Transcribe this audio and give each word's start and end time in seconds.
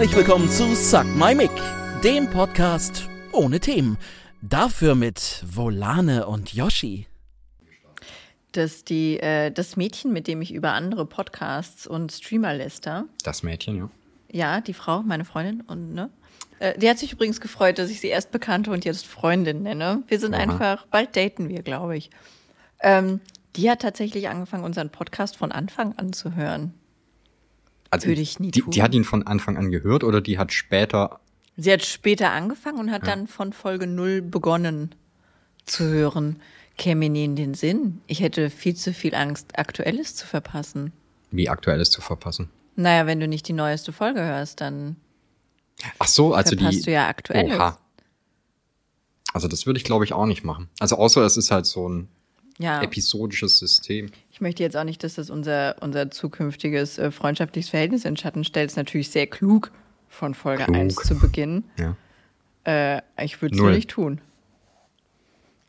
Herzlich 0.00 0.16
willkommen 0.16 0.48
zu 0.48 0.74
Suck 0.74 1.04
My 1.14 1.34
Mic, 1.34 1.50
dem 2.02 2.30
Podcast 2.30 3.06
ohne 3.32 3.60
Themen. 3.60 3.98
Dafür 4.40 4.94
mit 4.94 5.44
Volane 5.46 6.26
und 6.26 6.54
Yoshi. 6.54 7.06
dass 8.52 8.82
die, 8.82 9.20
äh, 9.20 9.50
das 9.50 9.76
Mädchen, 9.76 10.14
mit 10.14 10.26
dem 10.26 10.40
ich 10.40 10.54
über 10.54 10.72
andere 10.72 11.04
Podcasts 11.04 11.86
und 11.86 12.12
Streamer 12.12 12.54
läster, 12.54 13.04
Das 13.24 13.42
Mädchen, 13.42 13.76
ja. 13.76 13.90
ja, 14.32 14.60
die 14.62 14.72
Frau, 14.72 15.02
meine 15.02 15.26
Freundin, 15.26 15.60
und 15.60 15.92
ne? 15.92 16.08
Äh, 16.60 16.78
die 16.78 16.88
hat 16.88 16.98
sich 16.98 17.12
übrigens 17.12 17.42
gefreut, 17.42 17.78
dass 17.78 17.90
ich 17.90 18.00
sie 18.00 18.08
erst 18.08 18.30
Bekannte 18.30 18.70
und 18.70 18.86
jetzt 18.86 19.06
Freundin 19.06 19.64
nenne. 19.64 20.02
Wir 20.08 20.18
sind 20.18 20.32
Aha. 20.32 20.40
einfach, 20.40 20.86
bald 20.86 21.14
daten 21.14 21.50
wir, 21.50 21.60
glaube 21.60 21.98
ich. 21.98 22.08
Ähm, 22.80 23.20
die 23.54 23.70
hat 23.70 23.82
tatsächlich 23.82 24.30
angefangen, 24.30 24.64
unseren 24.64 24.88
Podcast 24.88 25.36
von 25.36 25.52
Anfang 25.52 25.92
an 25.98 26.14
zu 26.14 26.34
hören. 26.36 26.72
Also 27.90 28.06
Würde 28.08 28.20
ich 28.20 28.38
nie 28.38 28.50
die, 28.52 28.60
tun. 28.60 28.70
die 28.70 28.82
hat 28.82 28.94
ihn 28.94 29.04
von 29.04 29.26
Anfang 29.26 29.56
an 29.56 29.70
gehört 29.70 30.04
oder 30.04 30.20
die 30.20 30.38
hat 30.38 30.52
später. 30.52 31.20
Sie 31.56 31.72
hat 31.72 31.84
später 31.84 32.30
angefangen 32.30 32.78
und 32.78 32.90
hat 32.90 33.06
dann 33.06 33.26
von 33.26 33.52
Folge 33.52 33.86
null 33.86 34.22
begonnen 34.22 34.94
zu 35.66 35.84
hören. 35.84 36.40
Käme 36.78 37.00
mir 37.00 37.08
nie 37.10 37.24
in 37.24 37.36
den 37.36 37.54
Sinn. 37.54 38.00
Ich 38.06 38.20
hätte 38.20 38.48
viel 38.48 38.74
zu 38.76 38.94
viel 38.94 39.14
Angst, 39.14 39.58
Aktuelles 39.58 40.14
zu 40.14 40.26
verpassen. 40.26 40.92
Wie 41.32 41.48
aktuelles 41.48 41.90
zu 41.90 42.00
verpassen. 42.00 42.48
Naja, 42.76 43.06
wenn 43.06 43.20
du 43.20 43.28
nicht 43.28 43.46
die 43.48 43.52
neueste 43.52 43.92
Folge 43.92 44.20
hörst, 44.20 44.60
dann 44.60 44.96
Ach 45.98 46.06
so, 46.08 46.32
also 46.32 46.56
verpasst 46.56 46.78
die. 46.78 46.82
du 46.84 46.92
ja 46.92 47.08
Aktuelles. 47.08 47.56
Oha. 47.56 47.76
Also 49.32 49.48
das 49.48 49.66
würde 49.66 49.78
ich 49.78 49.84
glaube 49.84 50.04
ich 50.04 50.12
auch 50.12 50.26
nicht 50.26 50.44
machen. 50.44 50.68
Also 50.78 50.96
außer 50.96 51.22
es 51.24 51.36
ist 51.36 51.50
halt 51.50 51.66
so 51.66 51.88
ein 51.88 52.08
Ja, 52.58 52.82
episodisches 52.82 53.58
System. 53.58 54.10
Ich 54.40 54.42
möchte 54.42 54.62
jetzt 54.62 54.74
auch 54.74 54.84
nicht, 54.84 55.04
dass 55.04 55.16
das 55.16 55.28
unser, 55.28 55.76
unser 55.82 56.10
zukünftiges 56.10 56.96
äh, 56.96 57.10
freundschaftliches 57.10 57.68
Verhältnis 57.68 58.06
in 58.06 58.16
Schatten 58.16 58.42
stellt. 58.42 58.70
Ist 58.70 58.76
natürlich 58.76 59.10
sehr 59.10 59.26
klug, 59.26 59.70
von 60.08 60.32
Folge 60.32 60.64
Klug. 60.64 60.76
1 60.76 60.94
zu 60.94 61.18
beginnen. 61.18 61.64
Ja. 61.78 61.94
Äh, 62.64 63.02
ich 63.22 63.42
würde 63.42 63.54
es 63.54 63.62
nicht 63.62 63.90
tun. 63.90 64.22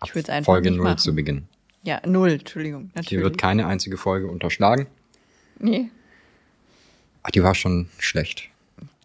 Ich 0.06 0.16
würde 0.16 0.24
es 0.24 0.30
einfach 0.30 0.54
Folge 0.54 0.70
nicht 0.72 0.78
0 0.78 0.86
machen. 0.86 0.98
zu 1.00 1.14
Beginn. 1.14 1.50
Ja, 1.84 2.00
null, 2.06 2.32
Entschuldigung. 2.32 2.84
Hier 2.84 3.02
Natürlich. 3.02 3.24
wird 3.26 3.38
keine 3.38 3.68
einzige 3.68 3.98
Folge 3.98 4.28
unterschlagen. 4.28 4.88
nee. 5.60 5.90
Ach, 7.24 7.30
die 7.32 7.44
war 7.44 7.54
schon 7.54 7.90
schlecht. 8.00 8.48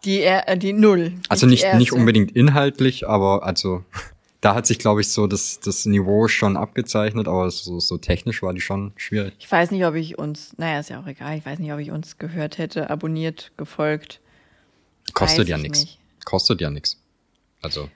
Die, 0.05 0.23
äh, 0.23 0.57
die 0.57 0.73
Null. 0.75 1.13
Also 1.29 1.47
die 1.47 1.51
nicht, 1.51 1.75
nicht 1.75 1.93
unbedingt 1.93 2.37
inhaltlich, 2.37 3.09
aber 3.09 3.45
also 3.45 3.85
da 4.47 4.55
hat 4.55 4.65
sich, 4.65 4.79
glaube 4.79 5.01
ich, 5.01 5.09
so 5.09 5.27
das, 5.27 5.59
das 5.59 5.87
Niveau 5.87 6.29
schon 6.29 6.57
abgezeichnet, 6.57 7.27
aber 7.27 7.51
so, 7.51 7.81
so 7.81 7.99
technisch 7.99 8.45
war 8.45 8.55
die 8.55 8.61
schon 8.61 8.93
schwierig. 8.95 9.35
Ich 9.41 9.51
weiß 9.51 9.73
nicht, 9.73 9.85
ob 9.85 9.97
ich 9.97 10.19
uns, 10.19 10.57
naja, 10.57 10.79
ist 10.79 10.89
ja 10.89 11.01
auch 11.01 11.07
egal, 11.09 11.37
ich 11.37 11.45
weiß 11.45 11.59
nicht, 11.59 11.73
ob 11.73 11.81
ich 11.81 11.91
uns 11.91 12.17
gehört 12.19 12.57
hätte, 12.57 12.89
abonniert, 12.89 13.51
gefolgt. 13.57 14.21
Kostet 15.15 15.49
ja 15.49 15.57
ich 15.57 15.63
nichts. 15.65 15.81
nicht. 15.81 15.99
Kostet 16.25 16.61
ja 16.61 16.71
nichts. 16.71 16.97
Also, 17.61 17.91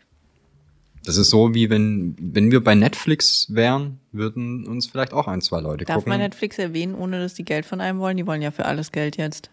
das 1.05 1.19
ist 1.19 1.31
so, 1.31 1.55
wie 1.55 1.71
wenn, 1.71 2.17
wenn 2.19 2.51
wir 2.51 2.65
bei 2.65 2.75
Netflix 2.75 3.47
wären, 3.51 4.01
würden 4.11 4.67
uns 4.67 4.89
vielleicht 4.89 5.13
auch 5.13 5.29
ein, 5.29 5.43
zwei 5.43 5.61
Leute 5.61 5.85
Darf 5.85 5.99
gucken. 5.99 6.11
man 6.11 6.19
Netflix 6.19 6.59
erwähnen, 6.59 6.97
ohne 6.97 7.21
dass 7.21 7.35
die 7.35 7.45
Geld 7.45 7.65
von 7.65 7.81
einem 7.81 8.01
wollen? 8.01 8.17
Die 8.17 8.27
wollen 8.27 8.43
ja 8.43 8.51
für 8.51 8.65
alles 8.65 8.91
Geld 8.91 9.17
jetzt. 9.19 9.51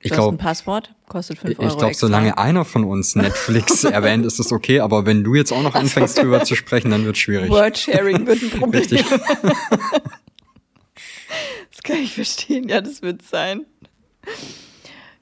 Ich 0.00 0.10
hast 0.12 0.18
ein 0.18 0.22
glaube, 0.22 0.36
Passwort, 0.38 0.94
kostet 1.08 1.38
5 1.38 1.52
ich 1.52 1.58
Euro 1.58 1.68
glaube, 1.76 1.86
extra. 1.88 2.06
solange 2.06 2.38
einer 2.38 2.64
von 2.64 2.84
uns 2.84 3.14
Netflix 3.16 3.84
erwähnt, 3.84 4.24
ist 4.26 4.38
es 4.38 4.52
okay, 4.52 4.80
aber 4.80 5.06
wenn 5.06 5.24
du 5.24 5.34
jetzt 5.34 5.52
auch 5.52 5.62
noch 5.62 5.74
anfängst, 5.74 6.18
drüber 6.18 6.44
zu 6.44 6.54
sprechen, 6.54 6.90
dann 6.90 7.04
wird 7.04 7.18
schwierig. 7.18 7.50
Word-Sharing 7.50 8.26
wird 8.26 8.42
ein 8.42 8.50
Problem. 8.50 8.82
Richtig. 8.82 9.04
Das 11.70 11.82
kann 11.82 12.02
ich 12.02 12.14
verstehen, 12.14 12.68
ja, 12.68 12.80
das 12.80 13.02
wird 13.02 13.22
sein. 13.22 13.64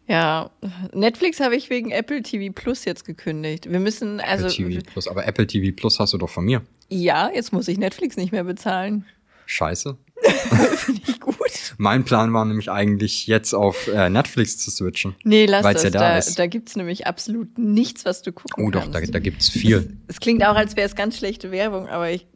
Ja, 0.08 0.50
Netflix 0.92 1.40
habe 1.40 1.54
ich 1.56 1.68
wegen 1.68 1.90
Apple 1.90 2.22
TV 2.22 2.52
Plus 2.52 2.84
jetzt 2.84 3.04
gekündigt. 3.04 3.70
Wir 3.70 3.80
müssen, 3.80 4.20
also, 4.20 4.46
Apple 4.46 4.68
TV 4.70 4.90
Plus, 4.90 5.06
aber 5.08 5.26
Apple 5.26 5.46
TV 5.46 5.74
Plus 5.76 5.98
hast 6.00 6.12
du 6.12 6.18
doch 6.18 6.30
von 6.30 6.44
mir. 6.44 6.62
ja, 6.88 7.30
jetzt 7.32 7.52
muss 7.52 7.68
ich 7.68 7.76
Netflix 7.78 8.16
nicht 8.16 8.32
mehr 8.32 8.44
bezahlen. 8.44 9.04
Scheiße. 9.46 9.96
Finde 10.76 11.02
ich 11.06 11.20
gut. 11.20 11.36
Mein 11.78 12.04
Plan 12.04 12.32
war 12.32 12.44
nämlich 12.44 12.70
eigentlich 12.70 13.26
jetzt 13.26 13.52
auf 13.54 13.86
äh, 13.88 14.08
Netflix 14.08 14.58
zu 14.58 14.70
switchen. 14.70 15.14
Nee, 15.24 15.46
lass 15.46 15.62
das. 15.62 15.82
ja 15.84 15.90
da 15.90 15.98
da 15.98 16.18
ist. 16.18 16.38
da 16.38 16.46
gibt's 16.46 16.76
nämlich 16.76 17.06
absolut 17.06 17.58
nichts, 17.58 18.04
was 18.04 18.22
du 18.22 18.32
gucken 18.32 18.64
Oh 18.64 18.70
doch, 18.70 18.90
kannst. 18.90 18.94
da, 19.08 19.12
da 19.12 19.18
gibt's 19.18 19.48
viel. 19.48 19.96
Es 20.08 20.20
klingt 20.20 20.44
auch, 20.44 20.54
als 20.56 20.76
wäre 20.76 20.86
es 20.86 20.94
ganz 20.94 21.18
schlechte 21.18 21.50
Werbung, 21.50 21.88
aber 21.88 22.10
ich. 22.10 22.26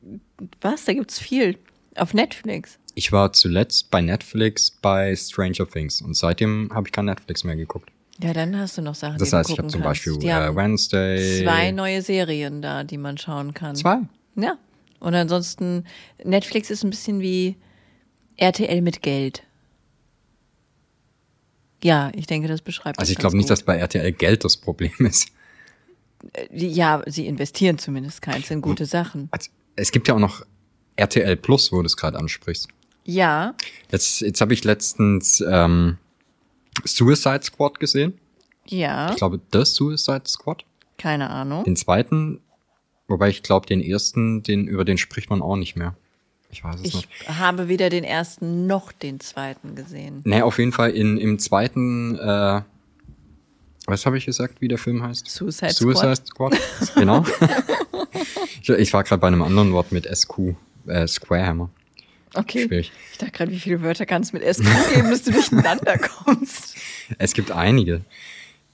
Was? 0.60 0.84
Da 0.84 0.92
gibt's 0.92 1.18
viel. 1.18 1.58
Auf 1.96 2.14
Netflix. 2.14 2.78
Ich 2.94 3.12
war 3.12 3.32
zuletzt 3.32 3.90
bei 3.90 4.00
Netflix 4.00 4.70
bei 4.70 5.14
Stranger 5.16 5.68
Things 5.68 6.02
und 6.02 6.16
seitdem 6.16 6.70
habe 6.74 6.88
ich 6.88 6.92
kein 6.92 7.06
Netflix 7.06 7.44
mehr 7.44 7.56
geguckt. 7.56 7.90
Ja, 8.22 8.32
dann 8.34 8.56
hast 8.58 8.76
du 8.76 8.82
noch 8.82 8.94
Sachen, 8.94 9.18
Das 9.18 9.30
die 9.30 9.36
heißt, 9.36 9.48
du 9.48 9.52
ich 9.54 9.58
habe 9.58 9.68
zum 9.68 9.82
kannst. 9.82 10.04
Beispiel 10.04 10.28
äh, 10.28 10.54
Wednesday. 10.54 11.42
zwei 11.42 11.70
neue 11.70 12.02
Serien 12.02 12.60
da, 12.62 12.84
die 12.84 12.98
man 12.98 13.16
schauen 13.16 13.54
kann. 13.54 13.74
Zwei? 13.74 13.98
Ja. 14.36 14.58
Und 14.98 15.14
ansonsten, 15.14 15.84
Netflix 16.22 16.70
ist 16.70 16.84
ein 16.84 16.90
bisschen 16.90 17.20
wie 17.20 17.56
RTL 18.40 18.80
mit 18.82 19.02
Geld. 19.02 19.42
Ja, 21.82 22.10
ich 22.14 22.26
denke, 22.26 22.48
das 22.48 22.60
beschreibt 22.62 22.98
Also 22.98 23.08
das 23.08 23.12
ich 23.12 23.18
glaube 23.18 23.36
nicht, 23.36 23.48
dass 23.48 23.62
bei 23.62 23.76
RTL 23.76 24.12
Geld 24.12 24.44
das 24.44 24.56
Problem 24.56 24.92
ist. 24.98 25.28
Die- 26.50 26.68
Ja, 26.68 27.02
sie 27.06 27.26
investieren 27.26 27.78
zumindest 27.78 28.20
keins 28.22 28.50
in 28.50 28.60
gute 28.60 28.84
Sachen. 28.86 29.28
Also, 29.30 29.50
es 29.76 29.90
gibt 29.92 30.08
ja 30.08 30.14
auch 30.14 30.18
noch 30.18 30.44
RTL 30.96 31.36
Plus, 31.36 31.72
wo 31.72 31.80
du 31.80 31.86
es 31.86 31.96
gerade 31.96 32.18
ansprichst. 32.18 32.68
Ja, 33.04 33.54
Jetzt, 33.90 34.20
jetzt 34.20 34.40
habe 34.42 34.52
ich 34.52 34.62
letztens 34.64 35.42
ähm, 35.46 35.96
Suicide 36.84 37.40
Squad 37.42 37.80
gesehen. 37.80 38.18
ja, 38.66 39.10
Ich 39.10 39.16
glaube, 39.16 39.40
The 39.52 39.64
Suicide 39.64 40.24
Squad. 40.26 40.64
keine 40.98 41.30
Ahnung. 41.30 41.64
Den 41.64 41.76
zweiten, 41.76 42.40
wobei 43.08 43.30
ich 43.30 43.42
glaube, 43.42 43.66
den 43.66 43.80
ersten, 43.80 44.42
den 44.42 44.66
über 44.68 44.84
den 44.84 44.98
spricht 44.98 45.30
man 45.30 45.40
auch 45.40 45.56
nicht 45.56 45.76
mehr. 45.76 45.96
Ich 46.52 46.64
weiß 46.64 46.76
es 46.76 46.84
Ich 46.84 46.94
nicht. 46.94 47.28
habe 47.28 47.68
weder 47.68 47.90
den 47.90 48.04
ersten 48.04 48.66
noch 48.66 48.92
den 48.92 49.20
zweiten 49.20 49.74
gesehen. 49.74 50.22
Nee, 50.24 50.42
auf 50.42 50.58
jeden 50.58 50.72
Fall 50.72 50.90
in, 50.90 51.16
im 51.18 51.38
zweiten, 51.38 52.18
äh, 52.18 52.62
was 53.86 54.06
habe 54.06 54.18
ich 54.18 54.26
gesagt, 54.26 54.60
wie 54.60 54.68
der 54.68 54.78
Film 54.78 55.02
heißt? 55.02 55.28
Suicide 55.28 55.72
Suicide 55.72 56.16
Squad. 56.16 56.56
genau. 56.94 57.24
ich, 58.62 58.68
ich 58.68 58.92
war 58.92 59.04
gerade 59.04 59.20
bei 59.20 59.28
einem 59.28 59.42
anderen 59.42 59.72
Wort 59.72 59.92
mit 59.92 60.06
SQ, 60.06 60.54
äh, 60.86 61.06
Squarehammer. 61.06 61.70
Okay. 62.34 62.66
Schwierig. 62.68 62.92
Ich 63.12 63.18
dachte 63.18 63.32
gerade, 63.32 63.50
wie 63.50 63.58
viele 63.58 63.82
Wörter 63.82 64.06
kannst 64.06 64.32
du 64.32 64.38
mit 64.38 64.44
SQ 64.54 64.64
geben, 64.94 65.10
dass 65.10 65.22
du 65.22 65.32
durcheinander 65.32 65.98
kommst. 66.24 66.76
Es 67.18 67.32
gibt 67.32 67.50
einige. 67.50 68.02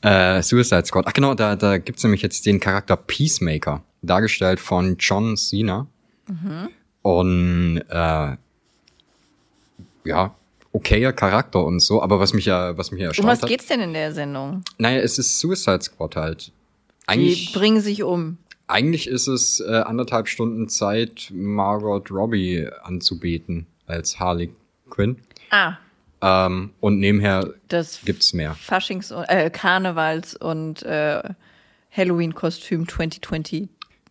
Äh, 0.02 0.42
Suicide 0.42 0.84
Squad. 0.84 1.06
Ach 1.08 1.12
genau, 1.14 1.34
da, 1.34 1.56
da 1.56 1.78
gibt's 1.78 2.02
nämlich 2.02 2.20
jetzt 2.20 2.44
den 2.44 2.60
Charakter 2.60 2.96
Peacemaker, 2.96 3.82
dargestellt 4.02 4.60
von 4.60 4.96
John 4.98 5.36
Cena. 5.38 5.86
Und 7.06 7.82
äh, 7.88 8.36
ja, 10.04 10.34
okayer 10.72 11.12
Charakter 11.12 11.64
und 11.64 11.78
so, 11.80 12.02
aber 12.02 12.18
was 12.18 12.32
mich 12.34 12.46
ja, 12.46 12.76
was 12.76 12.90
mich 12.90 13.00
ja 13.00 13.06
Um 13.06 13.10
erstaunt 13.10 13.28
was 13.28 13.42
hat. 13.42 13.48
geht's 13.48 13.66
denn 13.66 13.80
in 13.80 13.92
der 13.92 14.12
Sendung? 14.12 14.62
Naja, 14.78 14.98
es 15.00 15.18
ist 15.18 15.38
Suicide 15.38 15.82
Squad 15.82 16.16
halt. 16.16 16.46
Die 16.48 16.52
Eigentlich, 17.06 17.52
bringen 17.52 17.80
sich 17.80 18.02
um. 18.02 18.38
eigentlich 18.66 19.06
ist 19.06 19.28
es 19.28 19.60
äh, 19.60 19.70
anderthalb 19.72 20.26
Stunden 20.26 20.68
Zeit, 20.68 21.30
Margot 21.32 22.10
Robbie 22.10 22.68
anzubeten 22.82 23.66
als 23.86 24.18
Harley 24.18 24.50
Quinn. 24.90 25.16
Ah, 25.50 25.76
Ähm, 26.22 26.70
und 26.80 26.98
nebenher 26.98 27.54
das 27.68 28.00
gibt's 28.04 28.32
mehr. 28.32 28.56
Faschings- 28.56 29.12
äh, 29.28 29.48
Karnevals- 29.50 30.34
und 30.36 30.82
äh, 30.82 31.22
Halloween-Kostüm 31.92 32.88
2020 32.88 33.68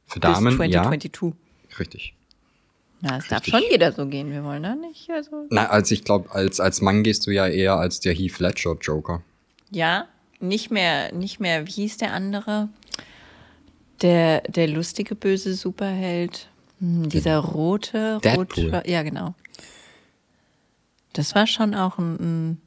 Für 0.08 0.20
Damen, 0.22 0.58
bis 0.58 0.72
ja, 0.74 0.84
2022. 0.84 1.34
richtig. 1.80 2.15
Ja, 3.02 3.18
es 3.18 3.28
darf 3.28 3.46
schon 3.46 3.62
jeder 3.70 3.92
so 3.92 4.08
gehen. 4.08 4.32
Wir 4.32 4.44
wollen 4.44 4.64
da 4.64 4.76
nicht. 4.76 5.10
Also. 5.10 5.46
Na, 5.50 5.68
als 5.68 5.92
ich 5.92 6.04
glaube, 6.04 6.32
als, 6.32 6.60
als 6.60 6.82
Mann 6.82 7.04
gehst 7.04 7.28
du 7.28 7.32
ja 7.32 7.48
eher 7.48 7.76
als 7.76 8.00
der 8.00 8.14
Heath 8.14 8.40
Ledger 8.40 8.76
Joker. 8.82 9.22
Ja, 9.72 10.08
nicht 10.40 10.72
mehr, 10.72 11.14
nicht 11.14 11.40
mehr, 11.40 11.68
wie 11.68 11.72
hieß 11.72 11.98
der 11.98 12.14
andere? 12.14 12.70
Der, 14.02 14.42
der 14.42 14.68
lustige 14.68 15.16
böse 15.16 15.54
Superheld. 15.56 16.50
Hm, 16.80 17.10
dieser 17.10 17.38
rote, 17.38 18.20
Deadpool. 18.24 18.76
rot, 18.76 18.88
ja, 18.88 19.04
genau. 19.04 19.34
Das 21.14 21.34
war 21.34 21.48
schon 21.48 21.74
auch 21.74 21.98
ein, 21.98 22.16
ein 22.20 22.62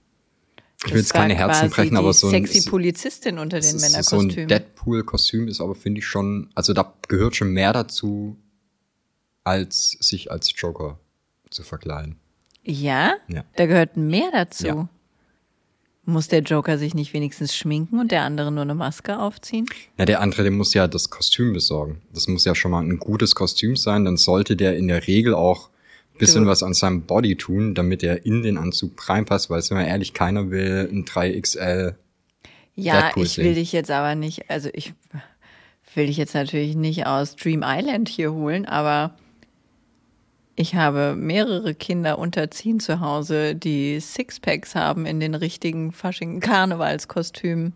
Ich 0.87 0.93
will 0.93 1.01
jetzt 1.01 1.13
keine 1.13 1.35
Herzen 1.35 1.69
brechen, 1.69 1.97
aber 1.97 2.15
so 2.15 2.29
ein, 2.29 2.47
sexy 2.47 2.69
Polizistin 2.69 3.39
unter 3.39 3.61
den 3.61 3.79
so 3.79 3.85
ein 3.85 3.91
Männerkostümen. 3.91 4.49
Deadpool-Kostüm 4.49 5.49
ist 5.49 5.61
aber, 5.61 5.75
finde 5.75 5.99
ich 5.99 6.07
schon, 6.07 6.51
also 6.55 6.73
da 6.73 6.95
gehört 7.09 7.37
schon 7.37 7.51
mehr 7.51 7.75
dazu, 7.75 8.37
als 9.49 9.97
sich 10.01 10.31
als 10.31 10.53
Joker 10.57 10.99
zu 11.51 11.63
verkleiden. 11.63 12.17
ja? 12.65 13.15
Ja. 13.29 13.45
Da 13.57 13.67
gehört 13.67 13.97
mehr 13.97 14.31
dazu. 14.33 14.67
Ja. 14.67 14.89
Muss 16.05 16.29
der 16.29 16.41
Joker 16.41 16.79
sich 16.79 16.95
nicht 16.95 17.13
wenigstens 17.13 17.55
schminken 17.55 17.99
und 18.01 18.11
der 18.13 18.23
andere 18.23 18.51
nur 18.51 18.63
eine 18.63 18.75
Maske 18.75 19.19
aufziehen? 19.19 19.67
Na, 19.99 20.07
der 20.07 20.21
andere, 20.23 20.43
der 20.43 20.53
muss 20.53 20.73
ja 20.73 20.89
das 20.89 21.11
Kostüm 21.11 21.53
besorgen. 21.53 22.01
Das 22.15 22.29
muss 22.29 22.47
ja 22.47 22.55
schon 22.55 22.71
mal 22.71 22.83
ein 22.83 22.99
gutes 22.99 23.35
Kostüm 23.35 23.77
sein. 23.77 24.07
Dann 24.07 24.17
sollte 24.17 24.57
der 24.57 24.77
in 24.79 24.89
der 24.89 25.07
Regel 25.07 25.35
auch 25.35 25.69
ein 26.15 26.19
bisschen 26.19 26.45
Du- 26.45 26.51
was 26.51 26.63
an 26.63 26.73
seinem 26.73 27.03
Body 27.03 27.37
tun, 27.37 27.75
damit 27.75 28.03
er 28.03 28.25
in 28.25 28.43
den 28.43 28.57
Anzug 28.57 29.07
reinpasst, 29.09 29.51
weil, 29.51 29.61
sind 29.61 29.77
wir 29.77 29.87
ehrlich, 29.87 30.15
keiner 30.15 30.51
will 30.51 30.89
ein 30.91 31.05
3XL 31.05 31.95
Ja, 32.75 33.11
cool 33.15 33.25
ich 33.25 33.33
sehen. 33.33 33.45
will 33.45 33.55
dich 33.55 33.73
jetzt 33.73 33.91
aber 33.91 34.15
nicht, 34.15 34.49
also 34.51 34.71
ich 34.73 34.95
will 35.95 36.07
dich 36.07 36.17
jetzt 36.17 36.35
natürlich 36.35 36.75
nicht 36.75 37.05
aus 37.07 37.37
Dream 37.37 37.63
Island 37.63 38.09
hier 38.09 38.33
holen, 38.33 38.65
aber 38.65 39.15
ich 40.59 40.75
habe 40.75 41.15
mehrere 41.17 41.73
Kinder 41.73 42.19
unterziehen 42.19 42.81
zu 42.81 42.99
Hause, 42.99 43.55
die 43.55 44.01
Sixpacks 44.01 44.75
haben 44.75 45.07
in 45.07 45.21
den 45.21 45.37
richtigen 45.37 45.93
faschigen 45.93 46.41
Karnevalskostümen. 46.41 47.75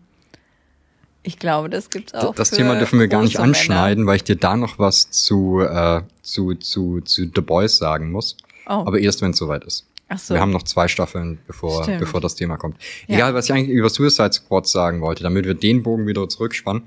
Ich 1.23 1.39
glaube, 1.39 1.69
das 1.69 1.89
gibt's 1.89 2.13
auch. 2.13 2.35
das 2.35 2.51
Thema 2.51 2.75
dürfen 2.75 2.99
wir 2.99 3.07
gar 3.07 3.21
nicht 3.21 3.35
große 3.35 3.41
Männer. 3.41 3.57
anschneiden, 3.57 4.05
weil 4.05 4.17
ich 4.17 4.25
dir 4.25 4.35
da 4.35 4.57
noch 4.57 4.79
was 4.79 5.09
zu, 5.09 5.61
äh, 5.61 6.01
zu, 6.21 6.55
zu, 6.55 6.99
zu 6.99 7.23
The 7.33 7.39
Boys 7.39 7.77
sagen 7.77 8.11
muss. 8.11 8.35
Oh. 8.65 8.83
Aber 8.85 8.99
erst, 8.99 9.21
wenn 9.21 9.31
es 9.31 9.37
soweit 9.37 9.63
ist. 9.63 9.87
Ach 10.09 10.19
so. 10.19 10.33
Wir 10.33 10.41
haben 10.41 10.51
noch 10.51 10.63
zwei 10.63 10.89
Staffeln, 10.89 11.39
bevor, 11.47 11.83
Stimmt. 11.83 11.99
bevor 11.99 12.19
das 12.19 12.35
Thema 12.35 12.57
kommt. 12.57 12.75
Ja. 13.07 13.15
Egal, 13.15 13.33
was 13.33 13.45
ich 13.45 13.53
eigentlich 13.53 13.69
über 13.69 13.89
Suicide 13.89 14.33
Squad 14.33 14.67
sagen 14.67 14.99
wollte, 14.99 15.23
damit 15.23 15.45
wir 15.45 15.53
den 15.53 15.83
Bogen 15.83 16.05
wieder 16.05 16.27
zurückspannen. 16.27 16.83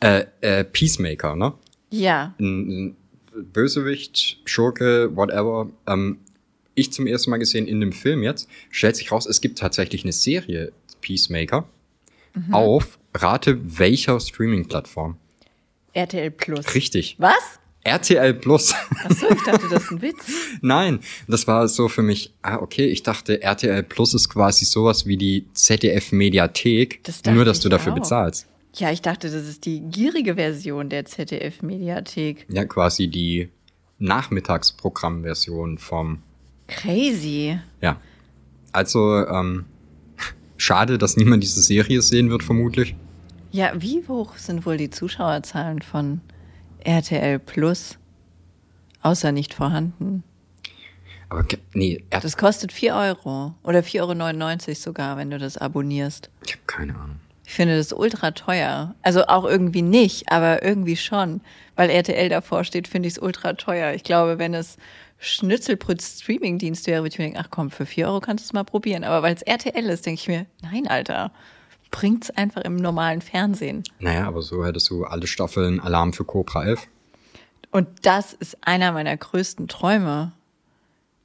Äh, 0.00 0.26
äh, 0.42 0.64
Peacemaker, 0.64 1.36
ne? 1.36 1.54
Ja, 1.88 2.34
Ein, 2.38 2.68
ein 2.68 2.96
Bösewicht, 3.52 4.38
Schurke, 4.44 5.14
whatever. 5.16 5.68
Ähm, 5.86 6.18
ich 6.74 6.92
zum 6.92 7.06
ersten 7.06 7.30
Mal 7.30 7.36
gesehen 7.38 7.66
in 7.68 7.80
dem 7.80 7.92
Film 7.92 8.22
jetzt, 8.22 8.48
stellt 8.70 8.96
sich 8.96 9.12
raus, 9.12 9.26
es 9.26 9.40
gibt 9.40 9.58
tatsächlich 9.58 10.04
eine 10.04 10.12
Serie 10.12 10.72
Peacemaker 11.00 11.66
Mhm. 12.34 12.54
auf 12.54 12.98
Rate 13.14 13.78
welcher 13.78 14.18
Streaming-Plattform. 14.18 15.16
RTL 15.92 16.30
Plus. 16.30 16.74
Richtig. 16.74 17.16
Was? 17.18 17.34
RTL 17.84 18.32
Plus. 18.32 18.72
Achso, 19.04 19.26
ich 19.30 19.42
dachte, 19.42 19.68
das 19.68 19.82
ist 19.84 19.90
ein 19.90 20.00
Witz. 20.00 20.24
Nein, 20.62 21.00
das 21.28 21.46
war 21.46 21.68
so 21.68 21.88
für 21.88 22.00
mich, 22.02 22.32
ah, 22.40 22.56
okay, 22.56 22.86
ich 22.86 23.02
dachte, 23.02 23.42
RTL 23.42 23.82
Plus 23.82 24.14
ist 24.14 24.30
quasi 24.30 24.64
sowas 24.64 25.04
wie 25.04 25.18
die 25.18 25.44
ZDF-Mediathek, 25.52 27.04
Das 27.04 27.22
nur 27.24 27.44
dass 27.44 27.60
du 27.60 27.68
dafür 27.68 27.92
auch. 27.92 27.96
bezahlst. 27.96 28.46
Ja, 28.74 28.90
ich 28.90 29.02
dachte, 29.02 29.30
das 29.30 29.46
ist 29.46 29.66
die 29.66 29.80
gierige 29.80 30.36
Version 30.36 30.88
der 30.88 31.04
ZDF-Mediathek. 31.04 32.46
Ja, 32.48 32.64
quasi 32.64 33.08
die 33.08 33.50
Nachmittagsprogrammversion 33.98 35.78
vom, 35.78 36.22
Crazy. 36.68 37.58
ja. 37.80 38.00
Also, 38.72 39.26
ähm, 39.26 39.66
schade, 40.56 40.96
dass 40.96 41.16
niemand 41.18 41.42
diese 41.42 41.60
Serie 41.62 42.00
sehen 42.00 42.30
wird, 42.30 42.42
vermutlich. 42.42 42.94
Ja, 43.50 43.72
wie 43.76 44.02
hoch 44.08 44.36
sind 44.38 44.64
wohl 44.64 44.78
die 44.78 44.88
Zuschauerzahlen 44.88 45.82
von 45.82 46.22
RTL 46.82 47.38
Plus? 47.38 47.98
Außer 49.02 49.32
nicht 49.32 49.52
vorhanden. 49.52 50.22
Aber, 51.28 51.44
nee, 51.74 51.96
RTL, 52.08 52.20
Das 52.22 52.36
kostet 52.38 52.72
4 52.72 52.94
Euro 52.94 53.54
oder 53.62 53.80
4,99 53.80 54.68
Euro 54.68 54.74
sogar, 54.76 55.16
wenn 55.18 55.30
du 55.30 55.38
das 55.38 55.58
abonnierst. 55.58 56.30
ich 56.46 56.52
habe 56.52 56.62
keine 56.66 56.94
Ahnung. 56.96 57.16
Ich 57.44 57.54
finde 57.54 57.76
das 57.76 57.92
ultra 57.92 58.30
teuer. 58.30 58.94
Also 59.02 59.26
auch 59.26 59.44
irgendwie 59.44 59.82
nicht, 59.82 60.30
aber 60.30 60.62
irgendwie 60.62 60.96
schon. 60.96 61.40
Weil 61.76 61.90
RTL 61.90 62.28
davor 62.28 62.64
steht, 62.64 62.88
finde 62.88 63.08
ich 63.08 63.14
es 63.14 63.18
ultra 63.18 63.54
teuer. 63.54 63.94
Ich 63.94 64.04
glaube, 64.04 64.38
wenn 64.38 64.54
es 64.54 64.76
Schnitzelbrüt-Streaming-Dienst 65.18 66.86
wäre, 66.86 67.02
würde 67.02 67.12
ich 67.12 67.18
mir 67.18 67.26
denken, 67.26 67.40
ach 67.40 67.50
komm, 67.50 67.70
für 67.70 67.86
4 67.86 68.08
Euro 68.08 68.20
kannst 68.20 68.44
du 68.44 68.46
es 68.46 68.52
mal 68.52 68.64
probieren. 68.64 69.04
Aber 69.04 69.22
weil 69.22 69.34
es 69.34 69.42
RTL 69.42 69.84
ist, 69.90 70.06
denke 70.06 70.20
ich 70.20 70.28
mir, 70.28 70.46
nein, 70.62 70.86
Alter, 70.86 71.32
bringt's 71.90 72.30
einfach 72.30 72.62
im 72.62 72.76
normalen 72.76 73.20
Fernsehen. 73.20 73.84
Naja, 73.98 74.26
aber 74.26 74.42
so 74.42 74.64
hättest 74.64 74.90
du 74.90 75.04
alle 75.04 75.26
Staffeln 75.26 75.78
Alarm 75.80 76.12
für 76.12 76.24
Cobra 76.24 76.64
11. 76.64 76.88
Und 77.70 77.88
das 78.02 78.32
ist 78.32 78.58
einer 78.66 78.92
meiner 78.92 79.16
größten 79.16 79.68
Träume. 79.68 80.32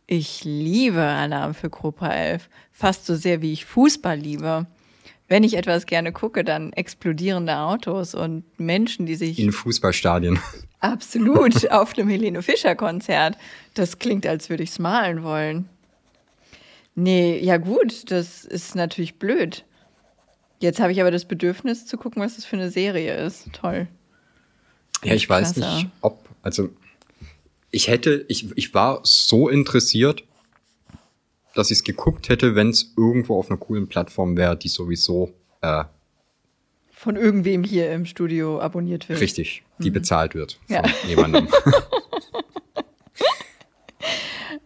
Ich 0.05 0.43
liebe 0.43 1.01
Alarm 1.01 1.53
für 1.53 1.69
Cobra 1.69 2.13
11. 2.13 2.49
Fast 2.71 3.05
so 3.05 3.15
sehr, 3.15 3.41
wie 3.41 3.51
ich 3.51 3.65
Fußball 3.65 4.17
liebe. 4.17 4.65
Wenn 5.27 5.43
ich 5.43 5.55
etwas 5.55 5.85
gerne 5.85 6.13
gucke, 6.13 6.43
dann 6.43 6.71
explodierende 6.73 7.57
Autos 7.57 8.15
und 8.15 8.43
Menschen, 8.59 9.05
die 9.05 9.15
sich 9.15 9.39
In 9.39 9.51
Fußballstadien. 9.51 10.39
absolut 10.79 11.69
auf 11.71 11.97
einem 11.97 12.09
Helene 12.09 12.41
Fischer 12.41 12.75
Konzert. 12.75 13.37
Das 13.73 13.99
klingt, 13.99 14.25
als 14.25 14.49
würde 14.49 14.63
ich 14.63 14.69
es 14.69 14.79
malen 14.79 15.23
wollen. 15.23 15.67
Nee, 16.95 17.39
ja 17.39 17.57
gut, 17.57 18.09
das 18.09 18.45
ist 18.45 18.75
natürlich 18.75 19.19
blöd. 19.19 19.65
Jetzt 20.59 20.79
habe 20.79 20.91
ich 20.91 21.01
aber 21.01 21.11
das 21.11 21.25
Bedürfnis 21.25 21.85
zu 21.85 21.97
gucken, 21.97 22.21
was 22.21 22.35
das 22.35 22.45
für 22.45 22.55
eine 22.55 22.71
Serie 22.71 23.15
ist. 23.17 23.51
Toll. 23.53 23.87
Ja, 25.03 25.13
ich 25.13 25.29
weiß 25.29 25.53
Klasse. 25.53 25.75
nicht, 25.75 25.87
ob, 26.01 26.27
also 26.41 26.69
ich 27.69 27.87
hätte, 27.89 28.25
ich, 28.29 28.47
ich 28.57 28.73
war 28.73 29.01
so 29.03 29.49
interessiert, 29.49 30.23
dass 31.57 31.71
ich 31.71 31.79
es 31.79 31.83
geguckt 31.83 32.29
hätte, 32.29 32.55
wenn 32.55 32.69
es 32.69 32.93
irgendwo 32.97 33.37
auf 33.39 33.49
einer 33.49 33.57
coolen 33.57 33.87
Plattform 33.87 34.37
wäre, 34.37 34.55
die 34.57 34.67
sowieso 34.67 35.31
äh, 35.61 35.83
Von 36.91 37.15
irgendwem 37.15 37.63
hier 37.63 37.91
im 37.91 38.05
Studio 38.05 38.59
abonniert 38.61 39.09
wird. 39.09 39.19
richtig, 39.21 39.63
die 39.79 39.89
bezahlt 39.89 40.35
wird 40.35 40.59
von 40.67 40.75
Ja. 40.75 40.83
jemandem. 41.07 41.47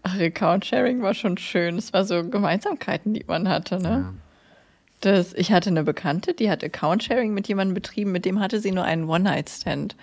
Ach, 0.04 0.20
Account-Sharing 0.20 1.02
war 1.02 1.14
schon 1.14 1.38
schön. 1.38 1.78
Es 1.78 1.94
war 1.94 2.06
so 2.06 2.28
Gemeinsamkeiten, 2.28 3.14
die 3.14 3.24
man 3.28 3.48
hatte, 3.48 3.80
ne? 3.80 4.14
Das, 5.00 5.34
ich 5.34 5.52
hatte 5.52 5.70
eine 5.72 5.84
Bekannte, 5.84 6.34
die 6.36 6.50
hat 6.52 6.64
Account-Sharing 6.64 7.34
mit 7.34 7.48
jemandem 7.48 7.74
betrieben, 7.74 8.12
mit 8.12 8.24
dem 8.26 8.40
hatte 8.40 8.60
sie 8.60 8.72
nur 8.72 8.84
einen 8.84 9.06
One-Night-Stand. 9.10 9.96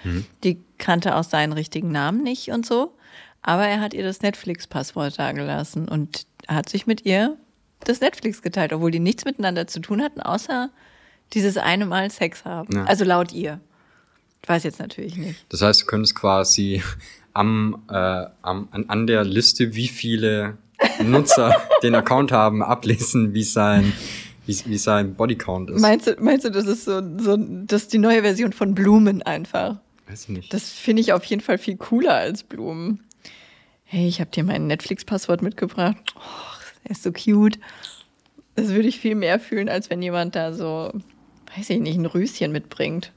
Die 0.42 0.60
kannte 0.78 1.14
auch 1.16 1.22
seinen 1.24 1.52
richtigen 1.52 1.92
Namen 1.92 2.22
nicht 2.24 2.50
und 2.50 2.66
so, 2.66 2.94
aber 3.42 3.66
er 3.66 3.80
hat 3.80 3.94
ihr 3.94 4.02
das 4.02 4.22
Netflix-Passwort 4.22 5.18
dagelassen 5.18 5.86
und 5.88 6.26
hat 6.48 6.68
sich 6.68 6.86
mit 6.86 7.04
ihr 7.04 7.36
das 7.84 8.00
Netflix 8.00 8.42
geteilt, 8.42 8.72
obwohl 8.72 8.90
die 8.90 9.00
nichts 9.00 9.24
miteinander 9.24 9.66
zu 9.66 9.80
tun 9.80 10.02
hatten, 10.02 10.20
außer 10.20 10.70
dieses 11.34 11.56
eine 11.56 11.86
Mal 11.86 12.10
Sex 12.10 12.44
haben. 12.44 12.74
Ja. 12.74 12.84
Also 12.84 13.04
laut 13.04 13.32
ihr. 13.32 13.60
Ich 14.42 14.48
weiß 14.48 14.64
jetzt 14.64 14.78
natürlich 14.78 15.16
nicht. 15.16 15.44
Das 15.50 15.62
heißt, 15.62 15.82
du 15.82 15.86
könntest 15.86 16.14
quasi 16.14 16.82
am, 17.34 17.82
äh, 17.88 18.26
am, 18.42 18.68
an, 18.70 18.84
an 18.88 19.06
der 19.06 19.24
Liste, 19.24 19.74
wie 19.74 19.88
viele 19.88 20.56
Nutzer 21.02 21.54
den 21.82 21.94
Account 21.94 22.32
haben, 22.32 22.62
ablesen, 22.62 23.34
wie 23.34 23.42
sein, 23.42 23.92
wie, 24.46 24.58
wie 24.64 24.78
sein 24.78 25.14
Bodycount 25.14 25.70
ist. 25.70 25.80
Meinst 25.80 26.06
du, 26.06 26.16
meinst 26.20 26.44
du, 26.44 26.50
das 26.50 26.66
ist 26.66 26.84
so, 26.84 27.02
so, 27.18 27.36
das 27.36 27.82
ist 27.82 27.92
die 27.92 27.98
neue 27.98 28.22
Version 28.22 28.52
von 28.52 28.74
Blumen 28.74 29.22
einfach? 29.22 29.76
Weiß 30.08 30.24
ich 30.24 30.28
nicht. 30.30 30.54
Das 30.54 30.70
finde 30.70 31.02
ich 31.02 31.12
auf 31.12 31.24
jeden 31.24 31.42
Fall 31.42 31.58
viel 31.58 31.76
cooler 31.76 32.14
als 32.14 32.42
Blumen. 32.42 33.04
Hey, 33.90 34.06
ich 34.06 34.20
habe 34.20 34.30
dir 34.30 34.44
mein 34.44 34.66
Netflix-Passwort 34.66 35.40
mitgebracht. 35.42 35.96
Oh, 36.14 36.20
er 36.84 36.90
ist 36.90 37.02
so 37.02 37.10
cute. 37.10 37.58
Das 38.54 38.68
würde 38.68 38.88
ich 38.88 39.00
viel 39.00 39.14
mehr 39.14 39.40
fühlen, 39.40 39.68
als 39.68 39.88
wenn 39.88 40.02
jemand 40.02 40.34
da 40.36 40.52
so, 40.52 40.92
weiß 41.56 41.70
ich 41.70 41.80
nicht, 41.80 41.96
ein 41.96 42.04
Rüschen 42.06 42.52
mitbringt. 42.52 43.12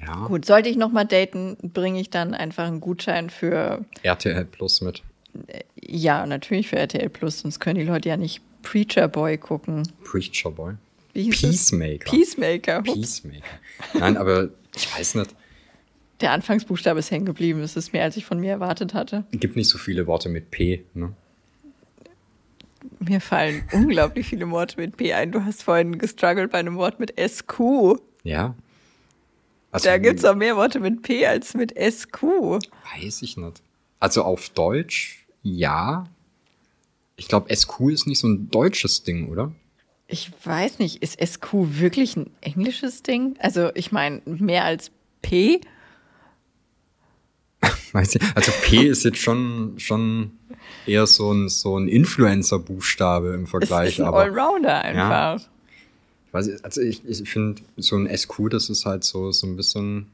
ja, 0.00 0.26
Gut, 0.26 0.44
sollte 0.44 0.68
ich 0.68 0.76
nochmal 0.76 1.04
daten, 1.06 1.56
bringe 1.62 2.00
ich 2.00 2.10
dann 2.10 2.32
einfach 2.34 2.66
einen 2.66 2.80
Gutschein 2.80 3.28
für, 3.30 3.84
RTL 4.02 4.44
Plus 4.44 4.80
mit. 4.82 5.02
ja, 5.74 6.24
natürlich 6.26 6.68
für 6.68 6.76
RTL 6.76 7.08
Plus, 7.08 7.40
sonst 7.40 7.58
können 7.58 7.78
die 7.80 7.84
Leute 7.86 8.08
ja 8.08 8.16
nicht 8.16 8.40
Preacher 8.62 9.08
Boy 9.08 9.36
gucken. 9.38 9.82
Preacher 10.04 10.50
Boy. 10.52 10.74
Peacemaker. 11.12 12.10
Peacemaker. 12.10 12.78
Hups. 12.86 12.92
Peacemaker. 13.22 13.46
Nein, 13.94 14.16
aber 14.16 14.50
ich 14.76 14.94
weiß 14.96 15.14
nicht. 15.16 15.34
Der 16.20 16.32
Anfangsbuchstabe 16.32 16.98
ist 16.98 17.10
hängen 17.10 17.26
geblieben. 17.26 17.60
Das 17.60 17.76
ist 17.76 17.92
mehr, 17.92 18.04
als 18.04 18.16
ich 18.16 18.24
von 18.24 18.40
mir 18.40 18.50
erwartet 18.50 18.94
hatte. 18.94 19.24
Gibt 19.32 19.56
nicht 19.56 19.68
so 19.68 19.78
viele 19.78 20.06
Worte 20.06 20.28
mit 20.28 20.50
P, 20.50 20.84
ne? 20.94 21.12
Mir 23.00 23.20
fallen 23.20 23.62
unglaublich 23.72 24.28
viele 24.28 24.48
Worte 24.50 24.80
mit 24.80 24.96
P 24.96 25.12
ein. 25.12 25.32
Du 25.32 25.44
hast 25.44 25.62
vorhin 25.62 25.98
gestruggelt 25.98 26.52
bei 26.52 26.58
einem 26.58 26.76
Wort 26.76 27.00
mit 27.00 27.14
SQ. 27.18 27.98
Ja. 28.22 28.54
Also, 29.72 29.88
Da 29.88 29.98
gibt's 29.98 30.24
auch 30.24 30.34
mehr 30.34 30.56
Worte 30.56 30.80
mit 30.80 31.02
P 31.02 31.26
als 31.26 31.54
mit 31.54 31.72
SQ. 31.78 32.22
Weiß 32.22 33.22
ich 33.22 33.36
nicht. 33.36 33.62
Also 34.00 34.22
auf 34.22 34.48
Deutsch, 34.50 35.26
ja. 35.42 36.06
Ich 37.16 37.28
glaube, 37.28 37.54
SQ 37.54 37.90
ist 37.90 38.06
nicht 38.06 38.18
so 38.18 38.28
ein 38.28 38.50
deutsches 38.50 39.02
Ding, 39.02 39.28
oder? 39.28 39.52
Ich 40.08 40.30
weiß 40.44 40.78
nicht, 40.78 41.02
ist 41.02 41.20
SQ 41.20 41.48
wirklich 41.52 42.16
ein 42.16 42.30
englisches 42.40 43.02
Ding? 43.02 43.36
Also 43.40 43.70
ich 43.74 43.90
meine, 43.90 44.22
mehr 44.24 44.64
als 44.64 44.90
P? 45.22 45.60
Weiß. 47.92 48.18
Also 48.34 48.52
P 48.62 48.86
ist 48.86 49.04
jetzt 49.04 49.18
schon, 49.18 49.74
schon 49.78 50.32
eher 50.86 51.06
so 51.06 51.32
ein, 51.32 51.48
so 51.48 51.78
ein 51.78 51.88
Influencer-Buchstabe 51.88 53.34
im 53.34 53.44
Es 53.44 53.50
Vergleich, 53.50 53.94
ist 53.94 54.00
ein 54.00 54.06
aber. 54.06 54.22
Allrounder 54.22 54.82
einfach. 54.82 55.48
Weiß 56.32 56.48
ich, 56.48 56.64
also 56.64 56.80
ich, 56.80 57.02
ich 57.08 57.28
finde, 57.30 57.62
so 57.76 57.96
ein 57.96 58.14
SQ, 58.14 58.50
das 58.50 58.68
ist 58.68 58.84
halt 58.84 59.04
so, 59.04 59.32
so 59.32 59.46
ein 59.46 59.56
bisschen 59.56 60.08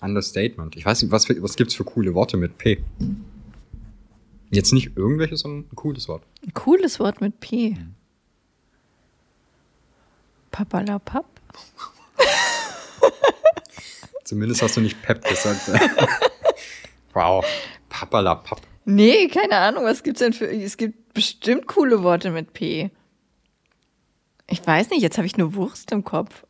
Understatement. 0.00 0.76
Ich 0.76 0.84
weiß 0.84 1.02
nicht, 1.02 1.12
was, 1.12 1.28
was 1.28 1.56
gibt's 1.56 1.74
für 1.74 1.84
coole 1.84 2.14
Worte 2.14 2.36
mit 2.36 2.58
P? 2.58 2.82
Jetzt 4.50 4.72
nicht 4.72 4.96
irgendwelche, 4.96 5.36
sondern 5.36 5.70
ein 5.70 5.76
cooles 5.76 6.08
Wort. 6.08 6.22
Ein 6.44 6.54
cooles 6.54 7.00
Wort 7.00 7.20
mit 7.20 7.40
P. 7.40 7.76
Papalapap? 10.50 11.26
Zumindest 14.24 14.62
hast 14.62 14.76
du 14.76 14.80
nicht 14.80 15.00
Pep 15.02 15.24
gesagt. 15.24 15.70
wow. 17.16 17.44
Papalapap. 17.88 18.60
Nee, 18.84 19.28
keine 19.28 19.56
Ahnung, 19.56 19.84
was 19.84 20.02
gibt's 20.02 20.20
denn 20.20 20.32
für. 20.32 20.46
Es 20.46 20.76
gibt 20.76 21.12
bestimmt 21.12 21.66
coole 21.66 22.02
Worte 22.02 22.30
mit 22.30 22.52
P. 22.52 22.90
Ich 24.48 24.64
weiß 24.64 24.90
nicht, 24.90 25.02
jetzt 25.02 25.18
habe 25.18 25.26
ich 25.26 25.36
nur 25.36 25.54
Wurst 25.54 25.90
im 25.90 26.04
Kopf. 26.04 26.44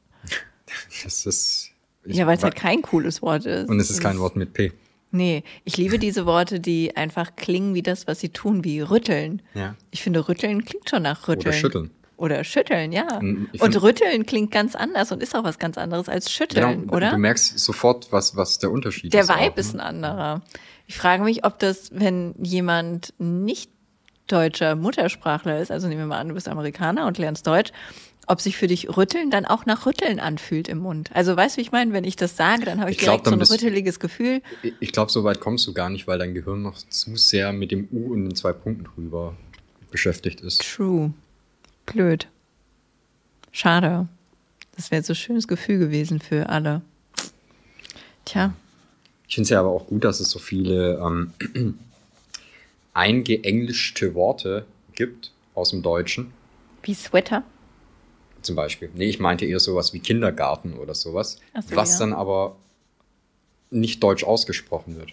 Das 1.02 1.24
ist. 1.24 1.70
Ja, 2.04 2.26
weil 2.26 2.36
es 2.36 2.44
halt 2.44 2.56
kein 2.56 2.82
cooles 2.82 3.22
Wort 3.22 3.46
ist. 3.46 3.68
Und 3.68 3.80
es 3.80 3.90
ist 3.90 4.00
kein 4.00 4.18
Wort 4.18 4.36
mit 4.36 4.52
P. 4.52 4.72
Nee, 5.12 5.44
ich 5.64 5.76
liebe 5.76 5.98
diese 5.98 6.26
Worte, 6.26 6.60
die 6.60 6.96
einfach 6.96 7.36
klingen 7.36 7.74
wie 7.74 7.82
das, 7.82 8.06
was 8.06 8.20
sie 8.20 8.28
tun, 8.28 8.64
wie 8.64 8.80
rütteln. 8.80 9.40
Ja. 9.54 9.76
Ich 9.90 10.02
finde, 10.02 10.28
rütteln 10.28 10.64
klingt 10.64 10.90
schon 10.90 11.02
nach 11.02 11.26
rütteln. 11.26 11.48
Oder 11.48 11.52
schütteln. 11.52 11.90
Oder 12.16 12.44
schütteln, 12.44 12.92
ja. 12.92 13.20
Mm, 13.20 13.48
ich 13.52 13.60
Und 13.60 13.72
find- 13.72 13.82
rütteln 13.84 14.24
klingt 14.26 14.50
ganz 14.50 14.74
anders 14.74 15.12
und 15.12 15.22
ist 15.22 15.36
auch 15.36 15.44
was 15.44 15.58
ganz 15.58 15.76
anderes 15.76 16.08
als 16.08 16.32
schütteln, 16.32 16.82
Genau, 16.82 16.96
oder? 16.96 17.10
Du 17.10 17.18
merkst 17.18 17.58
sofort, 17.58 18.10
was, 18.10 18.36
was 18.36 18.58
der 18.58 18.70
Unterschied 18.70 19.12
Der 19.12 19.20
ist. 19.22 19.30
auch, 19.30 19.36
Vibe 19.38 19.54
ne? 19.54 19.60
ist 19.60 19.74
ein 19.74 19.80
anderer. 19.80 20.40
Ich 20.86 20.96
frage 20.96 21.22
mich, 21.24 21.44
ob 21.44 21.58
das, 21.58 21.90
wenn 21.92 22.34
jemand 22.42 23.12
nicht 23.18 23.70
deutscher 24.28 24.76
Muttersprachler 24.76 25.60
ist, 25.60 25.70
also 25.70 25.88
nehmen 25.88 26.00
wir 26.00 26.06
mal 26.06 26.18
an, 26.18 26.28
du 26.28 26.34
bist 26.34 26.48
Amerikaner 26.48 27.06
und 27.06 27.18
lernst 27.18 27.46
Deutsch, 27.46 27.70
ob 28.26 28.40
sich 28.40 28.56
für 28.56 28.66
dich 28.66 28.96
Rütteln 28.96 29.30
dann 29.30 29.44
auch 29.44 29.66
nach 29.66 29.84
Rütteln 29.86 30.18
anfühlt 30.18 30.68
im 30.68 30.78
Mund. 30.78 31.10
Also 31.14 31.36
weißt 31.36 31.56
du, 31.56 31.58
wie 31.58 31.62
ich 31.62 31.70
meine? 31.70 31.92
Wenn 31.92 32.02
ich 32.04 32.16
das 32.16 32.36
sage, 32.36 32.64
dann 32.64 32.80
habe 32.80 32.90
ich, 32.90 32.96
Ich 32.96 33.02
glaub, 33.04 33.22
direkt 33.24 33.48
so 33.48 33.54
ein 33.54 33.56
rütteliges 33.60 34.00
Gefühl. 34.00 34.40
Ich- 34.62 34.72
Ich 34.80 34.92
glaube, 34.92 35.12
so 35.12 35.22
weit 35.22 35.38
kommst 35.38 35.66
du 35.66 35.72
gar 35.74 35.90
nicht, 35.90 36.06
weil 36.08 36.18
dein 36.18 36.34
Gehirn 36.34 36.62
noch 36.62 36.76
zu 36.78 37.14
sehr 37.16 37.52
mit 37.52 37.70
dem 37.70 37.86
U 37.92 38.12
und 38.14 38.24
den 38.24 38.34
zwei 38.34 38.52
Punkten 38.52 38.84
drüber 38.84 39.34
beschäftigt 39.92 40.40
ist. 40.40 40.62
True. 40.62 41.12
Blöd. 41.86 42.28
Schade. 43.52 44.08
Das 44.74 44.90
wäre 44.90 45.02
so 45.02 45.12
ein 45.12 45.16
schönes 45.16 45.48
Gefühl 45.48 45.78
gewesen 45.78 46.20
für 46.20 46.48
alle. 46.48 46.82
Tja, 48.26 48.52
Ich 49.28 49.36
finde 49.36 49.44
es 49.44 49.50
ja 49.50 49.60
aber 49.60 49.70
auch 49.70 49.86
gut, 49.86 50.04
dass 50.04 50.20
es 50.20 50.30
so 50.30 50.38
viele 50.38 50.98
ähm, 50.98 51.32
eingeenglischte 52.92 54.14
Worte 54.14 54.66
gibt 54.94 55.32
aus 55.54 55.70
dem 55.70 55.82
Deutschen. 55.82 56.32
wie 56.82 56.94
Sweater. 56.94 57.42
Zum 58.42 58.56
Beispiel. 58.56 58.90
Nee, 58.94 59.08
ich 59.08 59.18
meinte 59.18 59.44
eher 59.44 59.58
sowas 59.60 59.92
wie 59.92 59.98
Kindergarten 60.00 60.74
oder 60.74 60.94
sowas. 60.94 61.40
So, 61.54 61.76
was 61.76 61.94
ja. 61.94 61.98
dann 62.00 62.12
aber 62.12 62.56
nicht 63.70 64.02
deutsch 64.02 64.22
ausgesprochen 64.22 64.96
wird. 64.96 65.10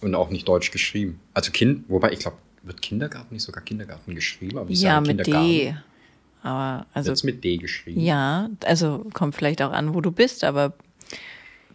Und 0.00 0.14
auch 0.14 0.30
nicht 0.30 0.46
deutsch 0.46 0.70
geschrieben. 0.70 1.20
Also 1.32 1.50
Kind, 1.50 1.84
wobei 1.88 2.12
ich 2.12 2.20
glaube, 2.20 2.36
wird 2.66 2.82
Kindergarten 2.82 3.34
nicht 3.34 3.44
sogar 3.44 3.62
Kindergarten 3.62 4.14
geschrieben? 4.14 4.58
Aber 4.58 4.70
ich 4.70 4.80
Ja, 4.80 4.96
sage 5.02 5.14
mit. 5.14 5.26
D. 5.26 5.74
Aber 6.42 6.86
also 6.92 7.08
Wird's 7.08 7.24
mit 7.24 7.42
D 7.42 7.56
geschrieben. 7.56 8.00
Ja, 8.00 8.50
also 8.64 9.04
kommt 9.12 9.34
vielleicht 9.34 9.62
auch 9.62 9.72
an, 9.72 9.94
wo 9.94 10.00
du 10.00 10.12
bist, 10.12 10.44
aber 10.44 10.74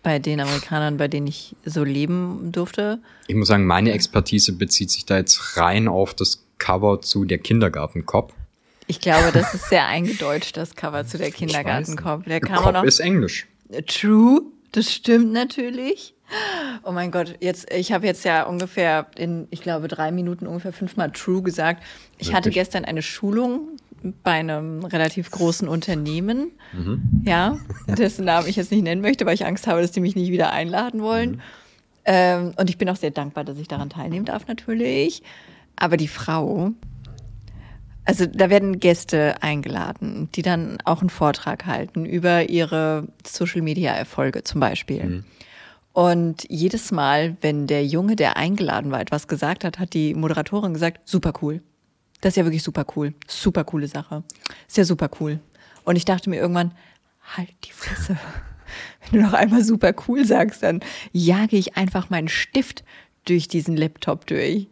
bei 0.03 0.17
den 0.19 0.39
Amerikanern, 0.39 0.97
bei 0.97 1.07
denen 1.07 1.27
ich 1.27 1.55
so 1.65 1.83
leben 1.83 2.51
durfte, 2.51 2.99
Ich 3.27 3.35
muss 3.35 3.47
sagen, 3.49 3.65
meine 3.65 3.91
Expertise 3.91 4.53
bezieht 4.53 4.89
sich 4.91 5.05
da 5.05 5.17
jetzt 5.17 5.57
rein 5.57 5.87
auf 5.87 6.13
das 6.13 6.45
Cover 6.57 7.01
zu 7.01 7.25
der 7.25 7.37
Kindergarten-Cop. 7.39 8.33
ich 8.87 8.99
glaube, 8.99 9.31
das 9.31 9.53
ist 9.53 9.69
sehr 9.69 9.85
eingedeutscht, 9.87 10.57
das 10.57 10.75
Cover 10.75 11.05
zu 11.05 11.17
der 11.17 11.31
Kindergartenkopf. 11.31 12.25
Der 12.25 12.37
auch 12.57 12.63
Cop 12.63 12.73
noch. 12.73 12.83
ist 12.83 12.99
Englisch. 12.99 13.47
True, 13.87 14.41
das 14.71 14.91
stimmt 14.91 15.33
natürlich. 15.33 16.13
Oh 16.83 16.91
mein 16.91 17.11
Gott, 17.11 17.35
jetzt, 17.41 17.71
ich 17.71 17.91
habe 17.91 18.05
jetzt 18.07 18.23
ja 18.25 18.43
ungefähr 18.43 19.07
in, 19.15 19.47
ich 19.51 19.61
glaube, 19.61 19.87
drei 19.87 20.11
Minuten 20.11 20.47
ungefähr 20.47 20.73
fünfmal 20.73 21.11
True 21.11 21.41
gesagt. 21.41 21.83
Ich 22.17 22.29
hatte 22.29 22.45
Wirklich? 22.45 22.55
gestern 22.55 22.85
eine 22.85 23.01
Schulung 23.01 23.77
bei 24.23 24.31
einem 24.31 24.83
relativ 24.83 25.29
großen 25.29 25.67
Unternehmen, 25.67 26.51
ja, 27.23 27.57
dessen 27.87 28.25
Namen 28.25 28.47
ich 28.47 28.55
jetzt 28.55 28.71
nicht 28.71 28.83
nennen 28.83 29.01
möchte, 29.01 29.25
weil 29.25 29.35
ich 29.35 29.45
Angst 29.45 29.67
habe, 29.67 29.81
dass 29.81 29.91
die 29.91 29.99
mich 29.99 30.15
nicht 30.15 30.31
wieder 30.31 30.51
einladen 30.51 31.01
wollen. 31.01 31.41
Ähm, 32.05 32.53
und 32.57 32.69
ich 32.69 32.77
bin 32.79 32.89
auch 32.89 32.95
sehr 32.95 33.11
dankbar, 33.11 33.43
dass 33.43 33.59
ich 33.59 33.67
daran 33.67 33.89
teilnehmen 33.89 34.25
darf, 34.25 34.47
natürlich. 34.47 35.21
Aber 35.75 35.97
die 35.97 36.07
Frau, 36.07 36.71
also 38.05 38.25
da 38.25 38.49
werden 38.49 38.79
Gäste 38.79 39.35
eingeladen, 39.41 40.29
die 40.33 40.41
dann 40.41 40.79
auch 40.83 41.01
einen 41.01 41.11
Vortrag 41.11 41.67
halten 41.67 42.05
über 42.05 42.49
ihre 42.49 43.07
Social-Media-Erfolge 43.25 44.43
zum 44.43 44.59
Beispiel. 44.61 45.23
Und 45.93 46.45
jedes 46.49 46.91
Mal, 46.91 47.35
wenn 47.41 47.67
der 47.67 47.85
Junge, 47.85 48.15
der 48.15 48.37
eingeladen 48.37 48.91
war, 48.91 49.01
etwas 49.01 49.27
gesagt 49.27 49.63
hat, 49.63 49.79
hat 49.79 49.93
die 49.93 50.13
Moderatorin 50.13 50.73
gesagt, 50.73 51.07
super 51.07 51.33
cool. 51.41 51.61
Das 52.21 52.33
ist 52.33 52.37
ja 52.37 52.45
wirklich 52.45 52.63
super 52.63 52.85
cool. 52.95 53.13
Super 53.27 53.63
coole 53.63 53.87
Sache. 53.87 54.23
Ist 54.67 54.77
ja 54.77 54.85
super 54.85 55.09
cool. 55.19 55.39
Und 55.83 55.95
ich 55.95 56.05
dachte 56.05 56.29
mir 56.29 56.37
irgendwann, 56.37 56.73
halt 57.35 57.53
die 57.65 57.71
Fresse. 57.71 58.17
Wenn 59.11 59.19
du 59.19 59.25
noch 59.25 59.33
einmal 59.33 59.63
super 59.63 59.93
cool 60.07 60.23
sagst, 60.23 60.63
dann 60.63 60.79
jage 61.11 61.57
ich 61.57 61.75
einfach 61.75 62.09
meinen 62.09 62.29
Stift 62.29 62.83
durch 63.25 63.47
diesen 63.47 63.75
Laptop 63.75 64.25
durch. 64.27 64.67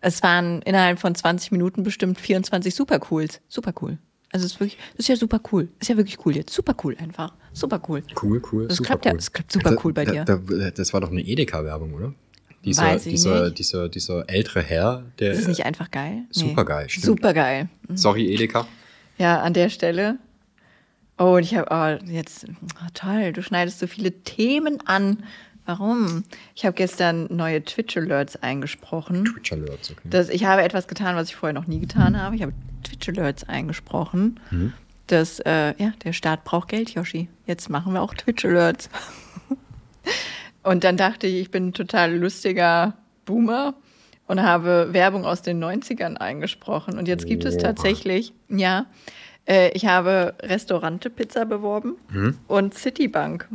Es 0.00 0.22
waren 0.22 0.60
innerhalb 0.62 0.98
von 0.98 1.14
20 1.14 1.52
Minuten 1.52 1.82
bestimmt 1.84 2.20
24 2.20 2.74
super 2.74 2.98
cools. 2.98 3.40
Super 3.48 3.72
cool. 3.80 3.98
Also 4.32 4.44
es 4.44 4.52
ist 4.52 4.60
wirklich, 4.60 4.78
das 4.92 5.00
ist 5.00 5.08
ja 5.08 5.16
super 5.16 5.40
cool. 5.52 5.68
Ist 5.78 5.88
ja 5.88 5.96
wirklich 5.96 6.26
cool 6.26 6.36
jetzt. 6.36 6.52
Super 6.52 6.74
cool 6.82 6.96
einfach. 6.98 7.34
Super 7.52 7.80
cool. 7.88 8.02
Cool, 8.20 8.42
cool. 8.52 8.68
Das 8.68 8.76
super 8.78 8.88
klappt 8.88 9.04
ja- 9.04 9.10
cool. 9.12 9.16
das 9.18 9.32
klappt 9.32 9.52
super 9.52 9.76
cool 9.84 9.92
bei 9.92 10.04
da, 10.04 10.12
dir. 10.12 10.24
Da, 10.24 10.36
da, 10.36 10.70
das 10.70 10.92
war 10.92 11.00
doch 11.00 11.10
eine 11.10 11.20
Edeka-Werbung, 11.20 11.94
oder? 11.94 12.14
Dieser, 12.64 12.82
Weiß 12.84 13.06
ich 13.06 13.14
dieser, 13.14 13.44
nicht. 13.46 13.58
dieser, 13.58 13.88
dieser 13.88 14.28
ältere 14.30 14.62
Herr, 14.62 15.04
der. 15.18 15.32
Ist 15.32 15.40
es 15.40 15.48
nicht 15.48 15.66
einfach 15.66 15.90
geil? 15.90 16.22
Supergeil, 16.30 16.88
stimmt. 16.88 17.06
Supergeil. 17.06 17.68
Sorry, 17.94 18.32
Edeka. 18.32 18.66
Ja, 19.18 19.40
an 19.42 19.52
der 19.52 19.68
Stelle. 19.68 20.18
Oh, 21.18 21.36
und 21.36 21.42
ich 21.42 21.54
habe, 21.54 22.00
oh, 22.04 22.10
jetzt, 22.10 22.46
oh, 22.48 22.88
toll, 22.94 23.32
du 23.32 23.42
schneidest 23.42 23.78
so 23.80 23.86
viele 23.86 24.12
Themen 24.12 24.78
an. 24.86 25.24
Warum? 25.66 26.24
Ich 26.56 26.64
habe 26.64 26.74
gestern 26.74 27.28
neue 27.30 27.62
Twitch-Alerts 27.64 28.36
eingesprochen. 28.36 29.24
Twitch 29.24 29.52
Alerts, 29.52 29.90
okay. 29.92 30.08
Das, 30.10 30.28
ich 30.28 30.44
habe 30.44 30.62
etwas 30.62 30.88
getan, 30.88 31.14
was 31.14 31.28
ich 31.28 31.36
vorher 31.36 31.52
noch 31.52 31.66
nie 31.68 31.78
getan 31.78 32.20
habe. 32.20 32.34
Ich 32.34 32.42
habe 32.42 32.52
Twitch-Alerts 32.82 33.44
eingesprochen. 33.44 34.40
Das, 35.12 35.40
äh, 35.40 35.74
ja, 35.76 35.92
der 36.04 36.14
Staat 36.14 36.42
braucht 36.42 36.68
Geld, 36.68 36.94
Yoshi. 36.94 37.28
Jetzt 37.44 37.68
machen 37.68 37.92
wir 37.92 38.00
auch 38.00 38.14
Twitch-Alerts. 38.14 38.88
und 40.62 40.84
dann 40.84 40.96
dachte 40.96 41.26
ich, 41.26 41.34
ich 41.34 41.50
bin 41.50 41.68
ein 41.68 41.72
total 41.74 42.16
lustiger 42.16 42.94
Boomer 43.26 43.74
und 44.26 44.42
habe 44.42 44.88
Werbung 44.92 45.26
aus 45.26 45.42
den 45.42 45.62
90ern 45.62 46.16
eingesprochen. 46.16 46.96
Und 46.96 47.08
jetzt 47.08 47.26
gibt 47.26 47.44
es 47.44 47.58
tatsächlich, 47.58 48.32
ja, 48.48 48.86
äh, 49.46 49.70
ich 49.72 49.84
habe 49.84 50.34
Restaurante 50.40 51.10
Pizza 51.10 51.44
beworben 51.44 51.96
und 52.48 52.72
Citibank. 52.72 53.46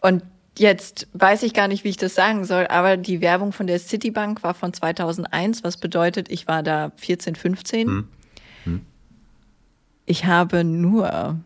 Und 0.00 0.22
jetzt 0.56 1.06
weiß 1.12 1.42
ich 1.42 1.52
gar 1.52 1.68
nicht, 1.68 1.84
wie 1.84 1.90
ich 1.90 1.98
das 1.98 2.14
sagen 2.14 2.46
soll, 2.46 2.66
aber 2.68 2.96
die 2.96 3.20
Werbung 3.20 3.52
von 3.52 3.66
der 3.66 3.78
Citibank 3.78 4.42
war 4.42 4.54
von 4.54 4.72
2001, 4.72 5.64
was 5.64 5.76
bedeutet, 5.76 6.30
ich 6.30 6.48
war 6.48 6.62
da 6.62 6.92
14, 6.96 7.34
15. 7.34 8.08
Ich 10.06 10.24
habe 10.24 10.64
nur 10.64 11.40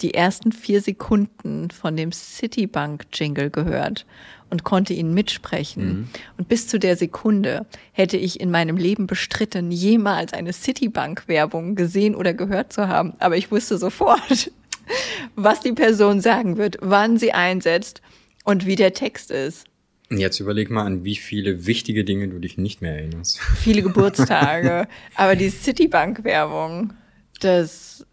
die 0.00 0.14
ersten 0.14 0.52
vier 0.52 0.80
Sekunden 0.80 1.70
von 1.70 1.96
dem 1.96 2.12
Citibank-Jingle 2.12 3.50
gehört 3.50 4.04
und 4.50 4.64
konnte 4.64 4.92
ihn 4.92 5.14
mitsprechen. 5.14 6.10
Und 6.36 6.48
bis 6.48 6.68
zu 6.68 6.78
der 6.78 6.96
Sekunde 6.96 7.66
hätte 7.92 8.16
ich 8.16 8.40
in 8.40 8.50
meinem 8.50 8.76
Leben 8.76 9.06
bestritten, 9.06 9.70
jemals 9.70 10.32
eine 10.32 10.52
Citibank-Werbung 10.52 11.74
gesehen 11.74 12.14
oder 12.14 12.34
gehört 12.34 12.72
zu 12.72 12.88
haben. 12.88 13.14
Aber 13.18 13.36
ich 13.36 13.50
wusste 13.50 13.78
sofort, 13.78 14.50
was 15.36 15.60
die 15.60 15.72
Person 15.72 16.20
sagen 16.20 16.56
wird, 16.56 16.76
wann 16.80 17.16
sie 17.16 17.32
einsetzt 17.32 18.02
und 18.44 18.66
wie 18.66 18.76
der 18.76 18.92
Text 18.92 19.30
ist. 19.30 19.64
Jetzt 20.10 20.38
überleg 20.38 20.70
mal, 20.70 20.84
an 20.84 21.04
wie 21.04 21.16
viele 21.16 21.66
wichtige 21.66 22.04
Dinge 22.04 22.28
du 22.28 22.38
dich 22.38 22.58
nicht 22.58 22.82
mehr 22.82 22.96
erinnerst. 22.96 23.40
Viele 23.40 23.82
Geburtstage. 23.82 24.86
Aber 25.14 25.34
die 25.34 25.48
Citibank-Werbung, 25.48 26.92
das 27.40 28.06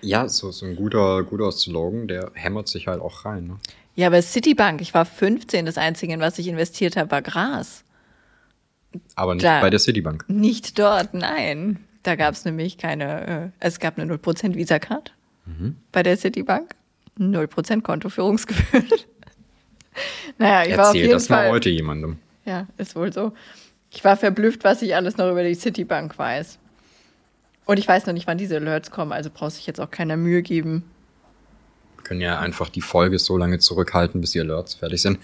Ja, 0.00 0.28
so, 0.28 0.50
so 0.50 0.66
ein 0.66 0.76
guter, 0.76 1.22
guter 1.22 1.50
Slogan, 1.52 2.08
der 2.08 2.30
hämmert 2.34 2.68
sich 2.68 2.86
halt 2.86 3.00
auch 3.00 3.24
rein. 3.24 3.46
Ne? 3.46 3.56
Ja, 3.96 4.08
aber 4.08 4.20
Citibank, 4.22 4.80
ich 4.80 4.92
war 4.94 5.04
15, 5.04 5.66
das 5.66 5.78
Einzige, 5.78 6.12
in 6.14 6.20
was 6.20 6.38
ich 6.38 6.48
investiert 6.48 6.96
habe, 6.96 7.10
war 7.10 7.22
Gras. 7.22 7.84
Aber 9.16 9.34
nicht 9.34 9.42
Klar. 9.42 9.60
bei 9.60 9.70
der 9.70 9.80
Citibank. 9.80 10.24
Nicht 10.28 10.78
dort, 10.78 11.14
nein. 11.14 11.84
Da 12.02 12.16
gab 12.16 12.34
es 12.34 12.44
nämlich 12.44 12.76
keine, 12.78 13.26
äh, 13.26 13.48
es 13.60 13.80
gab 13.80 13.98
eine 13.98 14.12
0% 14.12 14.54
Visa-Card 14.54 15.12
bei 15.92 16.02
der 16.02 16.16
Citibank. 16.16 16.74
0% 17.18 17.82
Kontoführungsgebühren. 17.82 18.88
naja, 20.38 20.68
ich 20.68 20.76
war 20.76 20.84
auf 20.84 20.86
Erzähl 20.88 21.00
jeden 21.02 21.12
das 21.12 21.26
Fall. 21.28 21.46
mal 21.46 21.52
heute 21.52 21.70
jemandem. 21.70 22.18
Ja, 22.44 22.66
ist 22.76 22.96
wohl 22.96 23.12
so. 23.12 23.32
Ich 23.90 24.04
war 24.04 24.16
verblüfft, 24.16 24.64
was 24.64 24.82
ich 24.82 24.94
alles 24.94 25.16
noch 25.16 25.30
über 25.30 25.44
die 25.44 25.54
Citibank 25.54 26.18
weiß. 26.18 26.58
Und 27.66 27.78
ich 27.78 27.88
weiß 27.88 28.06
noch 28.06 28.12
nicht, 28.12 28.26
wann 28.26 28.38
diese 28.38 28.56
Alerts 28.56 28.90
kommen, 28.90 29.12
also 29.12 29.30
brauchst 29.32 29.58
dich 29.58 29.66
jetzt 29.66 29.80
auch 29.80 29.90
keiner 29.90 30.16
Mühe 30.16 30.42
geben. 30.42 30.84
Wir 31.96 32.04
können 32.04 32.20
ja 32.20 32.38
einfach 32.38 32.68
die 32.68 32.82
Folge 32.82 33.18
so 33.18 33.38
lange 33.38 33.58
zurückhalten, 33.58 34.20
bis 34.20 34.32
die 34.32 34.40
Alerts 34.40 34.74
fertig 34.74 35.00
sind. 35.00 35.18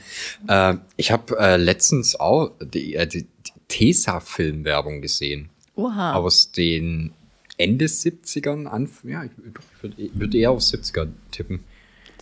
Äh, 0.49 0.77
ich 0.97 1.13
habe 1.13 1.39
äh, 1.39 1.57
letztens 1.57 2.19
auch 2.19 2.53
die, 2.61 2.95
äh, 2.95 3.07
die, 3.07 3.27
Tesa-Filmwerbung 3.71 5.01
gesehen. 5.01 5.49
Oha. 5.77 6.15
Aus 6.15 6.51
den 6.53 7.13
Ende 7.57 7.87
70ern, 7.87 8.67
Anf 8.67 9.05
ja, 9.05 9.25
ich, 9.25 9.31
würde 9.81 10.11
würd 10.15 10.35
eher 10.35 10.51
auf 10.51 10.61
70er 10.61 11.09
tippen. 11.31 11.65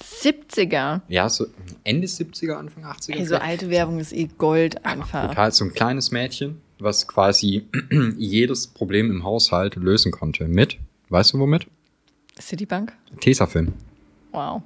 70er. 0.00 1.00
Ja, 1.08 1.28
so 1.28 1.46
Ende 1.84 2.06
70er, 2.06 2.54
Anfang 2.54 2.84
80er. 2.84 3.12
Ey, 3.12 3.24
so 3.24 3.28
vielleicht. 3.28 3.42
alte 3.42 3.70
Werbung 3.70 3.98
ist 3.98 4.12
eh 4.12 4.28
Gold 4.38 4.84
einfach. 4.84 5.28
Total, 5.28 5.52
so 5.52 5.64
ein 5.64 5.72
kleines 5.72 6.10
Mädchen, 6.10 6.60
was 6.78 7.06
quasi 7.06 7.66
jedes 8.18 8.66
Problem 8.66 9.10
im 9.10 9.24
Haushalt 9.24 9.76
lösen 9.76 10.12
konnte 10.12 10.48
mit 10.48 10.78
Weißt 11.10 11.32
du 11.32 11.38
womit? 11.38 11.66
Citibank? 12.40 12.92
Tesafilm. 13.20 13.72
Wow. 14.32 14.62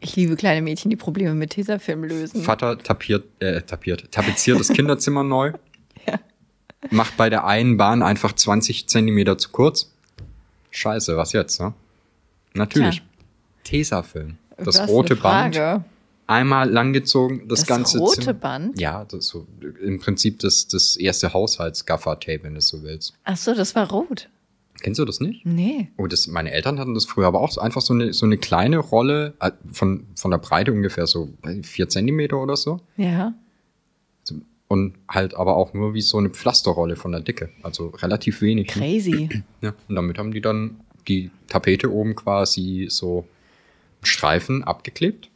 Ich 0.00 0.14
liebe 0.14 0.36
kleine 0.36 0.62
Mädchen, 0.62 0.90
die 0.90 0.96
Probleme 0.96 1.34
mit 1.34 1.50
Tesafilm 1.50 2.04
lösen. 2.04 2.42
Vater 2.42 2.78
tapiert, 2.78 3.24
äh, 3.40 3.62
tapiert, 3.62 4.12
tapeziert 4.12 4.60
das 4.60 4.68
Kinderzimmer 4.68 5.24
neu. 5.24 5.52
Ja. 6.06 6.20
Macht 6.90 7.16
bei 7.16 7.28
der 7.28 7.44
einen 7.46 7.76
Bahn 7.76 8.02
einfach 8.02 8.32
20 8.32 8.88
Zentimeter 8.88 9.36
zu 9.38 9.50
kurz. 9.50 9.92
Scheiße, 10.70 11.16
was 11.16 11.32
jetzt, 11.32 11.60
ne? 11.60 11.74
Natürlich. 12.54 13.02
Tesafilm. 13.64 14.38
Das 14.56 14.78
Was 14.78 14.88
rote. 14.88 15.16
Band. 15.16 15.56
Einmal 16.28 16.70
langgezogen, 16.70 17.48
das, 17.48 17.60
Das 17.60 17.66
ganze 17.68 17.98
rote 17.98 18.20
Zimmer. 18.20 18.34
Band? 18.34 18.80
Ja, 18.80 19.04
das 19.04 19.26
so 19.26 19.46
im 19.82 19.98
Prinzip 19.98 20.38
das, 20.40 20.68
das 20.68 20.96
erste 20.96 21.32
Haushaltsgaffer-Tape, 21.32 22.44
wenn 22.44 22.52
du 22.52 22.58
es 22.58 22.68
so 22.68 22.82
willst. 22.82 23.14
Ach 23.24 23.36
so, 23.36 23.54
das 23.54 23.74
war 23.74 23.90
rot. 23.90 24.28
Kennst 24.80 25.00
du 25.00 25.04
das 25.04 25.20
nicht? 25.20 25.44
Nee. 25.44 25.88
Oh, 25.96 26.06
das, 26.06 26.26
meine 26.28 26.52
Eltern 26.52 26.78
hatten 26.78 26.94
das 26.94 27.06
früher 27.06 27.26
aber 27.26 27.40
auch 27.40 27.50
so 27.50 27.60
einfach 27.60 27.80
so 27.80 27.94
eine, 27.94 28.12
so 28.12 28.26
eine 28.26 28.36
kleine 28.38 28.78
Rolle 28.78 29.34
äh, 29.40 29.50
von, 29.72 30.06
von 30.14 30.30
der 30.30 30.38
Breite 30.38 30.72
ungefähr 30.72 31.06
so 31.06 31.30
vier 31.62 31.88
Zentimeter 31.88 32.40
oder 32.40 32.56
so. 32.56 32.80
Ja. 32.96 33.34
Und 34.68 34.96
halt 35.08 35.32
aber 35.34 35.56
auch 35.56 35.72
nur 35.72 35.94
wie 35.94 36.02
so 36.02 36.18
eine 36.18 36.28
Pflasterrolle 36.28 36.96
von 36.96 37.10
der 37.12 37.22
Dicke. 37.22 37.48
Also 37.62 37.88
relativ 37.88 38.42
wenig. 38.42 38.66
ne? 38.76 38.82
Crazy. 38.82 39.28
Ja, 39.62 39.72
und 39.88 39.94
damit 39.96 40.18
haben 40.18 40.30
die 40.30 40.42
dann 40.42 40.80
die 41.08 41.30
Tapete 41.48 41.90
oben 41.90 42.14
quasi 42.14 42.86
so 42.90 43.26
Streifen 44.02 44.62
abgeklebt, 44.62 45.30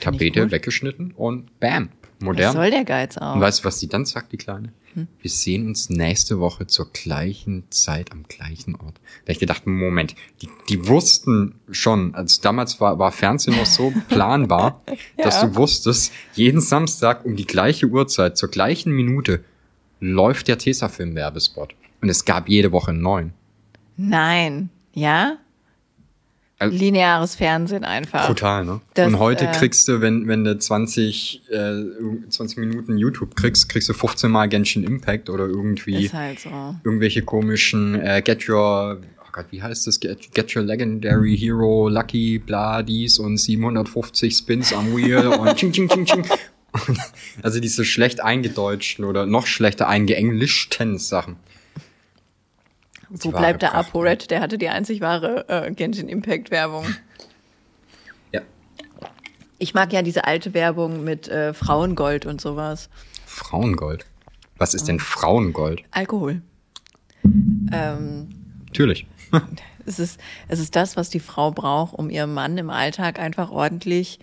Tapete 0.00 0.50
weggeschnitten 0.50 1.12
und 1.12 1.58
bam, 1.60 1.88
Was 2.18 2.24
modern. 2.26 2.52
soll 2.54 2.70
der 2.70 2.84
Geiz 2.84 3.18
auch? 3.18 3.34
Und 3.34 3.40
weißt 3.40 3.60
du, 3.60 3.64
was 3.64 3.78
die 3.78 3.88
dann 3.88 4.04
sagt, 4.04 4.32
die 4.32 4.36
Kleine? 4.36 4.72
Hm. 4.94 5.08
Wir 5.20 5.30
sehen 5.30 5.66
uns 5.68 5.88
nächste 5.90 6.38
Woche 6.38 6.66
zur 6.66 6.90
gleichen 6.92 7.64
Zeit 7.70 8.12
am 8.12 8.24
gleichen 8.24 8.74
Ort. 8.76 9.00
Da 9.24 9.32
ich 9.32 9.38
gedacht, 9.38 9.66
Moment, 9.66 10.14
die, 10.42 10.48
die 10.68 10.86
wussten 10.86 11.54
schon, 11.70 12.14
also 12.14 12.40
damals 12.42 12.78
war, 12.80 12.98
war 12.98 13.10
Fernsehen 13.12 13.56
noch 13.56 13.66
so 13.66 13.92
planbar, 14.08 14.82
dass 15.16 15.40
Ja. 15.42 15.48
du 15.48 15.56
wusstest, 15.56 16.12
jeden 16.34 16.60
Samstag 16.60 17.24
um 17.24 17.36
die 17.36 17.46
gleiche 17.46 17.86
Uhrzeit, 17.86 18.36
zur 18.36 18.50
gleichen 18.50 18.92
Minute, 18.92 19.42
läuft 20.00 20.48
der 20.48 20.58
Tesafilm-Werbespot. 20.58 21.74
Und 22.02 22.08
es 22.08 22.24
gab 22.24 22.48
jede 22.48 22.72
Woche 22.72 22.90
einen 22.90 23.00
neuen. 23.00 23.32
Nein. 23.96 24.68
Ja? 24.94 25.38
Also- 26.62 26.76
Lineares 26.76 27.34
Fernsehen 27.34 27.84
einfach. 27.84 28.26
Brutal, 28.26 28.64
ne? 28.64 28.80
Das, 28.94 29.08
und 29.08 29.18
heute 29.18 29.46
äh, 29.46 29.52
kriegst 29.52 29.88
du, 29.88 30.00
wenn, 30.00 30.28
wenn 30.28 30.44
du 30.44 30.58
20, 30.58 31.42
äh, 31.50 31.82
20 32.28 32.58
Minuten 32.58 32.98
YouTube 32.98 33.34
kriegst, 33.36 33.68
kriegst 33.68 33.88
du 33.88 33.94
15 33.94 34.30
Mal 34.30 34.48
Genshin 34.48 34.84
Impact 34.84 35.28
oder 35.28 35.46
irgendwie 35.46 36.08
halt 36.10 36.40
so. 36.40 36.50
irgendwelche 36.84 37.22
komischen 37.22 38.00
äh, 38.00 38.22
Get 38.24 38.48
Your, 38.48 38.98
oh 39.20 39.28
Gott, 39.32 39.46
wie 39.50 39.62
heißt 39.62 39.86
das? 39.86 39.98
Get, 40.00 40.32
Get 40.34 40.54
Your 40.54 40.62
Legendary 40.62 41.36
Hero, 41.36 41.88
Lucky, 41.88 42.38
bla, 42.38 42.82
dies 42.82 43.18
und 43.18 43.38
750 43.38 44.34
Spins 44.34 44.72
am 44.72 44.96
Wheel 44.96 45.26
und 45.26 45.54
ching, 45.56 45.72
ching, 45.72 45.88
ching, 45.88 46.04
ching. 46.04 46.24
Also 47.42 47.60
diese 47.60 47.84
schlecht 47.84 48.22
eingedeutschten 48.22 49.04
oder 49.04 49.26
noch 49.26 49.46
schlechter 49.46 49.88
eingeenglischten 49.88 50.96
Sachen. 50.98 51.36
Wo 53.12 53.30
bleibt 53.30 53.62
der 53.62 53.74
ApoRed? 53.74 54.30
Der 54.30 54.40
hatte 54.40 54.56
die 54.56 54.68
einzig 54.68 55.00
wahre 55.00 55.48
äh, 55.48 55.70
Genshin 55.72 56.08
Impact 56.08 56.50
Werbung. 56.50 56.86
Ja. 58.32 58.40
Ich 59.58 59.74
mag 59.74 59.92
ja 59.92 60.00
diese 60.00 60.24
alte 60.24 60.54
Werbung 60.54 61.04
mit 61.04 61.28
äh, 61.28 61.52
Frauengold 61.52 62.24
und 62.24 62.40
sowas. 62.40 62.88
Frauengold. 63.26 64.06
Was 64.56 64.72
ist 64.72 64.88
denn 64.88 64.98
Frauengold? 64.98 65.82
Alkohol. 65.90 66.40
Ähm, 67.72 68.30
Natürlich. 68.66 69.06
es, 69.86 69.98
ist, 69.98 70.18
es 70.48 70.58
ist 70.58 70.74
das, 70.74 70.96
was 70.96 71.10
die 71.10 71.20
Frau 71.20 71.50
braucht, 71.50 71.94
um 71.94 72.08
ihrem 72.08 72.32
Mann 72.32 72.56
im 72.56 72.70
Alltag 72.70 73.18
einfach 73.18 73.50
ordentlich 73.50 74.20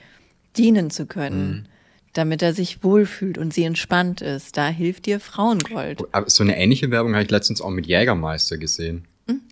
dienen 0.57 0.89
zu 0.89 1.05
können. 1.05 1.67
Damit 2.13 2.41
er 2.41 2.53
sich 2.53 2.83
wohlfühlt 2.83 3.37
und 3.37 3.53
sie 3.53 3.63
entspannt 3.63 4.21
ist. 4.21 4.57
Da 4.57 4.67
hilft 4.67 5.05
dir 5.05 5.19
Frauengold. 5.19 6.01
Aber 6.11 6.29
so 6.29 6.43
eine 6.43 6.57
ähnliche 6.57 6.89
Werbung 6.91 7.13
habe 7.13 7.23
ich 7.23 7.31
letztens 7.31 7.61
auch 7.61 7.69
mit 7.69 7.85
Jägermeister 7.85 8.57
gesehen. 8.57 9.05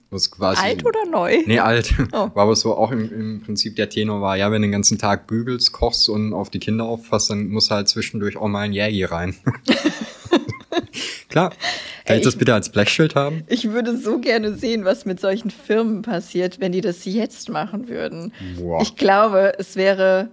Was 0.10 0.32
quasi 0.32 0.62
Hm? 0.62 0.68
Alt 0.68 0.86
oder 0.86 1.06
neu? 1.12 1.38
Nee, 1.46 1.60
alt. 1.60 1.94
Oh. 2.14 2.30
War 2.34 2.38
aber 2.38 2.56
so 2.56 2.76
auch 2.76 2.92
im, 2.92 3.12
im 3.12 3.42
Prinzip 3.42 3.76
der 3.76 3.90
Tenor 3.90 4.22
war, 4.22 4.38
ja, 4.38 4.50
wenn 4.52 4.62
du 4.62 4.68
den 4.68 4.72
ganzen 4.72 4.98
Tag 4.98 5.28
bügelst, 5.28 5.74
kochst 5.74 6.08
und 6.08 6.34
auf 6.34 6.50
die 6.50 6.60
Kinder 6.60 6.86
aufpasst, 6.86 7.30
dann 7.30 7.50
muss 7.50 7.70
halt 7.70 7.90
zwischendurch 7.90 8.38
auch 8.38 8.48
mal 8.48 8.62
ein 8.62 8.74
Jägi 8.74 9.04
rein. 9.04 9.36
Klar. 11.30 11.50
Kann 11.50 12.16
Ey, 12.16 12.18
ich 12.20 12.24
das 12.24 12.38
bitte 12.38 12.54
als 12.54 12.72
Blechschild 12.72 13.16
haben? 13.16 13.44
Ich 13.48 13.70
würde 13.70 13.98
so 13.98 14.20
gerne 14.20 14.56
sehen, 14.56 14.86
was 14.86 15.06
mit 15.06 15.20
solchen 15.20 15.52
Firmen 15.52 16.04
passiert, 16.04 16.62
wenn 16.62 16.72
die 16.72 16.80
das 16.82 17.04
jetzt 17.04 17.50
machen 17.50 17.90
würden. 17.90 18.32
Boah. 18.58 18.82
Ich 18.82 18.96
glaube, 18.96 19.54
es 19.60 19.76
wäre, 19.76 20.30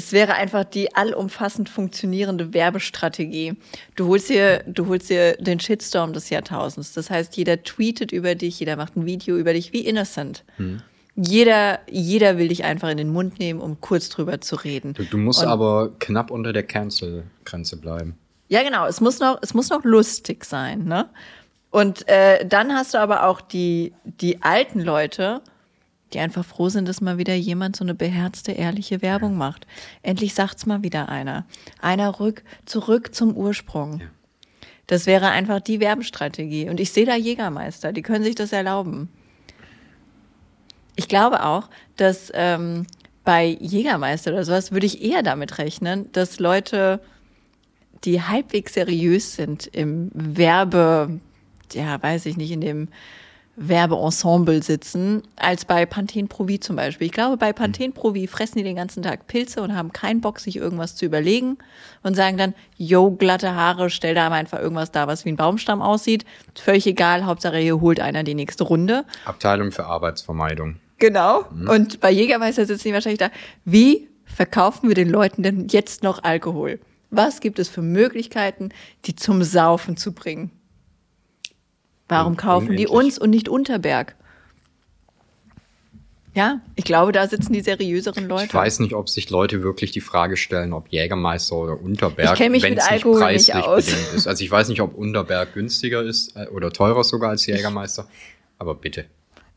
es 0.00 0.12
wäre 0.12 0.32
einfach 0.32 0.64
die 0.64 0.94
allumfassend 0.94 1.68
funktionierende 1.68 2.54
Werbestrategie. 2.54 3.54
Du 3.96 4.06
holst 4.08 4.30
dir, 4.30 4.64
du 4.66 4.86
holst 4.86 5.10
dir 5.10 5.34
den 5.34 5.60
Shitstorm 5.60 6.14
des 6.14 6.30
Jahrtausends. 6.30 6.94
Das 6.94 7.10
heißt, 7.10 7.36
jeder 7.36 7.62
tweetet 7.62 8.10
über 8.10 8.34
dich, 8.34 8.58
jeder 8.60 8.76
macht 8.76 8.96
ein 8.96 9.04
Video 9.04 9.36
über 9.36 9.52
dich, 9.52 9.74
wie 9.74 9.80
Innocent. 9.80 10.42
Hm. 10.56 10.80
Jeder, 11.16 11.80
jeder 11.90 12.38
will 12.38 12.48
dich 12.48 12.64
einfach 12.64 12.88
in 12.88 12.96
den 12.96 13.10
Mund 13.10 13.38
nehmen, 13.38 13.60
um 13.60 13.78
kurz 13.82 14.08
drüber 14.08 14.40
zu 14.40 14.56
reden. 14.56 14.94
Du, 14.94 15.04
du 15.04 15.18
musst 15.18 15.42
Und- 15.42 15.48
aber 15.48 15.90
knapp 15.98 16.30
unter 16.30 16.54
der 16.54 16.62
Cancel-Grenze 16.62 17.76
bleiben. 17.76 18.16
Ja, 18.48 18.62
genau. 18.62 18.86
Es 18.86 19.02
muss 19.02 19.20
noch, 19.20 19.38
es 19.42 19.52
muss 19.52 19.68
noch 19.68 19.84
lustig 19.84 20.46
sein, 20.46 20.84
ne? 20.84 21.10
Und 21.68 22.08
äh, 22.08 22.46
dann 22.46 22.72
hast 22.72 22.94
du 22.94 22.98
aber 22.98 23.26
auch 23.26 23.42
die, 23.42 23.92
die 24.04 24.40
alten 24.40 24.80
Leute, 24.80 25.42
die 26.12 26.18
einfach 26.18 26.44
froh 26.44 26.68
sind, 26.68 26.88
dass 26.88 27.00
mal 27.00 27.18
wieder 27.18 27.34
jemand 27.34 27.76
so 27.76 27.84
eine 27.84 27.94
beherzte, 27.94 28.52
ehrliche 28.52 29.02
Werbung 29.02 29.36
macht. 29.36 29.66
Endlich 30.02 30.34
sagt's 30.34 30.66
mal 30.66 30.82
wieder 30.82 31.08
einer. 31.08 31.46
Einer 31.80 32.20
rück, 32.20 32.42
zurück 32.64 33.14
zum 33.14 33.36
Ursprung. 33.36 34.02
Das 34.86 35.06
wäre 35.06 35.28
einfach 35.28 35.60
die 35.60 35.78
Werbestrategie. 35.78 36.68
Und 36.68 36.80
ich 36.80 36.90
sehe 36.90 37.06
da 37.06 37.14
Jägermeister, 37.14 37.92
die 37.92 38.02
können 38.02 38.24
sich 38.24 38.34
das 38.34 38.52
erlauben. 38.52 39.08
Ich 40.96 41.06
glaube 41.06 41.44
auch, 41.44 41.70
dass 41.96 42.32
ähm, 42.34 42.86
bei 43.24 43.56
Jägermeister 43.60 44.32
oder 44.32 44.44
sowas 44.44 44.72
würde 44.72 44.86
ich 44.86 45.02
eher 45.02 45.22
damit 45.22 45.58
rechnen, 45.58 46.10
dass 46.12 46.40
Leute, 46.40 47.00
die 48.04 48.20
halbwegs 48.20 48.74
seriös 48.74 49.36
sind 49.36 49.68
im 49.68 50.10
Werbe, 50.12 51.20
ja, 51.72 52.02
weiß 52.02 52.26
ich 52.26 52.36
nicht, 52.36 52.50
in 52.50 52.60
dem 52.60 52.88
Werbeensemble 53.62 54.62
sitzen, 54.62 55.22
als 55.36 55.66
bei 55.66 55.84
Pantene 55.84 56.28
Provi 56.28 56.60
zum 56.60 56.76
Beispiel. 56.76 57.08
Ich 57.08 57.12
glaube, 57.12 57.36
bei 57.36 57.52
Pantene 57.52 57.92
Provi 57.92 58.26
fressen 58.26 58.56
die 58.56 58.64
den 58.64 58.76
ganzen 58.76 59.02
Tag 59.02 59.26
Pilze 59.26 59.60
und 59.60 59.76
haben 59.76 59.92
keinen 59.92 60.22
Bock, 60.22 60.40
sich 60.40 60.56
irgendwas 60.56 60.96
zu 60.96 61.04
überlegen 61.04 61.58
und 62.02 62.14
sagen 62.14 62.38
dann, 62.38 62.54
yo, 62.78 63.10
glatte 63.10 63.54
Haare, 63.54 63.90
stell 63.90 64.14
da 64.14 64.30
mal 64.30 64.36
einfach 64.36 64.58
irgendwas 64.58 64.92
da, 64.92 65.06
was 65.06 65.26
wie 65.26 65.28
ein 65.28 65.36
Baumstamm 65.36 65.82
aussieht. 65.82 66.24
Völlig 66.58 66.86
egal, 66.86 67.26
Hauptsache 67.26 67.58
hier 67.58 67.82
holt 67.82 68.00
einer 68.00 68.22
die 68.22 68.34
nächste 68.34 68.64
Runde. 68.64 69.04
Abteilung 69.26 69.72
für 69.72 69.84
Arbeitsvermeidung. 69.84 70.76
Genau. 70.98 71.44
Und 71.68 72.00
bei 72.00 72.10
Jägermeister 72.10 72.64
sitzen 72.64 72.88
die 72.88 72.94
wahrscheinlich 72.94 73.18
da. 73.18 73.30
Wie 73.66 74.08
verkaufen 74.24 74.88
wir 74.88 74.94
den 74.94 75.10
Leuten 75.10 75.42
denn 75.42 75.68
jetzt 75.68 76.02
noch 76.02 76.24
Alkohol? 76.24 76.80
Was 77.10 77.40
gibt 77.40 77.58
es 77.58 77.68
für 77.68 77.82
Möglichkeiten, 77.82 78.70
die 79.04 79.16
zum 79.16 79.42
Saufen 79.42 79.98
zu 79.98 80.12
bringen? 80.12 80.50
Warum 82.10 82.36
kaufen 82.36 82.76
die 82.76 82.86
unendlich. 82.86 82.90
uns 82.90 83.18
und 83.18 83.30
nicht 83.30 83.48
Unterberg? 83.48 84.16
Ja, 86.34 86.60
ich 86.76 86.84
glaube, 86.84 87.10
da 87.10 87.26
sitzen 87.26 87.52
die 87.52 87.60
seriöseren 87.60 88.28
Leute. 88.28 88.44
Ich 88.44 88.54
weiß 88.54 88.78
nicht, 88.80 88.94
ob 88.94 89.08
sich 89.08 89.30
Leute 89.30 89.62
wirklich 89.64 89.90
die 89.90 90.00
Frage 90.00 90.36
stellen, 90.36 90.72
ob 90.72 90.88
Jägermeister 90.88 91.56
oder 91.56 91.80
Unterberg, 91.80 92.38
wenn 92.38 92.52
mit 92.52 92.62
es 92.62 92.70
nicht 92.70 92.90
Alkohol 92.90 93.14
nicht 93.32 93.50
preislich 93.50 93.54
aus. 93.56 93.86
bedingt 93.86 94.14
ist. 94.14 94.26
Also 94.28 94.44
ich 94.44 94.50
weiß 94.50 94.68
nicht, 94.68 94.80
ob 94.80 94.94
Unterberg 94.94 95.54
günstiger 95.54 96.02
ist 96.02 96.36
äh, 96.36 96.46
oder 96.46 96.72
teurer 96.72 97.02
sogar 97.02 97.30
als 97.30 97.46
Jägermeister. 97.46 98.06
Aber 98.58 98.74
bitte. 98.74 99.06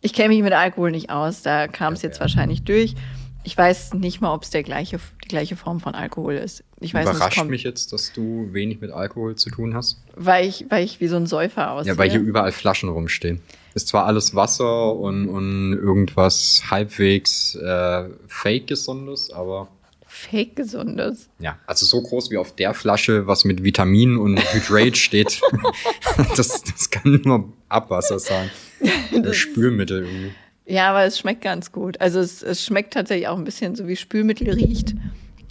Ich 0.01 0.13
kenne 0.13 0.29
mich 0.29 0.41
mit 0.41 0.53
Alkohol 0.53 0.91
nicht 0.91 1.11
aus, 1.11 1.43
da 1.43 1.67
kam 1.67 1.93
es 1.93 2.01
jetzt 2.01 2.19
wahrscheinlich 2.19 2.63
durch. 2.63 2.95
Ich 3.45 3.57
weiß 3.57 3.93
nicht 3.95 4.21
mal, 4.21 4.33
ob 4.33 4.43
es 4.43 4.49
der 4.49 4.63
gleiche, 4.63 4.99
die 5.23 5.27
gleiche 5.27 5.55
Form 5.55 5.79
von 5.79 5.95
Alkohol 5.95 6.35
ist. 6.35 6.63
Ich 6.79 6.93
weiß 6.93 7.09
Überrascht 7.09 7.37
kommt, 7.37 7.49
mich 7.49 7.63
jetzt, 7.63 7.91
dass 7.91 8.13
du 8.13 8.49
wenig 8.51 8.79
mit 8.79 8.91
Alkohol 8.91 9.35
zu 9.35 9.49
tun 9.49 9.75
hast. 9.75 9.97
weil 10.15 10.47
ich, 10.47 10.65
weil 10.69 10.83
ich 10.83 10.99
wie 11.01 11.07
so 11.07 11.17
ein 11.17 11.27
Säufer 11.27 11.71
aussehe. 11.71 11.93
Ja, 11.93 11.97
weil 11.97 12.09
hier 12.09 12.21
überall 12.21 12.51
Flaschen 12.51 12.89
rumstehen. 12.89 13.41
Ist 13.73 13.87
zwar 13.87 14.05
alles 14.05 14.35
Wasser 14.35 14.95
und, 14.95 15.27
und 15.27 15.73
irgendwas 15.73 16.63
halbwegs 16.69 17.55
äh, 17.55 18.05
fake 18.27 18.67
gesundes, 18.67 19.31
aber 19.31 19.67
Fake 20.05 20.55
gesundes. 20.55 21.27
ja, 21.39 21.57
also 21.65 21.87
so 21.87 21.99
groß 21.99 22.29
wie 22.29 22.37
auf 22.37 22.55
der 22.55 22.75
Flasche, 22.75 23.25
was 23.25 23.45
mit 23.45 23.63
Vitamin 23.63 24.17
und 24.17 24.37
Hydrate 24.53 24.95
steht, 24.95 25.41
das, 26.37 26.61
das 26.61 26.91
kann 26.91 27.19
nur 27.25 27.51
Abwasser 27.67 28.19
sein. 28.19 28.51
Oder 29.11 29.33
Spülmittel 29.33 30.05
irgendwie. 30.05 30.31
Ja, 30.65 30.89
aber 30.91 31.03
es 31.03 31.19
schmeckt 31.19 31.41
ganz 31.41 31.71
gut. 31.71 31.99
Also 31.99 32.19
es, 32.19 32.41
es 32.41 32.63
schmeckt 32.65 32.93
tatsächlich 32.93 33.27
auch 33.27 33.37
ein 33.37 33.43
bisschen 33.43 33.75
so 33.75 33.87
wie 33.87 33.95
Spülmittel 33.95 34.49
riecht. 34.51 34.95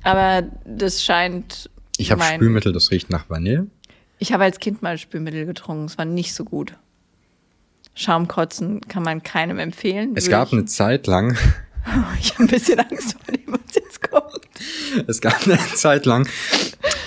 Aber 0.03 0.43
das 0.65 1.05
scheint. 1.05 1.71
Ich 1.99 2.11
habe 2.11 2.21
mein- 2.21 2.37
Spülmittel, 2.37 2.73
das 2.73 2.91
riecht 2.91 3.11
nach 3.11 3.29
Vanille. 3.29 3.67
Ich 4.19 4.33
habe 4.33 4.45
als 4.45 4.59
Kind 4.59 4.83
mal 4.83 4.99
Spülmittel 4.99 5.47
getrunken. 5.47 5.85
Es 5.85 5.99
war 5.99 6.05
nicht 6.05 6.35
so 6.35 6.45
gut. 6.45 6.75
Schaumkotzen 7.95 8.81
kann 8.83 9.03
man 9.03 9.23
keinem 9.23 9.59
empfehlen. 9.59 10.13
Es 10.15 10.31
gab 10.31 10.49
ich, 10.49 10.53
eine 10.55 10.65
Zeit 10.65 11.07
lang, 11.07 11.37
ich 12.21 12.33
habe 12.35 12.45
ein 12.45 12.47
bisschen 12.47 12.79
Angst 12.81 13.17
vor 13.25 13.35
dem, 13.35 13.53
was 13.53 13.75
jetzt 13.75 14.11
kommt. 14.11 14.49
es 15.09 15.21
gab 15.21 15.45
eine 15.47 15.59
Zeit 15.75 16.07
lang 16.07 16.27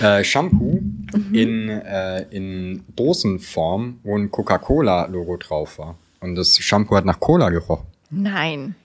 äh, 0.02 0.24
Shampoo 0.24 0.82
in, 1.32 1.70
äh, 1.70 2.24
in 2.30 2.84
Dosenform, 2.96 4.00
wo 4.04 4.18
ein 4.18 4.30
Coca-Cola-Logo 4.30 5.38
drauf 5.38 5.80
war. 5.80 5.98
Und 6.20 6.36
das 6.36 6.58
Shampoo 6.58 6.96
hat 6.96 7.06
nach 7.06 7.20
Cola 7.20 7.50
gerochen. 7.50 7.88
Nein. 8.10 8.76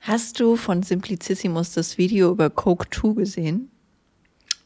Hast 0.00 0.38
du 0.40 0.56
von 0.56 0.82
Simplicissimus 0.82 1.72
das 1.72 1.98
Video 1.98 2.30
über 2.30 2.50
Coke 2.50 2.88
2 2.90 3.14
gesehen? 3.14 3.70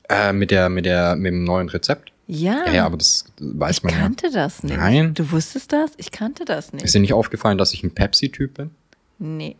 Äh, 0.08 0.32
mit 0.32 0.50
der, 0.50 0.68
mit 0.68 0.86
der, 0.86 1.16
mit 1.16 1.32
dem 1.32 1.44
neuen 1.44 1.68
Rezept. 1.68 2.12
Ja. 2.26 2.64
Ja, 2.66 2.72
ja, 2.72 2.86
aber 2.86 2.96
das 2.96 3.24
weiß 3.40 3.78
ich 3.78 3.82
man 3.82 3.92
ja. 3.92 4.00
kannte 4.00 4.30
das 4.30 4.62
nicht. 4.62 4.76
Nein. 4.76 5.14
Du 5.14 5.32
wusstest 5.32 5.72
das? 5.72 5.92
Ich 5.96 6.10
kannte 6.10 6.44
das 6.44 6.72
nicht. 6.72 6.84
Ist 6.84 6.94
dir 6.94 7.00
nicht 7.00 7.12
aufgefallen, 7.12 7.58
dass 7.58 7.72
ich 7.72 7.82
ein 7.82 7.92
Pepsi-Typ 7.92 8.54
bin? 8.54 8.70
Nee. 9.18 9.56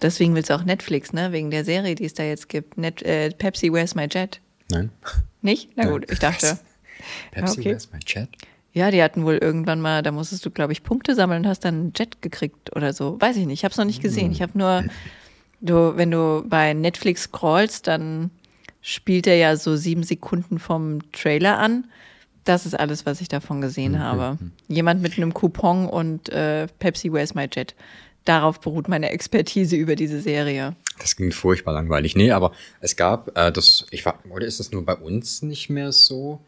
Deswegen 0.00 0.34
willst 0.34 0.50
du 0.50 0.54
auch 0.54 0.64
Netflix, 0.64 1.12
ne? 1.12 1.32
Wegen 1.32 1.50
der 1.50 1.64
Serie, 1.64 1.94
die 1.94 2.04
es 2.04 2.14
da 2.14 2.22
jetzt 2.22 2.48
gibt. 2.48 2.78
Net, 2.78 3.02
äh, 3.02 3.30
Pepsi, 3.30 3.72
Where's 3.72 3.94
My 3.94 4.06
Jet? 4.10 4.40
Nein. 4.70 4.90
Nicht? 5.42 5.70
Na 5.76 5.86
gut, 5.86 6.10
ich 6.10 6.18
dachte. 6.18 6.58
Pepsi, 7.32 7.60
okay. 7.60 7.70
where's 7.70 7.92
my 7.92 7.98
chat? 8.00 8.28
Ja, 8.72 8.90
die 8.90 9.02
hatten 9.02 9.24
wohl 9.24 9.38
irgendwann 9.38 9.80
mal, 9.80 10.02
da 10.02 10.12
musstest 10.12 10.44
du, 10.44 10.50
glaube 10.50 10.72
ich, 10.72 10.82
Punkte 10.82 11.14
sammeln 11.14 11.42
und 11.42 11.48
hast 11.48 11.64
dann 11.64 11.74
einen 11.74 11.92
Jet 11.96 12.22
gekriegt 12.22 12.74
oder 12.76 12.92
so. 12.92 13.20
Weiß 13.20 13.36
ich 13.36 13.46
nicht. 13.46 13.60
Ich 13.60 13.64
habe 13.64 13.72
es 13.72 13.78
noch 13.78 13.84
nicht 13.84 14.02
gesehen. 14.02 14.30
Ich 14.30 14.42
habe 14.42 14.56
nur, 14.56 14.84
du, 15.60 15.96
wenn 15.96 16.10
du 16.10 16.44
bei 16.46 16.74
Netflix 16.74 17.22
scrollst, 17.24 17.86
dann 17.86 18.30
spielt 18.80 19.26
er 19.26 19.36
ja 19.36 19.56
so 19.56 19.76
sieben 19.76 20.02
Sekunden 20.02 20.58
vom 20.58 21.10
Trailer 21.12 21.58
an. 21.58 21.86
Das 22.44 22.66
ist 22.66 22.78
alles, 22.78 23.04
was 23.04 23.20
ich 23.20 23.28
davon 23.28 23.60
gesehen 23.60 23.98
habe. 23.98 24.38
Jemand 24.68 25.02
mit 25.02 25.16
einem 25.16 25.34
Coupon 25.34 25.86
und 25.86 26.28
äh, 26.30 26.66
Pepsi 26.78 27.12
Where's 27.12 27.34
My 27.34 27.48
Jet. 27.52 27.74
Darauf 28.24 28.60
beruht 28.60 28.88
meine 28.88 29.10
Expertise 29.10 29.76
über 29.76 29.96
diese 29.96 30.20
Serie. 30.20 30.76
Das 30.98 31.16
klingt 31.16 31.34
furchtbar 31.34 31.72
langweilig. 31.72 32.16
Nee, 32.16 32.30
aber 32.30 32.52
es 32.80 32.96
gab, 32.96 33.36
äh, 33.36 33.50
das, 33.52 33.86
ich 33.90 34.04
war, 34.04 34.18
oder 34.30 34.46
ist 34.46 34.60
das 34.60 34.70
nur 34.72 34.84
bei 34.84 34.94
uns 34.94 35.42
nicht 35.42 35.70
mehr 35.70 35.92
so? 35.92 36.40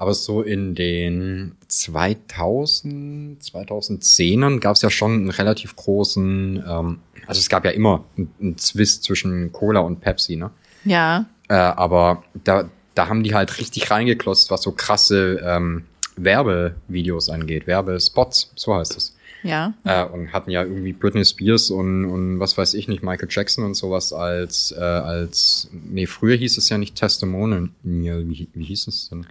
Aber 0.00 0.14
so 0.14 0.40
in 0.40 0.74
den 0.74 1.56
2000, 1.68 3.42
2010ern 3.42 4.58
gab 4.58 4.76
es 4.76 4.80
ja 4.80 4.88
schon 4.88 5.12
einen 5.12 5.28
relativ 5.28 5.76
großen, 5.76 6.64
ähm, 6.66 7.00
also 7.26 7.38
es 7.38 7.50
gab 7.50 7.66
ja 7.66 7.70
immer 7.72 8.04
einen, 8.16 8.30
einen 8.40 8.56
Zwist 8.56 9.02
zwischen 9.04 9.52
Cola 9.52 9.80
und 9.80 10.00
Pepsi, 10.00 10.36
ne? 10.36 10.52
Ja, 10.86 11.26
Äh, 11.50 11.54
aber 11.54 12.24
da, 12.44 12.70
da 12.94 13.08
haben 13.08 13.22
die 13.22 13.34
halt 13.34 13.58
richtig 13.58 13.90
reingeklotzt, 13.90 14.50
was 14.50 14.62
so 14.62 14.72
krasse 14.72 15.38
ähm, 15.44 15.84
Werbevideos 16.16 17.28
angeht, 17.28 17.66
Werbespots, 17.66 18.52
so 18.56 18.74
heißt 18.74 18.96
es. 18.96 19.14
ja. 19.42 19.74
Äh, 19.84 20.06
und 20.06 20.32
hatten 20.32 20.50
ja 20.50 20.62
irgendwie 20.62 20.94
Britney 20.94 21.26
Spears 21.26 21.70
und, 21.70 22.06
und 22.06 22.40
was 22.40 22.56
weiß 22.56 22.72
ich 22.72 22.88
nicht, 22.88 23.02
Michael 23.02 23.28
Jackson 23.30 23.64
und 23.64 23.74
sowas 23.74 24.14
als, 24.14 24.72
äh, 24.72 24.80
als, 24.80 25.68
nee, 25.72 26.06
früher 26.06 26.36
hieß 26.36 26.56
es 26.56 26.70
ja 26.70 26.78
nicht 26.78 26.94
Testimonial, 26.94 27.68
wie, 27.82 28.48
wie 28.54 28.64
hieß 28.64 28.86
es 28.86 29.10
denn? 29.10 29.26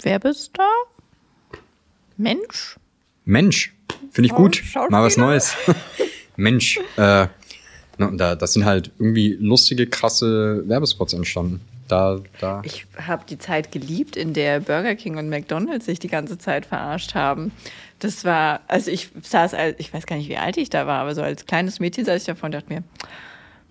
Wer 0.00 0.18
bist 0.18 0.56
du? 0.56 1.58
Mensch? 2.16 2.76
Mensch, 3.24 3.72
finde 4.10 4.26
ich 4.26 4.32
Oh, 4.32 4.36
gut, 4.36 4.62
mal 4.90 5.02
was 5.02 5.16
Neues. 5.16 5.54
Mensch, 6.36 6.78
äh, 6.96 7.26
da, 7.98 8.34
das 8.36 8.52
sind 8.54 8.64
halt 8.64 8.90
irgendwie 8.98 9.36
lustige, 9.40 9.86
krasse 9.86 10.62
Werbespots 10.66 11.12
entstanden. 11.12 11.60
Da, 11.88 12.20
da. 12.40 12.62
Ich 12.64 12.86
habe 12.96 13.24
die 13.28 13.38
Zeit 13.38 13.70
geliebt, 13.70 14.16
in 14.16 14.32
der 14.32 14.60
Burger 14.60 14.94
King 14.94 15.18
und 15.18 15.28
McDonald's 15.28 15.84
sich 15.86 15.98
die 15.98 16.08
ganze 16.08 16.38
Zeit 16.38 16.64
verarscht 16.64 17.14
haben. 17.14 17.52
Das 17.98 18.24
war, 18.24 18.60
also 18.66 18.90
ich 18.90 19.10
saß, 19.22 19.52
als, 19.54 19.78
ich 19.78 19.92
weiß 19.92 20.06
gar 20.06 20.16
nicht, 20.16 20.28
wie 20.28 20.38
alt 20.38 20.56
ich 20.56 20.70
da 20.70 20.86
war, 20.86 21.00
aber 21.02 21.14
so 21.14 21.22
als 21.22 21.44
kleines 21.44 21.80
Mädchen 21.80 22.04
saß 22.04 22.22
ich 22.22 22.26
davor 22.26 22.46
und 22.46 22.52
dachte 22.52 22.72
mir, 22.72 22.82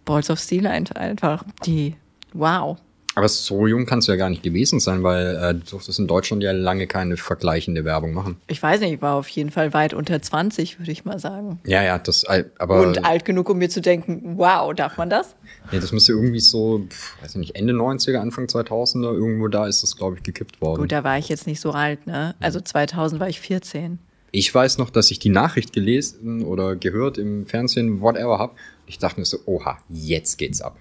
Balls 0.06 0.30
of 0.30 0.40
Steel 0.40 0.68
ein- 0.68 0.88
einfach, 0.92 1.44
die, 1.66 1.96
wow. 2.34 2.78
Aber 3.16 3.28
so 3.28 3.68
jung 3.68 3.86
kannst 3.86 4.08
du 4.08 4.14
ja 4.14 4.18
gar 4.18 4.30
nicht 4.30 4.42
gewesen 4.42 4.80
sein, 4.80 5.04
weil 5.04 5.36
äh, 5.36 5.54
du 5.54 5.72
durftest 5.72 6.00
in 6.00 6.08
Deutschland 6.08 6.44
ja 6.44 6.54
lange 6.54 6.88
keine 6.88 7.18
vergleichende 7.18 7.84
Werbung 7.84 8.14
machen. 8.14 8.38
Ich 8.48 8.64
weiß 8.64 8.80
nicht, 8.80 8.94
ich 8.94 9.02
war 9.02 9.16
auf 9.16 9.28
jeden 9.28 9.52
Fall 9.52 9.74
weit 9.74 9.94
unter 9.94 10.22
20, 10.22 10.80
würde 10.80 10.92
ich 10.92 11.04
mal 11.04 11.20
sagen. 11.20 11.60
Ja, 11.66 11.84
ja, 11.84 11.98
das, 12.00 12.24
äh, 12.24 12.46
aber. 12.58 12.82
und 12.82 13.06
alt 13.06 13.26
genug, 13.26 13.50
um 13.50 13.58
mir 13.58 13.70
zu 13.70 13.82
denken, 13.82 14.38
wow, 14.38 14.74
darf 14.74 14.98
man 14.98 15.10
das? 15.10 15.36
Ja, 15.72 15.80
das 15.80 15.92
müsste 15.92 16.14
irgendwie 16.14 16.40
so, 16.40 16.86
pf, 16.90 17.22
weiß 17.22 17.32
ich 17.32 17.38
nicht, 17.38 17.56
Ende 17.56 17.74
90er, 17.74 18.18
Anfang 18.18 18.46
2000er, 18.46 19.14
irgendwo 19.14 19.50
da 19.50 19.68
ist 19.68 19.84
das, 19.84 19.98
glaube 19.98 20.18
ich, 20.18 20.24
gekippt 20.24 20.62
worden. 20.62 20.80
Gut, 20.80 20.92
da 20.92 21.04
war 21.04 21.18
ich 21.18 21.28
jetzt 21.28 21.48
nicht 21.48 21.60
so 21.60 21.72
alt, 21.72 22.08
ne? 22.08 22.36
Also 22.40 22.62
2000 22.62 23.20
war 23.20 23.28
ich 23.28 23.42
14. 23.42 24.00
Ich 24.32 24.54
weiß 24.56 24.78
noch, 24.78 24.90
dass 24.90 25.12
ich 25.12 25.20
die 25.20 25.30
Nachricht 25.30 25.74
gelesen 25.74 26.44
oder 26.46 26.78
gehört 26.78 27.18
im 27.18 27.46
Fernsehen, 27.46 28.00
whatever, 28.00 28.40
hab. 28.40 28.56
Ich 28.88 28.98
dachte 28.98 29.20
mir 29.20 29.26
so, 29.26 29.40
oha, 29.46 29.78
jetzt 29.90 30.38
geht's 30.38 30.62
ab. 30.62 30.78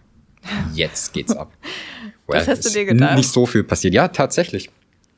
Jetzt 0.72 1.12
geht's 1.12 1.36
ab. 1.36 1.52
Was 2.38 2.48
hast 2.48 2.64
du 2.64 2.70
dir 2.70 2.84
gedacht? 2.84 3.16
Nicht 3.16 3.30
so 3.30 3.46
viel 3.46 3.64
passiert. 3.64 3.94
Ja, 3.94 4.08
tatsächlich. 4.08 4.70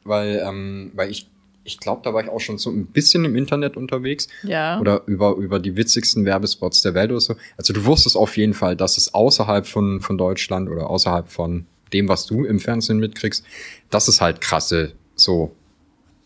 Weil, 0.04 0.42
ähm, 0.46 0.90
weil 0.94 1.10
ich, 1.10 1.28
ich 1.64 1.78
glaube, 1.78 2.02
da 2.04 2.12
war 2.12 2.22
ich 2.22 2.28
auch 2.28 2.40
schon 2.40 2.58
so 2.58 2.70
ein 2.70 2.86
bisschen 2.86 3.24
im 3.24 3.36
Internet 3.36 3.76
unterwegs. 3.76 4.28
Ja. 4.42 4.80
Oder 4.80 5.02
über, 5.06 5.36
über 5.36 5.58
die 5.58 5.76
witzigsten 5.76 6.24
Werbespots 6.24 6.82
der 6.82 6.94
Welt 6.94 7.10
oder 7.10 7.20
so. 7.20 7.36
Also 7.56 7.72
du 7.72 7.84
wusstest 7.84 8.16
auf 8.16 8.36
jeden 8.36 8.54
Fall, 8.54 8.76
dass 8.76 8.96
es 8.96 9.14
außerhalb 9.14 9.66
von, 9.66 10.00
von 10.00 10.18
Deutschland 10.18 10.68
oder 10.68 10.90
außerhalb 10.90 11.28
von 11.28 11.66
dem, 11.92 12.08
was 12.08 12.26
du 12.26 12.44
im 12.44 12.58
Fernsehen 12.58 12.98
mitkriegst, 12.98 13.44
dass 13.90 14.08
es 14.08 14.20
halt 14.20 14.40
krasse 14.40 14.92
so 15.14 15.54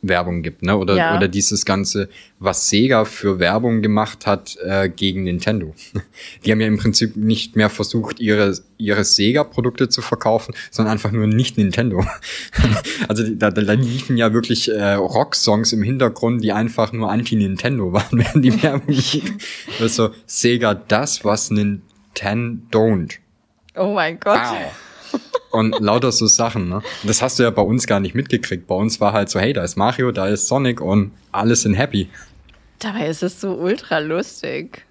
Werbung 0.02 0.42
gibt, 0.42 0.62
ne? 0.62 0.76
Oder, 0.76 0.96
Ja. 0.96 1.16
oder 1.16 1.28
dieses 1.28 1.64
Ganze, 1.64 2.08
was 2.38 2.68
Sega 2.68 3.04
für 3.04 3.38
Werbung 3.38 3.82
gemacht 3.82 4.26
hat 4.26 4.56
äh, 4.62 4.88
gegen 4.88 5.24
Nintendo. 5.24 5.74
Die 6.44 6.52
haben 6.52 6.60
ja 6.60 6.66
im 6.66 6.78
Prinzip 6.78 7.16
nicht 7.16 7.56
mehr 7.56 7.70
versucht, 7.70 8.20
ihre, 8.20 8.56
ihre 8.78 9.04
Sega-Produkte 9.04 9.88
zu 9.88 10.02
verkaufen, 10.02 10.54
sondern 10.70 10.92
einfach 10.92 11.12
nur 11.12 11.26
nicht 11.26 11.56
Nintendo. 11.58 12.04
also 13.08 13.24
da, 13.28 13.50
da 13.50 13.72
liefen 13.72 14.16
ja 14.16 14.32
wirklich 14.32 14.70
äh, 14.70 14.92
Rock-Songs 14.94 15.72
im 15.72 15.82
Hintergrund, 15.82 16.44
die 16.44 16.52
einfach 16.52 16.92
nur 16.92 17.10
anti-Nintendo 17.10 17.92
waren, 17.92 18.18
während 18.18 18.44
die 18.44 18.62
Werbung 18.62 18.88
lief. 18.88 19.32
Also 19.80 20.10
Sega 20.26 20.74
das, 20.74 21.24
was 21.24 21.50
Nintendo 21.50 22.60
don't. 22.70 23.18
Oh 23.74 23.92
mein 23.94 24.18
Gott. 24.20 24.40
Und 25.50 25.78
lauter 25.80 26.12
so 26.12 26.26
Sachen, 26.26 26.68
ne? 26.68 26.76
Und 26.76 26.84
Das 27.04 27.22
hast 27.22 27.38
du 27.38 27.42
ja 27.42 27.50
bei 27.50 27.62
uns 27.62 27.86
gar 27.86 28.00
nicht 28.00 28.14
mitgekriegt. 28.14 28.66
Bei 28.66 28.74
uns 28.74 29.00
war 29.00 29.12
halt 29.12 29.30
so, 29.30 29.40
hey, 29.40 29.52
da 29.52 29.62
ist 29.62 29.76
Mario, 29.76 30.12
da 30.12 30.26
ist 30.26 30.48
Sonic 30.48 30.80
und 30.80 31.12
alle 31.32 31.56
sind 31.56 31.74
happy. 31.74 32.08
Dabei 32.78 33.08
ist 33.08 33.22
es 33.22 33.40
so 33.40 33.54
ultra 33.54 33.98
lustig. 33.98 34.84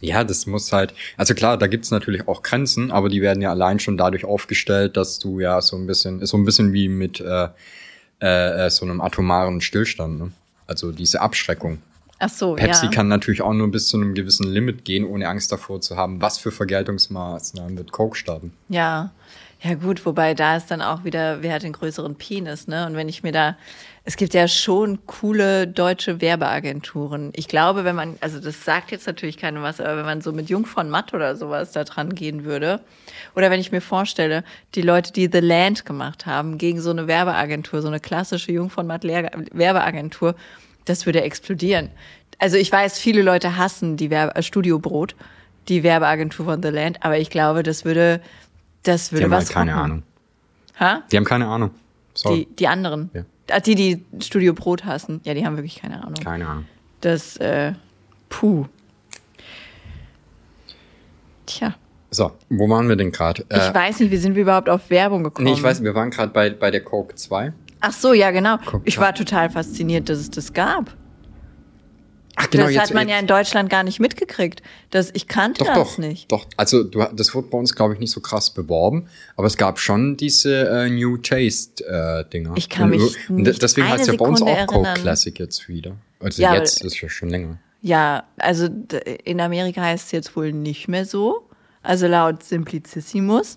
Ja, 0.00 0.24
das 0.24 0.46
muss 0.46 0.72
halt, 0.72 0.92
also 1.16 1.34
klar, 1.34 1.56
da 1.56 1.66
gibt's 1.66 1.90
natürlich 1.90 2.28
auch 2.28 2.42
Grenzen, 2.42 2.90
aber 2.90 3.08
die 3.08 3.22
werden 3.22 3.42
ja 3.42 3.50
allein 3.50 3.80
schon 3.80 3.96
dadurch 3.96 4.24
aufgestellt, 4.24 4.96
dass 4.96 5.18
du 5.18 5.40
ja 5.40 5.60
so 5.62 5.76
ein 5.76 5.86
bisschen, 5.86 6.24
so 6.26 6.36
ein 6.36 6.44
bisschen 6.44 6.72
wie 6.74 6.88
mit 6.88 7.20
äh, 7.20 7.48
äh, 8.20 8.66
äh, 8.66 8.70
so 8.70 8.84
einem 8.84 9.00
atomaren 9.00 9.60
Stillstand, 9.60 10.18
ne? 10.18 10.32
Also 10.66 10.90
diese 10.90 11.20
Abschreckung. 11.20 11.78
Ach 12.18 12.30
so, 12.30 12.54
Pepsi 12.54 12.86
ja. 12.86 12.90
kann 12.90 13.08
natürlich 13.08 13.42
auch 13.42 13.52
nur 13.52 13.70
bis 13.70 13.88
zu 13.88 13.98
einem 13.98 14.14
gewissen 14.14 14.50
Limit 14.50 14.84
gehen, 14.84 15.04
ohne 15.04 15.28
Angst 15.28 15.52
davor 15.52 15.82
zu 15.82 15.96
haben, 15.96 16.22
was 16.22 16.38
für 16.38 16.50
Vergeltungsmaßnahmen 16.50 17.76
wird 17.76 17.92
Coke 17.92 18.16
starten. 18.16 18.52
Ja. 18.68 19.10
Ja, 19.66 19.74
gut, 19.74 20.06
wobei 20.06 20.34
da 20.34 20.56
ist 20.56 20.70
dann 20.70 20.80
auch 20.80 21.02
wieder, 21.02 21.42
wer 21.42 21.54
hat 21.54 21.64
den 21.64 21.72
größeren 21.72 22.14
Penis, 22.14 22.68
ne? 22.68 22.86
Und 22.86 22.94
wenn 22.94 23.08
ich 23.08 23.24
mir 23.24 23.32
da, 23.32 23.56
es 24.04 24.16
gibt 24.16 24.32
ja 24.32 24.46
schon 24.46 25.04
coole 25.06 25.66
deutsche 25.66 26.20
Werbeagenturen. 26.20 27.32
Ich 27.34 27.48
glaube, 27.48 27.84
wenn 27.84 27.96
man, 27.96 28.16
also 28.20 28.38
das 28.38 28.64
sagt 28.64 28.92
jetzt 28.92 29.08
natürlich 29.08 29.38
keiner 29.38 29.62
was, 29.62 29.80
aber 29.80 29.96
wenn 29.96 30.04
man 30.04 30.20
so 30.20 30.30
mit 30.30 30.48
Jung 30.50 30.66
von 30.66 30.88
Matt 30.88 31.14
oder 31.14 31.34
sowas 31.34 31.72
da 31.72 31.82
dran 31.82 32.14
gehen 32.14 32.44
würde, 32.44 32.80
oder 33.34 33.50
wenn 33.50 33.58
ich 33.58 33.72
mir 33.72 33.80
vorstelle, 33.80 34.44
die 34.76 34.82
Leute, 34.82 35.12
die 35.12 35.28
The 35.32 35.40
Land 35.40 35.84
gemacht 35.84 36.26
haben, 36.26 36.58
gegen 36.58 36.80
so 36.80 36.90
eine 36.90 37.08
Werbeagentur, 37.08 37.82
so 37.82 37.88
eine 37.88 37.98
klassische 37.98 38.52
Jung 38.52 38.70
von 38.70 38.86
Matt 38.86 39.02
Werbeagentur, 39.02 40.36
das 40.84 41.06
würde 41.06 41.22
explodieren. 41.22 41.90
Also 42.38 42.56
ich 42.56 42.70
weiß, 42.70 43.00
viele 43.00 43.22
Leute 43.22 43.56
hassen 43.56 43.96
die 43.96 44.10
Werbe 44.10 44.40
Studio 44.44 44.78
Brot, 44.78 45.16
die 45.66 45.82
Werbeagentur 45.82 46.46
von 46.46 46.62
The 46.62 46.68
Land, 46.68 46.98
aber 47.02 47.18
ich 47.18 47.30
glaube, 47.30 47.64
das 47.64 47.84
würde, 47.84 48.20
das 48.86 49.08
Die 49.08 49.12
würde 49.12 49.24
haben 49.24 49.30
was 49.32 49.38
halt 49.46 49.52
keine 49.54 49.72
rocken. 49.72 49.84
Ahnung. 49.84 50.02
Ha? 50.80 51.02
Die 51.10 51.16
haben 51.16 51.24
keine 51.24 51.46
Ahnung. 51.46 51.70
Sorry. 52.14 52.46
Die, 52.50 52.56
die 52.56 52.68
anderen. 52.68 53.10
Ja. 53.14 53.22
Ah, 53.50 53.60
die, 53.60 53.74
die 53.74 54.04
Studio 54.24 54.52
Brot 54.54 54.84
hassen. 54.84 55.20
Ja, 55.24 55.34
die 55.34 55.46
haben 55.46 55.56
wirklich 55.56 55.76
keine 55.76 56.02
Ahnung. 56.02 56.14
Keine 56.14 56.46
Ahnung. 56.48 56.64
Das, 57.00 57.36
äh, 57.36 57.72
puh. 58.28 58.66
Tja, 61.46 61.74
So, 62.10 62.32
wo 62.48 62.68
waren 62.68 62.88
wir 62.88 62.96
denn 62.96 63.12
gerade? 63.12 63.44
ich 63.48 63.56
Äh, 63.56 63.72
weiß 63.74 64.00
nicht, 64.00 64.10
wie 64.10 64.16
sind 64.16 64.34
wir 64.34 64.42
überhaupt 64.42 64.68
auf 64.68 64.90
Werbung 64.90 65.22
gekommen? 65.24 65.46
nee, 65.46 65.52
ich 65.54 65.62
weiß, 65.62 65.82
wir 65.82 65.94
waren 65.94 66.10
gerade 66.10 66.32
bei, 66.32 66.50
bei 66.50 66.70
der 66.72 66.82
Coke 66.82 67.14
2. 67.14 67.52
Ach 67.80 67.92
so, 67.92 68.12
ja, 68.12 68.30
genau. 68.32 68.56
Guck, 68.66 68.82
ich 68.84 68.98
war 68.98 69.14
total 69.14 69.50
fasziniert, 69.50 70.08
dass 70.08 70.18
es 70.18 70.30
das 70.30 70.52
gab. 70.52 70.92
Ach 72.38 72.46
das 72.46 72.76
hat 72.76 72.92
man 72.94 73.08
ja 73.08 73.18
in 73.18 73.26
Deutschland 73.26 73.70
gar 73.70 73.82
nicht 73.82 73.98
mitgekriegt. 73.98 74.62
Das, 74.90 75.10
ich 75.14 75.26
kannte 75.26 75.64
Doch, 75.64 75.74
das 75.74 75.76
doch, 75.76 75.98
nicht. 75.98 76.30
doch. 76.30 76.46
Also 76.56 76.84
du, 76.84 77.02
das 77.14 77.34
wurde 77.34 77.48
bei 77.48 77.58
uns, 77.58 77.74
glaube 77.74 77.94
ich, 77.94 78.00
nicht 78.00 78.10
so 78.12 78.20
krass 78.20 78.50
beworben, 78.50 79.08
aber 79.36 79.46
es 79.46 79.56
gab 79.56 79.78
schon 79.78 80.16
diese 80.16 80.68
äh, 80.68 80.90
New 80.90 81.16
Taste 81.16 81.84
äh. 82.32 82.52
Ich 82.56 82.68
kann 82.68 82.84
Und, 82.92 82.98
mich 82.98 83.30
und 83.30 83.36
nicht 83.36 83.62
deswegen 83.62 83.88
heißt 83.88 84.06
ja 84.06 84.14
bei 84.16 84.26
uns 84.26 84.42
auch 84.42 84.66
Coke. 84.66 84.94
Classic 84.94 85.38
jetzt 85.38 85.68
wieder. 85.68 85.96
Also 86.20 86.42
Ja, 86.42 86.54
jetzt 86.54 86.80
aber- 86.80 86.86
ist 86.86 87.00
ja 87.00 87.08
schon 87.08 87.30
länger. 87.30 87.58
Ja, 87.82 88.24
also 88.38 88.68
in 89.24 89.40
Amerika 89.40 89.80
heißt 89.82 90.06
es 90.06 90.12
jetzt 90.12 90.36
wohl 90.36 90.52
nicht 90.52 90.88
mehr 90.88 91.04
so. 91.04 91.48
Also 91.82 92.06
laut 92.06 92.42
Simplicissimus. 92.42 93.56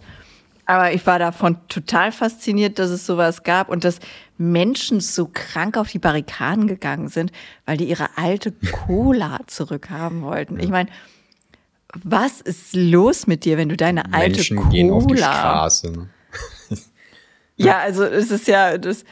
Aber 0.70 0.94
ich 0.94 1.08
war 1.08 1.18
davon 1.18 1.58
total 1.68 2.12
fasziniert, 2.12 2.78
dass 2.78 2.92
es 2.92 3.04
sowas 3.04 3.42
gab 3.42 3.70
und 3.70 3.84
dass 3.84 3.98
Menschen 4.38 5.00
so 5.00 5.28
krank 5.28 5.78
auf 5.78 5.90
die 5.90 5.98
Barrikaden 5.98 6.68
gegangen 6.68 7.08
sind, 7.08 7.32
weil 7.66 7.78
die 7.78 7.90
ihre 7.90 8.18
alte 8.18 8.52
Cola 8.52 9.40
zurückhaben 9.48 10.22
wollten. 10.22 10.60
Ich 10.60 10.70
meine, 10.70 10.92
was 12.04 12.40
ist 12.40 12.76
los 12.76 13.26
mit 13.26 13.46
dir, 13.46 13.58
wenn 13.58 13.70
du 13.70 13.78
deine 13.78 14.14
alte 14.14 14.36
Menschen 14.36 14.58
Cola 14.58 14.70
gehen 14.70 14.92
auf 14.92 15.08
die 15.08 15.18
Straße. 15.18 15.92
Ne? 15.92 16.10
Ja, 17.56 17.80
also 17.80 18.06
es 18.06 18.30
ist 18.30 18.48
ja 18.48 18.78
das. 18.78 19.06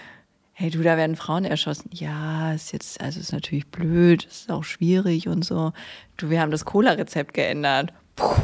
Hey, 0.54 0.70
du, 0.70 0.84
da 0.84 0.96
werden 0.96 1.16
Frauen 1.16 1.44
erschossen. 1.44 1.90
Ja, 1.92 2.54
ist 2.54 2.72
jetzt, 2.72 3.02
also 3.02 3.20
ist 3.20 3.34
natürlich 3.34 3.68
blöd, 3.68 4.26
ist 4.26 4.52
auch 4.52 4.64
schwierig 4.64 5.28
und 5.28 5.44
so. 5.44 5.74
Du, 6.18 6.30
wir 6.30 6.40
haben 6.40 6.52
das 6.52 6.66
Cola-Rezept 6.66 7.34
geändert. 7.34 7.94
Puh. 8.16 8.36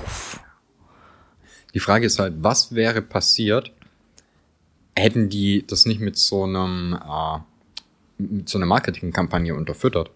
Die 1.74 1.80
Frage 1.80 2.06
ist 2.06 2.20
halt, 2.20 2.36
was 2.38 2.76
wäre 2.76 3.02
passiert, 3.02 3.72
hätten 4.96 5.30
die 5.30 5.66
das 5.66 5.86
nicht 5.86 6.00
mit 6.00 6.18
so 6.18 6.44
einem 6.44 6.94
äh, 6.94 7.40
mit 8.18 8.48
so 8.48 8.58
einer 8.58 8.68
Marketingkampagne 8.68 9.56
unterfüttert? 9.56 10.12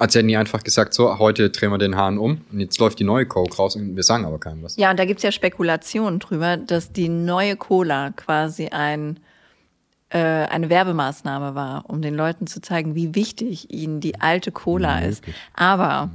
Als 0.00 0.14
hätten 0.14 0.28
die 0.28 0.36
einfach 0.36 0.62
gesagt, 0.62 0.94
so, 0.94 1.18
heute 1.18 1.50
drehen 1.50 1.70
wir 1.70 1.78
den 1.78 1.96
Hahn 1.96 2.18
um 2.18 2.42
und 2.52 2.60
jetzt 2.60 2.78
läuft 2.78 3.00
die 3.00 3.04
neue 3.04 3.26
Coke 3.26 3.56
raus 3.56 3.74
und 3.74 3.96
wir 3.96 4.02
sagen 4.04 4.24
aber 4.24 4.38
keinem 4.38 4.62
was. 4.62 4.76
Ja, 4.76 4.90
und 4.90 4.98
da 4.98 5.04
gibt's 5.04 5.24
ja 5.24 5.32
Spekulationen 5.32 6.20
drüber, 6.20 6.56
dass 6.56 6.92
die 6.92 7.08
neue 7.08 7.56
Cola 7.56 8.10
quasi 8.10 8.68
ein, 8.68 9.18
äh, 10.10 10.18
eine 10.18 10.70
Werbemaßnahme 10.70 11.56
war, 11.56 11.90
um 11.90 12.00
den 12.00 12.14
Leuten 12.14 12.46
zu 12.46 12.60
zeigen, 12.60 12.94
wie 12.94 13.16
wichtig 13.16 13.72
ihnen 13.72 14.00
die 14.00 14.20
alte 14.20 14.52
Cola 14.52 15.00
ist. 15.00 15.24
Aber 15.54 16.10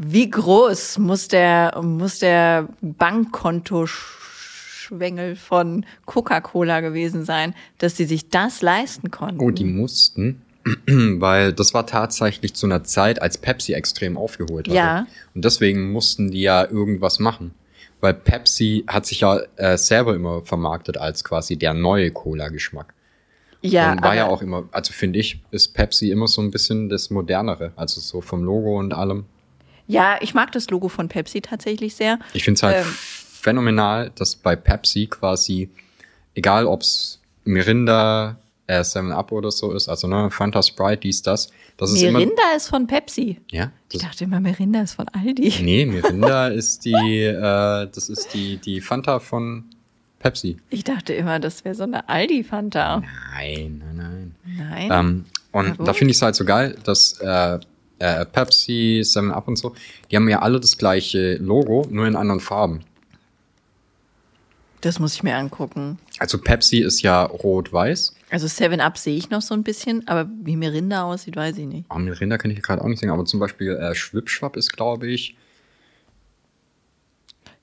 wie 0.00 0.30
groß 0.30 0.98
muss 0.98 1.26
der, 1.26 1.76
muss 1.82 2.20
der 2.20 2.68
Bankkontoschwengel 2.80 5.34
von 5.34 5.84
Coca-Cola 6.06 6.78
gewesen 6.78 7.24
sein, 7.24 7.52
dass 7.78 7.96
sie 7.96 8.04
sich 8.04 8.28
das 8.28 8.62
leisten 8.62 9.10
konnten? 9.10 9.40
Oh, 9.40 9.50
die 9.50 9.64
mussten, 9.64 10.40
weil 10.86 11.52
das 11.52 11.74
war 11.74 11.84
tatsächlich 11.84 12.54
zu 12.54 12.66
einer 12.66 12.84
Zeit, 12.84 13.20
als 13.20 13.38
Pepsi 13.38 13.72
extrem 13.72 14.16
aufgeholt 14.16 14.68
hatte. 14.68 14.76
Ja. 14.76 15.08
Und 15.34 15.44
deswegen 15.44 15.90
mussten 15.90 16.30
die 16.30 16.42
ja 16.42 16.64
irgendwas 16.64 17.18
machen. 17.18 17.52
Weil 18.00 18.14
Pepsi 18.14 18.84
hat 18.86 19.04
sich 19.04 19.22
ja 19.22 19.40
äh, 19.56 19.76
selber 19.76 20.14
immer 20.14 20.42
vermarktet 20.42 20.96
als 20.96 21.24
quasi 21.24 21.56
der 21.56 21.74
neue 21.74 22.12
Cola-Geschmack. 22.12 22.94
ja, 23.62 23.90
und 23.90 24.02
war 24.02 24.14
ja 24.14 24.28
auch 24.28 24.42
immer, 24.42 24.68
also 24.70 24.92
finde 24.92 25.18
ich, 25.18 25.40
ist 25.50 25.74
Pepsi 25.74 26.12
immer 26.12 26.28
so 26.28 26.40
ein 26.40 26.52
bisschen 26.52 26.88
das 26.88 27.10
Modernere, 27.10 27.72
also 27.74 28.00
so 28.00 28.20
vom 28.20 28.44
Logo 28.44 28.78
und 28.78 28.94
allem. 28.94 29.24
Ja, 29.88 30.18
ich 30.20 30.34
mag 30.34 30.52
das 30.52 30.70
Logo 30.70 30.88
von 30.88 31.08
Pepsi 31.08 31.40
tatsächlich 31.40 31.96
sehr. 31.96 32.18
Ich 32.34 32.44
finde 32.44 32.58
es 32.58 32.62
halt 32.62 32.76
Ähm. 32.76 32.84
phänomenal, 32.84 34.10
dass 34.14 34.36
bei 34.36 34.54
Pepsi 34.54 35.06
quasi, 35.06 35.70
egal 36.34 36.66
ob's 36.66 37.20
Mirinda, 37.44 38.36
äh, 38.66 38.80
7-Up 38.82 39.32
oder 39.32 39.50
so 39.50 39.72
ist, 39.72 39.88
also 39.88 40.06
ne, 40.06 40.30
Fanta 40.30 40.62
Sprite, 40.62 40.98
dies, 41.00 41.22
das, 41.22 41.48
das 41.78 41.90
ist 41.92 42.02
immer... 42.02 42.18
Mirinda 42.18 42.42
ist 42.54 42.68
von 42.68 42.86
Pepsi. 42.86 43.40
Ja, 43.50 43.72
Ich 43.90 44.00
dachte 44.02 44.24
immer, 44.24 44.40
Mirinda 44.40 44.82
ist 44.82 44.94
von 44.94 45.08
Aldi. 45.08 45.54
nee, 45.62 45.86
Mirinda 45.90 46.48
ist 46.48 46.84
die, 46.84 46.92
äh, 46.92 47.88
das 47.90 48.08
ist 48.10 48.34
die, 48.34 48.58
die 48.58 48.80
Fanta 48.82 49.18
von 49.20 49.64
Pepsi. 50.18 50.58
Ich 50.68 50.84
dachte 50.84 51.14
immer, 51.14 51.38
das 51.40 51.64
wäre 51.64 51.74
so 51.74 51.84
eine 51.84 52.06
Aldi-Fanta. 52.08 53.02
Nein, 53.34 53.82
nein, 53.86 53.96
nein. 53.96 54.34
Nein. 54.58 54.88
Ähm, 54.92 55.24
und 55.52 55.86
da 55.88 55.94
finde 55.94 56.10
ich 56.10 56.18
es 56.18 56.22
halt 56.22 56.34
so 56.34 56.44
geil, 56.44 56.76
dass 56.84 57.18
äh, 57.20 57.58
äh, 57.98 58.24
Pepsi, 58.24 59.02
7-Up 59.04 59.48
und 59.48 59.56
so, 59.56 59.74
die 60.10 60.16
haben 60.16 60.28
ja 60.28 60.40
alle 60.40 60.60
das 60.60 60.78
gleiche 60.78 61.36
Logo, 61.36 61.86
nur 61.90 62.06
in 62.06 62.16
anderen 62.16 62.40
Farben. 62.40 62.80
Das 64.80 65.00
muss 65.00 65.14
ich 65.14 65.22
mir 65.22 65.34
angucken. 65.34 65.98
Also 66.18 66.38
Pepsi 66.38 66.78
ist 66.78 67.02
ja 67.02 67.24
rot-weiß. 67.24 68.14
Also 68.30 68.46
Seven 68.46 68.80
Up 68.80 68.96
sehe 68.98 69.16
ich 69.16 69.30
noch 69.30 69.42
so 69.42 69.54
ein 69.54 69.64
bisschen, 69.64 70.06
aber 70.06 70.30
wie 70.42 70.56
Mirinda 70.56 71.04
aussieht, 71.04 71.34
weiß 71.34 71.58
ich 71.58 71.66
nicht. 71.66 71.86
Oh, 71.90 71.98
Mirinda 71.98 72.38
kann 72.38 72.50
ich 72.50 72.62
gerade 72.62 72.82
auch 72.82 72.86
nicht 72.86 73.00
sehen, 73.00 73.10
aber 73.10 73.24
zum 73.24 73.40
Beispiel 73.40 73.74
äh, 73.74 73.94
Schwipschwapp 73.94 74.56
ist, 74.56 74.72
glaube 74.72 75.08
ich. 75.08 75.36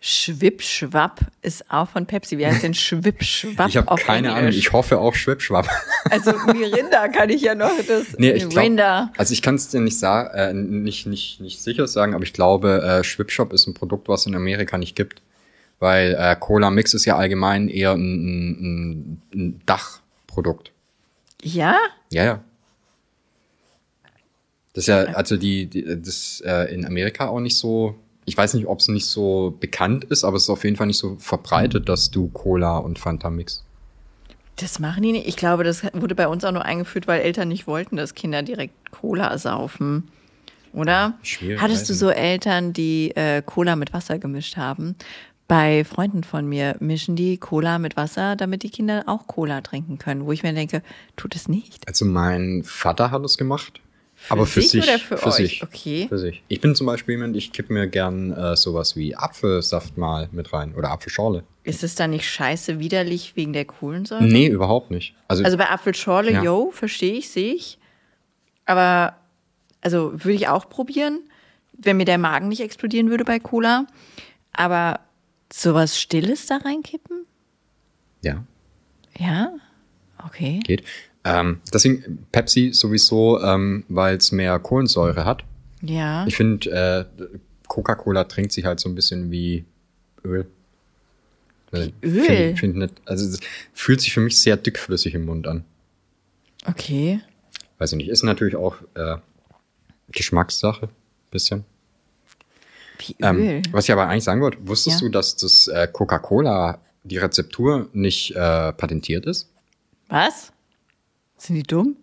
Schwippschwapp 0.08 1.20
ist 1.42 1.72
auch 1.72 1.90
von 1.90 2.06
Pepsi. 2.06 2.38
Wie 2.38 2.46
heißt 2.46 2.62
denn 2.62 2.76
Schwippschwapp 2.76 3.70
ich 3.70 3.78
habe 3.78 3.96
keine 3.96 4.28
Englisch? 4.28 4.38
Ahnung, 4.38 4.50
ich 4.52 4.72
hoffe 4.72 5.00
auch 5.00 5.16
Schwipschwapp. 5.16 5.68
Also 6.12 6.34
Mirinda 6.54 7.08
kann 7.08 7.32
ich 7.32 7.42
ja 7.42 7.56
noch 7.56 7.72
das 7.88 8.16
nee, 8.20 8.30
ich 8.34 8.44
glaub, 8.44 8.54
Mirinda. 8.54 9.12
also 9.18 9.34
ich 9.34 9.42
kann 9.42 9.56
es 9.56 9.70
dir 9.70 9.82
nicht, 9.82 9.98
sa 9.98 10.28
äh, 10.28 10.54
nicht, 10.54 11.08
nicht, 11.08 11.42
nicht 11.42 11.60
sicher 11.60 11.88
sagen, 11.88 12.14
aber 12.14 12.24
ich 12.24 12.34
glaube, 12.34 12.84
äh, 12.84 13.04
Schwipschwapp 13.04 13.52
ist 13.52 13.66
ein 13.66 13.74
Produkt, 13.74 14.08
was 14.08 14.28
in 14.28 14.36
Amerika 14.36 14.78
nicht 14.78 14.96
gibt. 14.96 15.24
Weil 15.80 16.16
äh, 16.20 16.36
Cola 16.40 16.70
Mix 16.70 16.94
ist 16.94 17.06
ja 17.06 17.16
allgemein 17.16 17.68
eher 17.68 17.94
ein, 17.94 18.02
ein, 18.62 19.22
ein 19.34 19.62
Dachprodukt. 19.66 20.72
Ja? 21.42 21.80
Ja, 22.12 22.24
ja. 22.24 22.44
Das 24.74 24.84
ist 24.84 24.88
ja, 24.88 25.06
also 25.16 25.36
die, 25.36 25.66
die 25.66 26.00
das 26.00 26.44
äh, 26.46 26.72
in 26.72 26.86
Amerika 26.86 27.28
auch 27.28 27.40
nicht 27.40 27.58
so, 27.58 27.96
ich 28.26 28.36
weiß 28.36 28.56
nicht, 28.56 28.68
ob 28.68 28.80
es 28.80 28.88
nicht 28.88 29.06
so 29.06 29.56
bekannt 29.60 30.04
ist, 30.06 30.24
aber 30.24 30.38
es 30.38 30.44
ist 30.44 30.50
auf 30.50 30.64
jeden 30.64 30.76
Fall 30.76 30.88
nicht 30.88 30.98
so 30.98 31.16
verbreitet, 31.20 31.88
dass 31.88 32.12
du 32.12 32.28
Cola 32.30 32.78
und 32.78 33.00
Fanta 33.00 33.30
mix. 33.30 33.64
Das 34.58 34.80
machen 34.80 35.04
die 35.04 35.12
nicht. 35.12 35.28
Ich 35.28 35.36
glaube, 35.36 35.64
das 35.64 35.84
wurde 35.94 36.16
bei 36.16 36.28
uns 36.28 36.44
auch 36.44 36.52
nur 36.52 36.64
eingeführt, 36.64 37.08
weil 37.08 37.22
Eltern 37.22 37.50
nicht 37.50 37.68
wollten, 37.68 37.98
dass 37.98 38.16
Kinder 38.16 38.42
direkt 38.42 38.92
Cola 38.92 39.38
saufen. 39.38 40.10
Oder? 40.74 41.18
Schwierig, 41.24 41.62
Hattest 41.62 41.90
du 41.90 41.94
so 41.94 42.10
Eltern, 42.10 42.74
die 42.74 43.12
äh, 43.16 43.42
Cola 43.42 43.76
mit 43.76 43.94
Wasser 43.94 44.18
gemischt 44.18 44.58
haben? 44.58 44.96
Bei 45.48 45.84
Freunden 45.84 46.24
von 46.24 46.48
mir 46.48 46.76
mischen 46.80 47.16
die 47.16 47.38
Cola 47.38 47.80
mit 47.80 47.98
Wasser, 47.98 48.36
damit 48.36 48.64
die 48.64 48.72
Kinder 48.72 49.04
auch 49.06 49.28
Cola 49.28 49.62
trinken 49.62 50.00
können. 50.00 50.26
Wo 50.26 50.32
ich 50.32 50.42
mir 50.42 50.54
denke, 50.54 50.82
tut 51.16 51.36
es 51.36 51.48
nicht. 51.48 51.88
Also 51.88 52.06
mein 52.06 52.64
Vater 52.66 53.12
hat 53.12 53.24
es 53.24 53.38
gemacht. 53.38 53.80
Aber 54.30 54.46
für 54.46 54.62
sich 54.62 54.84
oder 54.84 55.00
für 55.00 55.24
euch? 55.26 55.34
sich. 55.36 55.64
Okay. 55.64 56.06
Für 56.10 56.18
sich. 56.18 56.44
Ich 56.48 56.62
bin 56.62 56.76
zum 56.76 56.88
Beispiel 56.88 57.16
jemand, 57.16 57.36
ich 57.36 57.52
kipp 57.54 57.70
mir 57.70 57.88
gern 57.88 58.32
äh, 58.32 58.56
sowas 58.56 58.96
wie 58.96 59.16
Apfelsaft 59.16 59.98
mal 59.98 60.30
mit 60.32 60.54
rein 60.54 60.74
oder 60.76 60.92
Apfelschorle. 60.92 61.44
Ist 61.64 61.84
es 61.84 61.96
dann 61.96 62.12
nicht 62.12 62.30
scheiße 62.30 62.80
widerlich 62.80 63.36
wegen 63.36 63.54
der 63.54 63.66
Kohlensäure? 63.66 64.24
Nee, 64.24 64.48
überhaupt 64.48 64.92
nicht. 64.92 65.16
Also, 65.28 65.44
Also 65.44 65.58
bei 65.58 65.70
Apfelschorle, 65.70 66.32
Ja. 66.32 66.44
yo, 66.44 66.72
verstehe 66.72 67.14
ich, 67.14 67.30
sehe 67.30 67.54
ich. 67.54 67.78
Aber, 68.66 69.16
also 69.82 70.12
würde 70.14 70.34
ich 70.34 70.48
auch 70.48 70.70
probieren, 70.70 71.20
wenn 71.78 71.98
mir 71.98 72.06
der 72.06 72.18
Magen 72.18 72.48
nicht 72.48 72.62
explodieren 72.62 73.10
würde 73.10 73.26
bei 73.26 73.40
Cola. 73.40 73.86
Aber 74.54 75.00
sowas 75.52 76.00
Stilles 76.00 76.46
da 76.48 76.58
reinkippen? 76.58 77.26
ja, 78.22 78.44
Ja? 79.20 79.52
Okay. 80.26 80.60
geht. 80.66 80.84
Ähm, 81.26 81.60
deswegen 81.74 82.26
Pepsi 82.32 82.72
sowieso, 82.74 83.42
ähm, 83.42 83.84
weil 83.90 84.18
es 84.18 84.32
mehr 84.32 84.60
Kohlensäure 84.60 85.26
hat. 85.26 85.44
Ja. 85.82 86.26
Ich 86.28 86.36
finde, 86.36 86.70
äh, 87.20 87.26
Coca-Cola 87.68 88.26
trinkt 88.26 88.52
sich 88.52 88.64
halt 88.66 88.80
so 88.80 88.88
ein 88.88 88.96
bisschen 88.96 89.32
wie 89.32 89.66
Öl. 90.24 90.46
Wie 91.72 91.94
Öl? 92.04 92.24
Find, 92.26 92.60
find 92.60 92.76
nicht, 92.78 92.94
also 93.06 93.28
es 93.28 93.40
fühlt 93.74 94.02
sich 94.02 94.14
für 94.14 94.22
mich 94.22 94.38
sehr 94.40 94.56
dickflüssig 94.56 95.16
im 95.16 95.26
Mund 95.26 95.48
an. 95.48 95.66
Okay. 96.68 97.20
Weiß 97.80 97.92
ich 97.92 97.98
nicht. 97.98 98.10
Ist 98.10 98.24
natürlich 98.24 98.56
auch 98.56 98.76
äh, 98.94 99.18
Geschmackssache, 100.12 100.90
bisschen. 101.32 101.66
Wie 103.00 103.16
Öl. 103.22 103.28
Ähm, 103.28 103.62
was 103.72 103.86
ich 103.86 103.92
aber 103.92 104.08
eigentlich 104.08 104.24
sagen 104.24 104.42
wollte, 104.42 104.60
wusstest 104.68 105.02
Ja. 105.02 105.08
du, 105.08 105.12
dass 105.12 105.36
das 105.36 105.68
äh, 105.68 105.88
Coca-Cola, 105.92 106.80
die 107.04 107.18
Rezeptur 107.18 107.90
nicht 107.94 108.32
äh, 108.36 108.72
patentiert 108.74 109.26
ist? 109.26 109.50
Was? 110.08 110.52
Sind 111.38 111.56
die 111.56 111.64
dumm? 111.64 111.96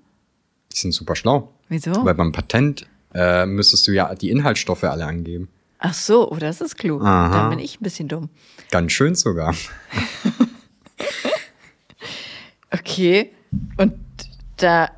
Die 0.72 0.76
sind 0.78 0.92
super 0.92 1.16
schlau. 1.16 1.52
Wieso? 1.68 2.04
Weil 2.04 2.14
beim 2.14 2.32
Patent 2.32 2.86
äh, 3.14 3.46
müsstest 3.46 3.86
du 3.88 3.92
ja 3.92 4.14
die 4.14 4.30
Inhaltsstoffe 4.30 4.84
alle 4.84 5.06
angeben. 5.06 5.48
Ach 5.78 5.94
so, 5.94 6.30
oh, 6.30 6.36
das 6.36 6.60
ist 6.60 6.76
klug. 6.76 7.02
Aha. 7.02 7.30
Dann 7.30 7.50
bin 7.50 7.58
ich 7.58 7.80
ein 7.80 7.82
bisschen 7.82 8.08
dumm. 8.08 8.30
Ganz 8.70 8.92
schön 8.92 9.14
sogar. 9.14 9.54
Okay. 12.74 13.30
Und 13.76 13.94
da, 14.56 14.90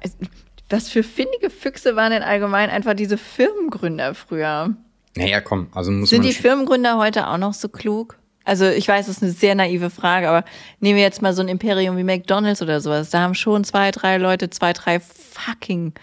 was 0.71 0.89
für 0.89 1.03
findige 1.03 1.51
Füchse 1.51 1.97
waren 1.97 2.13
denn 2.13 2.23
allgemein 2.23 2.71
einfach 2.71 2.95
diese 2.95 3.19
Firmengründer 3.19 4.15
früher? 4.15 4.75
Naja, 5.17 5.41
komm, 5.41 5.69
also 5.73 5.91
muss 5.91 6.11
Sind 6.11 6.21
man. 6.23 6.29
die 6.29 6.35
Firmengründer 6.35 6.99
heute 6.99 7.29
auch 7.29 7.39
noch 7.39 7.55
so 7.55 7.69
klug? 7.69 8.17
Also 8.45 8.67
ich 8.67 8.87
weiß, 8.87 9.07
das 9.07 9.17
ist 9.17 9.23
eine 9.23 9.33
sehr 9.33 9.55
naive 9.55 9.91
Frage, 9.91 10.29
aber 10.29 10.45
nehmen 10.81 10.97
wir 10.97 11.03
jetzt 11.03 11.23
mal 11.23 11.33
so 11.33 11.43
ein 11.43 11.49
Imperium 11.49 11.97
wie 11.97 12.05
McDonald's 12.05 12.61
oder 12.61 12.81
sowas. 12.81 13.11
Da 13.11 13.21
haben 13.21 13.35
schon 13.35 13.65
zwei, 13.65 13.91
drei 13.91 14.19
Leute 14.19 14.51
zwei, 14.51 14.73
drei 14.73 15.01
fucking 15.01 15.95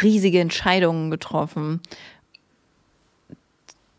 riesige 0.00 0.40
Entscheidungen 0.40 1.10
getroffen, 1.10 1.80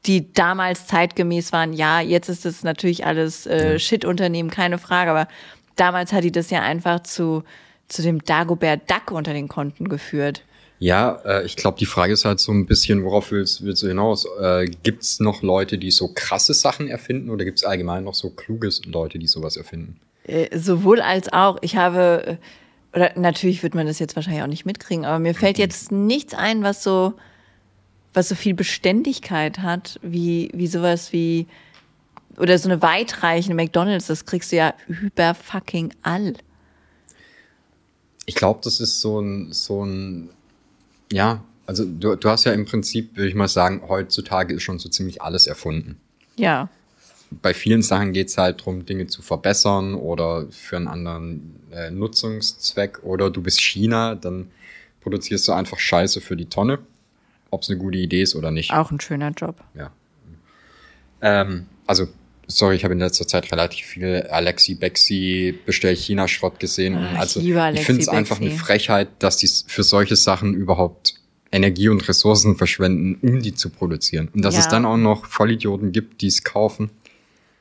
die 0.06 0.34
damals 0.34 0.88
zeitgemäß 0.88 1.54
waren. 1.54 1.74
Ja, 1.74 2.02
jetzt 2.02 2.30
ist 2.30 2.46
es 2.46 2.64
natürlich 2.64 3.06
alles 3.06 3.46
äh, 3.46 3.78
Shit-Unternehmen, 3.78 4.50
keine 4.50 4.80
Frage, 4.80 5.12
aber 5.12 5.28
damals 5.76 6.12
hat 6.14 6.24
die 6.24 6.32
das 6.32 6.50
ja 6.50 6.62
einfach 6.62 7.02
zu, 7.04 7.44
zu 7.88 8.02
dem 8.02 8.24
Dagobert 8.24 8.90
Duck 8.90 9.12
unter 9.12 9.34
den 9.34 9.48
Konten 9.48 9.88
geführt. 9.88 10.44
Ja, 10.84 11.22
äh, 11.24 11.46
ich 11.46 11.56
glaube, 11.56 11.80
die 11.80 11.86
Frage 11.86 12.12
ist 12.12 12.26
halt 12.26 12.42
so 12.42 12.52
ein 12.52 12.66
bisschen, 12.66 13.06
worauf 13.06 13.32
willst, 13.32 13.64
willst 13.64 13.84
du 13.84 13.88
hinaus? 13.88 14.28
Äh, 14.42 14.66
gibt 14.66 15.04
es 15.04 15.22
noch 15.22 15.42
Leute, 15.42 15.78
die 15.78 15.92
so 15.92 16.10
krasse 16.14 16.54
Sachen 16.54 16.90
erfinden 16.90 17.30
oder 17.30 17.46
gibt 17.46 17.60
es 17.60 17.64
allgemein 17.64 18.04
noch 18.04 18.16
so 18.16 18.30
kluge 18.32 18.70
Leute, 18.84 19.18
die 19.18 19.28
sowas 19.28 19.56
erfinden? 19.56 20.02
Äh, 20.26 20.60
sowohl 20.60 21.00
als 21.00 21.32
auch. 21.32 21.58
Ich 21.62 21.78
habe, 21.78 22.38
äh, 22.94 22.98
oder 22.98 23.18
natürlich 23.18 23.64
wird 23.64 23.76
man 23.76 23.88
das 23.88 23.98
jetzt 24.00 24.18
wahrscheinlich 24.18 24.44
auch 24.44 24.48
nicht 24.48 24.66
mitkriegen, 24.66 25.06
aber 25.06 25.20
mir 25.20 25.34
fällt 25.34 25.58
jetzt 25.58 25.94
nichts 25.94 26.34
ein, 26.34 26.64
was 26.64 26.84
so, 26.84 27.14
was 28.14 28.28
so 28.28 28.36
viel 28.36 28.54
Beständigkeit 28.54 29.60
hat, 29.60 30.02
wie, 30.02 30.52
wie 30.54 30.68
sowas 30.68 31.14
wie, 31.14 31.48
oder 32.36 32.58
so 32.58 32.68
eine 32.68 32.82
weitreichende 32.82 33.56
McDonalds, 33.56 34.08
das 34.08 34.26
kriegst 34.26 34.52
du 34.52 34.58
ja 34.58 34.74
über 34.90 35.34
fucking 35.34 35.94
all. 36.02 36.34
Ich 38.26 38.36
glaube, 38.36 38.60
das 38.66 38.82
ist 38.82 39.00
so 39.00 39.22
ein, 39.22 39.54
so 39.54 39.86
ein, 39.86 40.30
ja, 41.14 41.44
also 41.66 41.86
du, 41.86 42.16
du 42.16 42.30
hast 42.30 42.44
ja 42.44 42.52
im 42.54 42.66
Prinzip, 42.66 43.16
würde 43.16 43.30
ich 43.30 43.36
mal 43.36 43.48
sagen, 43.48 43.82
heutzutage 43.88 44.54
ist 44.54 44.64
schon 44.64 44.80
so 44.80 44.90
ziemlich 44.90 45.22
alles 45.22 45.48
erfunden. 45.48 46.00
Ja. 46.36 46.70
Bei 47.42 47.54
vielen 47.54 47.82
Sachen 47.82 48.14
geht 48.14 48.28
es 48.28 48.38
halt 48.38 48.60
darum, 48.60 48.86
Dinge 48.86 49.08
zu 49.08 49.22
verbessern 49.22 49.96
oder 49.96 50.48
für 50.52 50.78
einen 50.78 50.88
anderen 50.88 51.56
äh, 51.72 51.90
Nutzungszweck 51.90 53.04
oder 53.04 53.30
du 53.30 53.42
bist 53.42 53.62
China, 53.62 54.16
dann 54.16 54.52
produzierst 55.02 55.48
du 55.48 55.54
einfach 55.54 55.80
Scheiße 55.80 56.22
für 56.22 56.36
die 56.36 56.46
Tonne, 56.46 56.80
ob 57.50 57.62
es 57.62 57.70
eine 57.70 57.80
gute 57.80 57.98
Idee 57.98 58.24
ist 58.24 58.36
oder 58.36 58.52
nicht. 58.52 58.72
Auch 58.74 58.92
ein 58.92 59.00
schöner 59.00 59.32
Job. 59.32 59.64
Ja. 59.74 59.92
Ähm, 61.22 61.68
also 61.88 62.08
sorry, 62.48 62.76
ich 62.76 62.84
habe 62.84 62.94
in 62.94 63.00
letzter 63.00 63.28
Zeit 63.28 63.52
relativ 63.52 63.86
viel 63.86 64.28
Alexi 64.30 64.76
Bexi 64.76 65.58
Bestell 65.66 65.96
China 65.96 66.28
Schrott 66.28 66.60
gesehen. 66.60 66.96
Ah, 66.96 67.12
ich 67.14 67.20
also 67.20 67.40
Alexi 67.40 67.80
ich 67.82 67.86
finde 67.86 68.02
es 68.02 68.10
einfach 68.10 68.40
eine. 68.42 68.52
Frechheit, 68.52 69.10
dass 69.20 69.38
die 69.38 69.50
für 69.68 69.84
solche 69.84 70.16
Sachen 70.16 70.54
überhaupt 70.54 71.16
Energie 71.52 71.90
und 71.90 72.08
Ressourcen 72.08 72.56
verschwenden, 72.56 73.18
um 73.22 73.42
die 73.42 73.54
zu 73.54 73.70
produzieren. 73.70 74.30
Und 74.34 74.44
dass 74.44 74.56
Ja. 74.56 74.62
es 74.62 74.68
dann 74.70 74.86
auch 74.86 74.98
noch 74.98 75.26
Vollidioten 75.26 75.92
gibt, 75.92 76.22
die 76.22 76.28
es 76.28 76.44
kaufen. 76.44 76.90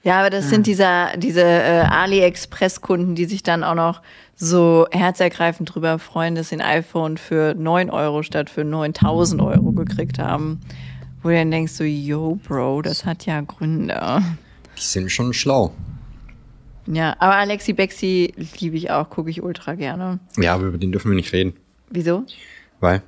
Ja, 0.05 0.19
aber 0.19 0.31
das 0.31 0.49
sind 0.51 0.67
dieser, 0.67 1.17
diese 1.17 1.43
äh, 1.43 1.85
AliExpress-Kunden, 1.89 3.15
die 3.15 3.25
sich 3.27 3.43
dann 3.45 3.63
auch 3.63 3.75
noch 3.77 4.03
so 4.35 4.87
herzergreifend 4.91 5.73
drüber 5.73 5.99
freuen, 6.01 6.35
dass 6.35 6.49
sie 6.49 6.57
ein 6.57 6.61
iPhone 6.61 7.19
für 7.19 7.55
9 7.55 7.89
Euro 7.91 8.23
statt 8.25 8.51
für 8.51 8.65
9000 8.65 9.41
Euro 9.41 9.71
gekriegt 9.73 10.19
haben. 10.19 10.61
Wo 11.23 11.29
du 11.29 11.37
dann 11.37 11.53
denkst 11.53 11.73
so, 11.73 11.85
yo, 11.85 12.41
Bro, 12.49 12.83
das 12.83 13.05
hat 13.05 13.27
ja 13.27 13.41
Gründe. 13.43 14.23
Sind 14.91 15.11
schon 15.11 15.33
schlau. 15.33 15.73
Ja, 16.87 17.15
aber 17.21 17.37
Alexi 17.37 17.73
Bexi 17.73 18.35
liebe 18.59 18.77
ich 18.77 18.91
auch, 18.91 19.09
gucke 19.09 19.31
ich 19.31 19.43
ultra 19.43 19.75
gerne. 19.75 20.19
Ja, 20.37 20.55
aber 20.55 20.65
über 20.65 20.79
den 20.79 20.91
dürfen 20.91 21.11
wir 21.11 21.15
nicht 21.17 21.33
reden. 21.33 21.55
Wieso? 21.91 22.25
Weil 22.81 23.03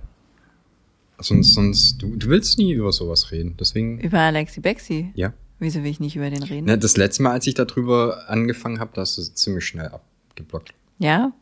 sonst, 1.18 1.54
sonst, 1.54 2.00
du, 2.00 2.14
du 2.16 2.28
willst 2.28 2.58
nie 2.58 2.72
über 2.72 2.92
sowas 2.92 3.32
reden. 3.32 3.56
Deswegen, 3.58 3.98
Über 4.00 4.20
Alexi 4.20 4.60
Bexi? 4.60 5.10
ja. 5.14 5.32
Wieso 5.60 5.82
will 5.84 5.90
ich 5.90 6.00
nicht 6.00 6.16
über 6.16 6.28
den 6.28 6.42
reden? 6.42 6.66
Ne, 6.66 6.76
das 6.76 6.96
letzte 6.96 7.22
Mal, 7.22 7.30
als 7.30 7.46
ich 7.46 7.54
darüber 7.54 8.28
angefangen 8.28 8.80
habe, 8.80 8.90
da 8.92 9.02
hast 9.02 9.16
du 9.16 9.22
ziemlich 9.22 9.64
schnell 9.64 9.86
abgeblockt. 9.86 10.74
Ja? 10.98 11.32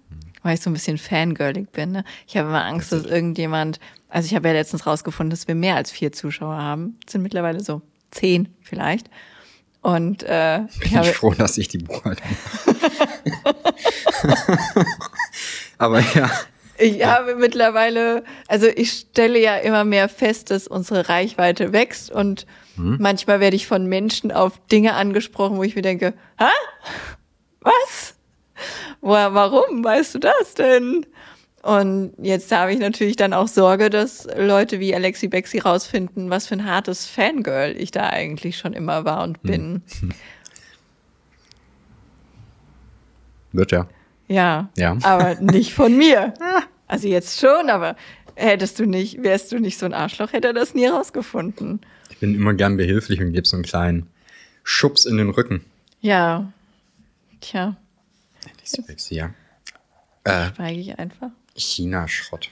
Weil 0.43 0.55
ich 0.55 0.61
so 0.61 0.69
ein 0.69 0.75
bisschen 0.75 0.99
fangirlig 0.99 1.71
bin. 1.71 1.93
Ne? 1.93 2.05
Ich 2.29 2.37
habe 2.37 2.51
immer 2.51 2.63
Angst, 2.65 2.93
dass 2.93 3.05
irgendjemand, 3.05 3.81
also 4.11 4.27
ich 4.27 4.35
habe 4.35 4.49
ja 4.49 4.55
letztens 4.55 4.87
rausgefunden, 4.87 5.31
dass 5.31 5.49
wir 5.49 5.55
mehr 5.55 5.77
als 5.77 5.91
vier 5.91 6.13
Zuschauer 6.13 6.57
haben. 6.57 6.99
Es 7.07 7.13
sind 7.13 7.23
mittlerweile 7.23 7.61
so 7.65 7.81
zehn 8.11 8.49
vielleicht. 8.61 9.09
Und 9.83 10.23
äh, 10.23 10.65
ich 10.65 10.93
Bin 10.93 11.03
ich 11.03 11.13
froh, 11.13 11.35
dass 11.35 11.59
ich 11.59 11.69
die 11.69 11.79
Buchhaltung. 11.79 12.27
Aber 15.79 16.01
ja, 16.15 16.31
ich 16.79 17.05
habe 17.05 17.35
mittlerweile, 17.35 18.25
also 18.49 18.67
ich 18.67 18.93
stelle 18.93 19.41
ja 19.41 19.57
immer 19.57 19.85
mehr 19.85 20.09
fest, 20.09 20.51
dass 20.51 20.67
unsere 20.67 21.09
Reichweite 21.09 21.73
wächst 21.73 22.11
und 22.11 22.47
manchmal 22.77 23.41
werde 23.41 23.57
ich 23.57 23.67
von 23.67 23.87
Menschen 23.87 24.33
auf 24.33 24.55
Dinge 24.71 24.95
angesprochen, 24.95 25.57
wo 25.57 25.63
ich 25.63 25.77
mir 25.77 25.83
denke, 25.83 26.15
hä? 26.39 26.47
Was? 27.61 28.15
Woher, 29.01 29.35
warum 29.35 29.85
weißt 29.85 30.15
du 30.15 30.19
das 30.21 30.55
denn? 30.55 31.07
Und 31.63 32.13
jetzt 32.21 32.51
habe 32.51 32.73
ich 32.73 32.81
natürlich 32.81 33.15
dann 33.15 33.33
auch 33.33 33.47
Sorge, 33.47 33.89
dass 33.89 34.27
Leute 34.37 34.81
wie 34.81 34.95
Alexi 34.95 35.29
Bexi 35.29 35.61
rausfinden, 35.61 36.29
was 36.29 36.49
für 36.49 36.55
ein 36.55 36.67
hartes 36.67 37.07
Fangirl 37.07 37.77
ich 37.79 37.93
da 37.93 38.09
eigentlich 38.09 38.59
schon 38.59 38.73
immer 38.73 39.05
war 39.05 39.23
und 39.23 39.43
bin. 39.43 39.83
wird 43.53 43.71
ja. 43.71 43.87
Ja. 44.27 44.71
Ja. 44.77 44.97
Aber 45.03 45.37
nicht 45.37 45.73
von 45.73 45.97
mir. 45.97 46.35
Also 46.89 47.09
jetzt 47.09 47.41
schon, 47.41 47.71
aber 47.71 47.97
hättest 48.35 48.79
du 48.79 48.85
nicht, 48.85 49.23
wärst 49.23 49.51
du 49.51 49.59
nicht 49.59 49.79
so 49.79 49.87
ein 49.87 49.95
Arschloch, 49.95 50.35
hätte 50.35 50.49
er 50.49 50.53
das 50.53 50.75
nie 50.75 50.87
rausgefunden. 50.87 51.81
Ich 52.11 52.19
bin 52.19 52.35
immer 52.35 52.53
gern 52.53 52.77
behilflich 52.77 53.19
und 53.23 53.33
gebe 53.33 53.49
so 53.49 53.57
einen 53.57 53.65
kleinen 53.65 54.11
Schubs 54.63 55.07
in 55.07 55.17
den 55.17 55.31
Rücken. 55.31 55.65
Ja. 56.03 56.53
Tja, 57.41 57.79
Diese 58.61 58.87
Wechsel, 58.87 59.17
ja. 59.17 59.31
Äh, 60.25 60.55
schweige 60.55 60.81
ich 60.81 60.99
einfach. 60.99 61.31
China-Schrott. 61.55 62.51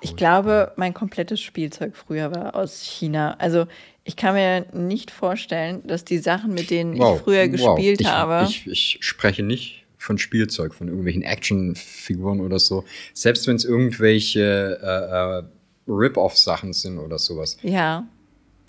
Ich 0.00 0.14
glaube, 0.14 0.72
mein 0.76 0.94
komplettes 0.94 1.40
Spielzeug 1.40 1.96
früher 1.96 2.32
war 2.34 2.54
aus 2.54 2.82
China. 2.82 3.34
Also 3.38 3.66
ich 4.04 4.16
kann 4.16 4.34
mir 4.34 4.66
nicht 4.72 5.10
vorstellen, 5.10 5.86
dass 5.86 6.04
die 6.04 6.18
Sachen, 6.18 6.54
mit 6.54 6.70
denen 6.70 6.94
ich 6.94 7.20
früher 7.20 7.48
gespielt 7.48 8.00
ich, 8.00 8.06
habe. 8.06 8.46
Ich, 8.48 8.66
ich 8.66 8.98
spreche 9.00 9.42
nicht 9.42 9.84
von 9.98 10.16
Spielzeug, 10.18 10.74
von 10.74 10.86
irgendwelchen 10.88 11.22
Actionfiguren 11.22 12.40
oder 12.40 12.58
so. 12.58 12.84
Selbst 13.12 13.46
wenn 13.48 13.56
es 13.56 13.64
irgendwelche 13.64 14.78
äh, 14.80 15.38
äh, 15.38 15.92
Rip-Off-Sachen 15.92 16.72
sind 16.72 16.98
oder 16.98 17.18
sowas. 17.18 17.58
ja. 17.62 18.06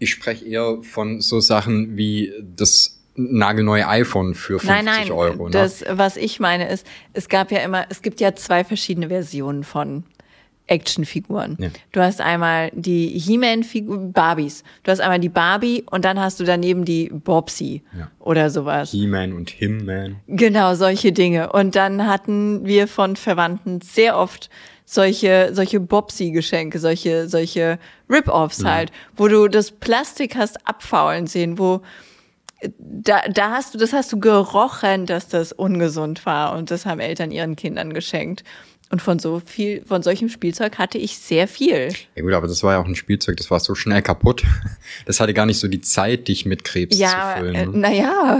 Ich 0.01 0.11
spreche 0.11 0.45
eher 0.45 0.81
von 0.81 1.19
so 1.19 1.41
Sachen 1.41 1.97
wie 1.97 2.31
das 2.55 2.98
nagelneue 3.15 3.87
iPhone 3.87 4.33
für 4.33 4.59
50 4.59 4.69
Nein, 4.69 4.85
nein, 4.85 5.11
Euro. 5.11 5.45
Ne? 5.45 5.51
das, 5.51 5.83
was 5.89 6.17
ich 6.17 6.39
meine 6.39 6.69
ist, 6.69 6.85
es 7.13 7.27
gab 7.29 7.51
ja 7.51 7.59
immer, 7.59 7.85
es 7.89 8.01
gibt 8.01 8.19
ja 8.21 8.35
zwei 8.35 8.63
verschiedene 8.63 9.09
Versionen 9.09 9.63
von 9.63 10.03
Actionfiguren. 10.69 11.57
Ja. 11.59 11.69
Du 11.91 11.99
hast 12.01 12.21
einmal 12.21 12.69
die 12.73 13.07
He-Man-Figur, 13.07 13.97
Barbies. 14.13 14.63
Du 14.83 14.91
hast 14.91 14.99
einmal 14.99 15.19
die 15.19 15.29
Barbie 15.29 15.83
und 15.89 16.05
dann 16.05 16.19
hast 16.19 16.39
du 16.39 16.43
daneben 16.43 16.85
die 16.85 17.09
Bobsy 17.11 17.81
Ja. 17.97 18.11
oder 18.19 18.49
sowas. 18.49 18.91
He-Man 18.91 19.33
und 19.33 19.49
Him-Man. 19.49 20.17
Genau, 20.27 20.75
solche 20.75 21.11
Dinge. 21.11 21.51
Und 21.51 21.75
dann 21.75 22.05
hatten 22.05 22.65
wir 22.65 22.87
von 22.87 23.15
Verwandten 23.15 23.81
sehr 23.81 24.17
oft 24.17 24.49
solche, 24.85 25.49
solche 25.53 25.79
Bobsy-Geschenke, 25.79 26.79
solche, 26.79 27.27
solche 27.27 27.79
Rip-Offs 28.09 28.63
halt, 28.63 28.91
wo 29.15 29.27
du 29.27 29.47
das 29.47 29.71
Plastik 29.71 30.35
hast 30.35 30.67
abfaulen 30.67 31.27
sehen, 31.27 31.57
wo 31.59 31.81
da, 32.77 33.21
da 33.31 33.51
hast 33.51 33.73
du, 33.73 33.77
das 33.77 33.93
hast 33.93 34.11
du 34.11 34.19
gerochen, 34.19 35.05
dass 35.05 35.27
das 35.27 35.51
ungesund 35.51 36.25
war 36.25 36.57
und 36.57 36.71
das 36.71 36.85
haben 36.85 36.99
Eltern 36.99 37.31
ihren 37.31 37.55
Kindern 37.55 37.93
geschenkt. 37.93 38.43
Und 38.91 39.03
von 39.03 39.19
so 39.19 39.39
viel, 39.45 39.85
von 39.85 40.01
solchem 40.01 40.29
Spielzeug 40.29 40.79
hatte 40.79 40.97
ich 40.97 41.19
sehr 41.19 41.47
viel. 41.47 41.89
Ja 42.15 42.23
gut, 42.23 42.33
aber 42.33 42.47
das 42.47 42.63
war 42.63 42.73
ja 42.73 42.81
auch 42.81 42.87
ein 42.87 42.95
Spielzeug, 42.95 43.37
das 43.37 43.51
war 43.51 43.59
so 43.59 43.75
schnell 43.75 44.01
kaputt. 44.01 44.43
Das 45.05 45.19
hatte 45.19 45.35
gar 45.35 45.45
nicht 45.45 45.59
so 45.59 45.67
die 45.67 45.81
Zeit, 45.81 46.27
dich 46.27 46.47
mit 46.47 46.63
Krebs 46.63 46.97
Ja, 46.97 47.35
zu 47.37 47.45
äh, 47.45 47.51
füllen. 47.53 47.71
ne? 47.71 47.77
naja, 47.77 48.39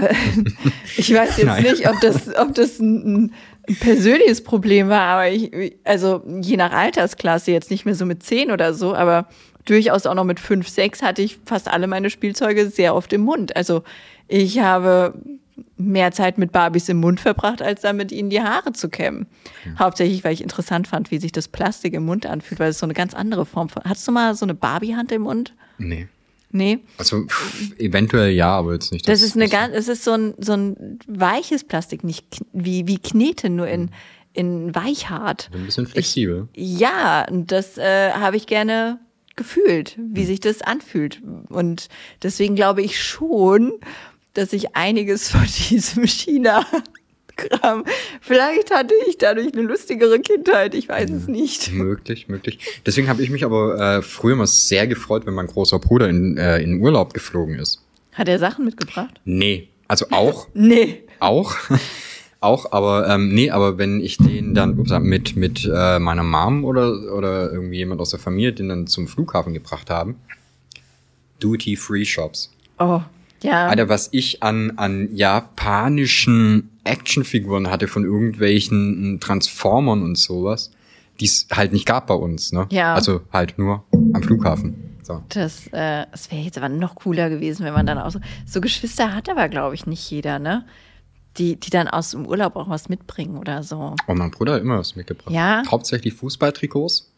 ich 0.98 1.14
weiß 1.14 1.38
jetzt 1.38 1.46
Naja. 1.46 1.72
nicht, 1.72 1.88
ob 1.88 2.00
das, 2.02 2.36
ob 2.36 2.56
das 2.56 2.80
ein, 2.80 3.32
ein 3.68 3.76
persönliches 3.80 4.44
Problem 4.44 4.90
war, 4.90 5.02
aber 5.02 5.30
ich, 5.30 5.52
also 5.84 6.24
je 6.42 6.58
nach 6.58 6.72
Altersklasse, 6.72 7.52
jetzt 7.52 7.70
nicht 7.70 7.86
mehr 7.86 7.94
so 7.94 8.08
mit 8.08 8.24
zehn 8.24 8.50
oder 8.50 8.74
so, 8.74 8.96
aber 8.96 9.28
durchaus 9.70 10.06
auch 10.06 10.16
noch 10.16 10.24
mit 10.24 10.40
fünf, 10.40 10.68
sechs 10.68 11.02
hatte 11.02 11.22
ich 11.22 11.40
fast 11.46 11.68
alle 11.68 11.88
meine 11.88 12.10
Spielzeuge 12.10 12.70
sehr 12.70 12.96
oft 12.96 13.14
im 13.14 13.22
Mund. 13.22 13.56
Also 13.56 13.84
ich 14.28 14.60
habe 14.60 15.14
mehr 15.78 16.12
Zeit 16.12 16.38
mit 16.38 16.52
Barbies 16.52 16.90
im 16.90 16.98
Mund 16.98 17.20
verbracht, 17.20 17.62
als 17.62 17.82
damit 17.82 18.12
ihnen 18.12 18.30
die 18.30 18.42
Haare 18.42 18.74
zu 18.74 18.90
kämmen. 18.90 19.28
Hauptsächlich, 19.78 20.24
weil 20.24 20.34
ich 20.34 20.42
interessant 20.42 20.88
fand, 20.88 21.12
wie 21.12 21.18
sich 21.18 21.32
das 21.32 21.48
Plastik 21.48 21.94
im 21.94 22.06
Mund 22.06 22.26
anfühlt, 22.26 22.60
weil 22.60 22.70
es 22.70 22.80
so 22.80 22.86
eine 22.86 22.94
ganz 22.94 23.14
andere 23.14 23.46
Form 23.46 23.70
von. 23.70 23.84
Hattest 23.84 24.08
du 24.08 24.12
mal 24.12 24.36
so 24.36 24.46
eine 24.46 24.54
Barbie-Hand 24.54 25.12
im 25.12 25.24
Mund? 25.24 25.54
Nee. 25.78 26.08
Nee. 26.52 26.80
Also 26.98 27.26
pff, 27.26 27.78
eventuell 27.78 28.32
ja, 28.32 28.50
aber 28.50 28.74
jetzt 28.74 28.92
nicht. 28.92 29.08
Das 29.08 29.22
ist 29.22 29.36
eine 29.36 29.50
ganz, 29.50 29.76
es 29.76 29.88
ist 29.88 30.04
so 30.04 30.14
ein, 30.14 30.34
so 30.40 30.54
ein 30.54 31.00
weiches 31.08 31.64
Plastik, 31.64 32.04
nicht 32.04 32.26
wie, 32.54 32.88
wie 32.88 32.98
Knete, 32.98 33.50
nur 33.50 33.68
in, 33.68 33.92
in 34.34 34.74
weichhart. 34.74 35.52
ein 35.54 35.66
bisschen 35.66 35.86
flexibel. 35.86 36.48
Ja, 36.56 37.28
und 37.30 37.52
das 37.52 37.78
äh, 37.78 38.12
habe 38.14 38.36
ich 38.36 38.48
gerne 38.48 39.00
gefühlt, 39.40 39.98
wie 39.98 40.26
sich 40.26 40.40
das 40.40 40.62
anfühlt. 40.62 41.22
Und 41.50 41.88
deswegen 42.22 42.56
glaube 42.56 42.82
ich 42.84 43.02
schon, 43.02 43.72
dass 44.34 44.54
ich 44.54 44.76
einiges 44.76 45.32
von 45.32 45.46
diesem 45.70 46.06
China-Kram, 46.06 47.86
vielleicht 48.22 48.70
hatte 48.72 48.94
ich 49.08 49.18
dadurch 49.18 49.54
eine 49.54 49.64
lustigere 49.64 50.20
Kindheit, 50.20 50.76
ich 50.76 50.90
weiß 50.90 51.10
es 51.10 51.28
nicht. 51.28 51.72
Möglich, 51.72 52.28
möglich. 52.28 52.60
Deswegen 52.86 53.08
habe 53.08 53.24
ich 53.24 53.30
mich 53.30 53.44
aber 53.46 53.98
äh, 53.98 54.02
früher 54.02 54.36
mal 54.36 54.46
sehr 54.46 54.86
gefreut, 54.88 55.26
wenn 55.26 55.34
mein 55.34 55.48
großer 55.48 55.80
Bruder 55.80 56.10
in, 56.10 56.38
äh, 56.38 56.60
in 56.62 56.82
Urlaub 56.82 57.14
geflogen 57.14 57.58
ist. 57.58 57.82
Hat 58.14 58.28
er 58.28 58.38
Sachen 58.40 58.66
mitgebracht? 58.66 59.20
Nee. 59.26 59.70
Also 59.88 60.06
auch, 60.12 60.48
Nee. 60.54 61.04
auch. 61.20 61.56
Auch, 62.42 62.72
aber 62.72 63.10
ähm, 63.10 63.34
nee, 63.34 63.50
aber 63.50 63.78
wenn 63.78 64.00
ich 64.00 64.18
den 64.18 64.54
dann 64.54 64.76
mit 65.02 65.36
mit 65.36 65.70
äh, 65.72 66.00
meiner 66.00 66.24
Mom 66.24 66.64
oder 66.64 67.14
oder 67.14 67.52
irgendwie 67.52 67.78
jemand 67.78 68.00
aus 68.00 68.12
der 68.12 68.20
Familie 68.20 68.54
den 68.54 68.70
dann 68.70 68.88
zum 68.88 69.08
Flughafen 69.08 69.54
gebracht 69.54 69.90
haben, 69.90 70.16
Duty 71.40 71.76
Free 71.76 72.06
Shops. 72.06 72.50
Oh, 72.78 73.02
ja. 73.44 73.68
Alter, 73.68 73.90
was 73.90 74.08
ich 74.14 74.42
an 74.42 74.72
an 74.78 75.14
japanischen 75.14 76.70
Actionfiguren 76.86 77.70
hatte 77.70 77.90
von 77.90 78.06
irgendwelchen 78.06 79.20
Transformern 79.20 80.02
und 80.02 80.18
sowas, 80.18 80.72
die 81.20 81.26
es 81.26 81.48
halt 81.52 81.74
nicht 81.74 81.86
gab 81.86 82.08
bei 82.08 82.14
uns, 82.14 82.54
ne? 82.54 82.68
Ja. 82.72 82.94
Also 82.94 83.20
halt 83.34 83.58
nur 83.58 83.84
am 84.14 84.24
Flughafen. 84.24 84.96
So. 85.04 85.24
Das, 85.30 85.68
äh, 85.68 86.06
das 86.12 86.32
wäre 86.32 86.42
jetzt 86.42 86.58
aber 86.58 86.70
noch 86.70 86.96
cooler 86.96 87.30
gewesen, 87.30 87.66
wenn 87.66 87.74
man 87.74 87.86
dann 87.86 87.98
auch 87.98 88.12
so, 88.12 88.20
so 88.46 88.62
Geschwister 88.62 89.14
hat 89.14 89.28
aber, 89.28 89.50
glaube 89.50 89.76
ich, 89.76 89.88
nicht 89.88 90.10
jeder, 90.10 90.40
ne? 90.40 90.66
Die, 91.40 91.56
die 91.56 91.70
dann 91.70 91.88
aus 91.88 92.12
dem 92.12 92.28
Urlaub 92.28 92.56
auch 92.58 92.70
was 92.70 92.90
mitbringen 92.90 93.38
oder 93.38 93.64
so. 93.64 93.96
Und 94.08 94.18
mein 94.18 94.30
Bruder 94.30 94.54
hat 94.54 94.62
immer 94.62 94.78
was 94.78 94.96
mitgebracht. 94.96 95.34
Ja? 95.34 95.64
Hauptsächlich 95.72 96.14
Fußballtrikots, 96.14 97.12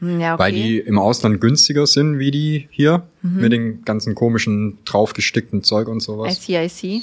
Hm, 0.00 0.20
ja, 0.20 0.34
okay. 0.34 0.42
weil 0.42 0.52
die 0.52 0.78
im 0.78 0.98
Ausland 0.98 1.40
günstiger 1.40 1.86
sind 1.86 2.18
wie 2.18 2.30
die 2.30 2.68
hier 2.70 3.06
Mhm. 3.22 3.40
mit 3.40 3.52
den 3.52 3.84
ganzen 3.84 4.14
komischen 4.14 4.78
draufgestickten 4.84 5.62
Zeug 5.64 5.88
und 5.88 5.98
I 5.98 6.00
sowas. 6.04 6.44
see, 6.44 6.62
I 6.64 6.68
see. 6.68 7.02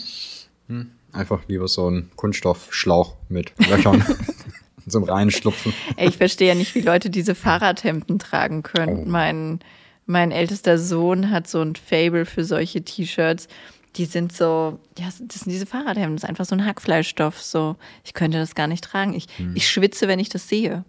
Einfach 1.11 1.41
lieber 1.47 1.67
so 1.67 1.89
ein 1.89 2.09
Kunststoffschlauch 2.15 3.15
mit 3.29 3.53
Löchern 3.69 4.03
zum 4.87 5.03
Reinschlupfen. 5.03 5.73
Ey, 5.95 6.09
ich 6.09 6.17
verstehe 6.17 6.49
ja 6.49 6.55
nicht, 6.55 6.75
wie 6.75 6.81
Leute 6.81 7.09
diese 7.09 7.35
Fahrradhemden 7.35 8.19
tragen 8.19 8.63
können. 8.63 9.03
Oh. 9.05 9.09
Mein, 9.09 9.59
mein 10.05 10.31
ältester 10.31 10.77
Sohn 10.77 11.31
hat 11.31 11.47
so 11.47 11.61
ein 11.61 11.75
Fable 11.75 12.25
für 12.25 12.43
solche 12.43 12.81
T-Shirts. 12.83 13.47
Die 13.95 14.05
sind 14.05 14.33
so, 14.33 14.79
ja, 14.99 15.05
das 15.05 15.17
sind 15.41 15.51
diese 15.51 15.65
Fahrradhemden, 15.65 16.15
das 16.15 16.23
ist 16.23 16.29
einfach 16.29 16.45
so 16.45 16.55
ein 16.55 16.65
Hackfleischstoff. 16.65 17.41
So, 17.41 17.75
ich 18.03 18.13
könnte 18.13 18.37
das 18.37 18.53
gar 18.55 18.67
nicht 18.67 18.83
tragen. 18.83 19.13
Ich, 19.13 19.27
Hm. 19.37 19.53
ich 19.55 19.67
schwitze, 19.69 20.07
wenn 20.07 20.19
ich 20.19 20.29
das 20.29 20.49
sehe. 20.49 20.83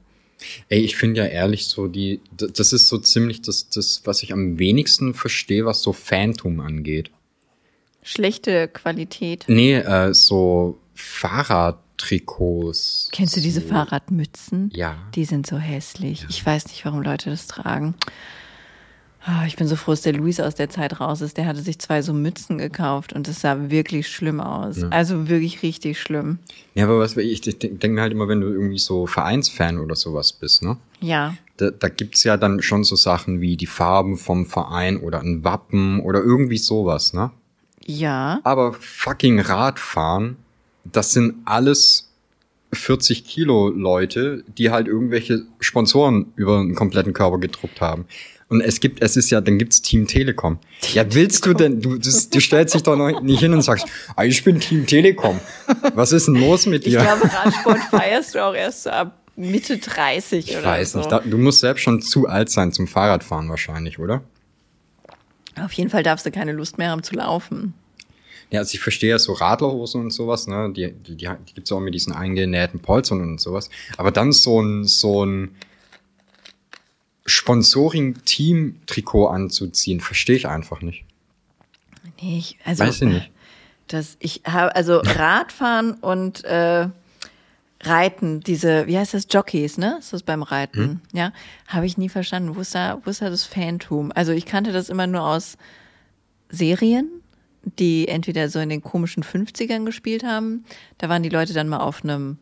Ey, 0.68 0.80
ich 0.80 0.96
finde 0.96 1.22
ja 1.22 1.26
ehrlich 1.26 1.66
so 1.66 1.86
die, 1.88 2.20
das 2.36 2.72
ist 2.74 2.88
so 2.88 2.98
ziemlich 2.98 3.40
das, 3.42 3.68
das, 3.70 4.02
was 4.04 4.22
ich 4.22 4.32
am 4.32 4.58
wenigsten 4.58 5.14
verstehe, 5.14 5.64
was 5.64 5.80
so 5.82 5.92
Phantom 5.94 6.60
angeht. 6.60 7.10
Schlechte 8.02 8.68
Qualität. 8.68 9.44
Nee, 9.48 9.76
äh, 9.76 10.12
so 10.14 10.78
Fahrradtrikots. 11.96 13.08
Kennst 13.12 13.36
du 13.36 13.40
diese 13.40 13.60
so. 13.60 13.68
Fahrradmützen? 13.68 14.70
Ja. 14.74 14.96
Die 15.14 15.24
sind 15.24 15.46
so 15.46 15.56
hässlich. 15.58 16.26
Ich 16.28 16.44
weiß 16.44 16.66
nicht, 16.68 16.84
warum 16.84 17.02
Leute 17.02 17.30
das 17.30 17.46
tragen. 17.46 17.94
Ah, 19.28 19.44
Ich 19.44 19.56
bin 19.56 19.66
so 19.66 19.74
froh, 19.74 19.90
dass 19.90 20.02
der 20.02 20.12
Luis 20.12 20.38
aus 20.38 20.54
der 20.54 20.70
Zeit 20.70 21.00
raus 21.00 21.20
ist. 21.20 21.36
Der 21.36 21.46
hatte 21.46 21.60
sich 21.60 21.80
zwei 21.80 22.00
so 22.00 22.12
Mützen 22.12 22.58
gekauft 22.58 23.12
und 23.12 23.26
es 23.26 23.40
sah 23.40 23.70
wirklich 23.70 24.08
schlimm 24.08 24.40
aus. 24.40 24.84
Also 24.84 25.28
wirklich 25.28 25.62
richtig 25.64 26.00
schlimm. 26.00 26.38
Ja, 26.74 26.84
aber 26.84 27.00
was 27.00 27.16
ich, 27.16 27.44
ich 27.44 27.58
denke 27.58 27.88
mir 27.88 28.02
halt 28.02 28.12
immer, 28.12 28.28
wenn 28.28 28.40
du 28.40 28.46
irgendwie 28.46 28.78
so 28.78 29.06
Vereinsfan 29.08 29.78
oder 29.78 29.96
sowas 29.96 30.32
bist, 30.32 30.62
ne? 30.62 30.76
Ja. 31.00 31.34
Da, 31.56 31.70
da 31.70 31.88
gibt's 31.88 32.22
ja 32.22 32.36
dann 32.36 32.62
schon 32.62 32.84
so 32.84 32.94
Sachen 32.94 33.40
wie 33.40 33.56
die 33.56 33.66
Farben 33.66 34.16
vom 34.16 34.46
Verein 34.46 34.98
oder 35.00 35.20
ein 35.20 35.42
Wappen 35.42 36.00
oder 36.00 36.22
irgendwie 36.22 36.58
sowas, 36.58 37.12
ne? 37.12 37.32
Ja. 37.84 38.40
Aber 38.44 38.74
fucking 38.74 39.40
Radfahren, 39.40 40.36
das 40.84 41.12
sind 41.12 41.34
alles 41.46 42.12
40 42.72 43.24
Kilo 43.24 43.70
Leute, 43.70 44.44
die 44.56 44.70
halt 44.70 44.86
irgendwelche 44.86 45.42
Sponsoren 45.58 46.32
über 46.36 46.58
den 46.58 46.74
kompletten 46.76 47.12
Körper 47.12 47.38
gedruckt 47.38 47.80
haben. 47.80 48.04
Und 48.48 48.60
es 48.60 48.78
gibt, 48.78 49.02
es 49.02 49.16
ist 49.16 49.30
ja, 49.30 49.40
dann 49.40 49.58
gibt's 49.58 49.82
Team 49.82 50.06
Telekom. 50.06 50.58
Ja, 50.94 51.04
willst 51.12 51.44
du 51.46 51.52
denn, 51.52 51.80
du, 51.80 51.98
du 51.98 52.40
stellst 52.40 52.74
dich 52.74 52.82
doch 52.84 52.96
noch 52.96 53.20
nicht 53.20 53.40
hin 53.40 53.52
und 53.52 53.62
sagst, 53.62 53.86
ah, 54.14 54.24
ich 54.24 54.44
bin 54.44 54.60
Team 54.60 54.86
Telekom. 54.86 55.40
Was 55.94 56.12
ist 56.12 56.28
denn 56.28 56.36
los 56.36 56.66
mit 56.66 56.86
Ich 56.86 56.92
dir? 56.92 57.00
glaube, 57.00 57.24
Radsport 57.24 57.78
feierst 57.90 58.34
du 58.36 58.44
auch 58.44 58.54
erst 58.54 58.84
so 58.84 58.90
ab 58.90 59.20
Mitte 59.34 59.78
30 59.78 60.48
ich 60.48 60.56
oder 60.56 60.64
weiß 60.64 60.92
so. 60.92 60.98
nicht. 61.00 61.10
Du 61.26 61.38
musst 61.38 61.60
selbst 61.60 61.82
schon 61.82 62.00
zu 62.00 62.26
alt 62.28 62.48
sein 62.48 62.72
zum 62.72 62.86
Fahrradfahren 62.86 63.48
wahrscheinlich, 63.48 63.98
oder? 63.98 64.22
Auf 65.60 65.72
jeden 65.72 65.90
Fall 65.90 66.02
darfst 66.02 66.24
du 66.24 66.30
keine 66.30 66.52
Lust 66.52 66.78
mehr 66.78 66.90
haben 66.90 67.02
zu 67.02 67.14
laufen. 67.14 67.74
Ja, 68.50 68.60
also 68.60 68.74
ich 68.74 68.80
verstehe 68.80 69.10
ja 69.10 69.18
so 69.18 69.32
Radlerhosen 69.32 70.02
und 70.02 70.10
sowas, 70.12 70.46
ne? 70.46 70.72
Die, 70.74 70.92
die, 70.92 71.16
die, 71.16 71.28
die 71.48 71.54
gibt's 71.54 71.72
auch 71.72 71.80
mit 71.80 71.94
diesen 71.94 72.12
eingenähten 72.12 72.78
Polstern 72.80 73.20
und 73.20 73.40
sowas. 73.40 73.70
Aber 73.96 74.12
dann 74.12 74.30
so 74.30 74.62
ein, 74.62 74.84
so 74.84 75.24
ein 75.26 75.56
Sponsoring-Team-Trikot 77.26 79.26
anzuziehen, 79.26 80.00
verstehe 80.00 80.36
ich 80.36 80.48
einfach 80.48 80.80
nicht. 80.80 81.04
Nee, 82.20 82.38
ich, 82.38 82.58
also, 82.64 82.84
Weiß 82.84 83.02
ich 83.02 83.08
nicht. 83.08 83.30
Das, 83.88 84.16
ich 84.20 84.42
habe, 84.46 84.74
also 84.74 84.98
Radfahren 84.98 85.94
und 86.00 86.44
äh, 86.44 86.88
Reiten, 87.82 88.40
diese, 88.40 88.86
wie 88.86 88.98
heißt 88.98 89.14
das, 89.14 89.26
Jockeys, 89.30 89.78
ne? 89.78 89.96
Ist 89.98 90.12
das 90.12 90.22
beim 90.22 90.42
Reiten? 90.42 90.78
Hm? 90.78 91.00
Ja, 91.12 91.32
habe 91.66 91.86
ich 91.86 91.98
nie 91.98 92.08
verstanden. 92.08 92.56
Wo 92.56 92.60
ist 92.60 92.74
da, 92.74 93.00
wo 93.04 93.10
ist 93.10 93.22
da 93.22 93.30
das 93.30 93.44
Fantum? 93.44 94.12
Also 94.14 94.32
ich 94.32 94.46
kannte 94.46 94.72
das 94.72 94.88
immer 94.88 95.06
nur 95.06 95.22
aus 95.22 95.56
Serien, 96.48 97.08
die 97.78 98.08
entweder 98.08 98.48
so 98.48 98.58
in 98.60 98.70
den 98.70 98.82
komischen 98.82 99.22
50ern 99.22 99.84
gespielt 99.84 100.24
haben. 100.24 100.64
Da 100.98 101.08
waren 101.08 101.22
die 101.22 101.28
Leute 101.28 101.52
dann 101.52 101.68
mal 101.68 101.80
auf 101.80 102.02
einem 102.02 102.38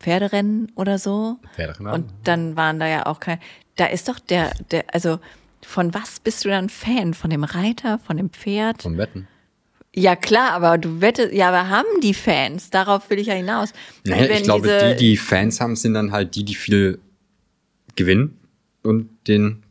Pferderennen 0.00 0.72
oder 0.74 0.98
so. 0.98 1.38
Pferderennen, 1.54 1.92
Und 1.92 2.10
dann 2.24 2.56
waren 2.56 2.80
da 2.80 2.88
ja 2.88 3.06
auch 3.06 3.20
kein, 3.20 3.38
da 3.76 3.86
ist 3.86 4.08
doch 4.08 4.18
der, 4.18 4.52
der, 4.70 4.84
also 4.92 5.20
von 5.62 5.94
was 5.94 6.20
bist 6.20 6.44
du 6.44 6.48
dann 6.48 6.68
Fan? 6.68 7.14
Von 7.14 7.30
dem 7.30 7.44
Reiter, 7.44 7.98
von 7.98 8.16
dem 8.16 8.30
Pferd? 8.30 8.82
Vom 8.82 8.96
Wetten. 8.96 9.28
Ja, 9.94 10.14
klar, 10.16 10.52
aber 10.52 10.78
du 10.78 11.00
wettest, 11.00 11.32
ja, 11.32 11.48
aber 11.48 11.68
haben 11.68 12.00
die 12.02 12.14
Fans? 12.14 12.70
Darauf 12.70 13.10
will 13.10 13.18
ich 13.18 13.26
ja 13.26 13.34
hinaus. 13.34 13.72
Naja, 14.04 14.30
ich 14.36 14.44
glaube, 14.44 14.96
die, 14.96 14.96
die 14.96 15.16
Fans 15.16 15.60
haben, 15.60 15.74
sind 15.76 15.94
dann 15.94 16.12
halt 16.12 16.34
die, 16.36 16.44
die 16.44 16.54
viel 16.54 17.00
gewinnen 17.96 18.38
und 18.82 19.08
den 19.26 19.64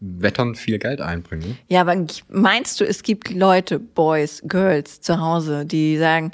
Wettern 0.00 0.54
viel 0.54 0.78
Geld 0.78 1.00
einbringen. 1.00 1.48
ne? 1.48 1.56
Ja, 1.68 1.80
aber 1.80 1.96
meinst 2.28 2.78
du, 2.78 2.84
es 2.84 3.02
gibt 3.02 3.30
Leute, 3.32 3.78
Boys, 3.78 4.42
Girls 4.46 5.00
zu 5.00 5.18
Hause, 5.18 5.64
die 5.64 5.96
sagen, 5.96 6.32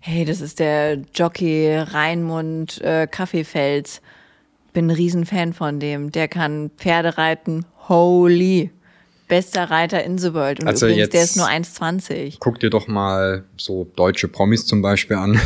hey, 0.00 0.24
das 0.24 0.40
ist 0.40 0.58
der 0.58 1.02
Jockey 1.14 1.74
Reinmund 1.76 2.80
äh, 2.82 3.06
Kaffeefels. 3.06 4.00
Bin 4.72 4.86
ein 4.86 4.90
Riesenfan 4.90 5.52
von 5.54 5.80
dem. 5.80 6.12
Der 6.12 6.28
kann 6.28 6.70
Pferde 6.76 7.18
reiten. 7.18 7.64
Holy. 7.88 8.70
Bester 9.28 9.64
Reiter 9.70 10.02
in 10.04 10.16
the 10.18 10.32
world. 10.32 10.60
Und 10.60 10.68
Also 10.68 10.86
übrigens, 10.86 11.10
der 11.10 11.20
jetzt- 11.20 11.30
ist 11.32 11.36
nur 11.36 11.46
1,20. 11.48 12.36
Guck 12.40 12.60
dir 12.60 12.70
doch 12.70 12.86
mal 12.88 13.44
so 13.58 13.84
deutsche 13.96 14.26
Promis 14.28 14.64
zum 14.66 14.80
Beispiel 14.80 15.16
an. 15.16 15.38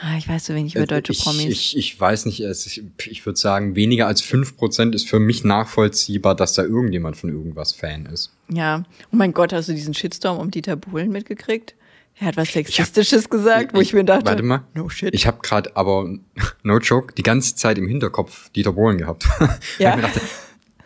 Ah, 0.00 0.16
ich 0.16 0.28
weiß 0.28 0.46
so 0.46 0.54
wenig 0.54 0.76
über 0.76 0.86
deutsche 0.86 1.12
ich, 1.12 1.20
Promis. 1.22 1.44
Ich, 1.46 1.76
ich 1.76 2.00
weiß 2.00 2.26
nicht, 2.26 2.40
ich 2.40 3.26
würde 3.26 3.36
sagen, 3.38 3.74
weniger 3.74 4.06
als 4.06 4.22
5% 4.22 4.94
ist 4.94 5.08
für 5.08 5.18
mich 5.18 5.42
nachvollziehbar, 5.42 6.36
dass 6.36 6.54
da 6.54 6.62
irgendjemand 6.62 7.16
von 7.16 7.30
irgendwas 7.30 7.72
Fan 7.72 8.06
ist. 8.06 8.30
Ja. 8.48 8.84
Oh 9.12 9.16
mein 9.16 9.32
Gott, 9.32 9.52
hast 9.52 9.68
du 9.68 9.72
diesen 9.74 9.94
Shitstorm 9.94 10.38
um 10.38 10.50
Dieter 10.52 10.76
Bohlen 10.76 11.10
mitgekriegt? 11.10 11.74
Er 12.20 12.26
hat 12.28 12.36
was 12.36 12.52
Sexistisches 12.52 13.28
gesagt, 13.30 13.74
wo 13.74 13.80
ich 13.80 13.92
mir 13.92 14.04
dachte, 14.04 14.26
Warte 14.26 14.42
mal. 14.42 14.64
no 14.74 14.88
shit. 14.88 15.14
Ich 15.14 15.26
habe 15.26 15.38
gerade 15.42 15.76
aber, 15.76 16.08
no 16.64 16.78
joke, 16.78 17.14
die 17.14 17.22
ganze 17.22 17.54
Zeit 17.54 17.78
im 17.78 17.86
Hinterkopf 17.86 18.48
Dieter 18.50 18.72
Bohlen 18.72 18.98
gehabt. 18.98 19.24
Ja. 19.78 19.94
Ich 19.96 20.02
dachte, 20.02 20.20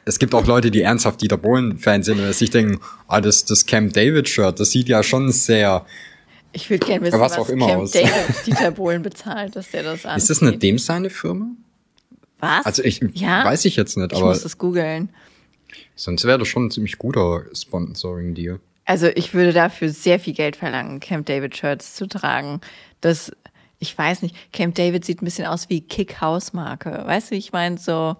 es 0.04 0.18
gibt 0.18 0.34
auch 0.34 0.46
Leute, 0.46 0.70
die 0.70 0.82
ernsthaft 0.82 1.22
Dieter 1.22 1.36
Bohlen-Fans 1.38 2.06
sind 2.06 2.18
und 2.20 2.34
sich 2.34 2.50
denken, 2.50 2.80
ah, 3.06 3.20
das, 3.20 3.44
das 3.44 3.64
Camp 3.66 3.92
David-Shirt, 3.92 4.58
das 4.58 4.70
sieht 4.72 4.88
ja 4.88 5.02
schon 5.02 5.30
sehr. 5.30 5.86
Ich 6.52 6.68
würde 6.68 6.84
gerne 6.84 7.06
wissen, 7.06 7.18
Was 7.20 7.32
was, 7.32 7.38
auch 7.38 7.48
immer 7.48 7.66
Camp 7.68 7.82
aus. 7.82 7.92
David 7.92 8.12
Dieter 8.46 8.70
Bohlen 8.72 9.02
bezahlt, 9.02 9.56
dass 9.56 9.70
der 9.70 9.84
das 9.84 10.04
anzieht. 10.04 10.22
Ist 10.22 10.30
das 10.30 10.42
eine 10.42 10.58
dem 10.58 10.78
seine 10.78 11.08
Firma? 11.08 11.46
Was? 12.40 12.66
Also 12.66 12.82
ich 12.82 13.00
ja? 13.14 13.44
weiß 13.44 13.64
ich 13.64 13.76
jetzt 13.76 13.96
nicht, 13.96 14.12
Ich 14.12 14.18
aber 14.18 14.26
muss 14.28 14.42
das 14.42 14.58
googeln. 14.58 15.08
sonst 15.94 16.24
wäre 16.24 16.38
das 16.40 16.48
schon 16.48 16.66
ein 16.66 16.70
ziemlich 16.72 16.98
guter 16.98 17.44
Sponsoring-Deal. 17.54 18.58
Also 18.84 19.08
ich 19.08 19.32
würde 19.34 19.52
dafür 19.52 19.88
sehr 19.88 20.18
viel 20.18 20.34
Geld 20.34 20.56
verlangen, 20.56 21.00
Camp 21.00 21.26
David 21.26 21.56
Shirts 21.56 21.94
zu 21.94 22.06
tragen. 22.06 22.60
Das, 23.00 23.32
ich 23.78 23.96
weiß 23.96 24.22
nicht, 24.22 24.52
Camp 24.52 24.74
David 24.74 25.04
sieht 25.04 25.22
ein 25.22 25.24
bisschen 25.24 25.46
aus 25.46 25.68
wie 25.68 25.80
Kick 25.80 26.20
House 26.20 26.52
Marke. 26.52 27.02
Weißt 27.04 27.30
du, 27.30 27.34
wie 27.34 27.38
ich 27.38 27.52
meine? 27.52 27.78
So, 27.78 28.16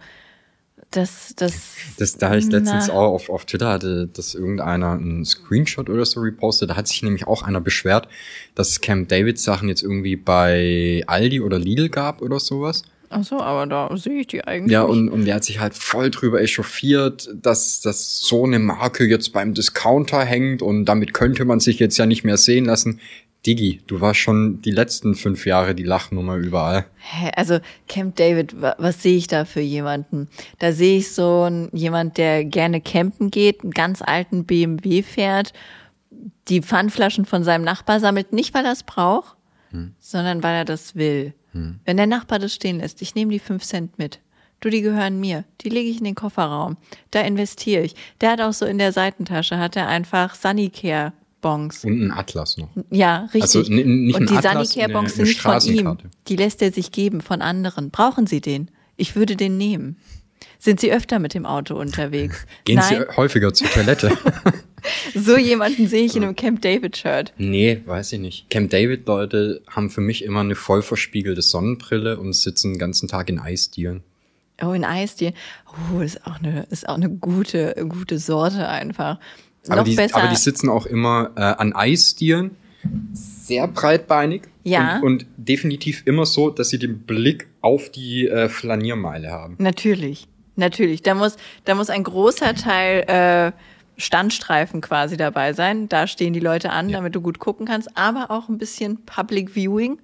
das, 0.93 1.35
das. 1.37 1.55
Das, 1.99 2.17
da 2.17 2.35
ich 2.35 2.47
letztens 2.47 2.89
Na. 2.89 2.95
auch 2.95 3.15
auf, 3.15 3.31
auf 3.31 3.45
Twitter 3.45 3.71
hatte 3.71 4.09
das 4.13 4.35
irgendeiner 4.35 4.93
einen 4.93 5.25
Screenshot 5.25 5.89
oder 5.89 6.05
so 6.05 6.21
repostet. 6.21 6.71
Da 6.71 6.77
hat 6.77 6.87
sich 6.87 7.03
nämlich 7.03 7.27
auch 7.27 7.43
einer 7.43 7.61
beschwert, 7.61 8.09
dass 8.55 8.81
Camp 8.81 9.09
David 9.09 9.39
Sachen 9.39 9.69
jetzt 9.69 9.83
irgendwie 9.83 10.17
bei 10.17 11.03
Aldi 11.07 11.41
oder 11.41 11.59
Lidl 11.59 11.89
gab 11.89 12.23
oder 12.23 12.39
sowas. 12.39 12.85
Ach 13.13 13.23
so, 13.25 13.41
aber 13.41 13.67
da 13.67 13.95
sehe 13.97 14.21
ich 14.21 14.27
die 14.29 14.43
eigentlich. 14.45 14.73
Ja, 14.73 14.83
und, 14.83 15.09
und 15.11 15.25
der 15.27 15.35
hat 15.37 15.45
sich 15.45 15.61
halt 15.61 15.75
voll 15.75 16.11
drüber 16.11 16.41
echauffiert, 16.41 17.29
dass, 17.35 17.81
dass 17.81 18.21
so 18.21 18.45
eine 18.45 18.59
Marke 18.59 19.05
jetzt 19.05 19.33
beim 19.33 19.55
Discounter 19.55 20.25
hängt 20.25 20.63
und 20.63 20.87
damit 20.87 21.13
könnte 21.15 21.45
man 21.45 21.61
sich 21.61 21.79
jetzt 21.79 21.99
ja 21.99 22.07
nicht 22.07 22.25
mehr 22.25 22.37
sehen 22.39 22.65
lassen. 22.65 23.01
Digi, 23.45 23.81
du 23.89 24.01
warst 24.01 24.21
schon 24.21 24.63
die 24.63 24.71
letzten 24.71 25.17
fünf 25.17 25.47
Jahre 25.47 25.75
die 25.75 25.83
Lachnummer 25.83 26.37
überall. 26.37 26.87
Hä, 26.99 27.31
Also 27.35 27.59
Camp 27.89 28.15
David, 28.17 28.63
wa- 28.63 28.77
was 28.79 29.03
sehe 29.03 29.17
ich 29.17 29.27
da 29.27 29.45
für 29.45 29.61
jemanden? 29.61 30.29
Da 30.61 30.71
sehe 30.73 30.99
ich 30.99 31.11
so 31.13 31.43
einen, 31.43 31.69
jemand, 31.73 32.19
der 32.19 32.45
gerne 32.45 32.81
campen 32.81 33.33
geht, 33.33 33.63
einen 33.63 33.73
ganz 33.73 34.01
alten 34.01 34.45
BMW 34.45 35.03
fährt, 35.03 35.53
die 36.49 36.63
Pfandflaschen 36.63 37.25
von 37.25 37.43
seinem 37.43 37.65
Nachbar 37.65 37.99
sammelt, 38.01 38.33
nicht 38.33 38.55
weil 38.55 38.65
er 38.65 38.73
es 38.73 38.85
braucht, 38.85 39.37
sondern 39.99 40.43
weil 40.43 40.55
er 40.55 40.65
das 40.65 40.95
will. 40.95 41.35
Wenn 41.53 41.96
der 41.96 42.07
Nachbar 42.07 42.38
das 42.38 42.55
stehen 42.55 42.78
lässt, 42.80 43.03
ich 43.03 43.14
nehme 43.14 43.30
die 43.32 43.38
fünf 43.38 43.62
Cent 43.64 43.98
mit. 43.98 44.20
Du, 44.61 44.70
die 44.70 44.80
gehören 44.80 45.18
mir. 45.20 45.44
Die 45.62 45.68
lege 45.68 45.90
ich 45.90 45.98
in 45.98 46.05
den 46.05 46.14
Kofferraum. 46.14 46.76
Da 47.11 47.20
investiere 47.22 47.82
ich. 47.82 47.94
Der 48.20 48.30
hat 48.32 48.40
auch 48.40 48.53
so 48.53 48.64
in 48.64 48.78
der 48.78 48.92
Seitentasche, 48.92 49.59
hat 49.59 49.74
er 49.76 49.88
einfach 49.88 50.34
Sunnycare 50.34 51.12
Bons. 51.40 51.84
Und 51.84 52.00
ein 52.00 52.11
Atlas 52.12 52.57
noch. 52.57 52.68
Ja, 52.90 53.28
richtig. 53.34 53.42
Also 53.42 53.59
nicht 53.62 54.16
Und 54.16 54.30
die 54.30 54.36
Atlas, 54.36 54.70
Sunnycare 54.70 54.92
Bons 54.92 55.14
eine- 55.18 55.26
sind 55.26 55.26
nicht 55.26 55.40
von 55.40 55.61
ihm. 55.62 55.98
Die 56.28 56.36
lässt 56.36 56.62
er 56.62 56.72
sich 56.72 56.92
geben 56.92 57.20
von 57.20 57.42
anderen. 57.42 57.90
Brauchen 57.90 58.26
Sie 58.28 58.40
den? 58.40 58.70
Ich 58.96 59.16
würde 59.16 59.34
den 59.36 59.57
nehmen. 59.59 59.96
Sind 60.65 60.79
Sie 60.79 60.93
öfter 60.93 61.19
mit 61.19 61.35
dem 61.35 61.45
Auto 61.45 61.75
unterwegs? 61.75 62.47
Gehen 62.65 62.77
Nein, 62.77 63.05
Sie 63.09 63.17
häufiger 63.17 63.53
zur 63.53 63.67
Toilette? 63.69 64.17
so 65.15 65.37
jemanden 65.37 65.89
sehe 65.89 66.05
ich 66.05 66.15
in 66.15 66.23
einem 66.23 66.37
Camp 66.37 66.63
David 66.63 66.97
Shirt. 66.97 67.33
nee, 67.37 67.81
weiß 67.85 68.13
ich 68.13 68.21
nicht. 68.21 68.49
Camp 68.49 68.71
David 68.71 69.05
Leute 69.09 69.63
haben 69.69 69.91
für 69.91 70.01
mich 70.01 70.23
immer 70.25 70.39
eine 70.41 70.55
voll 70.55 70.83
verspiegelte 70.83 71.43
Sonnenbrille 71.43 72.17
und 72.21 72.33
sitzen 72.35 72.75
den 72.75 72.79
ganzen 72.79 73.09
Tag 73.09 73.29
in 73.29 73.41
Eisdielen. 73.41 74.05
Oh, 74.63 74.71
in 74.73 74.85
Eisdielen. 74.85 75.35
Oh, 75.93 75.99
ist 76.01 76.25
auch 76.25 76.39
eine, 76.39 76.65
ist 76.71 76.89
auch 76.89 76.95
eine 76.95 77.11
gute, 77.11 77.75
gute 77.89 78.21
Sorte 78.21 78.69
einfach. 78.69 79.19
Aber 79.67 79.77
Noch 79.79 79.85
die, 79.85 79.97
besser. 79.97 80.17
aber 80.17 80.29
die 80.29 80.37
sitzen 80.37 80.69
auch 80.69 80.87
immer 80.87 81.33
äh, 81.35 81.41
an 81.41 81.73
Eisdielen, 81.73 82.53
sehr 83.13 83.67
breitbeinig 83.67 84.43
Ja. 84.63 84.99
und, 84.99 85.03
und 85.03 85.27
definitiv 85.37 86.03
immer 86.07 86.25
so, 86.27 86.51
dass 86.51 86.69
sie 86.69 86.79
den 86.79 87.01
Blick 87.01 87.49
auf 87.61 87.91
die 87.91 88.29
äh, 88.29 88.49
Flaniermeile 88.49 89.31
haben. 89.31 89.57
Natürlich, 89.59 90.29
natürlich. 90.57 91.03
Da 91.03 91.14
muss, 91.14 91.36
da 91.64 91.74
muss 91.74 91.90
ein 91.90 92.05
großer 92.05 92.55
Teil 92.55 93.00
äh, 93.09 93.53
Standstreifen 94.00 94.80
quasi 94.80 95.16
dabei 95.16 95.53
sein. 95.53 95.88
Da 95.88 96.07
stehen 96.07 96.32
die 96.32 96.40
Leute 96.40 96.70
an, 96.70 96.88
Ja. 96.88 96.98
damit 96.98 97.14
du 97.14 97.20
gut 97.20 97.38
gucken 97.38 97.66
kannst, 97.66 97.96
aber 97.96 98.30
auch 98.30 98.48
ein 98.48 98.59
bisschen 98.59 99.05
Public 99.05 99.50
Viewing. 99.55 99.98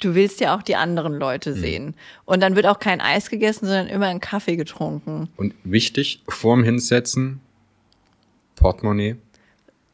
Du 0.00 0.14
willst 0.14 0.40
ja 0.40 0.56
auch 0.56 0.62
die 0.62 0.76
anderen 0.76 1.14
Leute 1.18 1.50
Mhm. 1.50 1.54
sehen. 1.60 1.94
Und 2.24 2.40
dann 2.40 2.54
wird 2.54 2.66
auch 2.66 2.78
kein 2.78 3.00
Eis 3.00 3.30
gegessen, 3.30 3.66
sondern 3.66 3.88
immer 3.88 4.06
ein 4.06 4.20
Kaffee 4.20 4.54
getrunken. 4.56 5.28
Und 5.36 5.54
wichtig, 5.64 6.22
vorm 6.28 6.62
Hinsetzen, 6.62 7.40
Portemonnaie, 8.54 9.16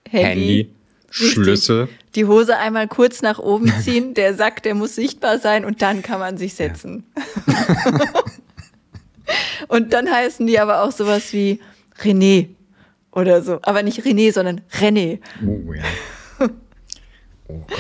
Handy, 0.09 0.71
Richtig. 1.09 1.33
Schlüssel. 1.33 1.89
Die 2.17 2.27
Hose 2.27 2.57
einmal 2.59 2.89
kurz 2.89 3.23
nach 3.23 3.39
oben 3.39 3.73
ziehen, 3.81 4.13
der 4.15 4.35
Sack, 4.35 4.63
der 4.63 4.75
muss 4.75 4.95
sichtbar 4.95 5.39
sein 5.39 5.65
und 5.65 5.81
dann 5.81 6.03
kann 6.03 6.19
man 6.21 6.37
sich 6.37 6.55
setzen. 6.55 7.05
und 9.69 9.93
dann 9.93 10.11
heißen 10.11 10.47
die 10.47 10.59
aber 10.59 10.83
auch 10.83 10.93
sowas 10.93 11.33
wie 11.33 11.61
René 12.01 12.49
oder 13.13 13.43
so. 13.43 13.59
Aber 13.63 13.83
nicht 13.83 14.01
René, 14.01 14.33
sondern 14.33 14.61
René. 14.73 15.21
Oh 15.47 15.73
ja. 15.73 15.83
Oh 17.49 17.59
Gott. 17.67 17.79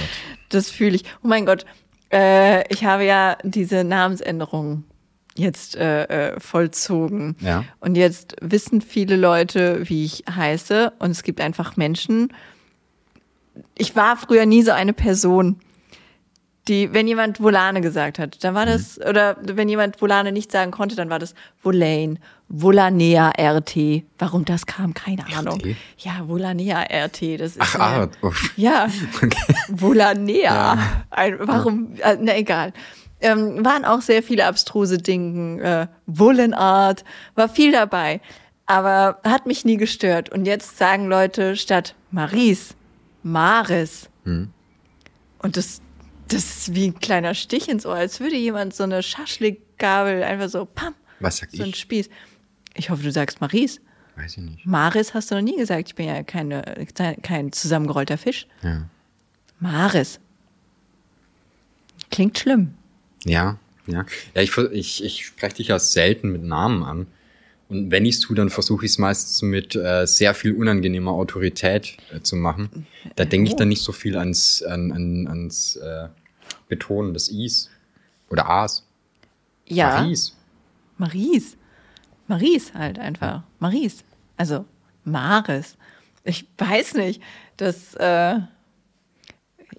Das 0.50 0.70
fühle 0.70 0.96
ich. 0.96 1.04
Oh 1.22 1.28
mein 1.28 1.46
Gott, 1.46 1.64
äh, 2.12 2.70
ich 2.72 2.84
habe 2.84 3.04
ja 3.04 3.38
diese 3.42 3.82
Namensänderung 3.82 4.84
jetzt 5.36 5.76
äh, 5.76 6.04
äh, 6.04 6.40
vollzogen. 6.40 7.36
Ja. 7.40 7.64
Und 7.80 7.96
jetzt 7.96 8.36
wissen 8.40 8.80
viele 8.80 9.16
Leute, 9.16 9.88
wie 9.88 10.04
ich 10.04 10.24
heiße. 10.30 10.92
Und 10.98 11.10
es 11.10 11.22
gibt 11.22 11.40
einfach 11.40 11.76
Menschen. 11.76 12.32
Ich 13.76 13.96
war 13.96 14.16
früher 14.16 14.46
nie 14.46 14.62
so 14.62 14.70
eine 14.70 14.92
Person, 14.92 15.60
die, 16.68 16.92
wenn 16.94 17.06
jemand 17.06 17.40
Volane 17.40 17.80
gesagt 17.80 18.18
hat, 18.18 18.42
dann 18.42 18.54
war 18.54 18.64
das, 18.66 18.98
oder 18.98 19.36
wenn 19.42 19.68
jemand 19.68 20.00
Volane 20.00 20.32
nicht 20.32 20.50
sagen 20.50 20.70
konnte, 20.70 20.96
dann 20.96 21.10
war 21.10 21.18
das 21.18 21.34
Volane, 21.62 22.16
Volanea 22.48 23.32
RT. 23.38 24.04
Warum 24.18 24.44
das 24.44 24.66
kam, 24.66 24.94
keine 24.94 25.24
Ahnung. 25.36 25.60
Ja, 25.98 26.26
Volanea 26.26 26.82
RT, 26.82 27.40
das 27.40 27.52
ist. 27.52 27.60
Ach, 27.60 27.74
eine- 27.74 28.04
ah, 28.04 28.08
oh. 28.22 28.32
ja, 28.56 28.86
Okay. 29.22 29.54
Volanea. 29.68 30.78
Ein, 31.10 31.38
warum? 31.40 31.96
Äh, 31.98 32.16
na 32.20 32.36
egal. 32.36 32.72
Ähm, 33.20 33.64
waren 33.64 33.84
auch 33.84 34.02
sehr 34.02 34.22
viele 34.22 34.46
abstruse 34.46 34.98
Dinge. 34.98 35.62
Äh, 35.62 35.86
Wollenart 36.06 37.04
war 37.34 37.48
viel 37.48 37.72
dabei, 37.72 38.20
aber 38.66 39.18
hat 39.24 39.46
mich 39.46 39.64
nie 39.64 39.76
gestört. 39.76 40.30
Und 40.30 40.44
jetzt 40.46 40.76
sagen 40.76 41.06
Leute 41.06 41.56
statt 41.56 41.94
Maries 42.10 42.74
Maris. 43.24 44.08
Hm. 44.24 44.50
Und 45.38 45.56
das, 45.56 45.80
das 46.28 46.44
ist 46.44 46.74
wie 46.74 46.88
ein 46.88 46.98
kleiner 46.98 47.34
Stich 47.34 47.68
ins 47.68 47.86
Ohr, 47.86 47.94
als 47.94 48.20
würde 48.20 48.36
jemand 48.36 48.74
so 48.74 48.84
eine 48.84 49.02
Schaschlikgabel 49.02 50.22
einfach 50.22 50.48
so 50.48 50.64
pam, 50.64 50.94
Was 51.20 51.38
sag 51.38 51.50
so 51.50 51.62
ein 51.62 51.70
ich? 51.70 51.76
Spieß. 51.76 52.08
Ich 52.74 52.90
hoffe, 52.90 53.02
du 53.02 53.12
sagst 53.12 53.40
Maries. 53.40 53.80
Weiß 54.16 54.36
ich 54.36 54.42
nicht. 54.42 54.66
Maris 54.66 55.14
hast 55.14 55.30
du 55.30 55.34
noch 55.34 55.42
nie 55.42 55.56
gesagt. 55.56 55.88
Ich 55.88 55.94
bin 55.94 56.06
ja 56.06 56.22
keine, 56.22 56.86
kein 57.22 57.52
zusammengerollter 57.52 58.16
Fisch. 58.18 58.46
Ja. 58.62 58.88
Maris. 59.60 60.20
Klingt 62.10 62.38
schlimm. 62.38 62.74
Ja, 63.24 63.58
ja. 63.86 64.04
Ja, 64.34 64.42
ich, 64.42 64.56
ich, 64.56 65.04
ich 65.04 65.26
spreche 65.26 65.56
dich 65.56 65.68
ja 65.68 65.78
selten 65.78 66.30
mit 66.32 66.42
Namen 66.42 66.82
an. 66.84 67.06
Und 67.68 67.90
wenn 67.90 68.04
ich 68.04 68.16
es 68.16 68.20
tue, 68.20 68.36
dann 68.36 68.50
versuche 68.50 68.84
ich 68.84 68.92
es 68.92 68.98
meistens 68.98 69.42
mit 69.42 69.74
äh, 69.74 70.06
sehr 70.06 70.34
viel 70.34 70.54
unangenehmer 70.54 71.12
Autorität 71.12 71.96
äh, 72.12 72.20
zu 72.20 72.36
machen. 72.36 72.86
Da 73.16 73.24
denke 73.24 73.48
ich 73.48 73.56
dann 73.56 73.68
nicht 73.68 73.82
so 73.82 73.92
viel 73.92 74.16
ans, 74.16 74.62
an, 74.62 74.92
an, 74.92 75.26
ans 75.26 75.76
äh, 75.76 76.08
Betonen 76.68 77.14
des 77.14 77.28
Is 77.28 77.70
oder 78.30 78.48
As. 78.48 78.86
Ja. 79.66 80.00
Maries. 80.00 80.36
Maries. 80.98 81.56
Maries 82.26 82.74
halt 82.74 82.98
einfach. 82.98 83.42
Maries. 83.58 84.04
Also 84.36 84.66
Maris. 85.04 85.76
Ich 86.24 86.46
weiß 86.58 86.94
nicht. 86.94 87.22
Das, 87.56 87.94
äh, 87.94 88.40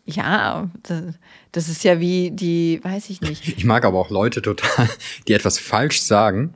ja, 0.06 0.70
das, 0.84 1.04
das 1.52 1.70
ist 1.70 1.84
ja 1.84 2.00
wie 2.00 2.32
die, 2.32 2.80
weiß 2.84 3.10
ich 3.10 3.22
nicht. 3.22 3.48
Ich 3.48 3.66
mag 3.66 3.86
aber 3.86 4.00
auch 4.00 4.10
Leute 4.10 4.42
total, 4.42 4.90
die 5.28 5.34
etwas 5.34 5.60
falsch 5.60 6.02
sagen. 6.02 6.54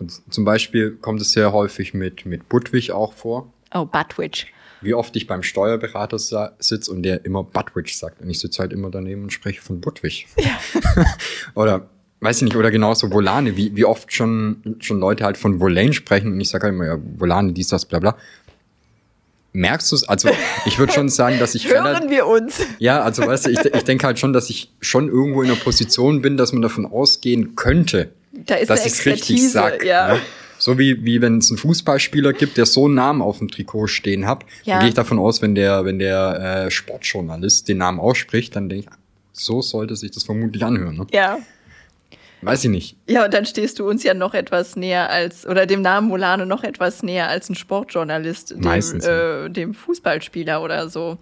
Und 0.00 0.32
zum 0.32 0.44
Beispiel 0.44 0.92
kommt 0.92 1.20
es 1.20 1.32
sehr 1.32 1.52
häufig 1.52 1.94
mit, 1.94 2.26
mit 2.26 2.48
Budwig 2.48 2.92
auch 2.92 3.12
vor. 3.12 3.52
Oh, 3.72 3.84
Buttwitch. 3.84 4.46
Wie 4.80 4.94
oft 4.94 5.14
ich 5.14 5.26
beim 5.26 5.42
Steuerberater 5.42 6.18
sitze 6.18 6.90
und 6.90 7.02
der 7.02 7.24
immer 7.26 7.44
Budwig 7.44 7.94
sagt. 7.96 8.22
Und 8.22 8.30
ich 8.30 8.40
sitze 8.40 8.60
halt 8.60 8.72
immer 8.72 8.90
daneben 8.90 9.24
und 9.24 9.32
spreche 9.32 9.60
von 9.60 9.80
Budwig. 9.80 10.26
oder, 11.54 11.90
weiß 12.20 12.38
ich 12.38 12.42
nicht, 12.44 12.56
oder 12.56 12.70
genauso 12.70 13.12
Volane, 13.12 13.56
wie, 13.56 13.76
wie 13.76 13.84
oft 13.84 14.12
schon, 14.12 14.76
schon 14.80 14.98
Leute 14.98 15.24
halt 15.24 15.36
von 15.36 15.60
Volane 15.60 15.92
sprechen 15.92 16.32
und 16.32 16.40
ich 16.40 16.48
sage 16.48 16.64
halt 16.64 16.74
immer, 16.74 16.86
ja, 16.86 16.98
Volane, 17.18 17.52
dies, 17.52 17.68
das, 17.68 17.84
bla, 17.84 17.98
bla. 17.98 18.16
Merkst 19.52 19.90
du 19.90 19.96
es? 19.96 20.08
Also, 20.08 20.30
ich 20.64 20.78
würde 20.78 20.92
schon 20.92 21.08
sagen, 21.08 21.38
dass 21.40 21.54
ich 21.54 21.68
Hören 21.72 22.08
wir 22.08 22.26
uns. 22.26 22.60
ja, 22.78 23.02
also 23.02 23.26
weißt 23.26 23.46
du, 23.46 23.50
ich, 23.50 23.58
ich 23.64 23.84
denke 23.84 24.06
halt 24.06 24.18
schon, 24.18 24.32
dass 24.32 24.48
ich 24.48 24.72
schon 24.80 25.08
irgendwo 25.08 25.42
in 25.42 25.50
einer 25.50 25.60
Position 25.60 26.22
bin, 26.22 26.36
dass 26.36 26.52
man 26.52 26.62
davon 26.62 26.86
ausgehen 26.86 27.56
könnte, 27.56 28.12
Da 28.32 28.54
ist 28.56 28.70
dass 28.70 28.86
ich 28.86 28.92
es 28.92 28.98
richtig 29.06 29.20
Expertise, 29.42 29.50
sag. 29.50 29.84
ja. 29.84 30.14
ne? 30.14 30.20
So 30.58 30.78
wie, 30.78 31.04
wie 31.04 31.22
wenn 31.22 31.38
es 31.38 31.50
einen 31.50 31.56
Fußballspieler 31.58 32.34
gibt, 32.34 32.58
der 32.58 32.66
so 32.66 32.84
einen 32.84 32.94
Namen 32.94 33.22
auf 33.22 33.38
dem 33.38 33.50
Trikot 33.50 33.86
stehen 33.86 34.26
hat, 34.26 34.44
Ja. 34.64 34.74
dann 34.74 34.80
gehe 34.80 34.88
ich 34.90 34.94
davon 34.94 35.18
aus, 35.18 35.40
wenn 35.40 35.54
der, 35.54 35.84
wenn 35.86 35.98
der 35.98 36.66
äh, 36.66 36.70
Sportjournalist 36.70 37.66
den 37.68 37.78
Namen 37.78 37.98
ausspricht, 37.98 38.54
dann 38.56 38.68
denke 38.68 38.88
ich, 38.90 38.96
so 39.32 39.62
sollte 39.62 39.96
sich 39.96 40.10
das 40.10 40.24
vermutlich 40.24 40.62
anhören. 40.62 40.96
Ne? 40.98 41.06
Ja. 41.12 41.38
Weiß 42.42 42.64
ich 42.64 42.70
nicht. 42.70 42.96
Ja, 43.06 43.26
und 43.26 43.34
dann 43.34 43.44
stehst 43.44 43.78
du 43.78 43.88
uns 43.88 44.02
ja 44.02 44.14
noch 44.14 44.32
etwas 44.32 44.74
näher 44.74 45.10
als, 45.10 45.46
oder 45.46 45.66
dem 45.66 45.82
Namen 45.82 46.08
Molano 46.08 46.46
noch 46.46 46.62
etwas 46.64 47.02
näher 47.02 47.28
als 47.28 47.50
ein 47.50 47.54
Sportjournalist, 47.54 48.50
dem, 48.52 48.60
Meistens, 48.60 49.04
ja. 49.04 49.44
äh, 49.46 49.50
dem 49.50 49.74
Fußballspieler 49.74 50.62
oder 50.62 50.88
so. 50.88 51.18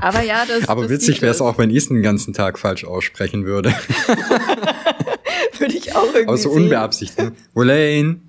Aber 0.00 0.22
ja, 0.22 0.44
das. 0.46 0.68
Aber 0.68 0.82
das 0.82 0.90
witzig 0.90 1.22
wäre 1.22 1.32
es. 1.32 1.40
auch, 1.40 1.56
wenn 1.56 1.70
ich 1.70 1.76
es 1.78 1.88
den 1.88 2.02
ganzen 2.02 2.34
Tag 2.34 2.58
falsch 2.58 2.84
aussprechen 2.84 3.44
würde. 3.46 3.74
Würde 5.58 5.74
ich 5.76 5.94
auch 5.94 6.06
irgendwie. 6.06 6.28
Aber 6.28 6.36
so 6.36 6.50
unbeabsichtigt. 6.50 7.18
Ne? 7.18 7.32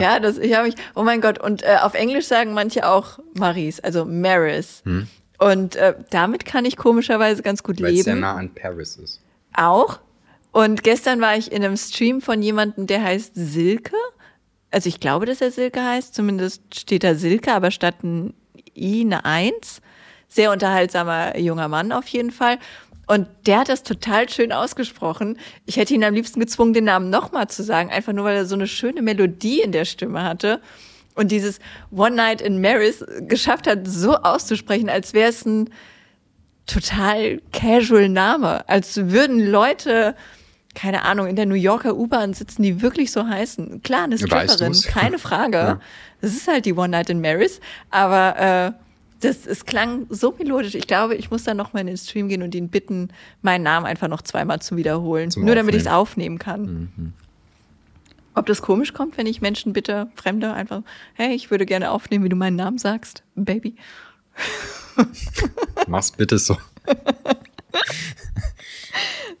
Ja, 0.00 0.18
das, 0.18 0.38
ich 0.38 0.52
habe 0.54 0.66
mich, 0.66 0.74
oh 0.96 1.04
mein 1.04 1.20
Gott, 1.20 1.38
und 1.38 1.62
äh, 1.62 1.76
auf 1.80 1.94
Englisch 1.94 2.26
sagen 2.26 2.54
manche 2.54 2.88
auch 2.88 3.20
Maris, 3.34 3.78
also 3.78 4.04
Maris. 4.04 4.82
Hm. 4.84 5.06
Und 5.38 5.76
äh, 5.76 5.94
damit 6.10 6.44
kann 6.44 6.64
ich 6.64 6.76
komischerweise 6.76 7.42
ganz 7.42 7.62
gut 7.62 7.80
Weil 7.80 7.94
es 7.94 8.04
sehr 8.04 8.14
leben. 8.14 8.22
nah 8.22 8.34
an 8.34 8.52
Paris 8.52 8.96
ist. 8.96 9.20
Auch. 9.52 10.00
Und 10.52 10.82
gestern 10.82 11.20
war 11.20 11.36
ich 11.36 11.52
in 11.52 11.64
einem 11.64 11.76
Stream 11.76 12.20
von 12.20 12.42
jemandem, 12.42 12.86
der 12.86 13.02
heißt 13.02 13.32
Silke. 13.34 13.96
Also 14.70 14.88
ich 14.88 15.00
glaube, 15.00 15.26
dass 15.26 15.40
er 15.40 15.50
Silke 15.50 15.82
heißt. 15.84 16.14
Zumindest 16.14 16.62
steht 16.74 17.04
da 17.04 17.14
Silke, 17.14 17.52
aber 17.52 17.70
statt 17.70 18.02
ein 18.02 18.34
I 18.76 19.02
eine 19.02 19.24
Eins. 19.24 19.80
Sehr 20.28 20.50
unterhaltsamer 20.50 21.36
junger 21.38 21.68
Mann 21.68 21.92
auf 21.92 22.06
jeden 22.08 22.30
Fall. 22.32 22.58
Und 23.06 23.28
der 23.46 23.60
hat 23.60 23.68
das 23.68 23.82
total 23.82 24.28
schön 24.28 24.52
ausgesprochen. 24.52 25.38
Ich 25.66 25.76
hätte 25.76 25.94
ihn 25.94 26.04
am 26.04 26.14
liebsten 26.14 26.40
gezwungen, 26.40 26.72
den 26.72 26.84
Namen 26.84 27.10
nochmal 27.10 27.48
zu 27.48 27.62
sagen, 27.62 27.90
einfach 27.90 28.12
nur, 28.12 28.24
weil 28.24 28.36
er 28.36 28.46
so 28.46 28.54
eine 28.54 28.66
schöne 28.66 29.02
Melodie 29.02 29.60
in 29.60 29.72
der 29.72 29.84
Stimme 29.84 30.22
hatte. 30.22 30.60
Und 31.14 31.30
dieses 31.30 31.60
One 31.90 32.16
Night 32.16 32.40
in 32.40 32.60
Maris 32.60 33.04
geschafft 33.20 33.66
hat, 33.66 33.86
so 33.86 34.16
auszusprechen, 34.16 34.88
als 34.88 35.12
wäre 35.12 35.30
es 35.30 35.44
ein 35.44 35.70
total 36.66 37.40
casual 37.52 38.08
Name. 38.08 38.68
Als 38.68 38.96
würden 38.96 39.38
Leute, 39.38 40.16
keine 40.74 41.02
Ahnung, 41.02 41.26
in 41.26 41.36
der 41.36 41.46
New 41.46 41.54
Yorker 41.54 41.94
U-Bahn 41.94 42.34
sitzen, 42.34 42.62
die 42.62 42.82
wirklich 42.82 43.12
so 43.12 43.26
heißen. 43.26 43.82
Klar, 43.82 44.04
eine 44.04 44.18
Stripperin, 44.18 44.72
keine 44.88 45.18
Frage. 45.18 45.56
Ja. 45.64 45.80
Das 46.20 46.32
ist 46.32 46.48
halt 46.48 46.64
die 46.64 46.72
One 46.72 46.88
Night 46.88 47.10
in 47.10 47.20
Maris. 47.20 47.60
Aber 47.90 48.74
äh, 48.74 48.83
das, 49.24 49.46
es 49.46 49.64
klang 49.64 50.06
so 50.10 50.34
melodisch. 50.38 50.74
Ich 50.74 50.86
glaube, 50.86 51.14
ich 51.14 51.30
muss 51.30 51.44
dann 51.44 51.56
noch 51.56 51.72
mal 51.72 51.80
in 51.80 51.86
den 51.86 51.96
Stream 51.96 52.28
gehen 52.28 52.42
und 52.42 52.54
ihn 52.54 52.68
bitten, 52.68 53.08
meinen 53.42 53.62
Namen 53.62 53.86
einfach 53.86 54.08
noch 54.08 54.22
zweimal 54.22 54.60
zu 54.60 54.76
wiederholen. 54.76 55.30
Zum 55.30 55.44
Nur 55.44 55.54
damit 55.54 55.74
ich 55.74 55.82
es 55.82 55.86
Aufnehmen. 55.86 56.34
aufnehmen 56.34 56.38
kann. 56.38 57.14
Ob 58.34 58.46
das 58.46 58.62
komisch 58.62 58.92
kommt, 58.92 59.16
wenn 59.16 59.26
ich 59.26 59.40
Menschen 59.40 59.72
bitte, 59.72 60.08
Fremde, 60.16 60.52
einfach, 60.52 60.82
hey, 61.14 61.34
ich 61.34 61.50
würde 61.50 61.66
gerne 61.66 61.90
aufnehmen, 61.90 62.24
wie 62.24 62.28
du 62.28 62.36
meinen 62.36 62.56
Namen 62.56 62.78
sagst, 62.78 63.22
Baby. 63.34 63.76
Mach's 65.86 66.12
bitte 66.12 66.38
so. 66.38 66.56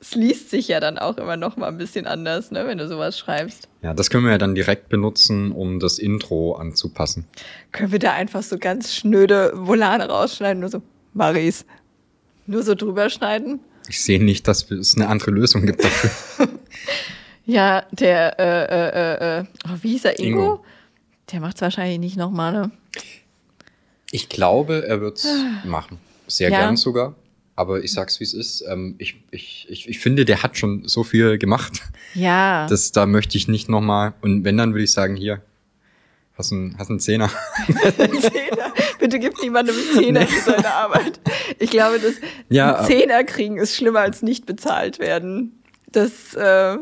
Es 0.00 0.14
liest 0.14 0.50
sich 0.50 0.68
ja 0.68 0.80
dann 0.80 0.98
auch 0.98 1.16
immer 1.16 1.36
noch 1.36 1.56
mal 1.56 1.68
ein 1.68 1.78
bisschen 1.78 2.06
anders, 2.06 2.50
ne, 2.50 2.66
wenn 2.66 2.78
du 2.78 2.88
sowas 2.88 3.18
schreibst. 3.18 3.68
Ja, 3.82 3.94
das 3.94 4.10
können 4.10 4.24
wir 4.24 4.32
ja 4.32 4.38
dann 4.38 4.54
direkt 4.54 4.88
benutzen, 4.88 5.52
um 5.52 5.78
das 5.80 5.98
Intro 5.98 6.54
anzupassen. 6.56 7.26
Können 7.72 7.92
wir 7.92 7.98
da 7.98 8.12
einfach 8.12 8.42
so 8.42 8.58
ganz 8.58 8.94
schnöde 8.94 9.52
Volane 9.54 10.08
rausschneiden, 10.08 10.60
nur 10.60 10.68
so, 10.70 10.82
Maris, 11.14 11.64
nur 12.46 12.62
so 12.62 12.74
drüber 12.74 13.08
schneiden? 13.10 13.60
Ich 13.88 14.02
sehe 14.02 14.22
nicht, 14.22 14.46
dass 14.48 14.70
es 14.70 14.96
eine 14.96 15.08
andere 15.08 15.30
Lösung 15.30 15.64
gibt 15.66 15.82
dafür. 15.84 16.48
Ja, 17.46 17.84
der, 17.90 18.40
äh, 18.40 18.64
äh, 18.64 19.38
äh, 19.38 19.40
äh, 19.40 19.44
oh, 19.66 19.76
wie 19.82 19.90
hieß 19.90 20.06
er, 20.06 20.18
Ingo? 20.18 20.40
Ingo. 20.44 20.64
Der 21.30 21.40
macht's 21.40 21.60
wahrscheinlich 21.60 21.98
nicht 21.98 22.16
nochmal, 22.16 22.52
ne? 22.52 22.70
Ich 24.10 24.30
glaube, 24.30 24.86
er 24.86 25.02
wird's 25.02 25.28
machen. 25.64 25.98
Sehr 26.26 26.48
Ja. 26.48 26.60
gern 26.60 26.78
sogar. 26.78 27.14
Aber 27.56 27.84
ich 27.84 27.92
sag's, 27.92 28.18
wie 28.18 28.24
es 28.24 28.34
ist. 28.34 28.64
Ähm, 28.68 28.96
ich, 28.98 29.22
ich, 29.30 29.66
ich, 29.68 29.88
ich 29.88 29.98
finde, 30.00 30.24
der 30.24 30.42
hat 30.42 30.58
schon 30.58 30.86
so 30.88 31.04
viel 31.04 31.38
gemacht. 31.38 31.82
Ja. 32.14 32.66
Das, 32.70 32.92
da 32.92 33.06
möchte 33.06 33.36
ich 33.36 33.48
nicht 33.48 33.68
nochmal. 33.68 34.14
Und 34.20 34.44
wenn, 34.44 34.56
dann 34.56 34.72
würde 34.72 34.84
ich 34.84 34.92
sagen, 34.92 35.14
hier, 35.16 35.42
hast 36.36 36.52
einen, 36.52 36.76
hast 36.78 36.90
einen 36.90 37.00
Zehner. 37.00 37.30
Zehner. 37.96 38.72
Bitte 38.98 39.18
gib 39.18 39.40
niemandem 39.42 39.74
einen 39.76 39.98
Zehner 39.98 40.26
für 40.26 40.50
seine 40.50 40.72
Arbeit. 40.72 41.20
Ich 41.58 41.70
glaube, 41.70 42.00
das 42.00 42.14
Ja, 42.48 42.76
einen 42.76 42.86
Zehner 42.86 43.24
kriegen 43.24 43.58
ist 43.58 43.76
schlimmer 43.76 44.00
als 44.00 44.22
nicht 44.22 44.46
bezahlt 44.46 44.98
werden. 44.98 45.62
Das, 45.92 46.34
äh, 46.34 46.76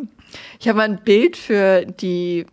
ich 0.58 0.68
habe 0.68 0.78
mal 0.78 0.88
ein 0.88 1.02
Bild 1.04 1.36
für 1.36 1.84
die 1.84 2.46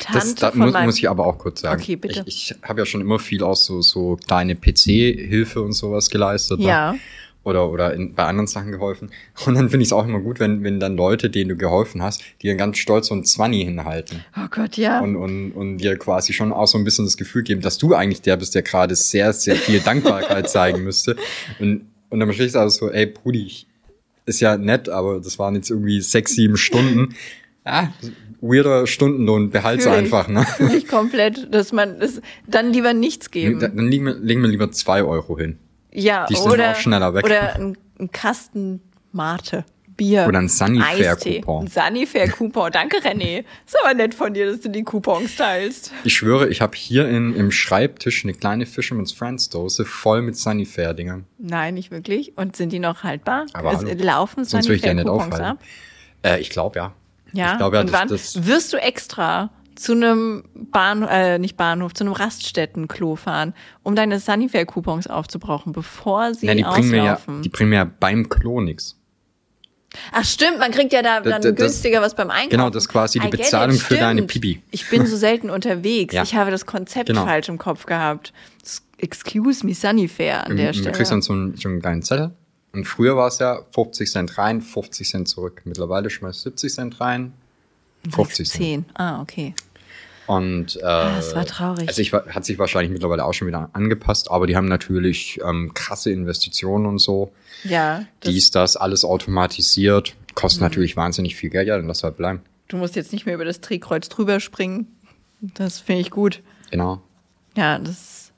Tante 0.00 0.18
Das 0.20 0.34
da 0.36 0.50
von 0.50 0.60
muss, 0.60 0.80
muss 0.84 0.98
ich 0.98 1.08
aber 1.08 1.26
auch 1.26 1.38
kurz 1.38 1.60
sagen. 1.60 1.80
Okay, 1.80 1.96
bitte. 1.96 2.24
Ich, 2.26 2.50
ich 2.50 2.56
habe 2.62 2.80
ja 2.80 2.86
schon 2.86 3.00
immer 3.00 3.18
viel 3.18 3.42
aus 3.42 3.64
so, 3.66 3.82
so 3.82 4.18
kleine 4.26 4.56
PC-Hilfe 4.56 5.60
und 5.60 5.72
sowas 5.72 6.08
geleistet. 6.10 6.60
ne? 6.60 6.98
Ja. 7.44 7.50
Oder, 7.50 7.70
oder 7.70 7.94
in, 7.94 8.14
bei 8.14 8.24
anderen 8.24 8.46
Sachen 8.46 8.70
geholfen. 8.70 9.10
Und 9.46 9.54
dann 9.54 9.68
finde 9.68 9.82
ich 9.82 9.88
es 9.88 9.92
auch 9.92 10.04
immer 10.04 10.20
gut, 10.20 10.38
wenn, 10.40 10.62
wenn 10.62 10.78
dann 10.80 10.96
Leute, 10.96 11.28
denen 11.30 11.50
du 11.50 11.56
geholfen 11.56 12.02
hast, 12.02 12.22
dann 12.50 12.58
ganz 12.58 12.78
stolz 12.78 13.08
so 13.08 13.14
ein 13.14 13.24
Zwanni 13.24 13.64
hinhalten. 13.64 14.24
Oh 14.36 14.46
Gott, 14.50 14.76
ja. 14.76 15.00
Und, 15.00 15.16
und, 15.16 15.52
und 15.52 15.78
dir 15.78 15.96
quasi 15.96 16.32
schon 16.32 16.52
auch 16.52 16.66
so 16.66 16.78
ein 16.78 16.84
bisschen 16.84 17.04
das 17.04 17.16
Gefühl 17.16 17.42
geben, 17.42 17.60
dass 17.60 17.78
du 17.78 17.94
eigentlich 17.94 18.22
der 18.22 18.36
bist, 18.36 18.54
der 18.54 18.62
gerade 18.62 18.94
sehr, 18.94 19.32
sehr 19.32 19.56
viel 19.56 19.80
Dankbarkeit 19.80 20.48
zeigen 20.48 20.84
müsste. 20.84 21.16
Und, 21.58 21.86
und 22.10 22.20
dann 22.20 22.28
du 22.54 22.60
also 22.60 22.86
so, 22.86 22.92
ey, 22.92 23.06
Brudi, 23.06 23.66
ist 24.26 24.40
ja 24.40 24.56
nett, 24.56 24.88
aber 24.88 25.20
das 25.20 25.38
waren 25.38 25.54
jetzt 25.54 25.70
irgendwie 25.70 26.00
sechs, 26.00 26.34
sieben 26.34 26.56
Stunden. 26.56 27.14
Ah, 27.64 27.88
weirder 28.40 28.86
Stundenlohn, 28.86 29.50
ich. 29.86 29.92
einfach, 29.92 30.28
ne? 30.28 30.44
Ich 30.76 30.88
komplett, 30.88 31.54
dass 31.54 31.72
man 31.72 32.00
das 32.00 32.20
dann 32.46 32.72
lieber 32.72 32.92
nichts 32.92 33.30
geben. 33.30 33.60
Dann 33.60 33.76
dann 33.76 33.88
legen 33.88 34.04
wir, 34.04 34.14
legen 34.14 34.42
wir 34.42 34.48
lieber 34.48 34.70
zwei 34.72 35.02
Euro 35.04 35.38
hin. 35.38 35.58
Ja, 35.92 36.26
Die 36.26 36.34
sind 36.36 36.50
oder, 36.50 36.72
auch 36.72 36.76
schneller 36.76 37.14
weg. 37.14 37.24
oder 37.24 37.54
ein, 37.56 37.76
ein 37.98 38.10
Kasten 38.10 38.80
Mate, 39.12 39.64
Bier. 39.96 40.24
Oder 40.26 40.38
ein 40.38 40.48
Sunnyfair 40.48 41.12
Eistee. 41.12 41.40
Coupon. 41.42 41.64
Ein 41.66 41.68
Sunnyfair-Coupon. 41.68 42.72
Danke, 42.72 42.96
René. 42.98 43.44
Ist 43.66 43.76
aber 43.84 43.92
nett 43.92 44.14
von 44.14 44.32
dir, 44.32 44.50
dass 44.50 44.60
du 44.62 44.70
die 44.70 44.84
Coupons 44.84 45.36
teilst. 45.36 45.92
Ich 46.04 46.14
schwöre, 46.14 46.48
ich 46.48 46.62
habe 46.62 46.74
hier 46.76 47.06
in, 47.08 47.34
im 47.36 47.50
Schreibtisch 47.50 48.24
eine 48.24 48.32
kleine 48.32 48.64
Fisherman's 48.64 49.12
Friends 49.12 49.50
Dose 49.50 49.84
voll 49.84 50.22
mit 50.22 50.36
Sunnyfair-Dingern. 50.36 51.26
Nein, 51.38 51.74
nicht 51.74 51.90
wirklich. 51.90 52.36
Und 52.38 52.56
sind 52.56 52.72
die 52.72 52.78
noch 52.78 53.02
haltbar? 53.02 53.44
Aber 53.52 53.72
es 53.74 53.82
laufen 54.02 54.40
ja 54.40 54.62
Sunnyfair-Coupons 54.62 55.10
aufhalten. 55.10 55.44
ab? 55.44 55.58
Äh, 56.22 56.40
ich 56.40 56.48
glaube, 56.48 56.78
ja. 56.78 56.94
Ja. 57.34 57.52
Ich 57.52 57.58
glaube, 57.58 57.76
ja, 57.76 57.80
Und 57.82 57.92
das, 57.92 58.00
wann 58.00 58.08
das, 58.08 58.46
wirst 58.46 58.72
du 58.72 58.78
extra 58.78 59.50
zu 59.74 59.92
einem 59.92 60.44
Bahnhof, 60.54 61.10
äh, 61.10 61.38
nicht 61.38 61.56
Bahnhof, 61.56 61.94
zu 61.94 62.04
einem 62.04 62.12
Raststättenklo 62.12 63.16
fahren, 63.16 63.54
um 63.82 63.94
deine 63.96 64.18
Sunnyfair-Coupons 64.20 65.06
aufzubrauchen, 65.06 65.72
bevor 65.72 66.34
sie 66.34 66.46
ja, 66.46 66.54
die 66.54 66.62
bringen 66.62 66.90
mir 66.90 66.96
ja, 67.04 67.12
auslaufen? 67.14 67.42
die 67.42 67.48
bringen 67.48 67.70
mir 67.70 67.76
ja 67.76 67.84
beim 67.98 68.28
Klo 68.28 68.60
nix. 68.60 68.98
Ach 70.10 70.24
stimmt, 70.24 70.58
man 70.58 70.70
kriegt 70.70 70.92
ja 70.92 71.02
da 71.02 71.20
Das- 71.20 71.30
dann 71.30 71.42
das- 71.42 71.54
günstiger 71.54 72.00
was 72.00 72.14
beim 72.14 72.30
Einkaufen. 72.30 72.50
Genau, 72.50 72.70
das 72.70 72.84
ist 72.84 72.88
quasi 72.88 73.18
die 73.18 73.26
I 73.26 73.30
get 73.30 73.40
it, 73.40 73.46
Bezahlung 73.46 73.76
für 73.76 73.96
deine. 73.96 74.22
Pipi. 74.22 74.62
Ich 74.70 74.88
bin 74.88 75.06
so 75.06 75.16
selten 75.18 75.50
unterwegs. 75.50 76.14
Ja. 76.14 76.22
Ich 76.22 76.34
habe 76.34 76.50
das 76.50 76.64
Konzept 76.64 77.08
Genau. 77.08 77.24
falsch 77.26 77.48
im 77.50 77.58
Kopf 77.58 77.84
gehabt. 77.84 78.32
Excuse 78.98 79.66
me, 79.66 79.74
Sunnyfair 79.74 80.46
an 80.46 80.56
der 80.56 80.72
Du 80.72 80.78
Stelle. 80.78 80.94
kriegst 80.94 81.12
dann 81.12 81.20
so 81.22 81.32
einen, 81.34 81.56
so 81.56 81.68
einen 81.68 81.80
kleinen 81.82 82.02
Zettel. 82.02 82.30
Und 82.72 82.86
früher 82.86 83.16
war 83.16 83.28
es 83.28 83.38
ja 83.38 83.60
50 83.74 84.10
Cent 84.10 84.38
rein, 84.38 84.62
50 84.62 85.10
Cent 85.10 85.28
zurück. 85.28 85.60
Mittlerweile 85.66 86.08
schmeißt 86.08 86.40
70 86.42 86.72
Cent 86.72 87.00
rein, 87.00 87.34
50 88.10 88.48
Cent. 88.48 88.62
10. 88.62 88.84
Ah, 88.94 89.20
okay. 89.20 89.54
Und 90.26 90.76
äh, 90.76 90.80
das 90.80 91.34
war 91.34 91.44
traurig. 91.44 91.88
Also 91.88 92.00
ich 92.00 92.12
hat 92.12 92.44
sich 92.44 92.58
wahrscheinlich 92.58 92.92
mittlerweile 92.92 93.24
auch 93.24 93.34
schon 93.34 93.48
wieder 93.48 93.70
angepasst, 93.72 94.30
aber 94.30 94.46
die 94.46 94.56
haben 94.56 94.68
natürlich 94.68 95.40
ähm, 95.44 95.72
krasse 95.74 96.10
Investitionen 96.10 96.86
und 96.86 96.98
so. 96.98 97.32
Ja, 97.64 98.04
das, 98.20 98.30
Mhm. 98.30 98.34
Dies, 98.34 98.50
das, 98.50 98.76
alles 98.76 99.04
automatisiert. 99.04 100.14
Kostet 100.34 100.62
natürlich 100.62 100.96
wahnsinnig 100.96 101.36
viel 101.36 101.50
Geld, 101.50 101.68
ja, 101.68 101.76
dann 101.76 101.86
lass 101.86 102.02
halt 102.02 102.16
bleiben. 102.16 102.40
du 102.68 102.76
musst 102.78 102.96
jetzt 102.96 103.12
nicht 103.12 103.26
mehr 103.26 103.34
über 103.34 103.44
das 103.44 103.60
Drehkreuz 103.60 104.08
drüber 104.08 104.40
springen. 104.40 104.86
Das 105.40 105.78
finde 105.78 106.00
ich 106.00 106.10
gut. 106.10 106.40
Genau. 106.70 107.02
Ja, 107.56 107.78
das 107.78 108.32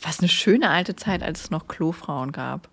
was 0.00 0.18
eine 0.20 0.28
schöne 0.28 0.70
alte 0.70 0.96
Zeit, 0.96 1.22
als 1.22 1.44
es 1.44 1.50
noch 1.50 1.68
Klofrauen 1.68 2.32
gab. 2.32 2.68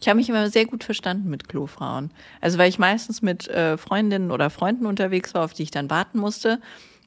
Ich 0.00 0.08
habe 0.08 0.16
mich 0.16 0.28
immer 0.28 0.48
sehr 0.48 0.64
gut 0.64 0.82
verstanden 0.82 1.28
mit 1.28 1.48
Klofrauen. 1.48 2.10
Also 2.40 2.56
weil 2.56 2.70
ich 2.70 2.78
meistens 2.78 3.20
mit 3.20 3.48
äh, 3.48 3.76
Freundinnen 3.76 4.30
oder 4.30 4.48
Freunden 4.48 4.86
unterwegs 4.86 5.34
war, 5.34 5.44
auf 5.44 5.52
die 5.52 5.64
ich 5.64 5.70
dann 5.70 5.90
warten 5.90 6.18
musste, 6.18 6.60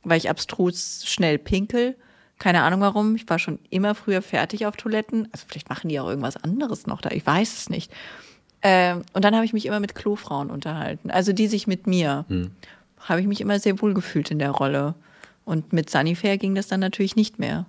weil 0.04 0.18
ich 0.18 0.30
abstrus 0.30 1.04
schnell 1.06 1.40
pinkel. 1.40 1.96
Keine 2.38 2.62
Ahnung 2.62 2.82
warum. 2.82 3.16
Ich 3.16 3.28
war 3.28 3.40
schon 3.40 3.58
immer 3.72 3.96
früher 3.96 4.22
fertig 4.22 4.66
auf 4.68 4.76
Toiletten. 4.76 5.28
Also 5.32 5.46
vielleicht 5.48 5.70
machen 5.70 5.90
die 5.90 6.00
auch 6.00 6.08
irgendwas 6.08 6.38
anderes 6.38 6.86
noch 6.86 7.02
da. 7.02 7.10
Ich 7.12 7.26
weiß 7.26 7.58
es 7.58 7.70
nicht. 7.70 7.92
Ähm, 8.62 9.04
und 9.14 9.26
dann 9.26 9.36
habe 9.36 9.46
ich 9.46 9.54
mich 9.54 9.66
immer 9.66 9.80
mit 9.80 9.96
Klofrauen 9.96 10.52
unterhalten. 10.52 11.10
Also 11.10 11.34
die 11.34 11.48
sich 11.48 11.66
mit 11.66 11.88
mir. 11.88 12.26
Habe 13.00 13.22
ich 13.22 13.28
mich 13.28 13.42
immer 13.42 13.60
sehr 13.60 13.82
wohl 13.82 13.94
gefühlt 13.94 14.30
in 14.30 14.40
der 14.40 14.52
Rolle. 14.52 14.94
Und 15.46 15.74
mit 15.74 15.90
Sunnyfair 15.90 16.38
ging 16.38 16.54
das 16.54 16.68
dann 16.68 16.80
natürlich 16.80 17.16
nicht 17.16 17.40
mehr. 17.40 17.66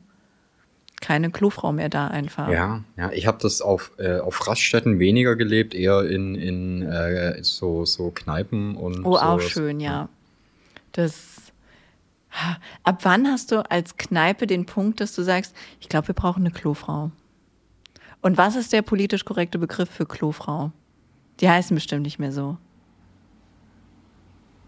Keine 1.05 1.31
Klofrau 1.31 1.71
mehr 1.73 1.91
da 1.91 2.07
einfach. 2.09 2.49
Ja, 2.49 2.83
ja, 2.97 3.13
ich 3.13 3.27
habe 3.27 3.37
das 3.43 3.61
auf, 3.61 3.91
äh, 3.99 4.21
auf 4.21 4.47
Raststätten 4.49 4.99
weniger 4.99 5.37
gelebt, 5.37 5.75
eher 5.75 6.01
in, 6.09 6.35
in 6.35 6.81
äh, 6.81 7.45
so, 7.45 7.85
so 7.85 8.11
Kneipen 8.11 8.75
und 8.75 9.05
Oh, 9.05 9.17
auch 9.17 9.39
sowas. 9.39 9.51
schön, 9.51 9.81
ja. 9.81 10.09
Das. 10.93 11.53
Ab 12.85 13.01
wann 13.03 13.27
hast 13.29 13.53
du 13.53 13.71
als 13.71 13.99
Kneipe 13.99 14.47
den 14.47 14.65
Punkt, 14.65 15.01
dass 15.03 15.15
du 15.15 15.23
sagst, 15.23 15.55
ich 15.79 15.91
glaube, 15.91 16.09
wir 16.09 16.15
brauchen 16.15 16.41
eine 16.43 16.51
Klofrau? 16.53 17.11
Und 18.23 18.39
was 18.39 18.57
ist 18.57 18.73
der 18.73 18.81
politisch 18.81 19.27
korrekte 19.27 19.59
Begriff 19.59 19.91
für 19.91 20.07
Klofrau? 20.07 20.73
Die 21.41 21.51
heißen 21.51 21.75
bestimmt 21.75 22.03
nicht 22.03 22.19
mehr 22.19 22.33
so. 22.33 22.57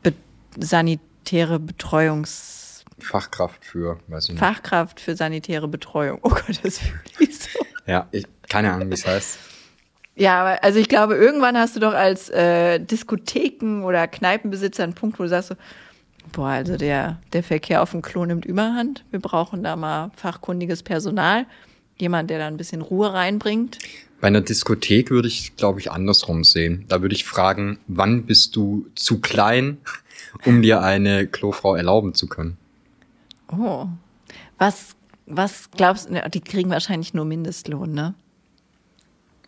Be 0.02 0.12
sanitäre 0.58 1.58
Betreuungs 1.58 2.55
Fachkraft 2.98 3.64
für, 3.64 3.98
weiß 4.08 4.24
ich 4.24 4.30
nicht. 4.30 4.38
Fachkraft 4.38 5.00
für 5.00 5.16
sanitäre 5.16 5.68
Betreuung. 5.68 6.18
Oh 6.22 6.30
Gott, 6.30 6.60
das 6.62 6.78
fühle 6.78 7.00
ich 7.18 7.38
so. 7.38 7.48
Ja, 7.86 8.08
ich, 8.10 8.24
keine 8.48 8.72
Ahnung, 8.72 8.90
wie 8.90 8.94
es 8.94 9.06
heißt. 9.06 9.38
Ja, 10.16 10.40
aber 10.40 10.64
also 10.64 10.78
ich 10.78 10.88
glaube, 10.88 11.14
irgendwann 11.14 11.58
hast 11.58 11.76
du 11.76 11.80
doch 11.80 11.92
als 11.92 12.30
äh, 12.30 12.78
Diskotheken- 12.80 13.84
oder 13.84 14.08
Kneipenbesitzer 14.08 14.82
einen 14.82 14.94
Punkt, 14.94 15.18
wo 15.18 15.24
du 15.24 15.28
sagst 15.28 15.50
so, 15.50 15.56
boah, 16.32 16.48
also 16.48 16.76
der, 16.76 17.20
der 17.34 17.42
Verkehr 17.42 17.82
auf 17.82 17.90
dem 17.90 18.00
Klo 18.00 18.24
nimmt 18.24 18.46
überhand. 18.46 19.04
Wir 19.10 19.20
brauchen 19.20 19.62
da 19.62 19.76
mal 19.76 20.10
fachkundiges 20.16 20.82
Personal. 20.82 21.46
Jemand, 21.98 22.30
der 22.30 22.38
da 22.38 22.46
ein 22.46 22.56
bisschen 22.56 22.80
Ruhe 22.80 23.12
reinbringt. 23.12 23.78
Bei 24.20 24.28
einer 24.28 24.40
Diskothek 24.40 25.10
würde 25.10 25.28
ich, 25.28 25.56
glaube 25.56 25.80
ich, 25.80 25.90
andersrum 25.90 26.44
sehen. 26.44 26.86
Da 26.88 27.02
würde 27.02 27.14
ich 27.14 27.24
fragen, 27.24 27.78
wann 27.86 28.24
bist 28.24 28.56
du 28.56 28.86
zu 28.94 29.20
klein, 29.20 29.78
um 30.46 30.62
dir 30.62 30.82
eine 30.82 31.26
Klofrau 31.26 31.74
erlauben 31.74 32.14
zu 32.14 32.26
können? 32.26 32.56
Oh. 33.50 33.86
Was, 34.58 34.96
was 35.26 35.70
glaubst 35.70 36.08
du, 36.08 36.14
ne, 36.14 36.28
die 36.32 36.40
kriegen 36.40 36.70
wahrscheinlich 36.70 37.14
nur 37.14 37.24
Mindestlohn, 37.24 37.92
ne? 37.92 38.14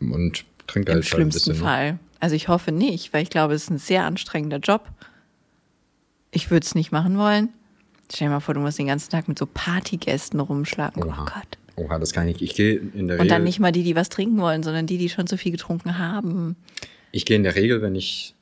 Und 0.01 0.11
Im 0.11 0.33
Trinkgeld 0.67 0.99
ein 0.99 1.03
schlimmsten 1.03 1.51
bisschen. 1.53 1.65
Ne? 1.65 1.69
Fall. 1.69 1.99
Also 2.21 2.35
ich 2.37 2.49
hoffe 2.49 2.73
nicht, 2.73 3.13
weil 3.13 3.23
ich 3.23 3.31
glaube, 3.31 3.55
es 3.55 3.65
ist 3.65 3.71
ein 3.71 3.79
sehr 3.79 4.05
anstrengender 4.05 4.59
Job. 4.59 4.89
Ich 6.31 6.51
würde 6.51 6.65
es 6.65 6.75
nicht 6.75 6.93
machen 6.93 7.17
wollen. 7.19 7.49
Stell 8.13 8.29
dir 8.29 8.35
mal 8.35 8.41
vor, 8.41 8.55
du 8.55 8.61
musst 8.61 8.79
den 8.79 8.87
ganzen 8.87 9.11
Tag 9.11 9.29
mit 9.29 9.39
so 9.39 9.47
Partygästen 9.47 10.41
rumschlagen. 10.41 11.03
Oh 11.03 11.09
Oha. 11.09 11.25
Gott. 11.25 11.59
Oha, 11.77 11.99
das 11.99 12.13
kann 12.13 12.27
ich 12.27 12.41
nicht. 12.41 12.51
Ich 12.51 12.57
gehe 12.57 12.77
in 12.77 13.07
der 13.07 13.17
Und 13.17 13.23
Regel. 13.23 13.29
dann 13.29 13.45
nicht 13.45 13.61
mal 13.61 13.71
die, 13.73 13.85
die 13.85 13.95
was 13.95 14.09
trinken 14.09 14.39
wollen, 14.41 14.63
sondern 14.63 14.87
die, 14.87 14.99
die 14.99 15.09
schon 15.09 15.27
zu 15.27 15.37
viel 15.37 15.53
getrunken 15.53 15.99
haben. 15.99 16.57
Ich 17.13 17.25
gehe 17.25 17.37
in 17.37 17.43
der 17.45 17.55
Regel, 17.55 17.83
wenn 17.83 17.95
ich 17.95 18.35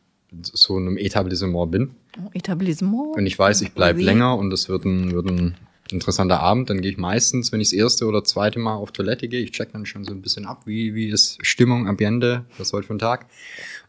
so 0.42 0.78
in 0.78 0.86
einem 0.86 0.96
Etablissement 0.96 1.70
bin 1.70 1.90
Etablissement. 2.32 3.16
und 3.16 3.26
ich 3.26 3.38
weiß, 3.38 3.62
ich 3.62 3.72
bleibe 3.72 4.00
länger 4.00 4.36
und 4.36 4.52
es 4.52 4.68
wird 4.68 4.84
ein, 4.84 5.12
wird 5.12 5.26
ein 5.26 5.56
interessanter 5.90 6.40
Abend. 6.40 6.70
Dann 6.70 6.80
gehe 6.80 6.90
ich 6.90 6.98
meistens, 6.98 7.52
wenn 7.52 7.60
ich 7.60 7.68
das 7.68 7.74
erste 7.74 8.06
oder 8.06 8.24
zweite 8.24 8.58
Mal 8.58 8.74
auf 8.74 8.92
Toilette 8.92 9.28
gehe, 9.28 9.40
ich 9.40 9.52
check 9.52 9.72
dann 9.72 9.86
schon 9.86 10.04
so 10.04 10.12
ein 10.12 10.22
bisschen 10.22 10.46
ab, 10.46 10.62
wie, 10.64 10.94
wie 10.94 11.08
ist 11.08 11.38
Stimmung, 11.42 11.88
Ambiente, 11.88 12.44
was 12.58 12.72
heute 12.72 12.86
für 12.86 12.94
ein 12.94 12.98
Tag. 12.98 13.26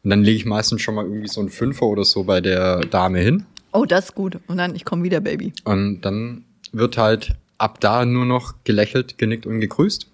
Und 0.03 0.09
dann 0.09 0.23
lege 0.23 0.37
ich 0.37 0.45
meistens 0.45 0.81
schon 0.81 0.95
mal 0.95 1.05
irgendwie 1.05 1.27
so 1.27 1.41
ein 1.41 1.49
Fünfer 1.49 1.85
oder 1.85 2.03
so 2.03 2.23
bei 2.23 2.41
der 2.41 2.81
Dame 2.81 3.19
hin. 3.19 3.45
Oh, 3.71 3.85
das 3.85 4.05
ist 4.05 4.15
gut. 4.15 4.39
Und 4.47 4.57
dann, 4.57 4.75
ich 4.75 4.85
komme 4.85 5.03
wieder, 5.03 5.19
Baby. 5.19 5.53
Und 5.63 6.01
dann 6.01 6.45
wird 6.71 6.97
halt 6.97 7.35
ab 7.57 7.79
da 7.79 8.05
nur 8.05 8.25
noch 8.25 8.55
gelächelt, 8.63 9.17
genickt 9.17 9.45
und 9.45 9.59
gegrüßt. 9.59 10.07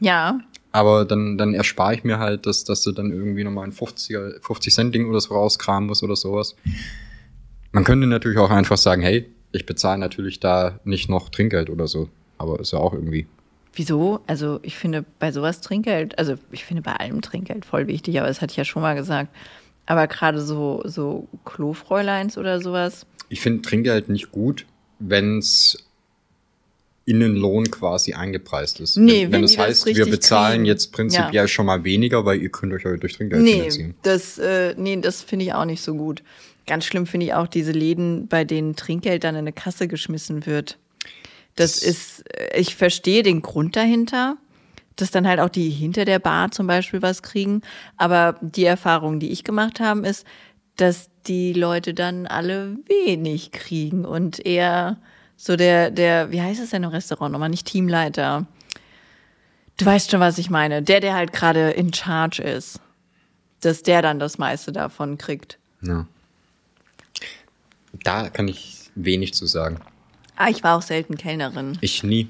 Ja. 0.00 0.40
Aber 0.74 1.04
dann, 1.04 1.38
dann 1.38 1.54
erspare 1.54 1.94
ich 1.94 2.02
mir 2.02 2.18
halt, 2.18 2.46
dass, 2.46 2.64
dass 2.64 2.82
du 2.82 2.90
dann 2.90 3.12
irgendwie 3.12 3.44
nochmal 3.44 3.64
ein 3.64 3.70
50, 3.70 4.16
50 4.40 4.74
Cent 4.74 4.92
Ding 4.92 5.08
oder 5.08 5.20
so 5.20 5.32
rauskramen 5.32 5.86
musst 5.86 6.02
oder 6.02 6.16
sowas. 6.16 6.56
Man 7.70 7.84
könnte 7.84 8.08
natürlich 8.08 8.38
auch 8.38 8.50
einfach 8.50 8.76
sagen, 8.76 9.00
hey, 9.00 9.32
ich 9.52 9.66
bezahle 9.66 10.00
natürlich 10.00 10.40
da 10.40 10.80
nicht 10.82 11.08
noch 11.08 11.28
Trinkgeld 11.28 11.70
oder 11.70 11.86
so. 11.86 12.08
Aber 12.38 12.58
ist 12.58 12.72
ja 12.72 12.80
auch 12.80 12.92
irgendwie. 12.92 13.28
Wieso? 13.72 14.18
Also 14.26 14.58
ich 14.62 14.76
finde 14.76 15.04
bei 15.20 15.30
sowas 15.30 15.60
Trinkgeld, 15.60 16.18
also 16.18 16.34
ich 16.50 16.64
finde 16.64 16.82
bei 16.82 16.94
allem 16.94 17.22
Trinkgeld 17.22 17.64
voll 17.64 17.86
wichtig, 17.86 18.18
aber 18.18 18.26
das 18.26 18.40
hatte 18.40 18.50
ich 18.50 18.56
ja 18.56 18.64
schon 18.64 18.82
mal 18.82 18.96
gesagt. 18.96 19.28
Aber 19.86 20.08
gerade 20.08 20.40
so, 20.40 20.82
so 20.86 21.28
Klofräuleins 21.44 22.36
oder 22.36 22.60
sowas. 22.60 23.06
Ich 23.28 23.40
finde 23.40 23.62
Trinkgeld 23.62 24.08
nicht 24.08 24.32
gut, 24.32 24.66
wenn's 24.98 25.78
in 27.06 27.20
den 27.20 27.34
Lohn 27.36 27.70
quasi 27.70 28.14
eingepreist 28.14 28.80
ist. 28.80 28.96
Nee, 28.96 29.24
wenn, 29.24 29.32
wenn 29.32 29.42
das 29.42 29.50
die 29.52 29.56
das 29.58 29.66
heißt, 29.66 29.86
wir 29.86 30.06
bezahlen 30.06 30.52
kriegen. 30.60 30.64
jetzt 30.66 30.92
prinzipiell 30.92 31.34
Ja. 31.34 31.48
schon 31.48 31.66
mal 31.66 31.84
weniger, 31.84 32.24
weil 32.24 32.40
ihr 32.40 32.48
könnt 32.50 32.72
euch 32.72 32.84
ja 32.84 32.96
durch 32.96 33.14
Trinkgeld 33.14 33.42
Nee, 33.42 33.52
finanzieren. 33.58 33.94
das, 34.02 34.38
äh, 34.38 34.74
nee, 34.78 34.96
das 35.00 35.22
finde 35.22 35.44
ich 35.44 35.52
auch 35.52 35.66
nicht 35.66 35.82
so 35.82 35.94
gut. 35.94 36.22
Ganz 36.66 36.86
schlimm 36.86 37.06
finde 37.06 37.26
ich 37.26 37.34
auch 37.34 37.46
diese 37.46 37.72
Läden, 37.72 38.26
bei 38.26 38.44
denen 38.44 38.74
Trinkgeld 38.74 39.22
dann 39.24 39.34
in 39.34 39.40
eine 39.40 39.52
Kasse 39.52 39.86
geschmissen 39.86 40.46
wird. 40.46 40.78
Das 41.56 41.74
Das- 41.80 41.82
ist, 41.82 42.24
äh, 42.38 42.58
ich 42.58 42.74
verstehe 42.74 43.22
den 43.22 43.42
Grund 43.42 43.76
dahinter, 43.76 44.38
dass 44.96 45.10
dann 45.10 45.26
halt 45.28 45.40
auch 45.40 45.50
die 45.50 45.68
hinter 45.70 46.04
der 46.06 46.20
Bar 46.20 46.52
zum 46.52 46.66
Beispiel 46.66 47.02
was 47.02 47.22
kriegen. 47.22 47.60
Aber 47.98 48.38
die 48.40 48.64
Erfahrung, 48.64 49.20
die 49.20 49.30
ich 49.30 49.44
gemacht 49.44 49.78
habe, 49.80 50.06
ist, 50.08 50.24
dass 50.76 51.10
die 51.26 51.52
Leute 51.52 51.92
dann 51.94 52.26
alle 52.26 52.76
wenig 52.88 53.50
kriegen 53.52 54.04
und 54.06 54.44
eher 54.44 54.98
so 55.36 55.56
der, 55.56 55.90
der, 55.90 56.30
wie 56.30 56.40
heißt 56.40 56.60
es 56.60 56.70
denn 56.70 56.82
im 56.82 56.90
Restaurant 56.90 57.32
nochmal, 57.32 57.48
nicht 57.48 57.66
Teamleiter. 57.66 58.46
Du 59.76 59.86
weißt 59.86 60.10
schon, 60.10 60.20
was 60.20 60.38
ich 60.38 60.50
meine. 60.50 60.82
Der, 60.82 61.00
der 61.00 61.14
halt 61.14 61.32
gerade 61.32 61.70
in 61.70 61.92
charge 61.92 62.42
ist 62.42 62.80
dass 63.64 63.82
der 63.82 64.02
dann 64.02 64.18
das 64.18 64.38
meiste 64.38 64.72
davon 64.72 65.18
kriegt. 65.18 65.58
Ja. 65.82 66.06
Da 68.02 68.28
kann 68.28 68.48
ich 68.48 68.90
wenig 68.94 69.34
zu 69.34 69.46
sagen. 69.46 69.78
Ah, 70.36 70.48
ich 70.48 70.62
war 70.62 70.76
auch 70.76 70.82
selten 70.82 71.16
Kellnerin. 71.16 71.78
Ich 71.80 72.02
nie. 72.02 72.28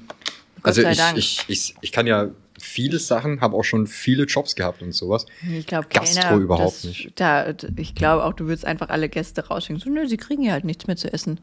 Gott 0.61 0.77
also 0.77 0.83
ich, 0.83 0.99
ich, 1.15 1.45
ich, 1.47 1.75
ich 1.81 1.91
kann 1.91 2.07
ja 2.07 2.29
viele 2.57 2.99
Sachen, 2.99 3.41
habe 3.41 3.55
auch 3.55 3.63
schon 3.63 3.87
viele 3.87 4.23
Jobs 4.23 4.55
gehabt 4.55 4.81
und 4.81 4.93
sowas. 4.93 5.25
Ich 5.51 5.65
glaube, 5.65 5.87
Gastro 5.89 6.21
Kellner, 6.21 6.37
überhaupt 6.37 6.77
das, 6.77 6.83
nicht. 6.85 7.11
Da, 7.15 7.53
ich 7.75 7.95
glaube 7.95 8.23
auch, 8.23 8.33
du 8.33 8.45
würdest 8.45 8.65
einfach 8.65 8.89
alle 8.89 9.09
Gäste 9.09 9.47
rausschicken. 9.47 9.81
So, 9.81 9.89
nö, 9.89 10.07
sie 10.07 10.17
kriegen 10.17 10.43
ja 10.43 10.53
halt 10.53 10.63
nichts 10.63 10.87
mehr 10.87 10.95
zu 10.95 11.11
essen. 11.11 11.39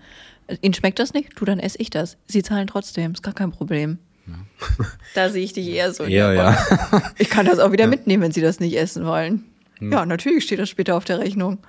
Ihnen 0.61 0.75
schmeckt 0.75 0.99
das 0.99 1.15
nicht? 1.15 1.31
Du, 1.41 1.45
dann 1.45 1.59
esse 1.59 1.79
ich 1.79 1.91
das. 1.91 2.17
Sie 2.27 2.43
zahlen 2.43 2.67
trotzdem, 2.67 3.13
ist 3.13 3.23
gar 3.23 3.35
kein 3.35 3.51
Problem. 3.51 3.99
Da 5.15 5.29
sehe 5.29 5.43
ich 5.43 5.53
dich 5.53 5.69
eher 5.69 5.93
so. 5.93 6.05
Ja, 6.05 6.33
ja. 6.33 6.57
Ich 7.19 7.29
kann 7.29 7.45
das 7.45 7.59
auch 7.59 7.73
wieder 7.73 7.87
mitnehmen, 7.87 8.23
wenn 8.23 8.33
sie 8.33 8.41
das 8.41 8.61
nicht 8.61 8.77
essen 8.77 9.05
wollen. 9.05 9.45
Ja, 9.81 10.07
natürlich 10.07 10.45
steht 10.45 10.61
das 10.61 10.69
später 10.69 10.97
auf 10.97 11.05
der 11.05 11.19
Rechnung. 11.19 11.59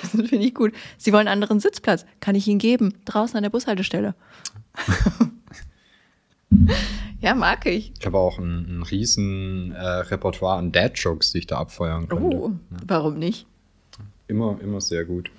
Das 0.00 0.12
finde 0.12 0.46
ich 0.46 0.54
gut. 0.54 0.72
Sie 0.96 1.12
wollen 1.12 1.28
einen 1.28 1.42
anderen 1.42 1.60
Sitzplatz. 1.60 2.06
Kann 2.20 2.34
ich 2.34 2.48
Ihnen 2.48 2.58
geben. 2.58 2.94
Draußen 3.04 3.36
an 3.36 3.42
der 3.42 3.50
Bushaltestelle. 3.50 4.14
ja, 7.20 7.34
mag 7.34 7.66
ich. 7.66 7.92
Ich 7.98 8.06
habe 8.06 8.16
auch 8.16 8.38
ein, 8.38 8.78
ein 8.78 8.82
riesen 8.82 9.72
äh, 9.72 9.82
Repertoire 9.82 10.56
an 10.56 10.72
Dad-Jokes, 10.72 11.32
die 11.32 11.38
ich 11.38 11.46
da 11.46 11.58
abfeuern 11.58 12.08
könnte. 12.08 12.24
Oh, 12.24 12.52
warum 12.86 13.18
nicht? 13.18 13.46
Immer, 14.26 14.58
immer 14.62 14.80
sehr 14.80 15.04
gut. 15.04 15.30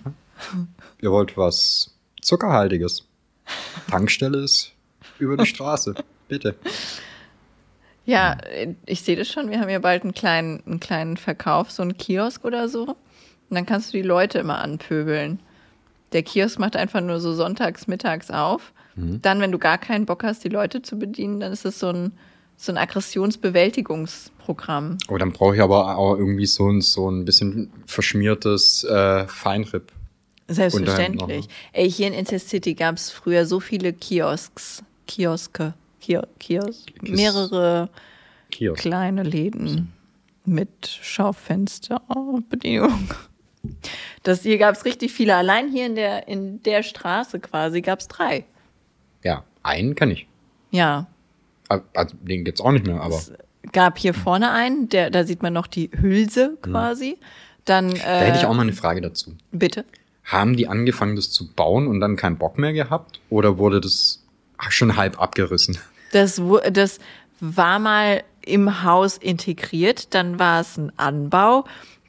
Ihr 1.02 1.12
wollt 1.12 1.38
was 1.38 1.95
Zuckerhaltiges. 2.26 3.06
Tankstelle 3.90 4.40
ist 4.40 4.74
über 5.20 5.38
die 5.38 5.46
Straße. 5.46 5.96
Bitte. 6.28 6.56
Ja, 8.06 8.38
ich 8.86 9.02
sehe 9.02 9.16
das 9.16 9.30
schon. 9.30 9.50
Wir 9.50 9.60
haben 9.60 9.70
ja 9.70 9.80
bald 9.80 10.04
einen 10.04 10.14
kleinen, 10.14 10.64
einen 10.66 10.80
kleinen 10.80 11.18
Verkauf, 11.18 11.72
so 11.72 11.84
einen 11.84 11.98
Kiosk 11.98 12.44
oder 12.44 12.68
so. 12.68 12.88
Und 12.88 12.96
dann 13.52 13.66
kannst 13.66 13.94
du 13.94 13.98
die 13.98 14.04
Leute 14.04 14.40
immer 14.40 14.60
anpöbeln. 14.60 15.40
Der 16.12 16.24
Kiosk 16.24 16.60
macht 16.60 16.76
einfach 16.76 17.02
nur 17.02 17.20
so 17.20 17.34
sonntags, 17.34 17.88
mittags 17.88 18.32
auf. 18.32 18.74
Dann, 18.98 19.42
wenn 19.42 19.52
du 19.52 19.60
gar 19.60 19.78
keinen 19.78 20.06
Bock 20.06 20.24
hast, 20.24 20.46
die 20.46 20.50
Leute 20.50 20.82
zu 20.82 20.98
bedienen, 20.98 21.42
dann 21.42 21.52
ist 21.52 21.66
es 21.66 21.80
so 21.80 21.90
ein, 21.90 22.14
so 22.56 22.72
ein 22.72 22.78
Aggressionsbewältigungsprogramm. 22.78 25.00
Oh, 25.10 25.18
dann 25.18 25.34
brauche 25.34 25.56
ich 25.56 25.62
aber 25.62 25.98
auch 25.98 26.18
irgendwie 26.18 26.46
so 26.46 26.70
ein, 26.70 26.80
so 26.80 27.12
ein 27.12 27.26
bisschen 27.26 27.74
verschmiertes 27.86 28.86
äh, 28.86 29.28
Feinripp. 29.28 29.92
Selbstverständlich. 30.48 31.46
Und 31.46 31.50
Ey, 31.74 31.90
hier 31.90 32.08
in 32.08 32.14
Incest 32.14 32.50
City 32.50 32.74
gab 32.76 32.96
es 32.96 33.10
früher 33.12 33.46
so 33.46 33.60
viele 33.60 33.94
Kiosks, 33.94 34.84
Kioske, 35.08 35.74
Kio 36.02 36.22
Kiosk, 36.40 36.88
Kis- 37.04 37.16
mehrere 37.16 37.90
Kiosk. 38.52 38.82
kleine 38.82 39.24
Läden 39.24 39.92
mit 40.46 40.88
Schaufensterbedienung. 41.02 43.10
Das 44.24 44.44
hier 44.44 44.58
gab 44.60 44.76
es 44.76 44.86
richtig 44.86 45.12
viele. 45.12 45.36
Allein 45.36 45.70
hier 45.72 45.88
in 45.88 45.96
der, 45.96 46.28
in 46.28 46.62
der 46.64 46.84
Straße 46.84 47.40
quasi 47.40 47.82
gab 47.82 48.00
es 48.00 48.08
drei. 48.08 48.46
Ja, 49.24 49.44
einen 49.64 49.96
kann 49.96 50.12
ich. 50.12 50.28
Ja. 50.72 51.08
Also, 51.68 52.16
den 52.22 52.46
gibt's 52.46 52.62
auch 52.62 52.72
nicht 52.72 52.86
mehr, 52.86 53.02
aber 53.02 53.20
Gab 53.72 53.98
hier 53.98 54.14
vorne 54.14 54.52
einen, 54.52 54.88
der, 54.90 55.10
da 55.10 55.24
sieht 55.24 55.42
man 55.42 55.52
noch 55.54 55.66
die 55.66 55.90
Hülse 56.00 56.56
quasi. 56.62 57.18
Dann, 57.66 57.92
äh, 57.94 57.98
da 57.98 58.20
hätte 58.20 58.38
ich 58.38 58.46
auch 58.46 58.54
mal 58.54 58.62
eine 58.62 58.74
Frage 58.74 59.02
dazu. 59.02 59.34
bitte. 59.52 59.84
Haben 60.26 60.56
die 60.58 60.68
angefangen, 60.68 61.16
das 61.16 61.30
zu 61.32 61.48
bauen 61.54 61.88
und 61.88 62.00
dann 62.00 62.16
keinen 62.16 62.38
Bock 62.38 62.58
mehr 62.58 62.74
gehabt? 62.74 63.20
Oder 63.30 63.58
wurde 63.58 63.80
das 63.80 64.24
schon 64.70 64.96
halb 64.98 65.22
abgerissen? 65.22 65.78
Das, 66.12 66.42
das 66.72 67.00
war 67.40 67.80
mal 67.80 68.24
im 68.46 68.84
Haus 68.84 69.18
integriert, 69.18 70.14
dann 70.14 70.40
war 70.40 70.62
es 70.62 70.78
ein 70.78 70.92
Anbau, 70.98 71.66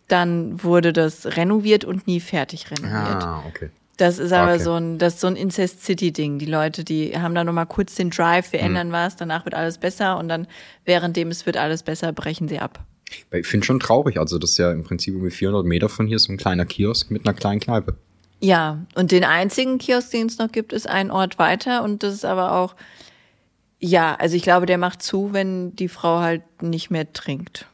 dann 0.09 0.63
wurde 0.63 0.93
das 0.93 1.27
renoviert 1.37 1.85
und 1.85 2.07
nie 2.07 2.21
fertig 2.21 2.71
renoviert. 2.71 3.23
Ah, 3.25 3.43
okay. 3.47 3.71
Das 3.97 4.19
ist 4.19 4.33
aber 4.33 4.55
Okay. 4.55 4.63
so 4.63 4.75
ein, 4.75 4.99
das 4.99 5.21
so 5.21 5.27
ein 5.27 5.37
Incest 5.37 5.83
City 5.83 6.13
Ding. 6.13 6.39
Die 6.39 6.45
Leute, 6.47 6.85
die 6.85 7.19
haben 7.19 7.35
da 7.35 7.43
noch 7.45 7.55
mal 7.55 7.65
kurz 7.65 7.95
den 7.95 8.11
Drive, 8.11 8.47
Hm. 8.47 8.53
wir 8.53 8.61
ändern 8.61 8.93
was, 8.93 9.17
danach 9.17 9.45
wird 9.47 9.55
alles 9.55 9.79
besser 9.79 10.19
und 10.19 10.29
dann 10.29 10.47
währenddem 10.85 11.29
es 11.29 11.47
wird 11.47 11.57
alles 11.57 11.83
besser, 11.83 12.13
brechen 12.13 12.47
sie 12.49 12.59
ab. 12.59 12.85
Ich 13.33 13.47
finde 13.47 13.65
schon 13.65 13.81
traurig. 13.81 14.19
Also, 14.19 14.39
das 14.39 14.51
ist 14.51 14.59
ja 14.59 14.71
im 14.73 14.83
Prinzip 14.85 15.15
irgendwie 15.15 15.31
400 15.31 15.65
Meter 15.65 15.89
von 15.89 16.07
hier 16.07 16.19
so 16.19 16.33
ein 16.33 16.37
kleiner 16.37 16.67
Kiosk 16.67 17.11
mit 17.11 17.27
einer 17.27 17.35
kleinen 17.35 17.61
Kneipe. 17.61 17.97
Ja, 18.41 18.79
und 18.95 19.13
den 19.13 19.25
einzigen 19.25 19.79
Kiosk, 19.79 20.11
den 20.11 20.27
es 20.27 20.39
noch 20.39 20.53
gibt, 20.53 20.73
ist 20.73 20.89
ein 20.89 21.11
Ort 21.11 21.39
weiter 21.39 21.83
und 21.83 22.03
das 22.03 22.13
ist 22.15 22.25
aber 22.25 22.53
auch, 22.53 22.75
ja, 23.79 24.15
also 24.15 24.37
ich 24.37 24.43
glaube, 24.43 24.67
der 24.67 24.79
macht 24.79 25.03
zu, 25.03 25.33
wenn 25.33 25.75
die 25.77 25.89
Frau 25.89 26.21
halt 26.21 26.43
nicht 26.63 26.91
mehr 26.91 27.13
trinkt, 27.13 27.67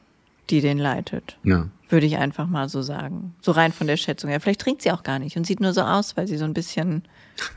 die 0.51 0.61
den 0.61 0.79
leitet. 0.79 1.37
Ja. 1.43 1.69
Würde 1.89 2.07
ich 2.07 2.17
einfach 2.17 2.47
mal 2.47 2.69
so 2.71 2.81
sagen. 2.81 3.35
So 3.43 3.53
rein 3.53 3.71
von 3.71 3.87
der 3.87 3.97
Schätzung 3.99 4.31
her. 4.31 4.41
Vielleicht 4.41 4.63
trinkt 4.63 4.81
sie 4.83 4.91
auch 4.93 5.03
gar 5.03 5.19
nicht 5.19 5.37
und 5.37 5.47
sieht 5.47 5.61
nur 5.61 5.75
so 5.75 5.83
aus, 5.83 6.17
weil 6.17 6.27
sie 6.27 6.39
so 6.39 6.45
ein 6.47 6.55
bisschen 6.55 7.03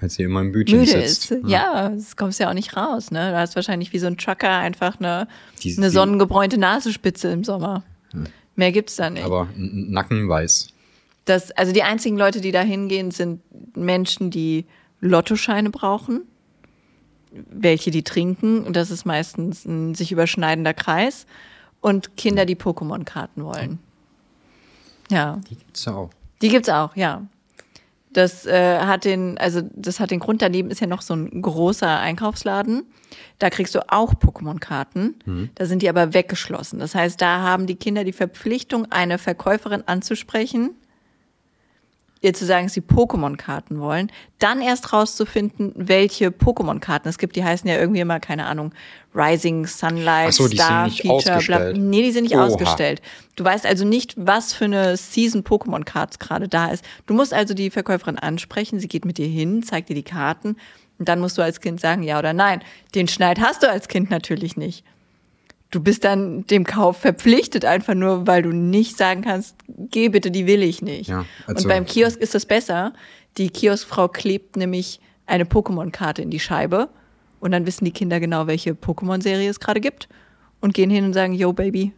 Weil 0.02 0.10
sie 0.10 0.24
immer 0.24 0.42
im 0.42 0.52
Bütchen 0.52 0.80
müde 0.80 0.92
sitzt. 0.92 1.32
ist. 1.32 1.48
Ja, 1.48 1.90
das 1.90 2.18
kommst 2.18 2.40
ja 2.42 2.50
auch 2.50 2.54
nicht 2.54 2.76
raus, 2.76 3.12
ne? 3.12 3.32
Du 3.32 3.38
hast 3.38 3.56
wahrscheinlich 3.56 3.94
wie 3.94 4.00
so 4.00 4.08
ein 4.08 4.18
Trucker 4.18 4.50
einfach 4.52 5.00
eine, 5.00 5.28
Die- 5.64 5.78
eine 5.78 5.90
sonnengebräunte 5.90 6.58
Nasenspitze 6.58 7.30
im 7.30 7.44
Sommer. 7.46 7.84
Mehr 8.58 8.72
gibt's 8.74 8.96
da 8.98 9.10
nicht. 9.10 9.24
Aber 9.24 9.48
Nacken 9.56 10.28
weiß. 10.28 10.68
Das, 11.26 11.52
also 11.52 11.72
die 11.74 11.84
einzigen 11.84 12.18
Leute, 12.18 12.40
die 12.42 12.52
da 12.52 12.62
hingehen, 12.62 13.12
sind 13.12 13.42
Menschen, 13.76 14.30
die 14.32 14.66
Lottoscheine 15.02 15.70
brauchen, 15.72 16.22
welche 17.32 17.92
die 17.92 18.04
trinken. 18.04 18.64
Und 18.64 18.76
das 18.76 18.92
ist 18.92 19.06
meistens 19.06 19.66
ein 19.66 19.96
sich 19.96 20.12
überschneidender 20.12 20.74
Kreis. 20.74 21.26
Und 21.82 22.18
Kinder, 22.18 22.46
die 22.46 22.56
Pokémon-Karten 22.56 23.44
wollen. 23.44 23.80
Ja, 25.12 25.40
Die 25.50 25.56
gibt's 25.56 25.88
auch. 25.88 26.10
die 26.42 26.50
gibt's 26.50 26.70
auch, 26.70 26.96
ja. 26.96 27.22
Das 28.12 28.46
äh, 28.46 28.80
hat 28.80 29.04
den, 29.04 29.38
also 29.38 29.62
das 29.76 30.00
hat 30.00 30.10
den 30.10 30.20
Grund, 30.20 30.42
daneben 30.42 30.72
ist 30.72 30.80
ja 30.80 30.88
noch 30.88 31.02
so 31.02 31.14
ein 31.14 31.42
großer 31.42 32.00
Einkaufsladen. 32.00 32.84
Da 33.40 33.50
kriegst 33.50 33.76
du 33.76 33.82
auch 33.92 34.14
Pokémon-Karten. 34.14 35.50
Da 35.56 35.66
sind 35.66 35.82
die 35.82 35.90
aber 35.90 36.14
weggeschlossen. 36.14 36.80
Das 36.80 36.96
heißt, 36.96 37.22
da 37.22 37.42
haben 37.42 37.68
die 37.68 37.76
Kinder 37.76 38.04
die 38.06 38.14
Verpflichtung, 38.14 38.90
eine 38.92 39.18
Verkäuferin 39.18 39.84
anzusprechen, 39.86 40.72
ihr 42.26 42.34
zu 42.34 42.46
sagen, 42.46 42.66
dass 42.66 42.74
sie 42.74 42.82
Pokémon-Karten 42.82 43.80
wollen, 43.80 44.12
dann 44.40 44.62
erst 44.62 44.92
rauszufinden, 44.92 45.72
welche 45.76 46.30
Pokémon-Karten 46.30 47.08
es 47.08 47.18
gibt. 47.18 47.36
Die 47.36 47.44
heißen 47.44 47.70
ja 47.70 47.78
irgendwie 47.78 48.02
immer, 48.02 48.20
keine 48.20 48.46
Ahnung, 48.46 48.74
Rising 49.14 49.66
Sunlight, 49.66 50.34
so, 50.34 50.48
Star 50.48 50.90
Feature, 50.90 51.40
bla. 51.40 51.72
Nee, 51.74 52.02
die 52.02 52.12
sind 52.12 52.24
nicht 52.24 52.36
Oha. 52.36 52.46
ausgestellt. 52.46 53.02
Du 53.36 53.46
weißt 53.46 53.66
also 53.66 53.86
nicht, 53.86 54.16
was 54.18 54.54
für 54.54 54.66
eine 54.66 54.98
Season 54.98 55.44
Pokémon 55.44 55.86
Cards 55.86 56.20
gerade 56.20 56.48
da 56.50 56.68
ist. 56.68 56.84
Du 57.06 57.14
musst 57.14 57.34
also 57.34 57.54
die 57.54 57.70
Verkäuferin 57.70 58.20
ansprechen, 58.20 58.80
sie 58.80 58.88
geht 58.88 59.06
mit 59.06 59.18
dir 59.18 59.28
hin, 59.28 59.64
zeigt 59.64 59.90
dir 59.90 59.96
die 59.96 60.04
Karten 60.04 60.58
Und 60.98 61.08
dann 61.08 61.20
musst 61.20 61.38
du 61.38 61.42
als 61.42 61.62
Kind 61.62 61.80
sagen, 61.80 62.04
ja 62.04 62.20
oder 62.20 62.34
nein. 62.34 62.62
Den 62.94 63.08
Schneid 63.08 63.40
hast 63.40 63.64
du 63.64 63.70
als 63.70 63.88
Kind 63.88 64.10
natürlich 64.10 64.58
nicht. 64.58 64.84
Du 65.72 65.80
bist 65.82 66.04
dann 66.04 66.46
dem 66.48 66.64
Kauf 66.64 66.98
verpflichtet, 66.98 67.66
einfach 67.66 67.96
nur, 67.96 68.28
weil 68.28 68.42
du 68.44 68.50
nicht 68.52 68.98
sagen 68.98 69.22
kannst, 69.24 69.56
geh 69.68 70.10
bitte, 70.10 70.32
die 70.32 70.48
will 70.48 70.64
ich 70.64 70.82
nicht. 70.82 71.10
Ja, 71.10 71.26
also- 71.48 71.64
Und 71.64 71.70
beim 71.70 71.86
Kiosk 71.86 72.20
ist 72.20 72.34
das 72.36 72.46
besser. 72.46 72.94
Die 73.38 73.50
Kioskfrau 73.50 74.08
klebt 74.08 74.56
nämlich 74.56 75.00
eine 75.26 75.44
Pokémon-Karte 75.44 76.22
in 76.22 76.30
die 76.30 76.40
Scheibe 76.40 76.88
und 77.40 77.52
dann 77.52 77.66
wissen 77.66 77.84
die 77.84 77.92
Kinder 77.92 78.20
genau, 78.20 78.48
welche 78.48 78.72
Pokémon-Serie 78.72 79.50
es 79.50 79.60
gerade 79.60 79.82
gibt 79.82 80.08
und 80.62 80.74
gehen 80.74 80.90
hin 80.90 81.04
und 81.06 81.14
sagen, 81.14 81.34
yo 81.34 81.52
Baby, 81.52 81.92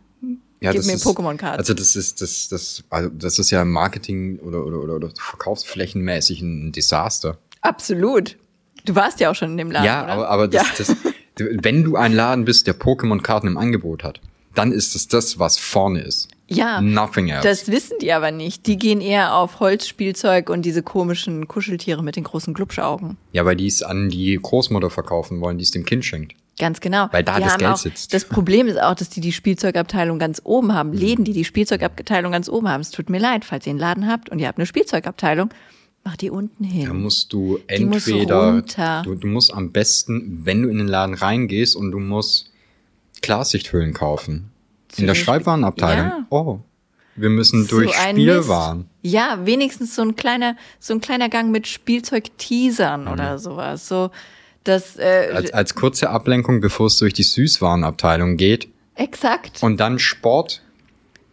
Ja, 0.59 0.71
gib 0.71 0.85
mir 0.85 0.95
Pokémon-Karte. 0.97 1.59
Also 1.59 1.73
das 1.75 1.95
ist 1.95 2.21
das 2.21 2.47
das 2.49 2.83
also 2.89 3.09
das 3.09 3.37
ist 3.37 3.51
ja 3.51 3.63
Marketing 3.63 4.39
oder 4.39 4.65
oder 4.65 4.79
oder, 4.81 4.95
oder 4.95 5.09
verkaufsflächenmäßig 5.19 6.41
ein 6.41 6.71
Desaster. 6.71 7.37
Absolut. 7.61 8.37
Du 8.85 8.95
warst 8.95 9.19
ja 9.19 9.29
auch 9.29 9.35
schon 9.35 9.51
in 9.51 9.57
dem 9.57 9.71
Laden, 9.71 9.85
ja, 9.85 10.03
oder? 10.05 10.13
aber 10.13 10.29
aber 10.29 10.47
das, 10.47 10.63
ja. 10.63 10.73
das 10.85 10.95
wenn 11.39 11.83
du 11.83 11.95
ein 11.95 12.13
Laden 12.13 12.45
bist, 12.45 12.67
der 12.67 12.75
Pokémon-Karten 12.77 13.47
im 13.47 13.57
Angebot 13.57 14.03
hat, 14.03 14.21
dann 14.55 14.71
ist 14.71 14.95
es 14.95 15.07
das, 15.07 15.37
was 15.39 15.57
vorne 15.57 16.01
ist. 16.01 16.29
Ja, 16.49 16.79
Nothing 16.81 17.27
else. 17.27 17.47
das 17.47 17.67
wissen 17.67 17.97
die 18.01 18.11
aber 18.13 18.31
nicht. 18.31 18.67
Die 18.67 18.77
gehen 18.77 19.01
eher 19.01 19.35
auf 19.35 19.59
Holzspielzeug 19.59 20.49
und 20.49 20.63
diese 20.63 20.81
komischen 20.81 21.47
Kuscheltiere 21.47 22.01
mit 22.01 22.15
den 22.15 22.23
großen 22.23 22.53
Glubschaugen. 22.53 23.17
ja, 23.33 23.43
weil 23.45 23.57
die 23.57 23.67
es 23.67 23.83
an 23.83 24.09
die 24.09 24.39
Großmutter 24.41 24.89
verkaufen 24.89 25.41
wollen, 25.41 25.57
die 25.57 25.63
es 25.63 25.71
dem 25.71 25.83
Kind 25.85 26.05
schenkt. 26.05 26.35
Ganz 26.57 26.79
genau. 26.79 27.07
Weil 27.11 27.23
da 27.23 27.35
die 27.37 27.43
das 27.43 27.57
Geld 27.57 27.71
auch, 27.71 27.77
sitzt. 27.77 28.13
Das 28.13 28.25
Problem 28.25 28.67
ist 28.67 28.81
auch, 28.81 28.95
dass 28.95 29.09
die 29.09 29.21
die 29.21 29.33
Spielzeugabteilung 29.33 30.17
ganz 30.17 30.41
oben 30.43 30.73
haben. 30.73 30.89
Mhm. 30.91 30.97
Läden, 30.97 31.25
die 31.25 31.33
die 31.33 31.45
Spielzeugabteilung 31.45 32.31
ganz 32.31 32.49
oben 32.49 32.67
haben. 32.69 32.81
Es 32.81 32.89
tut 32.91 33.09
mir 33.11 33.19
leid, 33.19 33.45
falls 33.45 33.67
ihr 33.67 33.71
einen 33.71 33.79
Laden 33.79 34.07
habt 34.07 34.29
und 34.29 34.39
ihr 34.39 34.47
habt 34.47 34.57
eine 34.57 34.65
Spielzeugabteilung, 34.65 35.49
macht 36.07 36.21
die 36.21 36.29
unten 36.29 36.63
hin. 36.63 36.85
Da 36.87 36.93
musst 36.93 37.33
du 37.33 37.59
muss 37.81 38.07
entweder 38.07 38.51
runter. 38.53 39.01
du, 39.03 39.15
du 39.15 39.27
musst 39.27 39.53
am 39.53 39.73
besten, 39.73 40.41
wenn 40.45 40.61
du 40.61 40.69
in 40.69 40.77
den 40.77 40.87
Laden 40.87 41.15
reingehst 41.15 41.75
und 41.75 41.91
du 41.91 41.99
musst 41.99 42.49
Klarsichthüllen 43.21 43.93
kaufen. 43.93 44.49
Zu 44.87 45.01
in 45.01 45.07
der 45.07 45.15
Schreibwarenabteilung. 45.15 46.05
Ja. 46.07 46.25
Oh. 46.29 46.59
Wir 47.17 47.29
müssen 47.29 47.67
durch 47.67 47.91
so 47.93 47.99
ein 48.01 48.15
Spielwaren. 48.15 48.77
Mist. 48.77 48.89
Ja, 49.01 49.39
wenigstens 49.43 49.95
so 49.95 50.01
ein 50.01 50.15
kleiner, 50.15 50.55
so 50.79 50.93
ein 50.93 51.01
kleiner 51.01 51.27
Gang 51.27 51.51
mit 51.51 51.67
Spielzeug-Teasern 51.67 53.09
oder 53.09 53.37
sowas. 53.37 53.89
So, 53.89 54.11
das, 54.63 54.97
äh, 54.97 55.29
Als, 55.33 55.51
als 55.51 55.75
kurze 55.75 56.09
Ablenkung, 56.09 56.61
bevor 56.61 56.87
es 56.87 56.97
durch 56.99 57.13
die 57.13 57.23
Süßwarenabteilung 57.23 58.37
geht. 58.37 58.69
exakt. 58.95 59.61
Und 59.61 59.79
dann 59.81 59.99
Sport. 59.99 60.61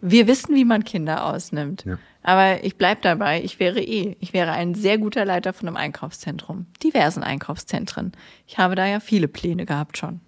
Wir 0.01 0.27
wissen, 0.27 0.57
wie 0.57 0.65
man 0.65 0.83
Kinder 0.85 1.27
ausnimmt. 1.27 1.85
Ja. 1.87 1.99
Aber 2.27 2.65
ich 2.65 2.77
bleib 2.77 3.03
dabei, 3.03 3.43
ich 3.43 3.61
wäre 3.61 3.81
eh, 3.81 4.17
ich 4.19 4.33
wäre 4.33 4.51
ein 4.53 4.75
sehr 4.75 4.97
guter 4.97 5.27
Leiter 5.27 5.53
von 5.53 5.69
einem 5.69 5.77
Einkaufszentrum. 5.77 6.65
Diversen 6.83 7.23
Einkaufszentren. 7.23 8.13
Ich 8.47 8.57
habe 8.57 8.75
da 8.75 8.87
ja 8.87 8.99
viele 8.99 9.29
Pläne 9.29 9.67
gehabt 9.67 9.99
schon. 9.99 10.21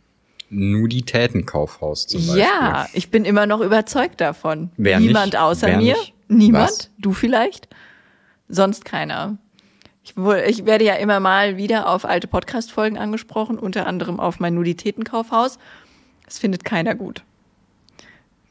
Nuditätenkaufhaus 0.51 2.07
zum 2.07 2.21
Beispiel. 2.21 2.43
Ja, 2.43 2.87
ich 2.93 3.11
bin 3.11 3.25
immer 3.25 3.47
noch 3.47 3.61
überzeugt 3.61 4.21
davon. 4.21 4.71
Wer 4.77 5.01
Niemand 5.01 5.27
nicht? 5.33 5.39
außer 5.39 5.69
Wer 5.69 5.79
mir. 5.79 5.95
nicht? 5.97 6.15
Niemand. 6.29 6.69
Was? 6.69 6.91
Du 6.99 7.13
vielleicht. 7.13 7.69
Sonst 8.49 8.85
keiner. 8.85 9.39
Ich, 10.05 10.15
ich 10.47 10.67
werde 10.67 10.85
ja 10.85 10.95
immer 10.95 11.19
mal 11.19 11.57
wieder 11.57 11.89
auf 11.89 12.05
alte 12.05 12.29
Podcast-Folgen 12.29 12.99
angesprochen, 12.99 13.59
unter 13.59 13.87
anderem 13.87 14.21
auf 14.21 14.39
mein 14.39 14.55
Nuditätenkaufhaus. 14.55 15.59
Das 16.27 16.39
findet 16.39 16.65
keiner 16.65 16.95
gut. 16.95 17.25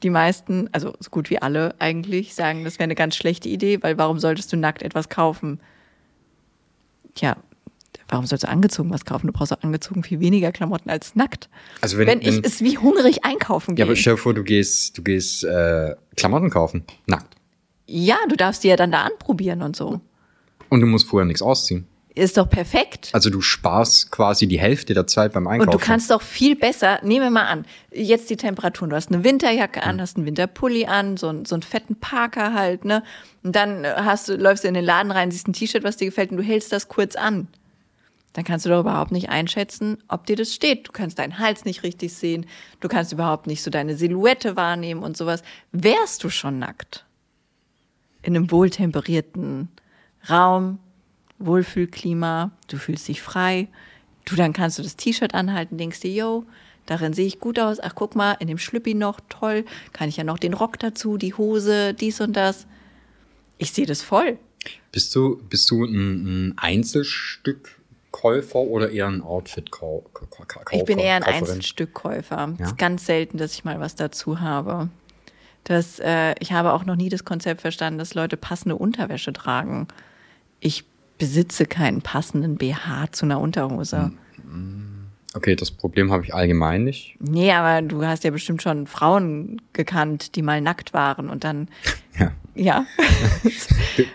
Die 0.03 0.09
meisten, 0.09 0.69
also 0.71 0.93
so 0.99 1.09
gut 1.09 1.29
wie 1.29 1.41
alle 1.41 1.73
eigentlich, 1.79 2.35
sagen, 2.35 2.63
das 2.63 2.75
wäre 2.75 2.83
eine 2.83 2.95
ganz 2.95 3.15
schlechte 3.15 3.49
Idee, 3.49 3.81
weil 3.81 3.97
warum 3.97 4.19
solltest 4.19 4.51
du 4.53 4.57
nackt 4.57 4.83
etwas 4.83 5.09
kaufen? 5.09 5.59
Tja, 7.15 7.37
warum 8.09 8.25
sollst 8.25 8.43
du 8.43 8.49
angezogen 8.49 8.89
was 8.91 9.05
kaufen? 9.05 9.27
Du 9.27 9.33
brauchst 9.33 9.53
auch 9.53 9.63
angezogen 9.63 10.03
viel 10.03 10.19
weniger 10.19 10.51
Klamotten 10.51 10.89
als 10.89 11.15
nackt. 11.15 11.49
Also 11.81 11.97
wenn- 11.97 12.07
wenn 12.07 12.21
ich 12.21 12.43
es 12.43 12.61
wie 12.61 12.77
hungrig 12.77 13.23
einkaufen 13.23 13.75
gehe. 13.75 13.85
Ja, 13.85 13.89
aber 13.89 13.95
stell 13.95 14.15
dir 14.15 14.17
vor, 14.21 14.33
du 14.33 14.43
gehst, 14.43 14.97
du 14.97 15.01
gehst 15.03 15.43
äh, 15.43 15.95
Klamotten 16.17 16.49
kaufen. 16.49 16.83
Nackt. 17.07 17.35
Ja, 17.87 18.17
du 18.29 18.35
darfst 18.35 18.63
die 18.63 18.67
ja 18.67 18.75
dann 18.75 18.91
da 18.91 19.03
anprobieren 19.03 19.61
und 19.61 19.75
so. 19.75 20.01
Und 20.69 20.81
du 20.81 20.87
musst 20.87 21.07
vorher 21.07 21.25
nichts 21.25 21.41
ausziehen. 21.41 21.87
Ist 22.15 22.37
doch 22.37 22.49
perfekt. 22.49 23.09
Also 23.11 23.29
du 23.29 23.41
sparst 23.41 24.09
quasi 24.09 24.47
die 24.47 24.57
Hälfte 24.57 24.93
der 24.93 25.05
Zeit 25.05 25.33
beim 25.33 25.47
Einkaufen. 25.47 25.69
Und 25.69 25.81
du 25.81 25.85
kannst 25.85 26.09
doch 26.11 26.21
viel 26.21 26.55
besser, 26.55 26.99
nehmen 27.03 27.25
wir 27.25 27.29
mal 27.29 27.45
an, 27.47 27.65
jetzt 27.91 28.29
die 28.29 28.37
Temperaturen. 28.37 28.89
Du 28.89 28.95
hast 28.95 29.11
eine 29.11 29.23
Winterjacke 29.25 29.83
an, 29.83 29.99
hast 29.99 30.15
einen 30.15 30.25
Winterpulli 30.25 30.85
an, 30.85 31.17
so, 31.17 31.27
einen- 31.27 31.43
so 31.43 31.55
einen 31.55 31.61
fetten 31.61 31.97
Parker 31.97 32.53
halt, 32.53 32.85
ne? 32.85 33.03
Und 33.43 33.53
dann 33.57 33.83
äh, 33.83 33.93
hast 33.97 34.29
du, 34.29 34.35
läufst 34.37 34.63
du 34.63 34.69
in 34.69 34.73
den 34.75 34.85
Laden 34.85 35.11
rein, 35.11 35.29
siehst 35.29 35.47
ein 35.49 35.53
T-Shirt, 35.53 35.83
was 35.83 35.97
dir 35.97 36.05
gefällt 36.05 36.31
und 36.31 36.37
du 36.37 36.43
hältst 36.43 36.71
das 36.71 36.87
kurz 36.87 37.17
an. 37.17 37.47
Dann 38.31 38.43
kannst 38.45 38.65
du 38.65 38.69
doch 38.69 38.79
überhaupt 38.79 39.11
nicht 39.11 39.29
einschätzen, 39.29 39.97
ob 40.07 40.25
dir 40.25 40.35
das 40.37 40.53
steht. 40.53 40.87
Du 40.87 40.91
kannst 40.93 41.19
deinen 41.19 41.39
Hals 41.39 41.63
nicht 41.65 41.83
richtig 41.83 42.13
sehen. 42.13 42.45
Du 42.79 42.87
kannst 42.87 43.11
überhaupt 43.13 43.45
nicht 43.47 43.61
so 43.61 43.69
deine 43.71 43.95
Silhouette 43.97 44.55
wahrnehmen 44.55 45.03
und 45.03 45.15
sowas. 45.17 45.41
Wärst 45.73 46.23
du 46.23 46.29
schon 46.29 46.59
nackt? 46.59 47.05
In 48.23 48.35
einem 48.35 48.51
wohltemperierten 48.51 49.69
Raum, 50.29 50.79
Wohlfühlklima, 51.39 52.51
du 52.67 52.77
fühlst 52.77 53.07
dich 53.07 53.21
frei. 53.21 53.67
Du, 54.25 54.35
dann 54.35 54.53
kannst 54.53 54.79
du 54.79 54.83
das 54.83 54.95
T-Shirt 54.95 55.33
anhalten, 55.33 55.77
denkst 55.77 55.99
dir, 55.99 56.11
yo, 56.11 56.45
darin 56.85 57.13
sehe 57.13 57.27
ich 57.27 57.39
gut 57.39 57.59
aus. 57.59 57.79
Ach, 57.79 57.93
guck 57.95 58.15
mal, 58.15 58.33
in 58.39 58.47
dem 58.47 58.57
Schlüppi 58.57 58.93
noch, 58.95 59.19
toll. 59.29 59.65
Kann 59.93 60.09
ich 60.09 60.17
ja 60.17 60.23
noch 60.23 60.39
den 60.39 60.53
Rock 60.53 60.79
dazu, 60.79 61.17
die 61.17 61.33
Hose, 61.33 61.93
dies 61.93 62.21
und 62.21 62.33
das. 62.33 62.65
Ich 63.57 63.71
sehe 63.71 63.85
das 63.85 64.01
voll. 64.01 64.37
Bist 64.91 65.13
du, 65.15 65.37
bist 65.49 65.69
du 65.69 65.85
ein, 65.85 66.47
ein 66.49 66.53
Einzelstückkäufer 66.57 68.59
oder 68.59 68.89
eher 68.89 69.07
ein 69.07 69.21
Outfit-Käufer? 69.21 70.01
Ich 70.71 70.85
bin 70.85 70.99
eher 70.99 71.15
ein 71.17 71.23
Einzelstückkäufer. 71.23 72.49
Es 72.53 72.59
Ja? 72.59 72.65
ist 72.67 72.77
ganz 72.77 73.05
selten, 73.05 73.37
dass 73.37 73.53
ich 73.53 73.63
mal 73.63 73.79
was 73.79 73.95
dazu 73.95 74.39
habe. 74.39 74.89
Das, 75.65 75.99
äh, 75.99 76.35
ich 76.39 76.51
habe 76.51 76.73
auch 76.73 76.85
noch 76.85 76.95
nie 76.95 77.09
das 77.09 77.25
Konzept 77.25 77.61
verstanden, 77.61 77.99
dass 77.99 78.13
Leute 78.13 78.37
passende 78.37 78.75
Unterwäsche 78.75 79.33
tragen. 79.33 79.87
Ich 80.59 80.85
besitze 81.17 81.65
keinen 81.65 82.01
passenden 82.01 82.57
BH 82.57 83.11
zu 83.11 83.25
einer 83.25 83.39
Unterhose. 83.39 84.11
Okay, 85.33 85.55
das 85.55 85.69
Problem 85.71 86.11
habe 86.11 86.23
ich 86.23 86.33
allgemein 86.33 86.83
nicht. 86.85 87.17
Nee, 87.19 87.51
aber 87.51 87.81
du 87.85 88.05
hast 88.05 88.23
ja 88.23 88.31
bestimmt 88.31 88.61
schon 88.61 88.87
Frauen 88.87 89.61
gekannt, 89.73 90.35
die 90.35 90.41
mal 90.41 90.61
nackt 90.61 90.93
waren 90.93 91.29
und 91.29 91.43
dann, 91.43 91.67
Ja. 92.17 92.31
ja. 92.55 92.85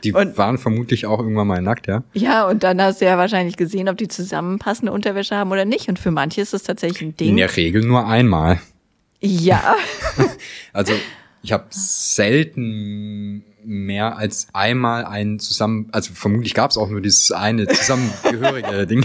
Die, 0.02 0.12
Und- 0.14 0.38
waren 0.38 0.56
vermutlich 0.56 1.04
auch 1.04 1.18
irgendwann 1.20 1.46
mal 1.46 1.60
nackt, 1.60 1.86
ja? 1.88 2.02
ja, 2.14 2.48
und 2.48 2.62
dann 2.62 2.80
hast 2.80 3.02
du 3.02 3.04
ja 3.04 3.18
wahrscheinlich 3.18 3.56
gesehen, 3.58 3.90
ob 3.90 3.98
die 3.98 4.08
zusammenpassende 4.08 4.92
Unterwäsche 4.92 5.36
haben 5.36 5.52
oder 5.52 5.66
nicht. 5.66 5.88
Und 5.90 5.98
für 5.98 6.10
manche 6.10 6.40
ist 6.40 6.54
das 6.54 6.62
tatsächlich 6.62 7.02
ein 7.02 7.08
In 7.10 7.16
Ding. 7.16 7.36
der 7.36 7.54
Regel 7.54 7.82
nur 7.84 8.06
einmal. 8.06 8.60
Ja. 9.20 9.76
Also 10.72 10.94
ich 11.42 11.52
habe 11.52 11.66
selten 11.70 13.42
mehr 13.64 14.16
als 14.16 14.48
einmal 14.52 15.04
ein 15.04 15.38
zusammen, 15.38 15.88
also 15.92 16.12
vermutlich 16.14 16.54
gab 16.54 16.70
es 16.70 16.76
auch 16.76 16.88
nur 16.88 17.00
dieses 17.00 17.30
eine 17.32 17.66
zusammengehörige 17.66 18.86
Ding. 18.88 19.04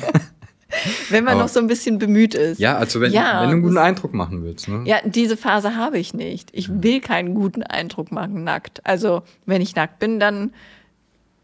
Wenn 1.10 1.24
man 1.24 1.34
Aber- 1.36 1.43
noch 1.43 1.49
so 1.49 1.60
ein 1.60 1.68
bisschen 1.68 1.99
bemüht 1.99 2.34
ist. 2.36 2.60
Ja, 2.60 2.78
also 2.78 2.99
wenn, 2.99 3.12
Ja, 3.14 3.41
wenn 3.41 3.47
du 3.49 3.53
einen 3.53 3.62
guten 3.62 3.78
Eindruck 3.78 4.14
machen 4.14 4.43
willst. 4.43 4.68
Ne? 4.68 4.82
Ja, 4.86 4.97
diese 5.06 5.38
Phase 5.38 5.76
habe 5.76 5.97
ich 5.99 6.14
nicht. 6.14 6.49
Ich 6.53 6.70
will 6.84 6.99
keinen 7.01 7.34
guten 7.34 7.64
Eindruck 7.64 8.12
machen, 8.12 8.43
nackt. 8.43 8.82
Also, 8.86 9.24
wenn 9.45 9.62
ich 9.62 9.76
nackt 9.76 9.99
bin, 9.99 10.20
dann 10.20 10.53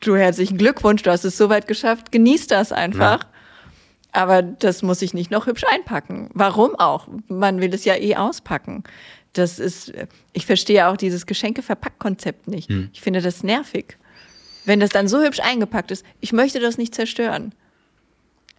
du 0.01 0.15
herzlichen 0.17 0.57
Glückwunsch, 0.57 1.03
du 1.03 1.11
hast 1.11 1.23
es 1.23 1.37
soweit 1.37 1.67
geschafft, 1.67 2.11
genieß 2.11 2.47
das 2.47 2.71
einfach. 2.71 3.19
Aber 4.11 4.41
das 4.41 4.81
muss 4.81 5.01
ich 5.01 5.13
nicht 5.13 5.31
noch 5.31 5.45
hübsch 5.47 5.63
einpacken. 5.71 6.29
Warum 6.33 6.75
auch? 6.75 7.07
Man 7.29 7.61
will 7.61 7.73
es 7.73 7.85
ja 7.85 7.95
eh 7.95 8.15
auspacken. 8.17 8.83
Das 9.33 9.59
ist, 9.59 9.93
ich 10.33 10.45
verstehe 10.45 10.87
auch 10.87 10.97
dieses 10.97 11.25
Geschenke-Verpack-Konzept 11.25 12.47
nicht. 12.47 12.69
Ich 12.93 13.01
finde 13.01 13.21
das 13.21 13.43
nervig. 13.43 13.97
Wenn 14.65 14.79
das 14.79 14.89
dann 14.89 15.07
so 15.07 15.21
hübsch 15.21 15.39
eingepackt 15.39 15.91
ist, 15.91 16.05
ich 16.19 16.33
möchte 16.33 16.59
das 16.59 16.77
nicht 16.77 16.93
zerstören. 16.93 17.53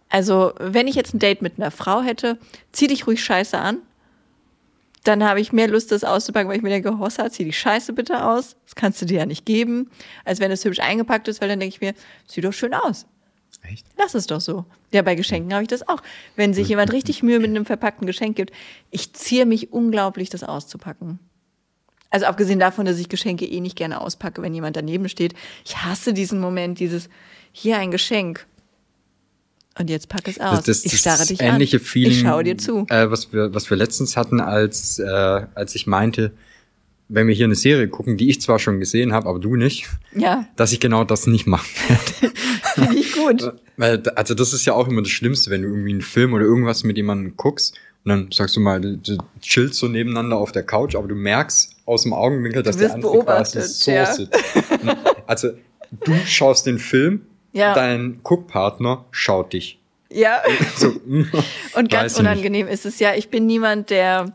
Also, 0.09 0.53
wenn 0.59 0.87
ich 0.87 0.95
jetzt 0.95 1.13
ein 1.13 1.19
Date 1.19 1.41
mit 1.41 1.53
einer 1.57 1.71
Frau 1.71 2.01
hätte, 2.01 2.37
zieh 2.71 2.87
dich 2.87 3.07
ruhig 3.07 3.23
scheiße 3.23 3.57
an. 3.57 3.79
Dann 5.03 5.23
habe 5.23 5.41
ich 5.41 5.51
mehr 5.51 5.67
Lust, 5.67 5.91
das 5.91 6.03
auszupacken, 6.03 6.49
weil 6.49 6.57
ich 6.57 6.63
mir 6.63 6.69
denke, 6.69 6.97
Hossa, 6.97 7.29
zieh 7.29 7.43
die 7.43 7.53
Scheiße 7.53 7.93
bitte 7.93 8.25
aus. 8.25 8.55
Das 8.65 8.75
kannst 8.75 9.01
du 9.01 9.05
dir 9.05 9.19
ja 9.19 9.25
nicht 9.25 9.45
geben. 9.45 9.89
Als 10.23 10.39
wenn 10.39 10.51
es 10.51 10.63
hübsch 10.63 10.79
eingepackt 10.79 11.27
ist, 11.27 11.41
weil 11.41 11.49
dann 11.49 11.59
denke 11.59 11.75
ich 11.75 11.81
mir, 11.81 11.93
sieht 12.27 12.45
doch 12.45 12.53
schön 12.53 12.73
aus. 12.73 13.05
Echt? 13.63 13.85
Lass 13.97 14.13
es 14.13 14.27
doch 14.27 14.41
so. 14.41 14.65
Ja, 14.91 15.01
bei 15.01 15.15
Geschenken 15.15 15.53
habe 15.53 15.63
ich 15.63 15.69
das 15.69 15.87
auch. 15.87 16.01
Wenn 16.35 16.53
sich 16.53 16.67
jemand 16.67 16.91
richtig 16.91 17.23
Mühe 17.23 17.39
mit 17.39 17.49
einem 17.49 17.65
verpackten 17.65 18.05
Geschenk 18.05 18.35
gibt, 18.35 18.51
ich 18.91 19.13
ziehe 19.13 19.45
mich 19.45 19.71
unglaublich, 19.71 20.29
das 20.29 20.43
auszupacken. 20.43 21.19
Also 22.09 22.27
abgesehen 22.27 22.59
davon, 22.59 22.85
dass 22.85 22.99
ich 22.99 23.09
Geschenke 23.09 23.45
eh 23.45 23.59
nicht 23.59 23.75
gerne 23.75 23.99
auspacke, 23.99 24.41
wenn 24.41 24.53
jemand 24.53 24.75
daneben 24.75 25.09
steht. 25.09 25.33
Ich 25.65 25.77
hasse 25.77 26.13
diesen 26.13 26.39
Moment, 26.39 26.79
dieses, 26.79 27.09
hier 27.51 27.79
ein 27.79 27.89
Geschenk. 27.89 28.45
Und 29.79 29.89
jetzt 29.89 30.09
pack 30.09 30.27
es 30.27 30.39
aus. 30.39 30.67
ich 30.67 30.99
starre 30.99 31.17
das 31.17 31.27
dich 31.29 31.41
ähnliche 31.41 31.77
an. 31.77 31.83
Feeling, 31.83 32.11
ich 32.11 32.19
schaue 32.19 32.43
dir 32.43 32.57
zu. 32.57 32.85
Äh, 32.89 33.09
was 33.09 33.33
wir, 33.33 33.55
was 33.55 33.67
wir 33.69 33.77
letztens 33.77 34.15
hatten, 34.15 34.39
als, 34.39 34.99
äh, 34.99 35.05
als 35.55 35.73
ich 35.73 35.87
meinte, 35.87 36.33
wenn 37.09 37.27
wir 37.27 37.35
hier 37.35 37.45
eine 37.45 37.55
Serie 37.55 37.87
gucken, 37.87 38.17
die 38.17 38.29
ich 38.29 38.41
zwar 38.41 38.59
schon 38.59 38.79
gesehen 38.79 39.13
habe, 39.13 39.27
aber 39.27 39.39
du 39.39 39.55
nicht, 39.55 39.87
Ja, 40.15 40.45
dass 40.55 40.71
ich 40.71 40.79
genau 40.79 41.03
das 41.03 41.27
nicht 41.27 41.45
mache. 41.47 41.65
finde 42.75 42.95
ich 42.97 43.13
gut. 43.13 43.53
Weil, 43.77 44.01
also 44.15 44.33
das 44.33 44.53
ist 44.53 44.65
ja 44.65 44.73
auch 44.73 44.87
immer 44.87 45.01
das 45.01 45.11
Schlimmste, 45.11 45.51
wenn 45.51 45.61
du 45.61 45.67
irgendwie 45.67 45.91
einen 45.91 46.01
Film 46.01 46.33
oder 46.33 46.45
irgendwas 46.45 46.83
mit 46.83 46.97
jemandem 46.97 47.35
guckst 47.37 47.75
und 48.05 48.09
dann 48.09 48.31
sagst 48.31 48.55
du 48.55 48.59
mal, 48.59 48.81
du, 48.81 48.97
du 48.97 49.17
chillst 49.41 49.75
so 49.75 49.87
nebeneinander 49.87 50.37
auf 50.37 50.51
der 50.51 50.63
Couch, 50.63 50.95
aber 50.95 51.07
du 51.07 51.15
merkst 51.15 51.75
aus 51.85 52.03
dem 52.03 52.13
Augenwinkel, 52.13 52.61
dass 52.63 52.77
der 52.77 52.93
andere 52.93 53.19
quasi 53.23 53.61
so 53.61 53.91
ja. 53.91 54.05
sitzt. 54.05 54.37
Also 55.25 55.49
du 56.03 56.13
schaust 56.25 56.65
den 56.65 56.79
Film, 56.79 57.21
Ja. 57.53 57.73
dein 57.73 58.19
Guckpartner 58.23 59.05
schaut 59.11 59.53
dich. 59.53 59.79
Ja. 60.11 60.41
So, 60.77 60.89
mm, 61.05 61.25
Und 61.75 61.89
ganz 61.89 62.19
unangenehm 62.19 62.67
ist 62.67 62.85
es 62.85 62.99
ja, 62.99 63.13
ich 63.15 63.29
bin 63.29 63.45
niemand, 63.45 63.89
der 63.89 64.33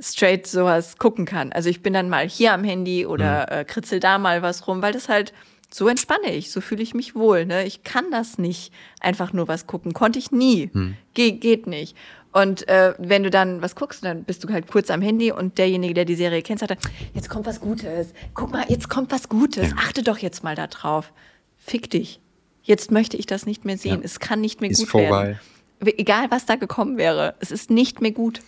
straight 0.00 0.46
sowas 0.46 0.98
gucken 0.98 1.24
kann. 1.24 1.52
Also 1.52 1.68
ich 1.68 1.82
bin 1.82 1.92
dann 1.92 2.08
mal 2.08 2.28
hier 2.28 2.52
am 2.52 2.64
Handy 2.64 3.06
oder 3.06 3.46
Mhm. 3.50 3.58
äh, 3.60 3.64
kritzel 3.64 4.00
da 4.00 4.18
mal 4.18 4.42
was 4.42 4.66
rum, 4.66 4.82
weil 4.82 4.92
das 4.92 5.08
halt 5.08 5.32
so 5.70 5.88
entspanne 5.88 6.32
ich, 6.34 6.50
so 6.50 6.60
fühle 6.60 6.82
ich 6.82 6.92
mich 6.94 7.14
wohl. 7.14 7.46
Ne? 7.46 7.64
Ich 7.64 7.82
kann 7.82 8.10
das 8.10 8.36
nicht 8.38 8.72
einfach 9.00 9.32
nur 9.32 9.48
was 9.48 9.66
gucken, 9.66 9.92
konnte 9.94 10.18
ich 10.18 10.30
nie, 10.32 10.70
Mhm. 10.72 10.96
Ge 11.14 11.32
geht 11.32 11.66
nicht. 11.66 11.96
Und 12.32 12.66
äh, 12.68 12.94
wenn 12.98 13.22
du 13.22 13.30
dann 13.30 13.60
was 13.60 13.74
guckst, 13.76 14.02
dann 14.04 14.24
bist 14.24 14.42
du 14.42 14.48
halt 14.50 14.66
kurz 14.66 14.90
am 14.90 15.02
Handy 15.02 15.32
und 15.32 15.58
derjenige, 15.58 15.92
der 15.94 16.04
die 16.06 16.14
Serie 16.14 16.40
kennt, 16.42 16.60
sagt 16.60 16.70
dann, 16.70 16.78
jetzt 17.14 17.28
kommt 17.28 17.44
was 17.46 17.60
Gutes. 17.60 18.14
Guck 18.34 18.50
mal, 18.52 18.64
jetzt 18.68 18.88
kommt 18.88 19.12
was 19.12 19.28
Gutes. 19.28 19.72
Achte 19.76 20.02
doch 20.02 20.16
jetzt 20.18 20.42
mal 20.42 20.54
da 20.56 20.66
drauf. 20.66 21.12
Fick 21.58 21.90
dich. 21.90 22.20
Jetzt 22.62 22.90
möchte 22.90 23.16
ich 23.18 23.26
das 23.26 23.44
nicht 23.44 23.64
mehr 23.66 23.76
sehen. 23.76 23.98
Ja. 24.00 24.04
Es 24.04 24.18
kann 24.18 24.40
nicht 24.40 24.60
mehr 24.62 24.70
Ist 24.70 24.78
gut 24.80 24.88
vorbei. 24.88 25.36
werden. 25.80 25.94
Egal, 25.98 26.30
was 26.30 26.46
da 26.46 26.56
gekommen 26.56 26.96
wäre, 26.96 27.34
es 27.40 27.50
ist 27.50 27.70
nicht 27.70 28.00
mehr 28.00 28.12
gut. 28.12 28.40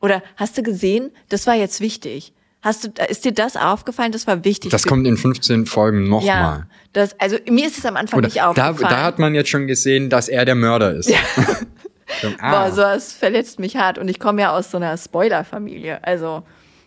Oder 0.00 0.22
hast 0.36 0.56
du 0.58 0.62
gesehen, 0.62 1.10
das 1.28 1.46
war 1.46 1.54
jetzt 1.54 1.80
wichtig. 1.80 2.32
Hast 2.62 2.84
du, 2.84 2.88
ist 3.08 3.24
dir 3.24 3.32
das 3.32 3.56
aufgefallen? 3.56 4.12
Das 4.12 4.26
war 4.26 4.44
wichtig. 4.44 4.70
das 4.70 4.84
kommt 4.84 5.06
in 5.06 5.16
15 5.16 5.66
Folgen 5.66 6.04
nochmal. 6.08 6.26
ja, 6.26 6.66
das, 6.92 7.18
also 7.20 7.36
mir 7.48 7.66
ist 7.66 7.78
es 7.78 7.86
am 7.86 7.96
Anfang 7.96 8.18
Oder 8.18 8.28
nicht 8.28 8.38
da, 8.38 8.48
aufgefallen. 8.50 8.78
da 8.90 9.04
hat 9.04 9.18
man 9.18 9.34
jetzt 9.34 9.50
schon 9.50 9.66
gesehen, 9.66 10.10
dass 10.10 10.28
er 10.28 10.44
der 10.44 10.56
Mörder 10.56 10.94
ist. 10.94 11.08
so, 12.22 12.28
ah, 12.40 12.64
Boah, 12.64 12.72
sowas 12.72 13.12
verletzt 13.12 13.60
mich 13.60 13.76
hart. 13.76 13.98
Und 13.98 14.08
ich 14.08 14.18
komme 14.18 14.42
ja 14.42 14.56
aus 14.56 14.70
so 14.70 14.78
einer 14.78 14.96
Spoiler-Familie. 14.96 16.02
Also, 16.02 16.42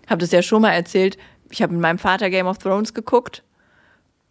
habe 0.10 0.20
das 0.20 0.32
ja 0.32 0.42
schon 0.42 0.64
mal 0.64 0.72
erzählt. 0.72 1.18
Ich 1.50 1.62
habe 1.62 1.72
mit 1.72 1.82
meinem 1.82 2.00
Vater 2.00 2.30
Game 2.30 2.48
of 2.48 2.58
Thrones 2.58 2.94
geguckt. 2.94 3.44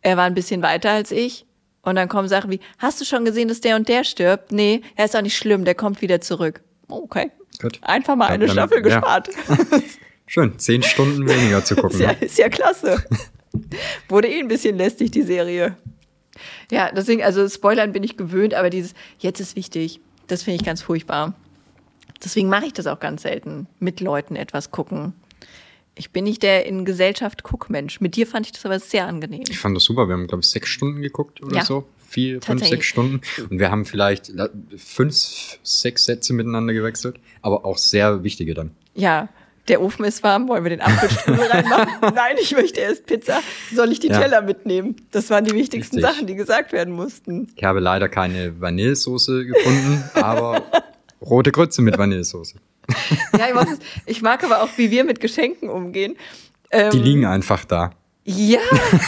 Er 0.02 0.16
war 0.16 0.24
ein 0.24 0.34
bisschen 0.34 0.62
weiter 0.62 0.90
als 0.90 1.12
ich. 1.12 1.46
Und 1.82 1.94
dann 1.94 2.08
kommen 2.08 2.28
Sachen 2.28 2.50
wie, 2.50 2.60
hast 2.78 3.00
du 3.00 3.04
schon 3.04 3.24
gesehen, 3.24 3.48
dass 3.48 3.60
der 3.60 3.76
und 3.76 3.88
der 3.88 4.04
stirbt? 4.04 4.52
Nee, 4.52 4.82
er 4.96 5.06
ist 5.06 5.16
auch 5.16 5.22
nicht 5.22 5.36
schlimm, 5.36 5.64
der 5.64 5.74
kommt 5.74 6.02
wieder 6.02 6.20
zurück. 6.20 6.60
Okay. 6.88 7.30
Gut. 7.61 7.78
Einfach 7.82 8.16
mal 8.16 8.26
Ja, 8.28 8.34
eine 8.34 8.46
dann- 8.46 8.54
Staffel 8.54 8.78
ja. 8.78 8.82
gespart. 8.82 9.28
schön, 10.26 10.59
zehn 10.59 10.82
Stunden 10.82 11.28
weniger 11.28 11.64
zu 11.64 11.74
gucken. 11.76 11.90
Ist 11.92 12.00
ja, 12.00 12.11
ist 12.11 12.38
ja 12.38 12.48
klasse. 12.48 13.04
Wurde 14.09 14.28
eh 14.28 14.38
ein 14.40 14.48
bisschen 14.48 14.76
lästig, 14.76 15.11
die 15.11 15.22
Serie. 15.22 15.76
Ja, 16.70 16.92
deswegen, 16.92 17.22
also 17.22 17.48
Spoilern 17.48 17.92
bin 17.92 18.04
ich 18.04 18.16
gewöhnt, 18.16 18.54
aber 18.54 18.70
dieses 18.70 18.94
jetzt 19.18 19.40
ist 19.40 19.56
wichtig, 19.56 20.00
das 20.28 20.42
finde 20.44 20.56
ich 20.61 20.64
ganz 20.64 20.82
furchtbar. 20.82 21.34
Deswegen 22.22 22.48
mache 22.48 22.66
ich 22.66 22.72
das 22.72 22.86
auch 22.86 23.00
ganz 23.00 23.22
selten, 23.22 23.66
mit 23.78 24.00
Leuten 24.00 24.36
etwas 24.36 24.70
gucken. 24.70 25.14
Ich 25.94 26.11
bin 26.12 26.24
nicht 26.24 26.42
der 26.44 26.66
in 26.66 26.84
Gesellschaft 26.84 27.42
Guckmensch. 27.42 28.00
Mit 28.00 28.14
dir 28.14 28.26
fand 28.26 28.46
ich 28.46 28.52
das 28.52 28.64
aber 28.64 28.78
sehr 28.78 29.06
angenehm. 29.06 29.42
Ich 29.48 29.59
fand 29.59 29.74
das 29.76 29.82
super. 29.84 30.06
Wir 30.06 30.14
haben, 30.14 30.28
glaube 30.28 30.42
ich, 30.42 30.48
sechs 30.48 30.68
Stunden 30.68 31.02
geguckt 31.02 31.42
oder 31.42 31.56
Ja. 31.56 31.64
so. 31.64 31.88
Vier, 32.11 32.40
fünf, 32.40 32.66
sechs 32.66 32.86
Stunden. 32.86 33.20
Und 33.50 33.59
wir 33.59 33.70
haben 33.70 33.84
vielleicht 33.84 34.32
fünf, 34.78 35.59
sechs 35.62 36.04
Sätze 36.06 36.32
miteinander 36.32 36.72
gewechselt. 36.72 37.20
Aber 37.42 37.66
auch 37.66 37.76
sehr 37.76 38.24
wichtige 38.24 38.54
dann. 38.54 38.70
Ja, 38.94 39.28
der 39.68 39.82
Ofen 39.82 40.06
ist 40.06 40.22
warm, 40.22 40.48
wollen 40.48 40.64
wir 40.64 40.70
den 40.70 40.80
Apfelstrudel 40.80 41.44
reinmachen? 41.50 42.14
Nein, 42.14 42.36
ich 42.40 42.52
möchte 42.52 42.80
erst 42.80 43.04
Pizza. 43.04 43.40
Soll 43.74 43.92
ich 43.92 44.00
die 44.00 44.09
Ja. 44.09 44.18
Teller 44.20 44.40
mitnehmen? 44.40 44.96
Das 45.11 45.28
waren 45.28 45.44
die 45.44 45.52
wichtigsten 45.52 45.96
Richtig. 45.96 46.11
Sachen, 46.14 46.26
die 46.26 46.34
gesagt 46.34 46.72
werden 46.72 46.94
mussten. 46.94 47.48
Ich 47.54 47.64
habe 47.64 47.80
leider 47.80 48.09
keine 48.09 48.59
Vanillesoße 48.59 49.44
gefunden, 49.44 50.02
aber 50.14 50.62
rote 51.20 51.52
Grütze 51.52 51.82
mit 51.82 51.98
Vanillesoße. 51.98 52.54
Ja, 53.38 53.48
ich, 53.48 53.54
mag 53.54 53.68
das. 53.68 53.78
ich 54.06 54.22
mag 54.22 54.42
aber 54.42 54.62
auch, 54.62 54.70
wie 54.76 54.90
wir 54.90 55.04
mit 55.04 55.20
Geschenken 55.20 55.68
umgehen. 55.68 56.16
Ähm, 56.70 56.90
Die 56.90 56.98
liegen 57.00 57.26
einfach 57.26 57.66
da. 57.66 57.90
Ja, 58.30 58.60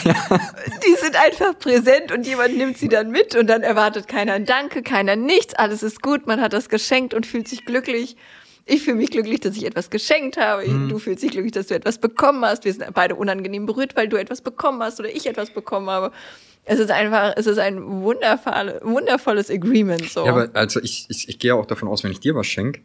die 0.04 0.94
sind 0.98 1.14
einfach 1.14 1.58
präsent 1.58 2.10
und 2.10 2.26
jemand 2.26 2.56
nimmt 2.56 2.78
sie 2.78 2.88
dann 2.88 3.10
mit 3.10 3.34
und 3.34 3.48
dann 3.48 3.62
erwartet 3.62 4.08
keiner 4.08 4.32
ein 4.32 4.46
Danke, 4.46 4.82
keiner 4.82 5.14
nichts, 5.14 5.52
alles 5.54 5.82
ist 5.82 6.00
gut, 6.00 6.26
man 6.26 6.40
hat 6.40 6.54
das 6.54 6.70
geschenkt 6.70 7.12
und 7.12 7.26
fühlt 7.26 7.46
sich 7.46 7.66
glücklich. 7.66 8.16
Ich 8.64 8.82
fühle 8.82 8.96
mich 8.96 9.10
glücklich, 9.10 9.40
dass 9.40 9.58
ich 9.58 9.66
etwas 9.66 9.90
geschenkt 9.90 10.38
habe. 10.38 10.64
Du 10.88 10.98
fühlst 10.98 11.22
dich 11.22 11.32
glücklich, 11.32 11.52
dass 11.52 11.66
du 11.66 11.74
etwas 11.74 11.98
bekommen 11.98 12.44
hast. 12.46 12.64
Wir 12.64 12.72
sind 12.72 12.94
beide 12.94 13.14
unangenehm 13.14 13.66
berührt, 13.66 13.94
weil 13.94 14.08
du 14.08 14.16
etwas 14.16 14.40
bekommen 14.40 14.82
hast 14.82 14.98
oder 15.00 15.14
ich 15.14 15.26
etwas 15.26 15.50
bekommen 15.50 15.90
habe. 15.90 16.12
Es 16.64 16.78
ist 16.78 16.90
einfach, 16.90 17.34
es 17.36 17.46
ist 17.46 17.58
ein 17.58 17.84
wundervoll, 17.84 18.80
wundervolles 18.82 19.50
Agreement. 19.50 20.08
So. 20.08 20.24
Ja, 20.24 20.32
aber 20.32 20.48
also 20.54 20.80
ich, 20.80 21.06
ich, 21.10 21.28
ich 21.28 21.38
gehe 21.38 21.54
auch 21.54 21.66
davon 21.66 21.88
aus, 21.88 22.04
wenn 22.04 22.12
ich 22.12 22.20
dir 22.20 22.34
was 22.34 22.46
schenke, 22.46 22.80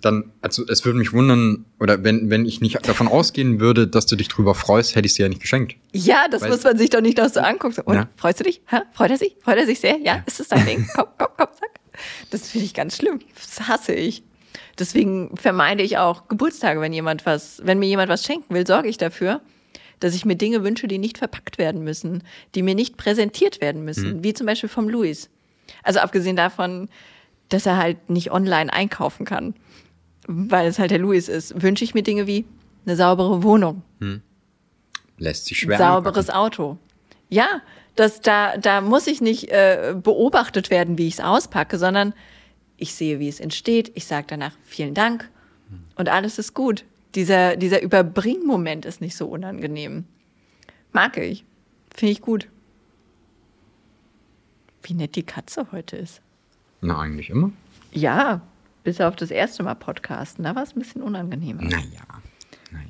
dann, 0.00 0.32
also 0.40 0.64
es 0.68 0.84
würde 0.84 0.98
mich 0.98 1.12
wundern, 1.12 1.64
oder 1.80 2.02
wenn, 2.04 2.30
wenn 2.30 2.46
ich 2.46 2.60
nicht 2.60 2.86
davon 2.88 3.08
ausgehen 3.08 3.60
würde, 3.60 3.86
dass 3.88 4.06
du 4.06 4.16
dich 4.16 4.28
drüber 4.28 4.54
freust, 4.54 4.94
hätte 4.96 5.06
ich 5.06 5.12
es 5.12 5.16
dir 5.16 5.22
ja 5.24 5.28
nicht 5.28 5.40
geschenkt. 5.40 5.76
Ja, 5.92 6.26
das 6.30 6.42
Weil- 6.42 6.50
muss 6.50 6.64
man 6.64 6.76
sich 6.78 6.90
doch 6.90 7.00
nicht 7.00 7.18
noch 7.18 7.28
so 7.28 7.40
angucken. 7.40 7.80
Und, 7.84 7.94
Ja. 7.94 8.08
freust 8.16 8.40
du 8.40 8.44
dich? 8.44 8.60
Ha? 8.70 8.82
Freut 8.92 9.10
er 9.10 9.18
sich? 9.18 9.36
Freut 9.42 9.58
er 9.58 9.66
sich 9.66 9.80
sehr? 9.80 9.98
Ja, 9.98 10.22
ist 10.26 10.40
das 10.40 10.48
dein 10.48 10.64
Ding? 10.66 10.86
Komm, 10.94 11.06
komm, 11.18 11.28
komm, 11.36 11.48
sag. 11.58 11.70
Das 12.30 12.50
finde 12.50 12.66
ich 12.66 12.74
ganz 12.74 12.96
schlimm. 12.96 13.20
Das 13.34 13.68
hasse 13.68 13.94
ich. 13.94 14.22
Deswegen 14.78 15.34
vermeide 15.36 15.82
ich 15.82 15.96
auch 15.98 16.28
Geburtstage, 16.28 16.80
wenn 16.80 16.92
jemand 16.92 17.24
was, 17.24 17.62
wenn 17.64 17.78
mir 17.78 17.86
jemand 17.86 18.10
was 18.10 18.24
schenken 18.24 18.54
will, 18.54 18.66
sorge 18.66 18.88
ich 18.88 18.98
dafür, 18.98 19.40
dass 20.00 20.14
ich 20.14 20.26
mir 20.26 20.36
Dinge 20.36 20.62
wünsche, 20.62 20.86
die 20.88 20.98
nicht 20.98 21.16
verpackt 21.16 21.56
werden 21.56 21.82
müssen, 21.82 22.22
die 22.54 22.60
mir 22.62 22.74
nicht 22.74 22.98
präsentiert 22.98 23.62
werden 23.62 23.84
müssen, 23.84 24.22
wie 24.22 24.34
zum 24.34 24.46
Beispiel 24.46 24.68
vom 24.68 24.90
Luis. 24.90 25.30
Also 25.82 26.00
abgesehen 26.00 26.36
davon, 26.36 26.90
dass 27.48 27.64
er 27.64 27.78
halt 27.78 28.10
nicht 28.10 28.30
online 28.30 28.70
einkaufen 28.72 29.24
kann, 29.24 29.54
weil 30.26 30.66
es 30.68 30.78
halt 30.78 30.90
der 30.90 30.98
Luis 30.98 31.28
ist, 31.28 31.60
wünsche 31.62 31.84
ich 31.84 31.94
mir 31.94 32.02
Dinge 32.02 32.26
wie 32.26 32.44
eine 32.84 32.96
saubere 32.96 33.42
Wohnung, 33.42 33.82
Lässt 35.18 35.46
sich 35.46 35.58
schwer 35.58 35.78
sauberes 35.78 36.28
Auto. 36.30 36.76
Ja, 37.30 37.62
das, 37.94 38.20
da, 38.20 38.58
da 38.58 38.80
muss 38.82 39.06
ich 39.06 39.20
nicht 39.20 39.50
äh, 39.50 39.94
beobachtet 40.00 40.70
werden, 40.70 40.98
wie 40.98 41.08
ich 41.08 41.14
es 41.14 41.20
auspacke, 41.20 41.78
sondern 41.78 42.12
ich 42.76 42.94
sehe, 42.94 43.18
wie 43.18 43.28
es 43.28 43.40
entsteht. 43.40 43.90
Ich 43.94 44.04
sage 44.04 44.26
danach 44.28 44.52
vielen 44.62 44.92
Dank 44.92 45.30
und 45.96 46.08
alles 46.08 46.38
ist 46.38 46.54
gut. 46.54 46.84
Dieser, 47.14 47.56
dieser 47.56 47.82
Überbringmoment 47.82 48.84
ist 48.84 49.00
nicht 49.00 49.16
so 49.16 49.26
unangenehm. 49.26 50.04
Mag 50.92 51.16
ich. 51.16 51.44
Finde 51.94 52.12
ich 52.12 52.20
gut. 52.20 52.48
Wie 54.82 54.94
nett 54.94 55.16
die 55.16 55.22
Katze 55.22 55.66
heute 55.72 55.96
ist. 55.96 56.20
Na, 56.82 56.98
eigentlich 57.00 57.30
immer. 57.30 57.50
Ja, 57.92 58.42
bis 58.86 59.00
auf 59.00 59.16
das 59.16 59.32
erste 59.32 59.64
Mal 59.64 59.74
Podcasten. 59.74 60.44
Da 60.44 60.54
war 60.54 60.62
es 60.62 60.76
ein 60.76 60.78
bisschen 60.78 61.02
unangenehmer. 61.02 61.60
Naja, 61.62 62.06
naja. 62.70 62.86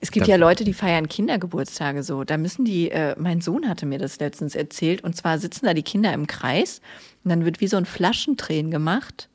Es 0.00 0.10
gibt 0.10 0.26
Da- 0.26 0.30
ja 0.30 0.36
Leute, 0.38 0.64
die 0.64 0.72
feiern 0.72 1.08
Kindergeburtstage 1.08 2.02
so. 2.02 2.24
Da 2.24 2.38
müssen 2.38 2.64
die, 2.64 2.90
äh, 2.90 3.14
mein 3.18 3.42
Sohn 3.42 3.68
hatte 3.68 3.84
mir 3.84 3.98
das 3.98 4.18
letztens 4.18 4.54
erzählt, 4.54 5.04
und 5.04 5.14
zwar 5.14 5.38
sitzen 5.38 5.66
da 5.66 5.74
die 5.74 5.82
Kinder 5.82 6.12
im 6.14 6.26
Kreis 6.26 6.80
und 7.22 7.28
dann 7.28 7.44
wird 7.44 7.60
wie 7.60 7.66
so 7.66 7.76
ein 7.76 7.84
Flaschentränen 7.84 8.70
gemacht, 8.70 9.28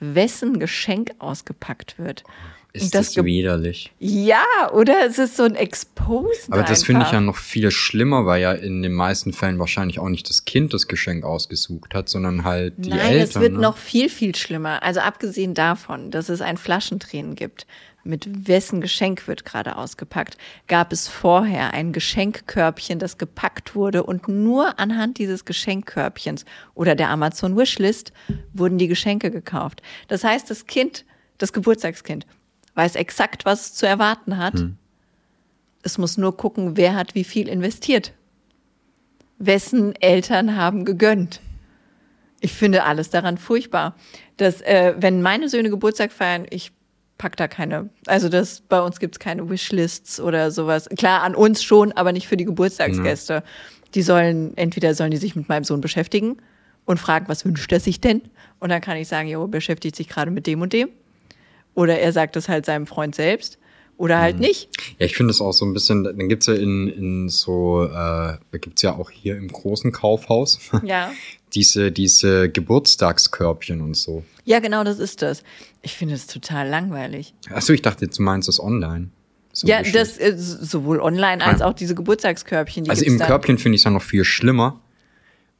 wessen 0.00 0.58
Geschenk 0.58 1.12
ausgepackt 1.20 2.00
wird. 2.00 2.24
Ist 2.74 2.94
das 2.94 3.12
das, 3.12 3.24
widerlich. 3.24 3.92
Ja, 3.98 4.44
oder? 4.72 5.06
Es 5.06 5.18
ist 5.18 5.36
so 5.36 5.42
ein 5.42 5.56
Exposen. 5.56 6.52
Aber 6.52 6.62
das 6.62 6.84
finde 6.84 7.04
ich 7.04 7.12
ja 7.12 7.20
noch 7.20 7.36
viel 7.36 7.70
schlimmer, 7.70 8.24
weil 8.24 8.40
ja 8.40 8.52
in 8.52 8.82
den 8.82 8.94
meisten 8.94 9.34
Fällen 9.34 9.58
wahrscheinlich 9.58 9.98
auch 9.98 10.08
nicht 10.08 10.28
das 10.30 10.46
Kind 10.46 10.72
das 10.72 10.88
Geschenk 10.88 11.24
ausgesucht 11.24 11.94
hat, 11.94 12.08
sondern 12.08 12.44
halt 12.44 12.74
die 12.78 12.90
Nein, 12.90 13.00
Eltern. 13.00 13.28
es 13.28 13.40
wird 13.40 13.52
ne? 13.52 13.58
noch 13.58 13.76
viel, 13.76 14.08
viel 14.08 14.34
schlimmer. 14.34 14.82
Also 14.82 15.00
abgesehen 15.00 15.52
davon, 15.52 16.10
dass 16.10 16.30
es 16.30 16.40
ein 16.40 16.56
Flaschentränen 16.56 17.34
gibt, 17.34 17.66
mit 18.04 18.48
wessen 18.48 18.80
Geschenk 18.80 19.28
wird 19.28 19.44
gerade 19.44 19.76
ausgepackt, 19.76 20.36
gab 20.66 20.92
es 20.92 21.08
vorher 21.08 21.72
ein 21.72 21.92
Geschenkkörbchen, 21.92 22.98
das 22.98 23.18
gepackt 23.18 23.74
wurde 23.74 24.02
und 24.02 24.28
nur 24.28 24.78
anhand 24.80 25.18
dieses 25.18 25.44
Geschenkkörbchens 25.44 26.44
oder 26.74 26.94
der 26.94 27.10
Amazon 27.10 27.56
Wishlist 27.56 28.12
wurden 28.52 28.78
die 28.78 28.88
Geschenke 28.88 29.30
gekauft. 29.30 29.82
Das 30.08 30.24
heißt, 30.24 30.50
das 30.50 30.66
Kind, 30.66 31.04
das 31.38 31.52
Geburtstagskind, 31.52 32.26
weiß 32.74 32.96
exakt, 32.96 33.44
was 33.44 33.60
es 33.60 33.74
zu 33.74 33.86
erwarten 33.86 34.38
hat. 34.38 34.54
Es 35.82 35.98
muss 35.98 36.16
nur 36.16 36.36
gucken, 36.36 36.76
wer 36.76 36.94
hat 36.94 37.14
wie 37.14 37.24
viel 37.24 37.48
investiert. 37.48 38.12
Wessen 39.38 39.94
Eltern 40.00 40.56
haben 40.56 40.84
gegönnt. 40.84 41.40
Ich 42.40 42.52
finde 42.52 42.84
alles 42.84 43.10
daran 43.10 43.38
furchtbar. 43.38 43.96
Dass, 44.36 44.60
äh, 44.62 44.94
wenn 44.98 45.22
meine 45.22 45.48
Söhne 45.48 45.70
Geburtstag 45.70 46.12
feiern, 46.12 46.46
ich 46.50 46.72
pack 47.18 47.36
da 47.36 47.46
keine, 47.46 47.88
also 48.06 48.28
das, 48.28 48.62
bei 48.62 48.80
uns 48.80 48.98
gibt's 48.98 49.18
keine 49.18 49.48
Wishlists 49.48 50.20
oder 50.20 50.50
sowas. 50.50 50.88
Klar, 50.96 51.22
an 51.22 51.34
uns 51.34 51.62
schon, 51.62 51.92
aber 51.92 52.12
nicht 52.12 52.26
für 52.26 52.36
die 52.36 52.44
Geburtstagsgäste. 52.44 53.42
Die 53.94 54.02
sollen, 54.02 54.56
entweder 54.56 54.94
sollen 54.94 55.10
die 55.10 55.18
sich 55.18 55.36
mit 55.36 55.48
meinem 55.48 55.64
Sohn 55.64 55.80
beschäftigen 55.80 56.38
und 56.84 56.98
fragen, 56.98 57.28
was 57.28 57.44
wünscht 57.44 57.70
er 57.70 57.80
sich 57.80 58.00
denn? 58.00 58.22
Und 58.58 58.70
dann 58.70 58.80
kann 58.80 58.96
ich 58.96 59.06
sagen, 59.08 59.28
jo, 59.28 59.46
beschäftigt 59.46 59.96
sich 59.96 60.08
gerade 60.08 60.30
mit 60.30 60.46
dem 60.46 60.62
und 60.62 60.72
dem. 60.72 60.88
Oder 61.74 61.98
er 62.00 62.12
sagt 62.12 62.36
es 62.36 62.48
halt 62.48 62.66
seinem 62.66 62.86
Freund 62.86 63.14
selbst. 63.14 63.58
Oder 63.98 64.18
halt 64.18 64.40
nicht. 64.40 64.68
Ja, 64.98 65.06
ich 65.06 65.16
finde 65.16 65.30
es 65.30 65.40
auch 65.40 65.52
so 65.52 65.64
ein 65.64 65.74
bisschen, 65.74 66.02
dann 66.02 66.28
gibt's 66.28 66.46
ja 66.46 66.54
in, 66.54 66.88
in 66.88 67.28
so, 67.28 67.84
äh, 67.84 67.88
da 67.90 68.38
gibt's 68.60 68.82
ja 68.82 68.96
auch 68.96 69.10
hier 69.10 69.36
im 69.36 69.46
großen 69.48 69.92
Kaufhaus 69.92 70.58
Ja. 70.82 71.12
diese, 71.54 71.92
diese 71.92 72.48
Geburtstagskörbchen 72.48 73.80
und 73.80 73.94
so. 73.96 74.24
Ja, 74.44 74.58
genau, 74.58 74.82
das 74.82 74.98
ist 74.98 75.22
das. 75.22 75.42
Ich 75.82 75.94
finde 75.94 76.14
es 76.14 76.26
total 76.26 76.68
langweilig. 76.68 77.34
Achso, 77.50 77.72
ich 77.72 77.82
dachte, 77.82 78.08
du 78.08 78.22
meinst 78.22 78.48
das 78.48 78.58
online. 78.60 79.10
So 79.52 79.68
ja, 79.68 79.82
das 79.82 80.18
äh, 80.18 80.34
sowohl 80.36 80.98
online 81.00 81.44
als 81.44 81.60
Ja. 81.60 81.66
auch 81.66 81.74
diese 81.74 81.94
Geburtstagskörbchen. 81.94 82.84
Die 82.84 82.90
also 82.90 83.04
im 83.04 83.18
dann. 83.18 83.28
Körbchen 83.28 83.58
finde 83.58 83.76
ich 83.76 83.82
es 83.82 83.84
ja 83.84 83.90
noch 83.90 84.02
viel 84.02 84.24
schlimmer, 84.24 84.80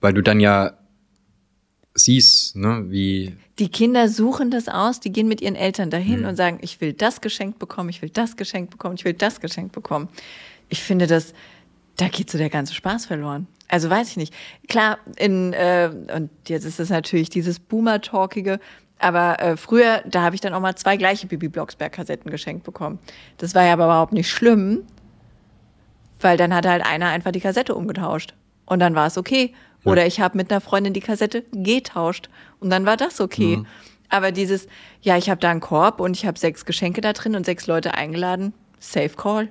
weil 0.01 0.15
du 0.15 0.23
dann 0.23 0.41
ja 0.41 0.73
siehst, 1.95 2.57
ne, 2.57 2.85
wie, 2.89 3.37
Die 3.59 3.69
Kinder 3.69 4.09
suchen 4.09 4.51
das 4.51 4.69
aus, 4.69 4.99
die 5.01 5.13
gehen 5.13 5.29
mit 5.29 5.41
ihren 5.41 5.55
Eltern 5.57 5.91
dahin 5.91 6.21
Mhm. 6.21 6.27
und 6.29 6.37
sagen, 6.37 6.59
ich 6.63 6.81
will 6.81 6.93
das 6.95 7.21
geschenkt 7.21 7.59
bekommen, 7.59 7.91
ich 7.91 8.01
will 8.03 8.09
das 8.09 8.37
geschenkt 8.37 8.71
bekommen, 8.71 8.95
ich 8.97 9.05
will 9.05 9.13
das 9.13 9.41
geschenkt 9.41 9.73
bekommen. 9.73 10.09
Ich 10.69 10.83
finde 10.83 11.07
das, 11.07 11.35
da 11.99 12.09
geht 12.09 12.31
so 12.31 12.39
der 12.39 12.49
ganze 12.51 12.75
Spaß 12.75 13.07
verloren. 13.07 13.47
Also 13.69 13.89
weiß 13.91 14.11
ich 14.11 14.17
nicht. 14.17 14.35
Klar, 14.69 14.99
in, 15.17 15.53
äh, 15.53 15.91
und 16.15 16.31
jetzt 16.49 16.65
ist 16.65 16.81
es 16.81 16.89
natürlich 16.91 17.29
dieses 17.31 17.59
Boomer-Talkige, 17.61 18.59
aber 18.99 19.41
äh, 19.41 19.57
früher, 19.57 20.03
da 20.07 20.23
habe 20.23 20.35
ich 20.35 20.41
dann 20.41 20.55
auch 20.55 20.61
mal 20.61 20.75
zwei 20.77 20.97
gleiche 20.97 21.27
Bibi 21.27 21.49
Blocksberg-Kassetten 21.49 22.31
geschenkt 22.31 22.65
bekommen. 22.65 22.99
Das 23.39 23.55
war 23.55 23.65
ja 23.65 23.73
aber 23.75 23.85
überhaupt 23.85 24.13
nicht 24.13 24.31
schlimm, 24.31 24.83
weil 26.21 26.37
dann 26.37 26.55
hat 26.55 26.67
halt 26.67 26.85
einer 26.85 27.09
einfach 27.09 27.33
die 27.33 27.41
Kassette 27.41 27.75
umgetauscht. 27.75 28.35
Und 28.65 28.79
dann 28.79 28.95
war 28.95 29.07
es 29.09 29.19
okay. 29.19 29.53
Oder 29.85 30.07
ich 30.07 30.21
habe 30.21 30.37
mit 30.37 30.51
einer 30.51 30.61
Freundin 30.61 30.93
die 30.93 31.01
Kassette 31.01 31.45
getauscht. 31.53 32.29
Und 32.61 32.71
dann 32.71 32.87
war 32.87 32.97
das 32.97 33.21
okay. 33.21 33.63
Aber 34.09 34.31
dieses, 34.31 34.69
ja, 35.01 35.17
ich 35.17 35.31
habe 35.31 35.41
da 35.41 35.51
einen 35.51 35.61
Korb 35.61 36.01
und 36.01 36.17
ich 36.17 36.27
habe 36.27 36.39
sechs 36.39 36.65
Geschenke 36.65 37.01
da 37.01 37.13
drin 37.13 37.35
und 37.35 37.47
sechs 37.47 37.67
Leute 37.67 37.95
eingeladen, 37.95 38.53
safe 38.79 39.17
call. 39.17 39.51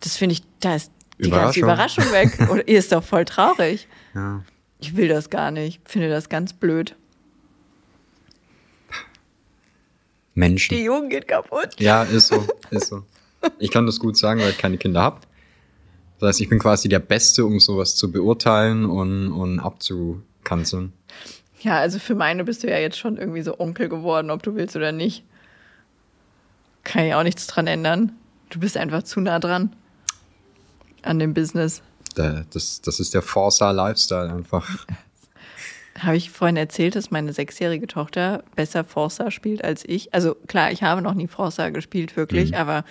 Das 0.00 0.16
finde 0.16 0.34
ich, 0.34 0.42
da 0.60 0.76
ist 0.76 0.92
die 1.18 1.30
ganze 1.30 1.60
Überraschung. 1.60 2.04
Überraschung 2.04 2.38
weg. 2.40 2.50
Oder 2.50 2.66
ihr 2.68 2.78
ist 2.78 2.92
doch 2.92 3.02
voll 3.02 3.24
traurig. 3.24 3.88
ja. 4.14 4.42
Ich 4.78 4.96
will 4.96 5.06
das 5.06 5.30
gar 5.30 5.52
nicht. 5.52 5.80
Finde 5.88 6.08
das 6.08 6.28
ganz 6.28 6.52
blöd. 6.52 6.96
Menschen. 10.34 10.76
Die 10.76 10.82
Jugend 10.82 11.10
geht 11.10 11.28
kaputt. 11.28 11.78
Ja, 11.78 12.02
ist 12.02 12.28
so, 12.28 12.44
ist 12.70 12.88
so. 12.88 13.04
Ich 13.60 13.70
kann 13.70 13.86
das 13.86 14.00
gut 14.00 14.16
sagen, 14.16 14.40
weil 14.40 14.50
ich 14.50 14.58
keine 14.58 14.78
Kinder 14.78 15.00
habe. 15.00 15.20
Das 16.22 16.28
heißt, 16.36 16.40
ich 16.40 16.48
bin 16.48 16.60
quasi 16.60 16.88
der 16.88 17.00
Beste, 17.00 17.44
um 17.44 17.58
sowas 17.58 17.96
zu 17.96 18.12
beurteilen 18.12 18.84
und, 18.86 19.32
und 19.32 19.58
abzukanzeln. 19.58 20.92
Ja, 21.60 21.78
also 21.78 21.98
für 21.98 22.14
meine 22.14 22.44
bist 22.44 22.62
du 22.62 22.70
ja 22.70 22.78
jetzt 22.78 22.96
schon 22.98 23.16
irgendwie 23.16 23.42
so 23.42 23.58
Onkel 23.58 23.88
geworden, 23.88 24.30
ob 24.30 24.42
du 24.42 24.54
willst 24.54 24.76
oder 24.76 24.92
nicht. 24.92 25.24
Kann 26.84 27.04
ich 27.06 27.14
auch 27.14 27.22
nichts 27.22 27.46
dran 27.46 27.66
ändern. 27.66 28.12
Du 28.50 28.60
bist 28.60 28.76
einfach 28.76 29.02
zu 29.02 29.20
nah 29.20 29.38
dran 29.38 29.74
an 31.02 31.18
dem 31.18 31.34
Business. 31.34 31.82
Da- 32.14 32.44
Das, 32.50 32.80
das 32.82 33.00
ist 33.00 33.14
der 33.14 33.22
Forza-Lifestyle 33.22 34.32
einfach. 34.32 34.68
Habe 35.98 36.16
ich 36.16 36.30
vorhin 36.30 36.56
erzählt, 36.56 36.96
dass 36.96 37.10
meine 37.10 37.32
sechsjährige 37.32 37.86
Tochter 37.86 38.44
besser 38.56 38.82
Forza 38.84 39.30
spielt 39.30 39.62
als 39.64 39.84
ich. 39.86 40.14
Also 40.14 40.34
klar, 40.46 40.72
ich 40.72 40.82
habe 40.82 41.02
noch 41.02 41.14
nie 41.14 41.28
Forza 41.28 41.68
gespielt, 41.70 42.16
wirklich, 42.16 42.56
aber 42.56 42.84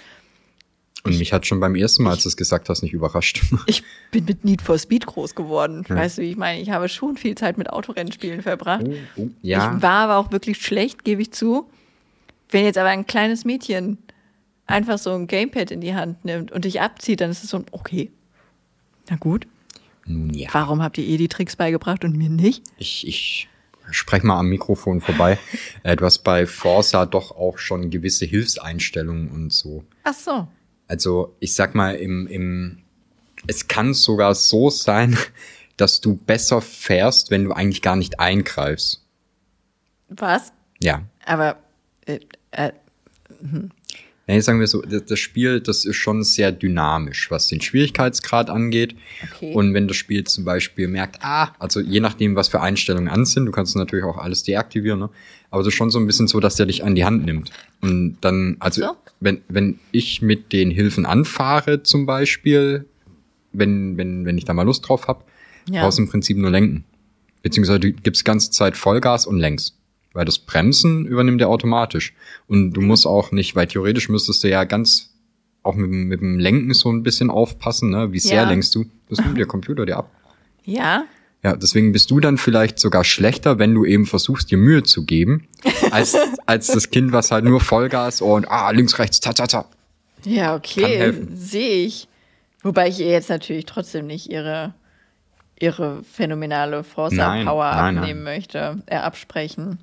Und 1.03 1.17
mich 1.17 1.33
hat 1.33 1.47
schon 1.47 1.59
beim 1.59 1.75
ersten 1.75 2.03
Mal, 2.03 2.11
als 2.11 2.23
du 2.23 2.29
es 2.29 2.37
gesagt 2.37 2.69
hast, 2.69 2.83
nicht 2.83 2.93
überrascht. 2.93 3.41
ich 3.65 3.83
bin 4.11 4.25
mit 4.25 4.45
Need 4.45 4.61
for 4.61 4.77
Speed 4.77 5.05
groß 5.07 5.33
geworden. 5.33 5.83
Ja. 5.89 5.95
Weißt 5.95 6.17
du, 6.17 6.21
wie 6.21 6.31
ich 6.31 6.37
meine? 6.37 6.61
Ich 6.61 6.69
habe 6.69 6.87
schon 6.89 7.17
viel 7.17 7.35
Zeit 7.35 7.57
mit 7.57 7.69
Autorennspielen 7.69 8.43
verbracht. 8.43 8.85
Oh, 9.15 9.29
ja. 9.41 9.75
Ich 9.75 9.81
war 9.81 10.09
aber 10.09 10.17
auch 10.17 10.31
wirklich 10.31 10.61
schlecht, 10.61 11.03
gebe 11.03 11.21
ich 11.21 11.31
zu. 11.31 11.69
Wenn 12.49 12.65
jetzt 12.65 12.77
aber 12.77 12.89
ein 12.89 13.07
kleines 13.07 13.45
Mädchen 13.45 13.97
einfach 14.67 14.97
so 14.97 15.11
ein 15.13 15.27
Gamepad 15.27 15.71
in 15.71 15.81
die 15.81 15.95
Hand 15.95 16.23
nimmt 16.23 16.51
und 16.51 16.65
dich 16.65 16.81
abzieht, 16.81 17.21
dann 17.21 17.31
ist 17.31 17.43
es 17.43 17.49
so, 17.49 17.63
okay, 17.71 18.11
na 19.09 19.15
gut. 19.15 19.47
Nun 20.05 20.33
ja. 20.33 20.49
Warum 20.51 20.81
habt 20.81 20.97
ihr 20.97 21.05
ihr 21.05 21.17
die 21.17 21.27
Tricks 21.27 21.55
beigebracht 21.55 22.03
und 22.03 22.15
mir 22.15 22.29
nicht? 22.29 22.63
Ich, 22.77 23.07
ich 23.07 23.49
sprech 23.91 24.23
mal 24.23 24.37
am 24.37 24.47
Mikrofon 24.47 25.01
vorbei. 25.01 25.39
äh, 25.83 25.95
du 25.95 26.05
hast 26.05 26.19
bei 26.19 26.45
Forza 26.45 27.05
doch 27.05 27.31
auch 27.31 27.57
schon 27.57 27.89
gewisse 27.89 28.25
Hilfseinstellungen 28.25 29.29
und 29.29 29.53
so. 29.53 29.83
Ach 30.03 30.13
so. 30.13 30.47
Also 30.91 31.33
ich 31.39 31.53
sag 31.53 31.73
mal, 31.73 31.95
im, 31.95 32.27
im, 32.27 32.79
es 33.47 33.69
kann 33.69 33.93
sogar 33.93 34.35
so 34.35 34.69
sein, 34.69 35.17
dass 35.77 36.01
du 36.01 36.17
besser 36.17 36.59
fährst, 36.59 37.31
wenn 37.31 37.45
du 37.45 37.53
eigentlich 37.53 37.81
gar 37.81 37.95
nicht 37.95 38.19
eingreifst. 38.19 39.01
Was? 40.09 40.51
Ja. 40.83 41.03
Aber 41.23 41.55
äh, 42.05 42.19
äh, 42.51 42.73
Ja, 44.27 44.35
jetzt 44.35 44.45
sagen 44.45 44.59
wir 44.59 44.67
so, 44.67 44.81
das 44.81 45.05
das 45.05 45.19
Spiel, 45.19 45.61
das 45.61 45.85
ist 45.85 45.95
schon 45.95 46.23
sehr 46.23 46.51
dynamisch, 46.51 47.31
was 47.31 47.47
den 47.47 47.61
Schwierigkeitsgrad 47.61 48.49
angeht. 48.49 48.97
Okay. 49.23 49.53
Und 49.53 49.73
wenn 49.73 49.87
das 49.87 49.95
Spiel 49.95 50.25
zum 50.25 50.43
Beispiel 50.43 50.89
merkt, 50.89 51.19
ah, 51.21 51.53
also 51.57 51.79
je 51.79 52.01
nachdem, 52.01 52.35
was 52.35 52.49
für 52.49 52.59
Einstellungen 52.59 53.07
an 53.07 53.23
sind, 53.23 53.45
du 53.45 53.53
kannst 53.53 53.77
natürlich 53.77 54.03
auch 54.03 54.17
alles 54.17 54.43
deaktivieren, 54.43 54.99
ne? 54.99 55.09
Aber 55.51 55.61
es 55.61 55.67
ist 55.67 55.73
schon 55.75 55.89
so 55.91 55.99
ein 55.99 56.07
bisschen 56.07 56.27
so, 56.27 56.39
dass 56.39 56.55
der 56.55 56.65
dich 56.65 56.83
an 56.83 56.95
die 56.95 57.05
Hand 57.05 57.25
nimmt. 57.25 57.51
Und 57.81 58.17
dann, 58.21 58.55
also, 58.59 58.81
So. 58.81 58.95
wenn, 59.19 59.41
wenn 59.49 59.79
ich 59.91 60.21
mit 60.21 60.51
den 60.53 60.71
Hilfen 60.71 61.05
anfahre, 61.05 61.83
zum 61.83 62.05
Beispiel, 62.05 62.85
wenn, 63.53 63.97
wenn, 63.97 64.25
wenn 64.25 64.37
ich 64.37 64.45
da 64.45 64.53
mal 64.53 64.63
Lust 64.63 64.87
drauf 64.87 65.07
hab, 65.07 65.27
Ja. 65.69 65.83
brauchst 65.83 65.99
du 65.99 66.03
im 66.03 66.09
Prinzip 66.09 66.37
nur 66.37 66.49
lenken. 66.51 66.85
Beziehungsweise 67.43 67.79
du 67.81 67.91
gibst 67.91 68.23
ganze 68.25 68.49
Zeit 68.51 68.77
Vollgas 68.77 69.27
und 69.27 69.37
lenkst. 69.39 69.75
Weil 70.13 70.25
das 70.25 70.39
Bremsen 70.39 71.05
übernimmt 71.05 71.41
er 71.41 71.49
automatisch. 71.49 72.13
Und 72.47 72.73
du 72.73 72.81
musst 72.81 73.05
auch 73.05 73.31
nicht, 73.31 73.55
weil 73.55 73.67
theoretisch 73.67 74.09
müsstest 74.09 74.43
du 74.43 74.49
ja 74.49 74.63
ganz 74.63 75.09
auch 75.63 75.75
mit, 75.75 75.91
dem- 75.91 76.07
mit 76.07 76.21
dem 76.21 76.39
Lenken 76.39 76.73
so 76.73 76.91
ein 76.91 77.03
bisschen 77.03 77.29
aufpassen, 77.29 77.91
ne? 77.91 78.11
Wie 78.11 78.19
sehr 78.19 78.43
Ja. 78.43 78.49
lenkst 78.49 78.73
du? 78.75 78.85
Das 79.09 79.19
nimmt 79.19 79.37
der 79.37 79.45
Computer 79.45 79.85
dir 79.85 79.97
ab. 79.97 80.09
ja, 80.65 81.03
Ja, 81.43 81.55
deswegen 81.55 81.91
bist 81.91 82.11
du 82.11 82.19
dann 82.19 82.37
vielleicht 82.37 82.79
sogar 82.79 83.03
schlechter, 83.03 83.57
wenn 83.57 83.73
du 83.73 83.83
eben 83.83 84.05
versuchst, 84.05 84.51
dir 84.51 84.59
Mühe 84.59 84.83
zu 84.83 85.05
geben, 85.05 85.47
als, 85.89 86.15
als 86.45 86.67
das 86.67 86.91
Kind, 86.91 87.13
was 87.13 87.31
halt 87.31 87.45
nur 87.45 87.59
Vollgas 87.59 88.21
und 88.21 88.49
ah, 88.49 88.69
links, 88.69 88.99
rechts, 88.99 89.19
ta, 89.19 89.33
ta, 89.33 89.47
ta. 89.47 89.65
ja, 90.23 90.55
okay, 90.55 91.13
sehe 91.33 91.85
ich. 91.85 92.07
Wobei 92.61 92.89
ich 92.89 92.99
ihr 92.99 93.09
jetzt 93.09 93.29
natürlich 93.29 93.65
trotzdem 93.65 94.05
nicht 94.05 94.29
ihre, 94.29 94.75
ihre 95.59 96.03
phänomenale 96.03 96.77
Nein, 96.77 96.83
Forza-Power 96.83 97.71
nein, 97.71 97.97
abnehmen 97.97 98.23
möchte, 98.23 98.83
äh, 98.85 98.97
absprechen. 98.97 99.79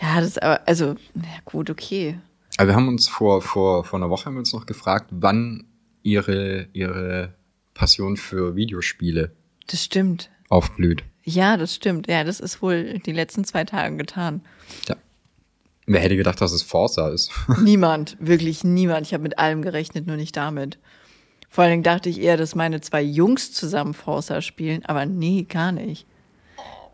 Ja, 0.00 0.20
das 0.20 0.28
ist 0.28 0.42
aber, 0.42 0.66
also, 0.66 0.94
na 1.12 1.28
gut, 1.44 1.68
okay. 1.68 2.18
Aber 2.56 2.68
wir 2.68 2.74
haben 2.74 2.88
uns 2.88 3.08
vor, 3.08 3.42
vor, 3.42 3.84
vor 3.84 3.98
einer 3.98 4.08
Woche 4.08 4.24
haben 4.24 4.34
wir 4.34 4.40
uns 4.40 4.54
noch 4.54 4.64
gefragt, 4.64 5.08
wann 5.10 5.66
ihre, 6.02 6.68
ihre 6.72 7.34
Passion 7.74 8.16
für 8.16 8.56
Videospiele 8.56 9.32
Das 9.70 9.84
stimmt. 9.84 10.30
aufblüht. 10.48 11.04
Ja, 11.22 11.56
das 11.56 11.74
stimmt. 11.74 12.08
Ja, 12.08 12.24
das 12.24 12.40
ist 12.40 12.62
wohl 12.62 12.98
die 12.98 13.12
letzten 13.12 13.44
zwei 13.44 13.64
Tage 13.64 13.96
getan. 13.96 14.42
Ja. 14.88 14.96
Wer 15.86 16.00
hätte 16.00 16.16
gedacht, 16.16 16.40
dass 16.40 16.52
es 16.52 16.62
Forza 16.62 17.08
ist? 17.08 17.30
Niemand, 17.62 18.16
wirklich 18.20 18.64
niemand. 18.64 19.06
Ich 19.06 19.12
habe 19.12 19.22
mit 19.22 19.38
allem 19.38 19.62
gerechnet, 19.62 20.06
nur 20.06 20.16
nicht 20.16 20.36
damit. 20.36 20.78
Vor 21.48 21.64
allen 21.64 21.72
Dingen 21.72 21.82
dachte 21.82 22.08
ich 22.08 22.20
eher, 22.20 22.36
dass 22.36 22.54
meine 22.54 22.80
zwei 22.80 23.02
Jungs 23.02 23.52
zusammen 23.52 23.92
Forza 23.92 24.40
spielen, 24.40 24.84
aber 24.86 25.04
nee, 25.04 25.46
gar 25.48 25.72
nicht. 25.72 26.06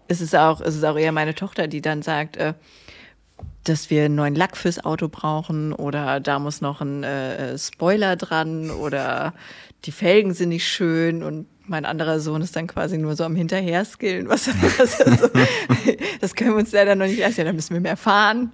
Es 0.09 0.21
ist 0.21 0.35
auch, 0.35 0.61
es 0.61 0.75
ist 0.77 0.85
auch 0.85 0.97
eher 0.97 1.13
meine 1.13 1.35
Tochter, 1.35 1.69
die 1.69 1.83
dann 1.83 2.01
sagt, 2.01 2.39
äh, 2.39 2.55
dass 3.65 3.91
wir 3.91 4.05
einen 4.05 4.15
neuen 4.15 4.35
Lack 4.35 4.57
fürs 4.57 4.83
Auto 4.85 5.09
brauchen 5.09 5.73
oder 5.73 6.21
da 6.21 6.39
muss 6.39 6.61
noch 6.61 6.81
ein 6.81 7.03
äh, 7.05 7.59
Spoiler 7.59 8.17
dran 8.17 8.71
oder 8.71 9.35
die 9.85 9.93
Felgen 9.93 10.33
sind 10.33 10.51
nicht 10.51 10.67
schön 10.67 11.23
und 11.23 11.47
mein 11.69 11.85
anderer 11.85 12.21
Sohn 12.21 12.43
ist 12.43 12.55
dann 12.57 12.67
quasi 12.67 12.99
nur 12.99 13.17
so 13.17 13.25
am 13.25 13.37
Hinterherskillen. 13.37 14.29
Was, 14.29 14.49
was 14.79 15.01
also, 15.01 15.29
das 16.21 16.35
können 16.35 16.51
wir 16.51 16.59
uns 16.59 16.73
leider 16.73 16.95
noch 16.95 17.07
nicht 17.07 17.19
leisten. 17.19 17.41
Ja, 17.41 17.45
dann 17.47 17.57
müssen 17.57 17.75
wir 17.75 17.81
mehr 17.81 17.97
fahren. 17.97 18.53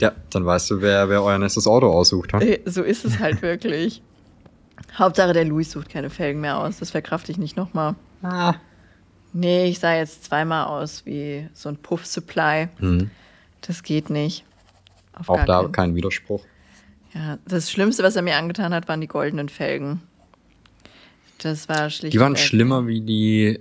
ja, 0.00 0.12
dann 0.30 0.44
weißt 0.46 0.70
du, 0.70 0.80
wer, 0.80 1.08
wer 1.08 1.22
euer 1.22 1.38
nächstes 1.38 1.66
Auto 1.66 1.88
aussucht. 1.90 2.32
Äh, 2.34 2.60
So 2.64 2.82
ist 2.82 3.04
es 3.04 3.18
halt 3.18 3.42
wirklich. 3.42 4.02
Hauptsache, 4.98 5.32
der 5.32 5.44
Luis 5.44 5.70
sucht 5.70 5.88
keine 5.90 6.10
Felgen 6.10 6.40
mehr 6.40 6.58
aus. 6.58 6.78
Das 6.78 6.90
verkrafte 6.90 7.30
ich 7.32 7.38
nicht 7.38 7.56
nochmal. 7.56 7.94
Ah. 8.22 8.54
Nee, 9.32 9.66
ich 9.66 9.78
sah 9.78 9.94
jetzt 9.94 10.24
zweimal 10.24 10.64
aus 10.66 11.06
wie 11.06 11.48
so 11.54 11.68
ein 11.68 11.76
Puff-Supply. 11.76 12.68
Mhm. 12.80 13.10
Das 13.60 13.82
geht 13.82 14.10
nicht. 14.10 14.44
Auf 15.12 15.28
Auch 15.28 15.36
gar 15.36 15.46
da 15.46 15.60
keinen- 15.62 15.72
kein 15.72 15.94
Widerspruch. 15.94 16.42
Ja, 17.14 17.38
das 17.46 17.70
Schlimmste, 17.70 18.02
was 18.02 18.16
er 18.16 18.22
mir 18.22 18.36
angetan 18.36 18.72
hat, 18.74 18.88
waren 18.88 19.00
die 19.00 19.06
goldenen 19.08 19.48
Felgen. 19.48 20.00
Das 21.42 21.68
war 21.68 21.90
schlicht. 21.90 22.14
Die 22.14 22.20
waren 22.20 22.36
schlimmer 22.36 22.86
wie 22.86 23.00
die 23.00 23.60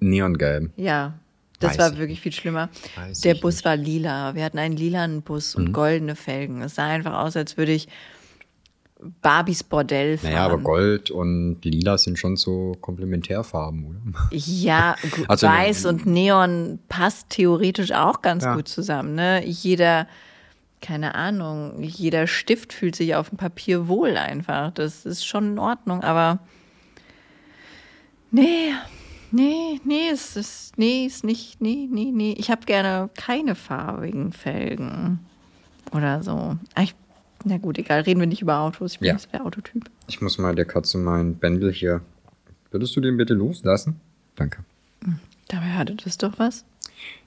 Neongelben. 0.00 0.72
Ja, 0.76 1.14
das 1.60 1.72
Weiß 1.72 1.78
war 1.78 1.92
ich 1.92 1.98
wirklich 1.98 2.20
viel 2.20 2.32
schlimmer. 2.32 2.68
Weiß 2.96 3.20
Der 3.22 3.34
Bus 3.34 3.56
nicht. 3.56 3.64
war 3.64 3.76
lila. 3.76 4.34
Wir 4.34 4.44
hatten 4.44 4.58
einen 4.58 4.76
lilanen 4.76 5.22
Bus 5.22 5.56
Mhm. 5.56 5.64
und 5.66 5.72
goldene 5.72 6.16
Felgen. 6.16 6.62
Es 6.62 6.76
sah 6.76 6.86
einfach 6.86 7.14
aus, 7.18 7.36
als 7.36 7.56
würde 7.56 7.72
ich 7.72 7.88
Barbies 9.22 9.62
Bordell 9.62 10.18
fahren. 10.18 10.32
Naja, 10.32 10.44
aber 10.46 10.58
Gold 10.58 11.12
und 11.12 11.58
Lila 11.64 11.98
sind 11.98 12.18
schon 12.18 12.36
so 12.36 12.76
Komplementärfarben, 12.80 13.84
oder? 13.86 14.28
Ja, 14.32 14.96
Also, 15.28 15.46
weiß 15.46 15.84
und 15.86 16.04
Neon 16.04 16.80
passt 16.88 17.30
theoretisch 17.30 17.92
auch 17.92 18.22
ganz 18.22 18.42
Ja. 18.44 18.56
gut 18.56 18.66
zusammen. 18.66 19.14
Ne? 19.14 19.44
Jeder, 19.46 20.08
keine 20.80 21.14
Ahnung, 21.14 21.80
jeder 21.80 22.26
Stift 22.26 22.72
fühlt 22.72 22.96
sich 22.96 23.14
auf 23.14 23.28
dem 23.28 23.38
Papier 23.38 23.86
wohl 23.86 24.16
einfach. 24.16 24.72
Das 24.72 25.06
ist 25.06 25.24
schon 25.24 25.52
in 25.52 25.58
Ordnung, 25.60 26.02
aber 26.02 26.40
nee, 28.30 28.72
nee, 29.30 29.80
nee, 29.84 30.08
es 30.12 30.36
ist, 30.36 30.78
nee, 30.78 31.06
ist 31.06 31.24
nicht, 31.24 31.60
nee, 31.60 31.88
nee, 31.90 32.10
nee. 32.12 32.34
Ich 32.38 32.50
habe 32.50 32.64
gerne 32.66 33.10
keine 33.16 33.54
farbigen 33.54 34.32
Felgen 34.32 35.20
oder 35.92 36.22
so. 36.22 36.56
Ah, 36.74 36.82
Ich, 36.82 36.94
na 37.44 37.58
gut, 37.58 37.78
egal, 37.78 38.00
reden 38.02 38.20
wir 38.20 38.26
nicht 38.26 38.42
über 38.42 38.58
Autos. 38.60 38.92
Ich 38.94 38.98
bin 39.00 39.08
Ja. 39.08 39.14
nicht 39.14 39.32
der 39.32 39.44
Autotyp. 39.44 39.88
Ich 40.08 40.20
muss 40.20 40.38
mal 40.38 40.54
der 40.54 40.64
Katze 40.64 40.98
meinen 40.98 41.36
Bändel 41.36 41.72
hier. 41.72 42.00
Würdest 42.70 42.94
du 42.96 43.00
den 43.00 43.16
bitte 43.16 43.34
loslassen? 43.34 44.00
Danke. 44.36 44.64
Dabei 45.48 45.66
hatte 45.72 45.94
das 45.94 46.18
doch 46.18 46.38
was. 46.38 46.64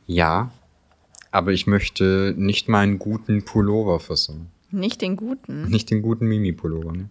Ja, 0.06 0.52
aber 1.32 1.52
ich 1.52 1.66
möchte 1.66 2.36
nicht 2.38 2.68
meinen 2.70 3.00
guten 3.00 3.44
Pullover 3.46 4.00
versauen. 4.00 4.48
Nicht 4.70 5.02
den 5.02 5.16
guten. 5.16 5.68
Nicht 5.70 5.90
den 5.90 6.02
guten 6.02 6.28
Mimi-Pullover, 6.28 6.92
ne? 6.94 7.10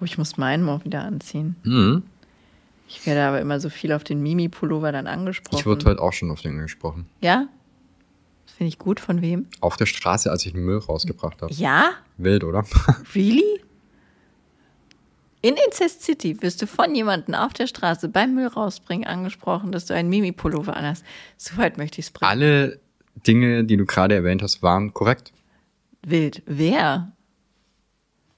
Oh, 0.00 0.04
ich 0.04 0.18
muss 0.18 0.36
meinen 0.36 0.62
mal 0.62 0.84
wieder 0.84 1.02
anziehen. 1.02 1.56
Mhm. 1.64 2.02
Ich 2.88 3.06
werde 3.06 3.22
aber 3.22 3.40
immer 3.40 3.60
so 3.60 3.70
viel 3.70 3.92
auf 3.92 4.04
den 4.04 4.22
Mimi-Pullover 4.22 4.92
dann 4.92 5.06
angesprochen. 5.06 5.58
Ich 5.58 5.66
wurde 5.66 5.86
heute 5.86 6.02
auch 6.02 6.12
schon 6.12 6.30
auf 6.30 6.40
den 6.42 6.52
angesprochen. 6.52 7.06
ja? 7.20 7.48
Das 8.46 8.56
finde 8.58 8.68
ich 8.68 8.78
gut. 8.78 9.00
Von 9.00 9.20
wem? 9.22 9.46
Auf 9.60 9.76
der 9.76 9.86
Straße, 9.86 10.30
als 10.30 10.44
ich 10.46 10.52
den 10.52 10.64
Müll 10.64 10.78
rausgebracht 10.78 11.42
habe. 11.42 11.52
Ja? 11.52 11.92
Wild, 12.18 12.44
oder? 12.44 12.64
Really? 13.14 13.60
In 15.40 15.56
Incest 15.66 16.02
City 16.02 16.40
wirst 16.40 16.62
du 16.62 16.66
von 16.66 16.94
jemandem 16.94 17.34
auf 17.34 17.52
der 17.52 17.66
Straße 17.66 18.08
beim 18.08 18.34
Müll 18.34 18.46
rausbringen 18.46 19.06
angesprochen, 19.06 19.72
dass 19.72 19.86
du 19.86 19.94
einen 19.94 20.08
Mimi-Pullover 20.08 20.76
anhast. 20.76 21.04
So 21.36 21.56
weit 21.56 21.78
möchte 21.78 22.00
ich 22.00 22.06
es 22.06 22.12
bringen. 22.12 22.30
Alle 22.30 22.80
Dinge, 23.26 23.64
die 23.64 23.76
du 23.76 23.86
gerade 23.86 24.14
erwähnt 24.14 24.42
hast, 24.42 24.62
waren 24.62 24.94
korrekt. 24.94 25.32
Wild. 26.02 26.42
Wer? 26.46 27.12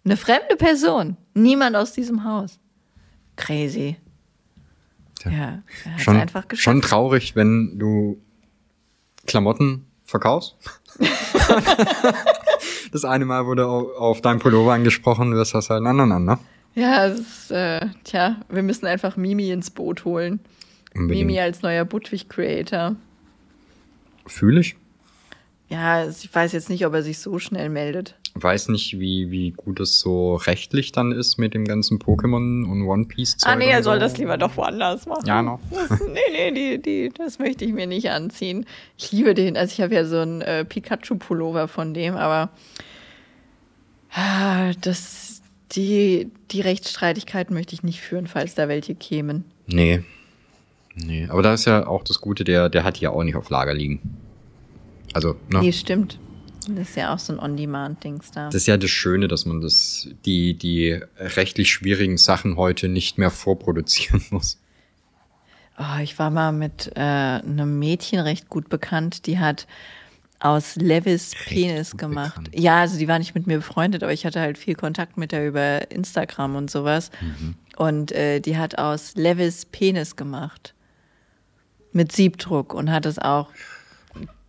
Eine 0.05 0.17
fremde 0.17 0.57
Person. 0.57 1.17
Niemand 1.35 1.77
aus 1.77 1.93
diesem 1.93 2.25
Haus. 2.25 2.59
Crazy. 3.37 3.97
Ja, 5.33 5.63
er 5.85 5.93
hat 5.95 6.01
Schon, 6.01 6.17
einfach 6.17 6.49
geschafft. 6.49 6.65
schon 6.65 6.83
traurig, 6.83 7.37
wenn 7.37 7.79
du 7.79 8.21
Klamotten 9.27 9.87
verkaufst. 10.05 10.57
das 12.93 13.05
eine 13.05 13.25
Mal 13.25 13.47
wurde 13.47 13.67
au- 13.67 13.93
auf 13.97 14.21
dein 14.21 14.39
Pullover 14.39 14.73
angesprochen, 14.75 15.31
du 15.31 15.39
hast 15.39 15.55
halt 15.55 15.71
einen 15.71 15.87
anderen 15.87 16.13
an, 16.13 16.25
ne? 16.25 16.39
Ja, 16.75 17.07
es 17.07 17.19
ist, 17.21 17.51
äh, 17.51 17.87
tja, 18.05 18.37
wir 18.51 18.63
müssen 18.63 18.87
einfach 18.87 19.17
Mimi 19.17 19.51
ins 19.51 19.71
Boot 19.71 20.05
holen. 20.05 20.41
Unbedingt. 20.95 21.27
Mimi 21.27 21.41
als 21.41 21.63
neuer 21.63 21.85
Budwig-Creator. 21.85 22.97
Fühle 24.27 24.61
ich. 24.61 24.77
Ja, 25.69 26.07
ich 26.09 26.33
weiß 26.33 26.53
jetzt 26.53 26.69
nicht, 26.71 26.87
ob 26.87 26.95
er 26.95 27.03
sich 27.03 27.19
so 27.19 27.39
schnell 27.39 27.69
meldet. 27.71 28.17
Weiß 28.39 28.69
nicht, 28.69 29.01
wie, 29.01 29.31
wie 29.31 29.53
gut 29.53 29.81
es 29.81 29.99
so 29.99 30.35
rechtlich 30.35 30.93
dann 30.93 31.11
ist 31.11 31.39
mit 31.39 31.55
dem 31.55 31.65
ganzen 31.65 31.99
Pokémon 31.99 32.71
und 32.71 32.83
One 32.83 33.07
Piece. 33.07 33.39
Ah, 33.45 33.57
nee, 33.57 33.71
er 33.71 33.83
soll 33.83 33.97
so. 33.97 34.01
das 34.01 34.19
lieber 34.19 34.37
doch 34.37 34.57
woanders 34.59 35.07
machen. 35.07 35.27
Ja, 35.27 35.43
noch. 35.43 35.59
Das, 35.71 36.01
nee, 36.01 36.21
nee, 36.33 36.51
die, 36.51 36.83
die, 36.83 37.13
das 37.17 37.39
möchte 37.39 37.65
ich 37.65 37.73
mir 37.73 37.87
nicht 37.87 38.11
anziehen. 38.11 38.67
Ich 38.99 39.11
liebe 39.13 39.33
den. 39.33 39.57
Also 39.57 39.73
ich 39.73 39.81
habe 39.81 39.95
ja 39.95 40.05
so 40.05 40.19
einen 40.19 40.43
äh, 40.43 40.65
Pikachu-Pullover 40.65 41.67
von 41.67 41.95
dem, 41.95 42.15
aber 42.15 42.51
ah, 44.13 44.73
das, 44.81 45.41
die, 45.73 46.31
die 46.51 46.61
Rechtsstreitigkeiten 46.61 47.55
möchte 47.55 47.75
ich 47.75 47.83
nicht 47.83 48.01
führen, 48.01 48.27
falls 48.27 48.55
da 48.55 48.69
welche 48.69 48.95
kämen. 48.95 49.45
Nee. 49.67 50.03
Nee. 50.95 51.27
Aber 51.31 51.43
da 51.43 51.55
ist 51.55 51.65
ja 51.65 51.87
auch 51.87 52.05
das 52.05 52.21
Gute, 52.21 52.45
der, 52.45 52.69
der 52.69 52.85
hat 52.85 52.99
ja 52.99 53.11
auch 53.11 53.23
nicht 53.23 53.37
auf 53.37 53.49
Lager 53.49 53.75
liegen. 53.75 54.01
Also, 55.13 55.37
ne? 55.51 55.61
Nee, 55.61 55.73
stimmt. 55.73 56.19
Das 56.69 56.91
ist 56.91 56.97
ja 56.97 57.15
auch 57.15 57.19
so 57.19 57.33
ein 57.33 57.39
On-Demand-Dings 57.39 58.31
da. 58.33 58.47
Das 58.47 58.55
ist 58.55 58.67
ja 58.67 58.77
das 58.77 58.91
Schöne, 58.91 59.29
dass 59.29 59.47
man 59.47 59.61
das, 59.61 60.09
die, 60.25 60.55
die 60.55 61.01
rechtlich 61.19 61.71
schwierigen 61.71 62.19
Sachen 62.19 62.57
heute 62.57 62.89
nicht 62.89 63.19
mehr 63.19 63.31
vorproduzieren 63.31 64.25
muss. 64.31 64.59
Oh, 65.79 66.01
ich 66.03 66.19
war 66.19 66.31
mal 66.31 66.53
mit 66.53 66.93
äh, 66.97 67.01
einem 67.01 67.79
Mädchen 67.79 68.21
recht 68.21 68.49
gut 68.49 68.69
bekannt, 68.69 69.27
die 69.27 69.39
hat 69.39 69.67
aus 70.39 70.77
Levis 70.77 71.33
Penis 71.47 71.97
gemacht. 71.97 72.37
bekannt. 72.37 72.59
Ja, 72.59 72.81
also 72.81 72.99
die 72.99 73.09
war 73.09 73.19
nicht 73.19 73.35
mit 73.35 73.47
mir 73.47 73.57
befreundet, 73.57 74.03
aber 74.03 74.13
ich 74.13 74.25
hatte 74.27 74.41
halt 74.41 74.59
viel 74.59 74.75
Kontakt 74.75 75.17
mit 75.17 75.33
der 75.33 75.47
über 75.47 75.91
Instagram 75.91 76.57
und 76.57 76.71
sowas. 76.71 77.11
Mhm. 77.21 77.55
Und 77.77 78.13
äh, 78.13 78.41
die 78.41 78.57
hat 78.57 78.79
aus 78.79 79.15
Levis 79.15 79.67
Penis 79.67 80.17
gemacht. 80.17 80.75
Mit 81.93 82.13
Siebdruck 82.13 82.75
und 82.75 82.91
hat 82.91 83.07
es 83.07 83.19
auch 83.19 83.49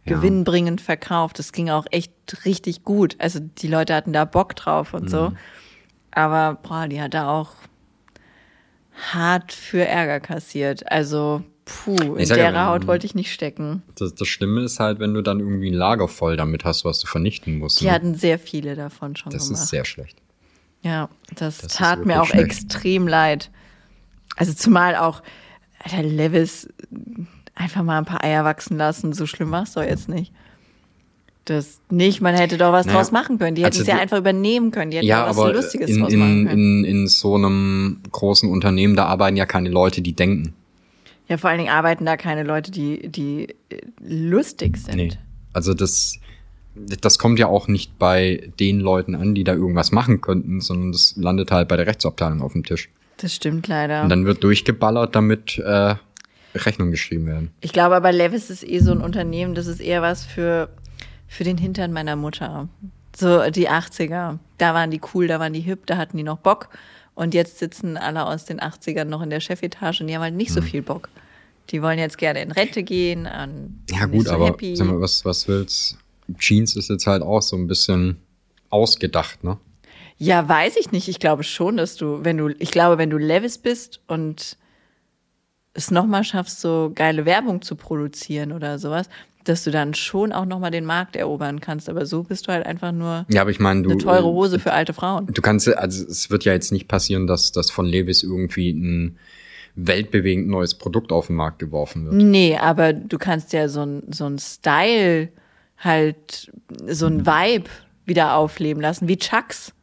gewinnbringend 0.08 0.82
verkauft. 0.82 1.40
Das 1.40 1.52
ging 1.52 1.70
auch 1.70 1.86
echt 1.92 2.12
richtig 2.46 2.84
gut. 2.84 3.16
Also 3.20 3.40
die 3.40 3.68
Leute 3.68 3.94
hatten 3.94 4.14
da 4.14 4.26
Bock 4.26 4.56
drauf 4.56 4.94
und 4.94 5.10
so. 5.10 5.30
Mhm. 5.30 5.38
Aber 6.12 6.58
boah, 6.62 6.88
die 6.88 7.02
hat 7.02 7.14
da 7.14 7.30
auch 7.30 7.52
hart 9.14 9.52
für 9.52 9.86
Ärger 9.86 10.20
kassiert. 10.20 10.92
Also, 10.92 11.44
puh, 11.66 12.16
in 12.16 12.26
sag 12.26 12.38
ja, 12.38 12.52
der 12.52 12.66
Haut 12.66 12.84
ähm, 12.84 12.88
wollte 12.88 13.06
ich 13.06 13.16
nicht 13.16 13.32
stecken. 13.32 13.84
Das, 13.96 14.16
das 14.16 14.28
Schlimme 14.28 14.62
ist 14.62 14.80
halt, 14.80 15.00
wenn 15.00 15.14
du 15.14 15.22
dann 15.22 15.40
irgendwie 15.40 15.70
ein 15.70 15.76
Lager 15.76 16.08
voll 16.08 16.38
damit 16.38 16.66
hast, 16.66 16.86
was 16.86 17.00
du 17.00 17.08
vernichten 17.08 17.60
musst. 17.60 17.82
Die 17.82 17.86
ne? 17.86 17.92
hatten 17.92 18.16
sehr 18.16 18.40
viele 18.40 18.76
davon 18.76 19.16
schon 19.16 19.32
das 19.32 19.48
gemacht. 19.48 19.64
ist 19.64 19.70
sehr 19.70 19.86
schlecht. 19.86 20.18
ja, 20.82 21.10
das, 21.36 21.60
das 21.60 21.74
tat 21.74 22.06
mir 22.06 22.22
auch 22.22 22.28
schlecht. 22.28 22.46
extrem 22.46 23.08
leid. 23.08 23.52
Also 24.36 24.54
zumal 24.54 24.96
auch, 24.96 25.22
Alter, 25.84 26.04
Levis 26.04 26.68
einfach 27.58 27.84
mal 27.84 27.98
ein 27.98 28.06
paar 28.06 28.24
Eier 28.24 28.46
wachsen 28.46 28.78
lassen. 28.78 29.14
So 29.14 29.26
schlimm 29.26 29.52
war 29.52 29.64
es 29.64 29.74
doch 29.74 29.84
jetzt 29.84 30.10
nicht. 30.10 30.32
Das 31.46 31.80
nicht, 31.90 32.20
man 32.22 32.36
hätte 32.36 32.58
doch 32.58 32.74
was 32.74 32.86
Naja, 32.86 32.98
draus 32.98 33.12
machen 33.12 33.40
können. 33.40 33.56
Die 33.56 33.64
hätten 33.64 33.74
also 33.74 33.82
es 33.84 33.88
ja 33.88 33.98
einfach 33.98 34.18
übernehmen 34.18 34.72
können. 34.72 34.92
Die 34.92 34.98
hätten 34.98 35.08
Ja, 35.08 35.28
was 35.28 35.38
aber 35.38 35.54
Lustiges 35.54 35.90
in, 35.90 36.00
draus 36.02 36.14
machen 36.14 36.42
in, 36.42 36.48
können. 36.48 36.84
in, 36.84 37.02
in 37.02 37.08
so 37.08 37.36
einem 37.36 38.02
großen 38.12 38.50
Unternehmen, 38.50 38.96
da 38.96 39.06
arbeiten 39.06 39.38
ja 39.38 39.46
keine 39.46 39.70
Leute, 39.70 40.02
die 40.02 40.14
denken. 40.14 40.54
Ja, 41.30 41.38
vor 41.38 41.50
allen 41.50 41.60
Dingen 41.60 41.72
arbeiten 41.72 42.06
da 42.06 42.18
keine 42.18 42.44
Leute, 42.44 42.72
die, 42.72 43.08
die 43.10 43.48
äh, 43.70 43.82
lustig 44.02 44.78
sind. 44.78 44.96
Nee. 44.96 45.12
Also 45.54 45.74
das, 45.74 46.20
das 46.76 47.18
kommt 47.18 47.40
ja 47.40 47.48
auch 47.48 47.68
nicht 47.68 47.98
bei 47.98 48.50
den 48.60 48.80
Leuten 48.82 49.16
an, 49.16 49.34
die 49.34 49.44
da 49.44 49.54
irgendwas 49.54 49.92
machen 49.92 50.22
könnten, 50.22 50.60
sondern 50.62 50.92
das 50.92 51.16
landet 51.18 51.52
halt 51.52 51.70
bei 51.70 51.78
der 51.78 51.88
Rechtsabteilung 51.88 52.42
auf 52.42 52.54
dem 52.54 52.64
Tisch. 52.64 52.90
Das 53.18 53.34
stimmt 53.34 53.68
leider. 53.68 54.04
Und 54.04 54.10
dann 54.10 54.26
wird 54.26 54.44
durchgeballert, 54.44 55.16
damit 55.16 55.58
äh, 55.60 55.96
Rechnungen 56.66 56.92
geschrieben 56.92 57.26
werden. 57.26 57.52
Ich 57.62 57.74
glaube 57.74 57.96
aber, 57.96 58.12
Levis 58.12 58.50
ist 58.50 58.64
eh 58.68 58.80
so 58.80 58.92
ein 58.92 59.02
Unternehmen, 59.02 59.56
das 59.56 59.68
ist 59.68 59.80
eher 59.80 60.02
was 60.02 60.26
für, 60.26 60.70
für 61.28 61.44
den 61.44 61.58
Hintern 61.58 61.92
meiner 61.94 62.16
Mutter. 62.16 62.68
So 63.16 63.50
die 63.50 63.70
80er. 63.70 64.38
Da 64.58 64.74
waren 64.74 64.92
die 64.92 65.02
cool, 65.14 65.28
da 65.28 65.40
waren 65.40 65.54
die 65.54 65.60
hip, 65.62 65.86
da 65.86 65.98
hatten 65.98 66.18
die 66.18 66.24
noch 66.24 66.38
Bock. 66.38 66.70
Und 67.16 67.34
jetzt 67.34 67.58
sitzen 67.58 67.98
alle 67.98 68.26
aus 68.26 68.46
den 68.46 68.60
80ern 68.60 69.06
noch 69.06 69.22
in 69.24 69.30
der 69.32 69.40
Chefetage 69.40 70.02
und 70.02 70.08
die 70.08 70.16
haben 70.16 70.22
halt 70.22 70.36
nicht 70.36 70.52
so 70.52 70.62
Hm. 70.62 70.68
viel 70.68 70.82
Bock. 70.84 71.10
Die 71.72 71.82
wollen 71.82 71.98
jetzt 72.00 72.18
gerne 72.18 72.42
in 72.42 72.52
Rente 72.52 72.84
gehen. 72.84 73.26
an- 73.26 73.84
Ja 73.90 74.06
gut, 74.06 74.28
so 74.28 74.34
aber 74.34 74.52
mal, 74.52 75.02
was, 75.02 75.26
was 75.26 75.48
willst? 75.48 75.98
Jeans 76.38 76.76
ist 76.76 76.90
jetzt 76.90 77.08
halt 77.08 77.24
auch 77.24 77.42
so 77.42 77.56
ein 77.56 77.68
bisschen 77.68 78.18
ausgedacht, 78.70 79.44
ne? 79.44 79.58
Ja, 80.20 80.48
weiß 80.48 80.78
ich 80.78 80.92
nicht. 80.92 81.08
Ich 81.10 81.20
glaube 81.20 81.44
schon, 81.44 81.78
dass 81.78 81.96
du, 81.96 82.24
wenn 82.24 82.38
du, 82.38 82.50
ich 82.60 82.72
glaube, 82.72 82.98
wenn 82.98 83.10
du 83.10 83.18
Levis 83.18 83.58
bist 83.60 84.00
und 84.08 84.58
es 85.78 85.91
nochmal 85.91 86.24
schaffst, 86.24 86.60
so 86.60 86.91
geile 86.94 87.26
Werbung 87.26 87.62
zu 87.62 87.76
produzieren 87.76 88.52
oder 88.52 88.80
sowas, 88.80 89.08
dass 89.44 89.64
du 89.64 89.72
dann 89.72 89.94
schon 89.94 90.34
auch 90.34 90.45
nochmal 90.45 90.72
den 90.72 90.86
Markt 90.86 91.16
erobern 91.16 91.62
kannst. 91.62 91.88
Aber 91.88 92.06
so 92.06 92.24
bist 92.24 92.48
du 92.48 92.52
halt 92.52 92.66
einfach 92.66 92.91
nur 92.91 93.26
Ja, 93.30 93.41
aber 93.41 93.52
ich 93.52 93.60
meine, 93.60 93.84
du. 93.84 93.91
eine 93.91 93.99
teure 93.99 94.26
Hose 94.26 94.60
für 94.60 94.74
alte 94.74 94.94
Frauen. 94.94 95.28
Du 95.28 95.41
kannst, 95.41 95.68
also 95.70 96.06
es 96.06 96.30
wird 96.30 96.44
ja 96.45 96.54
jetzt 96.54 96.72
nicht 96.72 96.88
passieren, 96.88 97.28
dass, 97.28 97.52
dass 97.52 97.70
von 97.72 97.86
Levis 97.86 98.24
irgendwie 98.24 98.72
ein 98.72 99.18
weltbewegend 99.76 100.48
neues 100.48 100.74
Produkt 100.74 101.12
auf 101.12 101.28
den 101.28 101.36
Markt 101.36 101.60
geworfen 101.60 102.06
wird. 102.06 102.16
Nee, 102.16 102.58
aber 102.58 102.94
du 102.94 103.20
kannst 103.20 103.54
ja 103.54 103.70
so 103.70 103.86
ein, 103.86 104.04
so 104.12 104.26
ein 104.26 104.40
Style 104.40 105.30
halt, 105.78 106.52
so 106.88 107.06
ein 107.06 107.28
Vibe 107.28 107.70
wieder 108.06 108.36
aufleben 108.36 108.82
lassen, 108.82 109.08
wie 109.08 109.18
Chucks. 109.18 109.74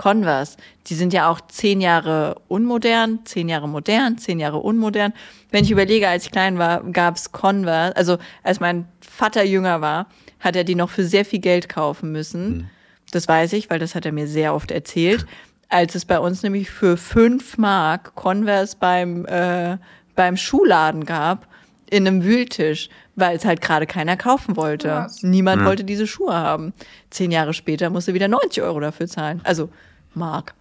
Converse, 0.00 0.56
die 0.86 0.94
sind 0.94 1.12
ja 1.12 1.28
auch 1.28 1.42
zehn 1.42 1.82
Jahre 1.82 2.36
unmodern, 2.48 3.18
zehn 3.26 3.50
Jahre 3.50 3.68
modern, 3.68 4.16
zehn 4.16 4.40
Jahre 4.40 4.56
unmodern. 4.56 5.12
Wenn 5.50 5.62
ich 5.62 5.70
überlege, 5.70 6.08
als 6.08 6.24
ich 6.24 6.30
klein 6.30 6.56
war, 6.56 6.82
gab's 6.84 7.32
Converse, 7.32 7.94
also 7.96 8.16
als 8.42 8.60
mein 8.60 8.88
Vater 9.02 9.44
jünger 9.44 9.82
war, 9.82 10.06
hat 10.38 10.56
er 10.56 10.64
die 10.64 10.74
noch 10.74 10.88
für 10.88 11.04
sehr 11.04 11.26
viel 11.26 11.40
Geld 11.40 11.68
kaufen 11.68 12.12
müssen. 12.12 12.70
Das 13.10 13.28
weiß 13.28 13.52
ich, 13.52 13.68
weil 13.68 13.78
das 13.78 13.94
hat 13.94 14.06
er 14.06 14.12
mir 14.12 14.26
sehr 14.26 14.54
oft 14.54 14.70
erzählt. 14.70 15.26
Als 15.68 15.94
es 15.94 16.06
bei 16.06 16.18
uns 16.18 16.42
nämlich 16.42 16.70
für 16.70 16.96
fünf 16.96 17.58
Mark 17.58 18.14
Converse 18.14 18.78
beim, 18.80 19.26
äh, 19.26 19.76
beim 20.14 20.38
Schuhladen 20.38 21.04
gab, 21.04 21.46
in 21.90 22.06
einem 22.06 22.24
Wühltisch, 22.24 22.88
weil 23.16 23.36
es 23.36 23.44
halt 23.44 23.60
gerade 23.60 23.86
keiner 23.86 24.16
kaufen 24.16 24.56
wollte. 24.56 25.08
Niemand 25.22 25.64
wollte 25.66 25.84
diese 25.84 26.06
Schuhe 26.06 26.32
haben. 26.32 26.72
Zehn 27.10 27.32
Jahre 27.32 27.52
später 27.52 27.90
musste 27.90 28.14
wieder 28.14 28.28
90 28.28 28.62
Euro 28.62 28.80
dafür 28.80 29.08
zahlen. 29.08 29.40
Also 29.44 29.68
Mark. 30.14 30.54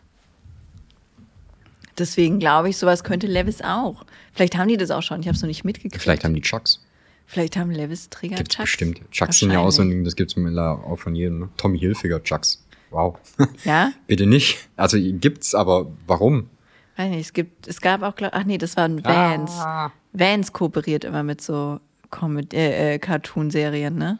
Deswegen 1.98 2.40
glaube 2.40 2.70
ich, 2.70 2.78
sowas 2.78 3.04
könnte 3.04 3.28
Levis 3.28 3.62
auch. 3.62 4.06
Vielleicht 4.34 4.58
haben 4.58 4.70
die 4.70 4.78
das 4.78 4.90
auch 4.92 5.02
schon. 5.02 5.20
Ich 5.20 5.28
habe 5.28 5.36
es 5.36 5.42
noch 5.42 5.48
nicht 5.48 5.66
mitgekriegt. 5.66 6.02
Vielleicht 6.02 6.24
haben 6.24 6.34
die 6.34 6.42
Chucks. 6.42 6.82
Vielleicht 7.26 7.58
haben 7.58 7.70
Levis-Träger 7.70 8.38
Gibt's 8.38 8.56
Chucks. 8.56 8.72
bestimmt. 8.72 9.02
Chucks 9.12 9.40
sind 9.40 9.52
ja. 9.52 9.70
Ding, 9.70 10.04
das 10.04 10.16
gibt's 10.16 10.36
mittlerweile 10.36 10.84
auch 10.84 10.98
von 10.98 11.14
jedem. 11.14 11.40
Ne? 11.40 11.50
Tommy 11.58 11.78
Hilfiger 11.78 12.24
Chucks. 12.24 12.66
Wow. 12.90 13.18
Ja? 13.66 13.92
Bitte 14.08 14.26
nicht. 14.26 14.68
Also 14.76 14.98
gibt's, 15.00 15.54
aber 15.54 15.92
warum? 16.08 16.50
Weiß 16.96 17.10
nicht, 17.10 17.22
es 17.22 17.34
gibt, 17.34 17.68
es 17.68 17.82
gab 17.82 18.02
auch, 18.02 18.14
ach 18.20 18.44
nee, 18.46 18.58
das 18.58 18.76
waren 18.78 19.04
Vans. 19.04 19.52
Ah. 19.52 19.92
Vans 20.12 20.54
kooperiert 20.54 21.04
immer 21.04 21.24
mit 21.24 21.42
so 21.42 21.80
Comedy, 22.10 22.56
äh, 22.58 22.96
äh, 22.96 23.00
Cartoon-Serien, 23.00 23.96
ne? 23.96 24.20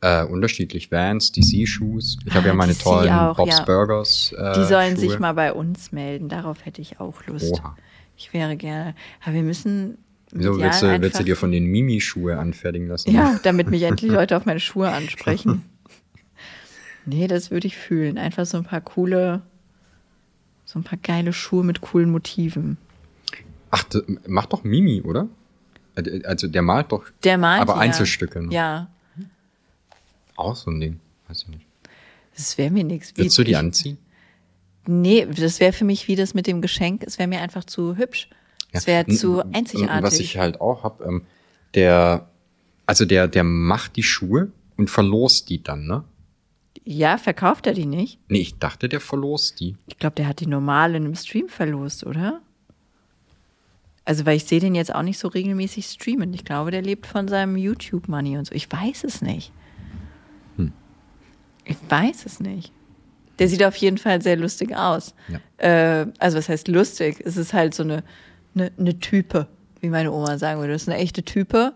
Äh, 0.00 0.24
unterschiedlich. 0.24 0.92
Vans, 0.92 1.32
DC-Shoes. 1.32 2.18
Ich 2.24 2.34
habe 2.34 2.44
Ah, 2.46 2.48
ja 2.48 2.54
meine 2.54 2.72
DC 2.72 2.82
tollen 2.82 3.10
auch, 3.12 3.36
Bob's 3.36 3.58
ja. 3.58 3.64
Burgers. 3.64 4.32
Äh, 4.38 4.52
Die 4.54 4.64
sollen 4.64 4.96
Schuhe. 4.96 5.08
sich 5.10 5.18
mal 5.18 5.32
bei 5.32 5.52
uns 5.52 5.90
melden. 5.92 6.28
Darauf 6.28 6.64
hätte 6.64 6.80
ich 6.80 7.00
auch 7.00 7.24
Lust. 7.26 7.52
Oha. 7.52 7.76
Ich 8.16 8.32
wäre 8.32 8.56
gerne. 8.56 8.94
Aber 9.24 9.34
wir 9.34 9.42
müssen. 9.42 9.98
Wieso 10.30 10.56
willst 10.58 10.82
du, 10.82 11.00
willst 11.00 11.18
du 11.18 11.24
dir 11.24 11.36
von 11.36 11.50
den 11.50 11.64
Mimi-Schuhe 11.64 12.38
anfertigen 12.38 12.86
lassen? 12.86 13.10
Ja, 13.10 13.40
damit 13.42 13.70
mich 13.70 13.82
endlich 13.84 14.10
Leute 14.12 14.36
auf 14.36 14.44
meine 14.46 14.60
Schuhe 14.60 14.90
ansprechen. 14.90 15.64
Nee, 17.10 17.26
das 17.26 17.50
würde 17.50 17.66
ich 17.66 17.74
fühlen. 17.76 18.18
Einfach 18.18 18.44
so 18.44 18.58
ein 18.58 18.64
paar 18.64 18.82
coole, 18.82 19.40
so 20.66 20.78
ein 20.78 20.82
paar 20.82 20.98
geile 21.02 21.32
Schuhe 21.32 21.64
mit 21.64 21.80
coolen 21.80 22.10
Motiven. 22.10 22.76
Ach, 23.70 23.82
macht 24.26 24.52
doch 24.52 24.62
Mimi, 24.62 25.00
oder? 25.00 25.26
Äh, 25.96 26.22
Also 26.24 26.48
der 26.48 26.60
malt 26.60 26.92
doch 26.92 27.04
Der 27.24 27.38
malt 27.38 27.62
aber 27.62 27.74
ja. 27.76 27.78
Einzelstücke. 27.80 28.42
Ne? 28.46 28.52
Ja, 28.52 28.88
Auch 30.38 30.56
so 30.56 30.70
ein 30.70 30.80
Ding. 30.80 31.00
Weiß 31.28 31.42
ich 31.42 31.48
nicht. 31.48 31.66
das 32.36 32.56
wäre 32.56 32.70
mir 32.70 32.84
nichts. 32.84 33.16
Würdest 33.16 33.36
du 33.36 33.44
die 33.44 33.56
anziehen? 33.56 33.98
Nee, 34.86 35.26
das 35.26 35.60
wäre 35.60 35.72
für 35.72 35.84
mich 35.84 36.08
wie 36.08 36.16
das 36.16 36.32
mit 36.32 36.46
dem 36.46 36.62
Geschenk. 36.62 37.02
Es 37.04 37.18
wäre 37.18 37.28
mir 37.28 37.40
einfach 37.40 37.64
zu 37.64 37.96
hübsch. 37.96 38.30
Es 38.72 38.86
wäre 38.86 39.04
Ja. 39.08 39.14
zu 39.16 39.42
einzigartig. 39.52 40.02
Was 40.02 40.18
ich 40.20 40.38
halt 40.38 40.60
auch 40.60 40.84
hab, 40.84 41.00
ähm, 41.04 41.26
der, 41.74 42.28
also 42.86 43.04
der, 43.04 43.28
der 43.28 43.44
macht 43.44 43.96
die 43.96 44.02
Schuhe 44.02 44.50
und 44.76 44.88
verlost 44.88 45.50
die 45.50 45.62
dann, 45.62 45.86
ne? 45.86 46.04
ja, 46.84 47.18
verkauft 47.18 47.66
er 47.66 47.74
die 47.74 47.84
nicht? 47.84 48.18
Nee, 48.28 48.38
ich 48.40 48.58
dachte, 48.58 48.88
der 48.88 49.00
verlost 49.00 49.60
die. 49.60 49.76
Ich 49.88 49.98
glaube, 49.98 50.14
der 50.14 50.26
hat 50.26 50.40
die 50.40 50.46
normal 50.46 50.94
in 50.94 51.04
einem 51.04 51.14
Stream 51.16 51.48
verlost, 51.50 52.06
oder? 52.06 52.40
Also, 54.06 54.24
weil 54.24 54.38
ich 54.38 54.44
sehe 54.44 54.60
den 54.60 54.74
jetzt 54.74 54.94
auch 54.94 55.02
nicht 55.02 55.18
so 55.18 55.28
regelmäßig 55.28 55.84
streamen. 55.84 56.32
Ich 56.32 56.46
glaube, 56.46 56.70
der 56.70 56.80
lebt 56.80 57.06
von 57.06 57.28
seinem 57.28 57.58
YouTube-Money 57.58 58.38
und 58.38 58.46
so. 58.46 58.54
Ich 58.54 58.72
weiß 58.72 59.04
es 59.04 59.20
nicht. 59.20 59.52
Ich 61.68 61.76
weiß 61.88 62.26
es 62.26 62.40
nicht. 62.40 62.72
Der 63.38 63.48
sieht 63.48 63.62
auf 63.62 63.76
jeden 63.76 63.98
Fall 63.98 64.20
sehr 64.20 64.36
lustig 64.36 64.74
aus. 64.74 65.14
Ja. 65.28 66.00
Äh, 66.02 66.06
also, 66.18 66.38
was 66.38 66.48
heißt 66.48 66.68
lustig? 66.68 67.22
Es 67.24 67.36
ist 67.36 67.52
halt 67.52 67.74
so 67.74 67.84
eine, 67.84 68.02
eine, 68.54 68.72
eine 68.78 68.98
Type, 68.98 69.46
wie 69.80 69.88
meine 69.88 70.10
Oma 70.10 70.38
sagen 70.38 70.60
würde. 70.60 70.72
Das 70.72 70.82
ist 70.82 70.88
eine 70.88 70.98
echte 70.98 71.22
Type. 71.22 71.72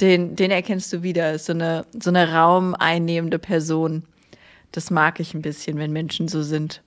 Den, 0.00 0.36
den 0.36 0.50
erkennst 0.50 0.92
du 0.92 1.02
wieder. 1.02 1.32
Ist 1.32 1.46
so 1.46 1.54
eine, 1.54 1.86
so 1.98 2.10
eine 2.10 2.32
raumeinnehmende 2.32 3.38
Person. 3.38 4.04
Das 4.72 4.90
mag 4.90 5.18
ich 5.18 5.32
ein 5.32 5.42
bisschen, 5.42 5.78
wenn 5.78 5.92
Menschen 5.92 6.28
so 6.28 6.42
sind. 6.42 6.82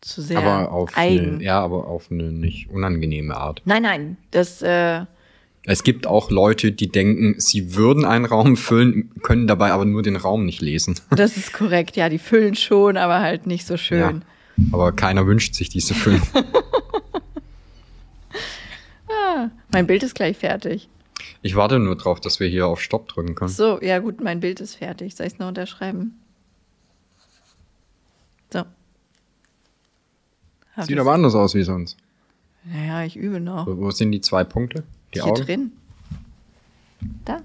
Zu 0.00 0.22
sehr 0.22 0.38
aber 0.38 0.72
auf 0.72 0.96
eigen. 0.96 1.34
eine, 1.34 1.42
ja, 1.42 1.60
aber 1.60 1.86
auf 1.86 2.10
eine 2.10 2.32
nicht 2.32 2.70
unangenehme 2.70 3.36
Art. 3.36 3.60
Nein, 3.64 3.82
nein, 3.82 4.16
das, 4.30 4.62
äh, 4.62 5.04
Es 5.64 5.84
gibt 5.84 6.06
auch 6.06 6.30
Leute, 6.30 6.72
die 6.72 6.88
denken, 6.88 7.34
sie 7.38 7.74
würden 7.74 8.04
einen 8.04 8.24
Raum 8.24 8.56
füllen, 8.56 9.10
können 9.22 9.46
dabei 9.46 9.72
aber 9.72 9.84
nur 9.84 10.02
den 10.02 10.16
Raum 10.16 10.46
nicht 10.46 10.60
lesen. 10.60 10.98
das 11.10 11.36
ist 11.36 11.52
korrekt. 11.52 11.96
Ja, 11.96 12.08
die 12.08 12.18
füllen 12.18 12.54
schon, 12.54 12.96
aber 12.96 13.20
halt 13.20 13.46
nicht 13.46 13.66
so 13.66 13.76
schön. 13.76 14.22
Ja. 14.56 14.66
Aber 14.72 14.92
keiner 14.92 15.26
wünscht 15.26 15.54
sich 15.54 15.68
diese 15.68 15.94
Füllen. 15.94 16.22
Mein 19.72 19.86
Bild 19.86 20.02
ist 20.02 20.14
gleich 20.14 20.36
fertig. 20.36 20.88
Ich 21.42 21.56
warte 21.56 21.78
nur 21.78 21.96
drauf, 21.96 22.20
dass 22.20 22.40
wir 22.40 22.48
hier 22.48 22.66
auf 22.66 22.80
Stopp 22.80 23.08
drücken 23.08 23.34
können. 23.34 23.50
So, 23.50 23.80
ja 23.80 23.98
gut, 23.98 24.20
mein 24.20 24.40
Bild 24.40 24.60
ist 24.60 24.74
fertig. 24.76 25.14
Soll 25.14 25.26
ich 25.26 25.34
es 25.34 25.38
noch 25.38 25.48
unterschreiben? 25.48 26.18
So. 28.52 28.64
Hab 30.76 30.86
Sieht 30.86 30.98
aber 30.98 31.12
anders 31.12 31.34
aus 31.34 31.54
wie 31.54 31.62
sonst. 31.62 31.96
Naja, 32.64 33.04
ich 33.04 33.16
übe 33.16 33.40
noch. 33.40 33.66
Wo, 33.66 33.78
wo 33.78 33.90
sind 33.90 34.12
die 34.12 34.20
zwei 34.20 34.44
Punkte? 34.44 34.84
Die 35.14 35.20
Hier 35.20 35.26
Augen? 35.26 35.42
drin. 35.44 35.72
Da. 37.24 37.40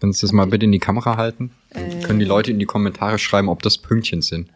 Kannst 0.00 0.22
du 0.22 0.26
das 0.26 0.32
mal 0.32 0.46
bitte 0.46 0.66
in 0.66 0.72
die 0.72 0.78
Kamera 0.78 1.16
halten? 1.16 1.50
Äh. 1.70 2.00
Können 2.02 2.18
die 2.18 2.24
Leute 2.24 2.50
in 2.50 2.58
die 2.58 2.66
Kommentare 2.66 3.18
schreiben, 3.18 3.48
ob 3.48 3.62
das 3.62 3.78
Pünktchen 3.78 4.22
sind. 4.22 4.48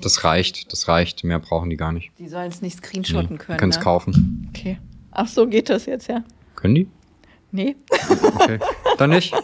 Das 0.00 0.22
reicht, 0.22 0.72
das 0.72 0.86
reicht. 0.86 1.24
Mehr 1.24 1.40
brauchen 1.40 1.70
die 1.70 1.76
gar 1.76 1.90
nicht. 1.92 2.12
Die 2.18 2.28
sollen 2.28 2.48
es 2.48 2.62
nicht 2.62 2.76
screenshotten 2.76 3.32
Nee, 3.32 3.38
können. 3.38 3.58
können 3.58 3.70
es 3.72 3.78
ne? 3.78 3.82
kaufen. 3.82 4.48
Okay. 4.50 4.78
Ach 5.10 5.26
so, 5.26 5.46
geht 5.46 5.68
das 5.68 5.86
jetzt, 5.86 6.06
ja? 6.08 6.22
Können 6.54 6.74
die? 6.76 6.88
Nee. 7.50 7.74
Okay. 8.36 8.58
Dann 8.98 9.10
nicht. 9.10 9.34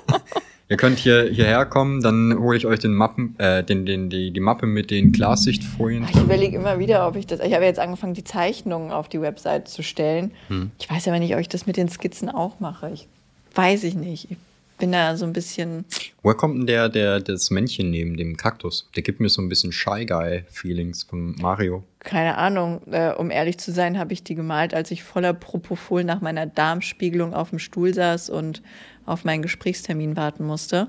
Ihr 0.69 0.79
könnt 0.79 0.99
hier 0.99 1.25
hierher 1.31 1.67
kommen, 1.67 2.01
dann 2.01 2.39
hole 2.39 2.57
ich 2.57 2.67
euch 2.67 2.79
den 2.79 2.95
Mappen, 2.95 3.39
äh, 3.39 3.63
den, 3.63 3.85
den, 3.85 4.09
die, 4.09 4.31
die 4.31 4.41
Mappe 4.41 4.67
mit 4.67 4.91
den 4.91 5.13
Klarsichtfolien. 5.13 6.07
Ich 6.11 6.17
überlege 6.17 6.57
immer 6.57 6.79
wieder, 6.79 7.07
ob 7.07 7.17
ich 7.17 7.27
das. 7.27 7.41
Ich 7.41 7.53
habe 7.53 7.65
jetzt 7.65 7.79
angefangen, 7.79 8.15
die 8.15 8.25
Zeichnungen 8.25 8.91
auf 8.91 9.09
die 9.09 9.21
Website 9.21 9.69
zu 9.69 9.83
stellen. 9.83 10.33
Hm. 10.49 10.71
Ich 10.79 10.91
weiß 10.91 11.07
aber 11.09 11.19
nicht, 11.19 11.35
ob 11.35 11.41
ich 11.41 11.49
das 11.49 11.67
mit 11.67 11.77
den 11.77 11.89
Skizzen 11.89 12.31
auch 12.31 12.61
mache. 12.61 12.91
Ich 12.95 13.09
weiß 13.55 13.85
ich 13.85 13.95
nicht. 13.95 14.31
Ich 14.31 14.37
bin 14.79 14.93
da 14.93 15.17
so 15.17 15.25
ein 15.25 15.33
bisschen. 15.33 15.85
Woher 16.23 16.37
kommt 16.37 16.59
denn 16.59 16.67
der, 16.67 16.89
der, 16.89 17.21
das 17.21 17.51
Männchen 17.51 17.91
neben 17.91 18.17
dem 18.17 18.37
Kaktus? 18.37 18.89
Der 18.97 19.03
gibt 19.03 19.21
mir 19.21 19.29
so 19.29 19.41
ein 19.41 19.49
bisschen 19.49 19.73
Shy 19.73 20.07
Guy-Feelings 20.07 21.05
von 21.05 21.37
Mario. 21.37 21.85
Keine 22.01 22.37
Ahnung, 22.37 22.83
äh, 22.91 23.13
um 23.13 23.31
ehrlich 23.31 23.59
zu 23.59 23.73
sein, 23.73 23.99
habe 23.99 24.13
ich 24.13 24.23
die 24.25 24.35
gemalt, 24.35 24.75
als 24.75 24.91
ich 24.91 25.03
voller 25.03 25.33
Propofol 25.33 26.05
nach 26.05 26.21
meiner 26.21 26.47
Darmspiegelung 26.47 27.35
auf 27.35 27.51
dem 27.51 27.59
Stuhl 27.59 27.95
saß 27.95 28.31
und 28.31 28.63
auf 29.07 29.25
meinen 29.25 29.43
Gesprächstermin 29.43 30.17
warten 30.17 30.45
musste. 30.45 30.89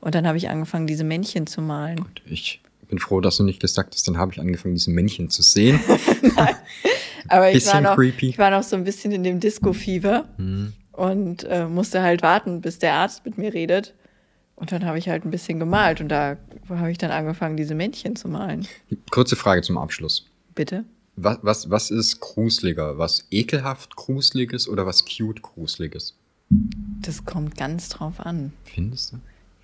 Und 0.00 0.14
dann 0.14 0.26
habe 0.26 0.36
ich 0.36 0.48
angefangen, 0.48 0.86
diese 0.86 1.04
Männchen 1.04 1.46
zu 1.46 1.62
malen. 1.62 2.04
Ich 2.26 2.60
bin 2.88 2.98
froh, 2.98 3.20
dass 3.20 3.36
du 3.36 3.44
nicht 3.44 3.60
gesagt 3.60 3.94
hast, 3.94 4.06
dann 4.08 4.18
habe 4.18 4.32
ich 4.32 4.40
angefangen, 4.40 4.74
diese 4.74 4.90
Männchen 4.90 5.30
zu 5.30 5.42
sehen. 5.42 5.80
Aber 7.28 7.50
ich 7.50 7.66
war, 7.66 7.80
noch, 7.80 7.94
creepy. 7.94 8.30
ich 8.30 8.38
war 8.38 8.50
noch 8.50 8.62
so 8.62 8.76
ein 8.76 8.84
bisschen 8.84 9.12
in 9.12 9.22
dem 9.22 9.40
Disco-Fieber 9.40 10.28
und 11.02 11.42
äh, 11.48 11.66
musste 11.66 12.00
halt 12.00 12.22
warten, 12.22 12.60
bis 12.60 12.78
der 12.78 12.94
Arzt 12.94 13.24
mit 13.24 13.36
mir 13.36 13.52
redet. 13.52 13.92
Und 14.54 14.70
dann 14.70 14.86
habe 14.86 14.98
ich 14.98 15.08
halt 15.08 15.24
ein 15.24 15.32
bisschen 15.32 15.58
gemalt 15.58 16.00
und 16.00 16.08
da 16.08 16.36
habe 16.68 16.92
ich 16.92 16.98
dann 16.98 17.10
angefangen, 17.10 17.56
diese 17.56 17.74
Männchen 17.74 18.14
zu 18.14 18.28
malen. 18.28 18.68
Kurze 19.10 19.34
Frage 19.34 19.62
zum 19.62 19.78
Abschluss. 19.78 20.30
Bitte? 20.54 20.84
Was, 21.16 21.38
was, 21.42 21.70
was 21.70 21.90
ist 21.90 22.20
gruseliger? 22.20 22.98
Was 22.98 23.26
ekelhaft 23.32 23.96
gruseliges 23.96 24.68
oder 24.68 24.86
was 24.86 25.04
cute 25.04 25.42
gruseliges? 25.42 26.14
Das 27.00 27.24
kommt 27.24 27.56
ganz 27.56 27.88
drauf 27.88 28.20
an. 28.20 28.52
Findest 28.62 29.14
du? 29.14 29.16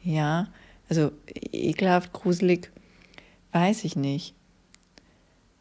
Ja, 0.03 0.49
also 0.89 1.13
ekelhaft 1.53 2.13
gruselig, 2.13 2.73
weiß 3.53 3.85
ich 3.85 3.95
nicht. 3.95 4.35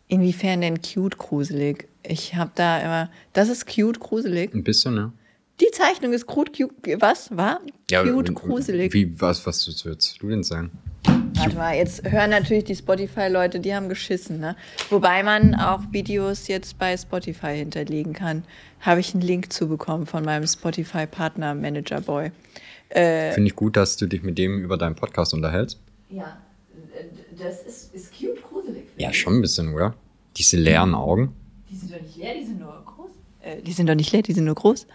Inwiefern 0.07 0.61
denn 0.61 0.81
cute 0.81 1.19
gruselig? 1.19 1.87
Ich 2.01 2.33
habe 2.33 2.51
da 2.55 2.79
immer, 2.79 3.11
das 3.33 3.49
ist 3.49 3.67
cute 3.67 3.99
gruselig. 3.99 4.55
Ein 4.55 4.63
bisschen, 4.63 4.95
ne? 4.95 5.11
Die 5.59 5.71
Zeichnung 5.71 6.13
ist 6.13 6.27
cute 6.27 6.69
was? 6.99 7.35
War? 7.35 7.61
Cute 7.89 8.29
äh, 8.29 8.33
gruselig. 8.33 8.93
Wie, 8.93 9.19
was, 9.19 9.45
was 9.47 9.85
würdest 9.85 10.21
du 10.21 10.29
denn 10.29 10.43
sagen? 10.43 10.71
Warte 11.33 11.55
mal, 11.55 11.75
jetzt 11.75 12.07
hören 12.07 12.29
natürlich 12.29 12.65
die 12.65 12.75
Spotify-Leute, 12.75 13.59
die 13.59 13.73
haben 13.73 13.89
geschissen, 13.89 14.39
ne? 14.39 14.55
Wobei 14.89 15.23
man 15.23 15.55
auch 15.55 15.81
Videos 15.91 16.47
jetzt 16.47 16.77
bei 16.77 16.95
Spotify 16.95 17.55
hinterlegen 17.55 18.13
kann. 18.13 18.43
Habe 18.81 18.99
ich 18.99 19.13
einen 19.13 19.23
Link 19.23 19.51
zu 19.51 19.67
bekommen 19.67 20.05
von 20.05 20.23
meinem 20.23 20.45
Spotify-Partner 20.45 21.55
Manager 21.55 22.01
Boy. 22.01 22.31
Äh, 22.89 23.31
Finde 23.33 23.47
ich 23.49 23.55
gut, 23.55 23.77
dass 23.77 23.97
du 23.97 24.07
dich 24.07 24.21
mit 24.23 24.37
dem 24.37 24.59
über 24.63 24.77
deinen 24.77 24.95
Podcast 24.95 25.33
unterhältst. 25.33 25.79
ja, 26.09 26.37
das 27.37 27.61
ist, 27.63 27.93
ist 27.93 28.11
cute 28.17 28.41
gruselig. 28.41 28.83
Ja, 28.97 29.13
schon 29.13 29.35
ein 29.35 29.41
bisschen, 29.41 29.73
oder? 29.73 29.95
Diese 30.37 30.57
leeren 30.57 30.95
Augen. 30.95 31.33
Die 31.69 31.75
sind 31.75 31.91
doch 31.91 32.01
nicht 32.01 32.17
leer, 32.17 32.33
die 32.35 32.45
sind 32.45 32.59
nur 32.59 32.83
groß. 32.85 33.11
Äh, 33.41 33.61
die 33.61 33.71
sind 33.71 33.87
doch 33.87 33.95
nicht 33.95 34.11
leer, 34.11 34.21
die 34.21 34.33
sind 34.33 34.45
nur 34.45 34.55
groß. 34.55 34.87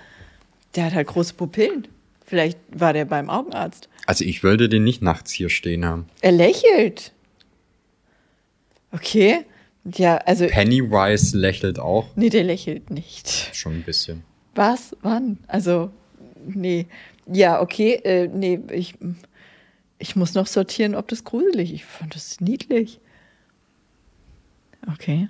Der 0.74 0.86
hat 0.86 0.94
halt 0.94 1.08
große 1.08 1.34
Pupillen. 1.34 1.88
Vielleicht 2.24 2.58
war 2.70 2.92
der 2.92 3.04
beim 3.04 3.28
Augenarzt. 3.28 3.88
Also 4.06 4.24
ich 4.24 4.42
würde 4.42 4.68
den 4.68 4.84
nicht 4.84 5.02
nachts 5.02 5.30
hier 5.32 5.50
stehen 5.50 5.84
haben. 5.84 6.06
Er 6.20 6.32
lächelt. 6.32 7.12
Okay. 8.90 9.44
Ja, 9.84 10.18
also, 10.18 10.46
Pennywise 10.46 11.36
lächelt 11.36 11.78
auch. 11.80 12.08
nee, 12.14 12.28
der 12.30 12.44
lächelt 12.44 12.90
nicht. 12.90 13.50
Schon 13.52 13.74
ein 13.74 13.82
bisschen. 13.82 14.22
Was? 14.54 14.96
Wann? 15.02 15.38
Also, 15.48 15.90
nee. 16.46 16.86
Ja, 17.26 17.60
okay, 17.60 17.94
äh, 18.04 18.28
nee, 18.28 18.60
ich, 18.70 18.94
ich 19.98 20.14
muss 20.14 20.34
noch 20.34 20.46
sortieren, 20.46 20.94
ob 20.94 21.08
das 21.08 21.24
gruselig 21.24 21.72
Ich 21.72 21.84
fand 21.84 22.14
das 22.14 22.40
niedlich. 22.40 23.00
Okay. 24.92 25.28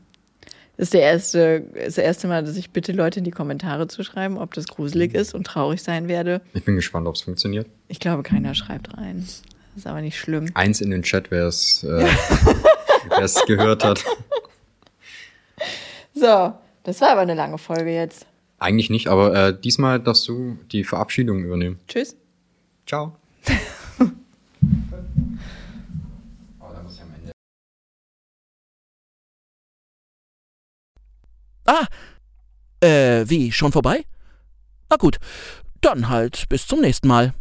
Das 0.82 0.88
ist 0.88 0.94
der 0.94 1.02
erste, 1.02 1.60
das 1.76 1.96
erste 1.96 2.26
Mal, 2.26 2.42
dass 2.42 2.56
ich 2.56 2.70
bitte 2.70 2.90
Leute 2.90 3.20
in 3.20 3.24
die 3.24 3.30
Kommentare 3.30 3.86
zu 3.86 4.02
schreiben, 4.02 4.36
ob 4.36 4.52
das 4.52 4.66
gruselig 4.66 5.14
ist 5.14 5.32
und 5.32 5.46
traurig 5.46 5.80
sein 5.80 6.08
werde. 6.08 6.40
Ich 6.54 6.64
bin 6.64 6.74
gespannt, 6.74 7.06
ob 7.06 7.14
es 7.14 7.20
funktioniert. 7.20 7.68
Ich 7.86 8.00
glaube, 8.00 8.24
keiner 8.24 8.52
schreibt 8.56 8.98
rein. 8.98 9.20
Das 9.20 9.42
ist 9.76 9.86
aber 9.86 10.00
nicht 10.00 10.18
schlimm. 10.18 10.50
Eins 10.54 10.80
in 10.80 10.90
den 10.90 11.04
Chat, 11.04 11.30
wer 11.30 11.46
es 11.46 11.84
äh, 11.84 12.04
gehört 13.46 13.84
hat. 13.84 14.04
So, 16.14 16.52
das 16.82 17.00
war 17.00 17.10
aber 17.10 17.20
eine 17.20 17.34
lange 17.34 17.58
Folge 17.58 17.94
jetzt. 17.94 18.26
Eigentlich 18.58 18.90
nicht, 18.90 19.06
aber 19.06 19.50
äh, 19.50 19.56
diesmal 19.56 20.00
darfst 20.00 20.26
du 20.26 20.58
die 20.72 20.82
Verabschiedung 20.82 21.44
übernehmen. 21.44 21.78
Tschüss. 21.86 22.16
Ciao. 22.88 23.14
Ah, 31.66 31.86
äh, 32.80 33.24
wie, 33.28 33.52
schon 33.52 33.72
vorbei? 33.72 34.04
Na 34.90 34.96
gut, 34.96 35.18
dann 35.80 36.08
halt 36.08 36.48
bis 36.48 36.66
zum 36.66 36.80
nächsten 36.80 37.08
Mal. 37.08 37.34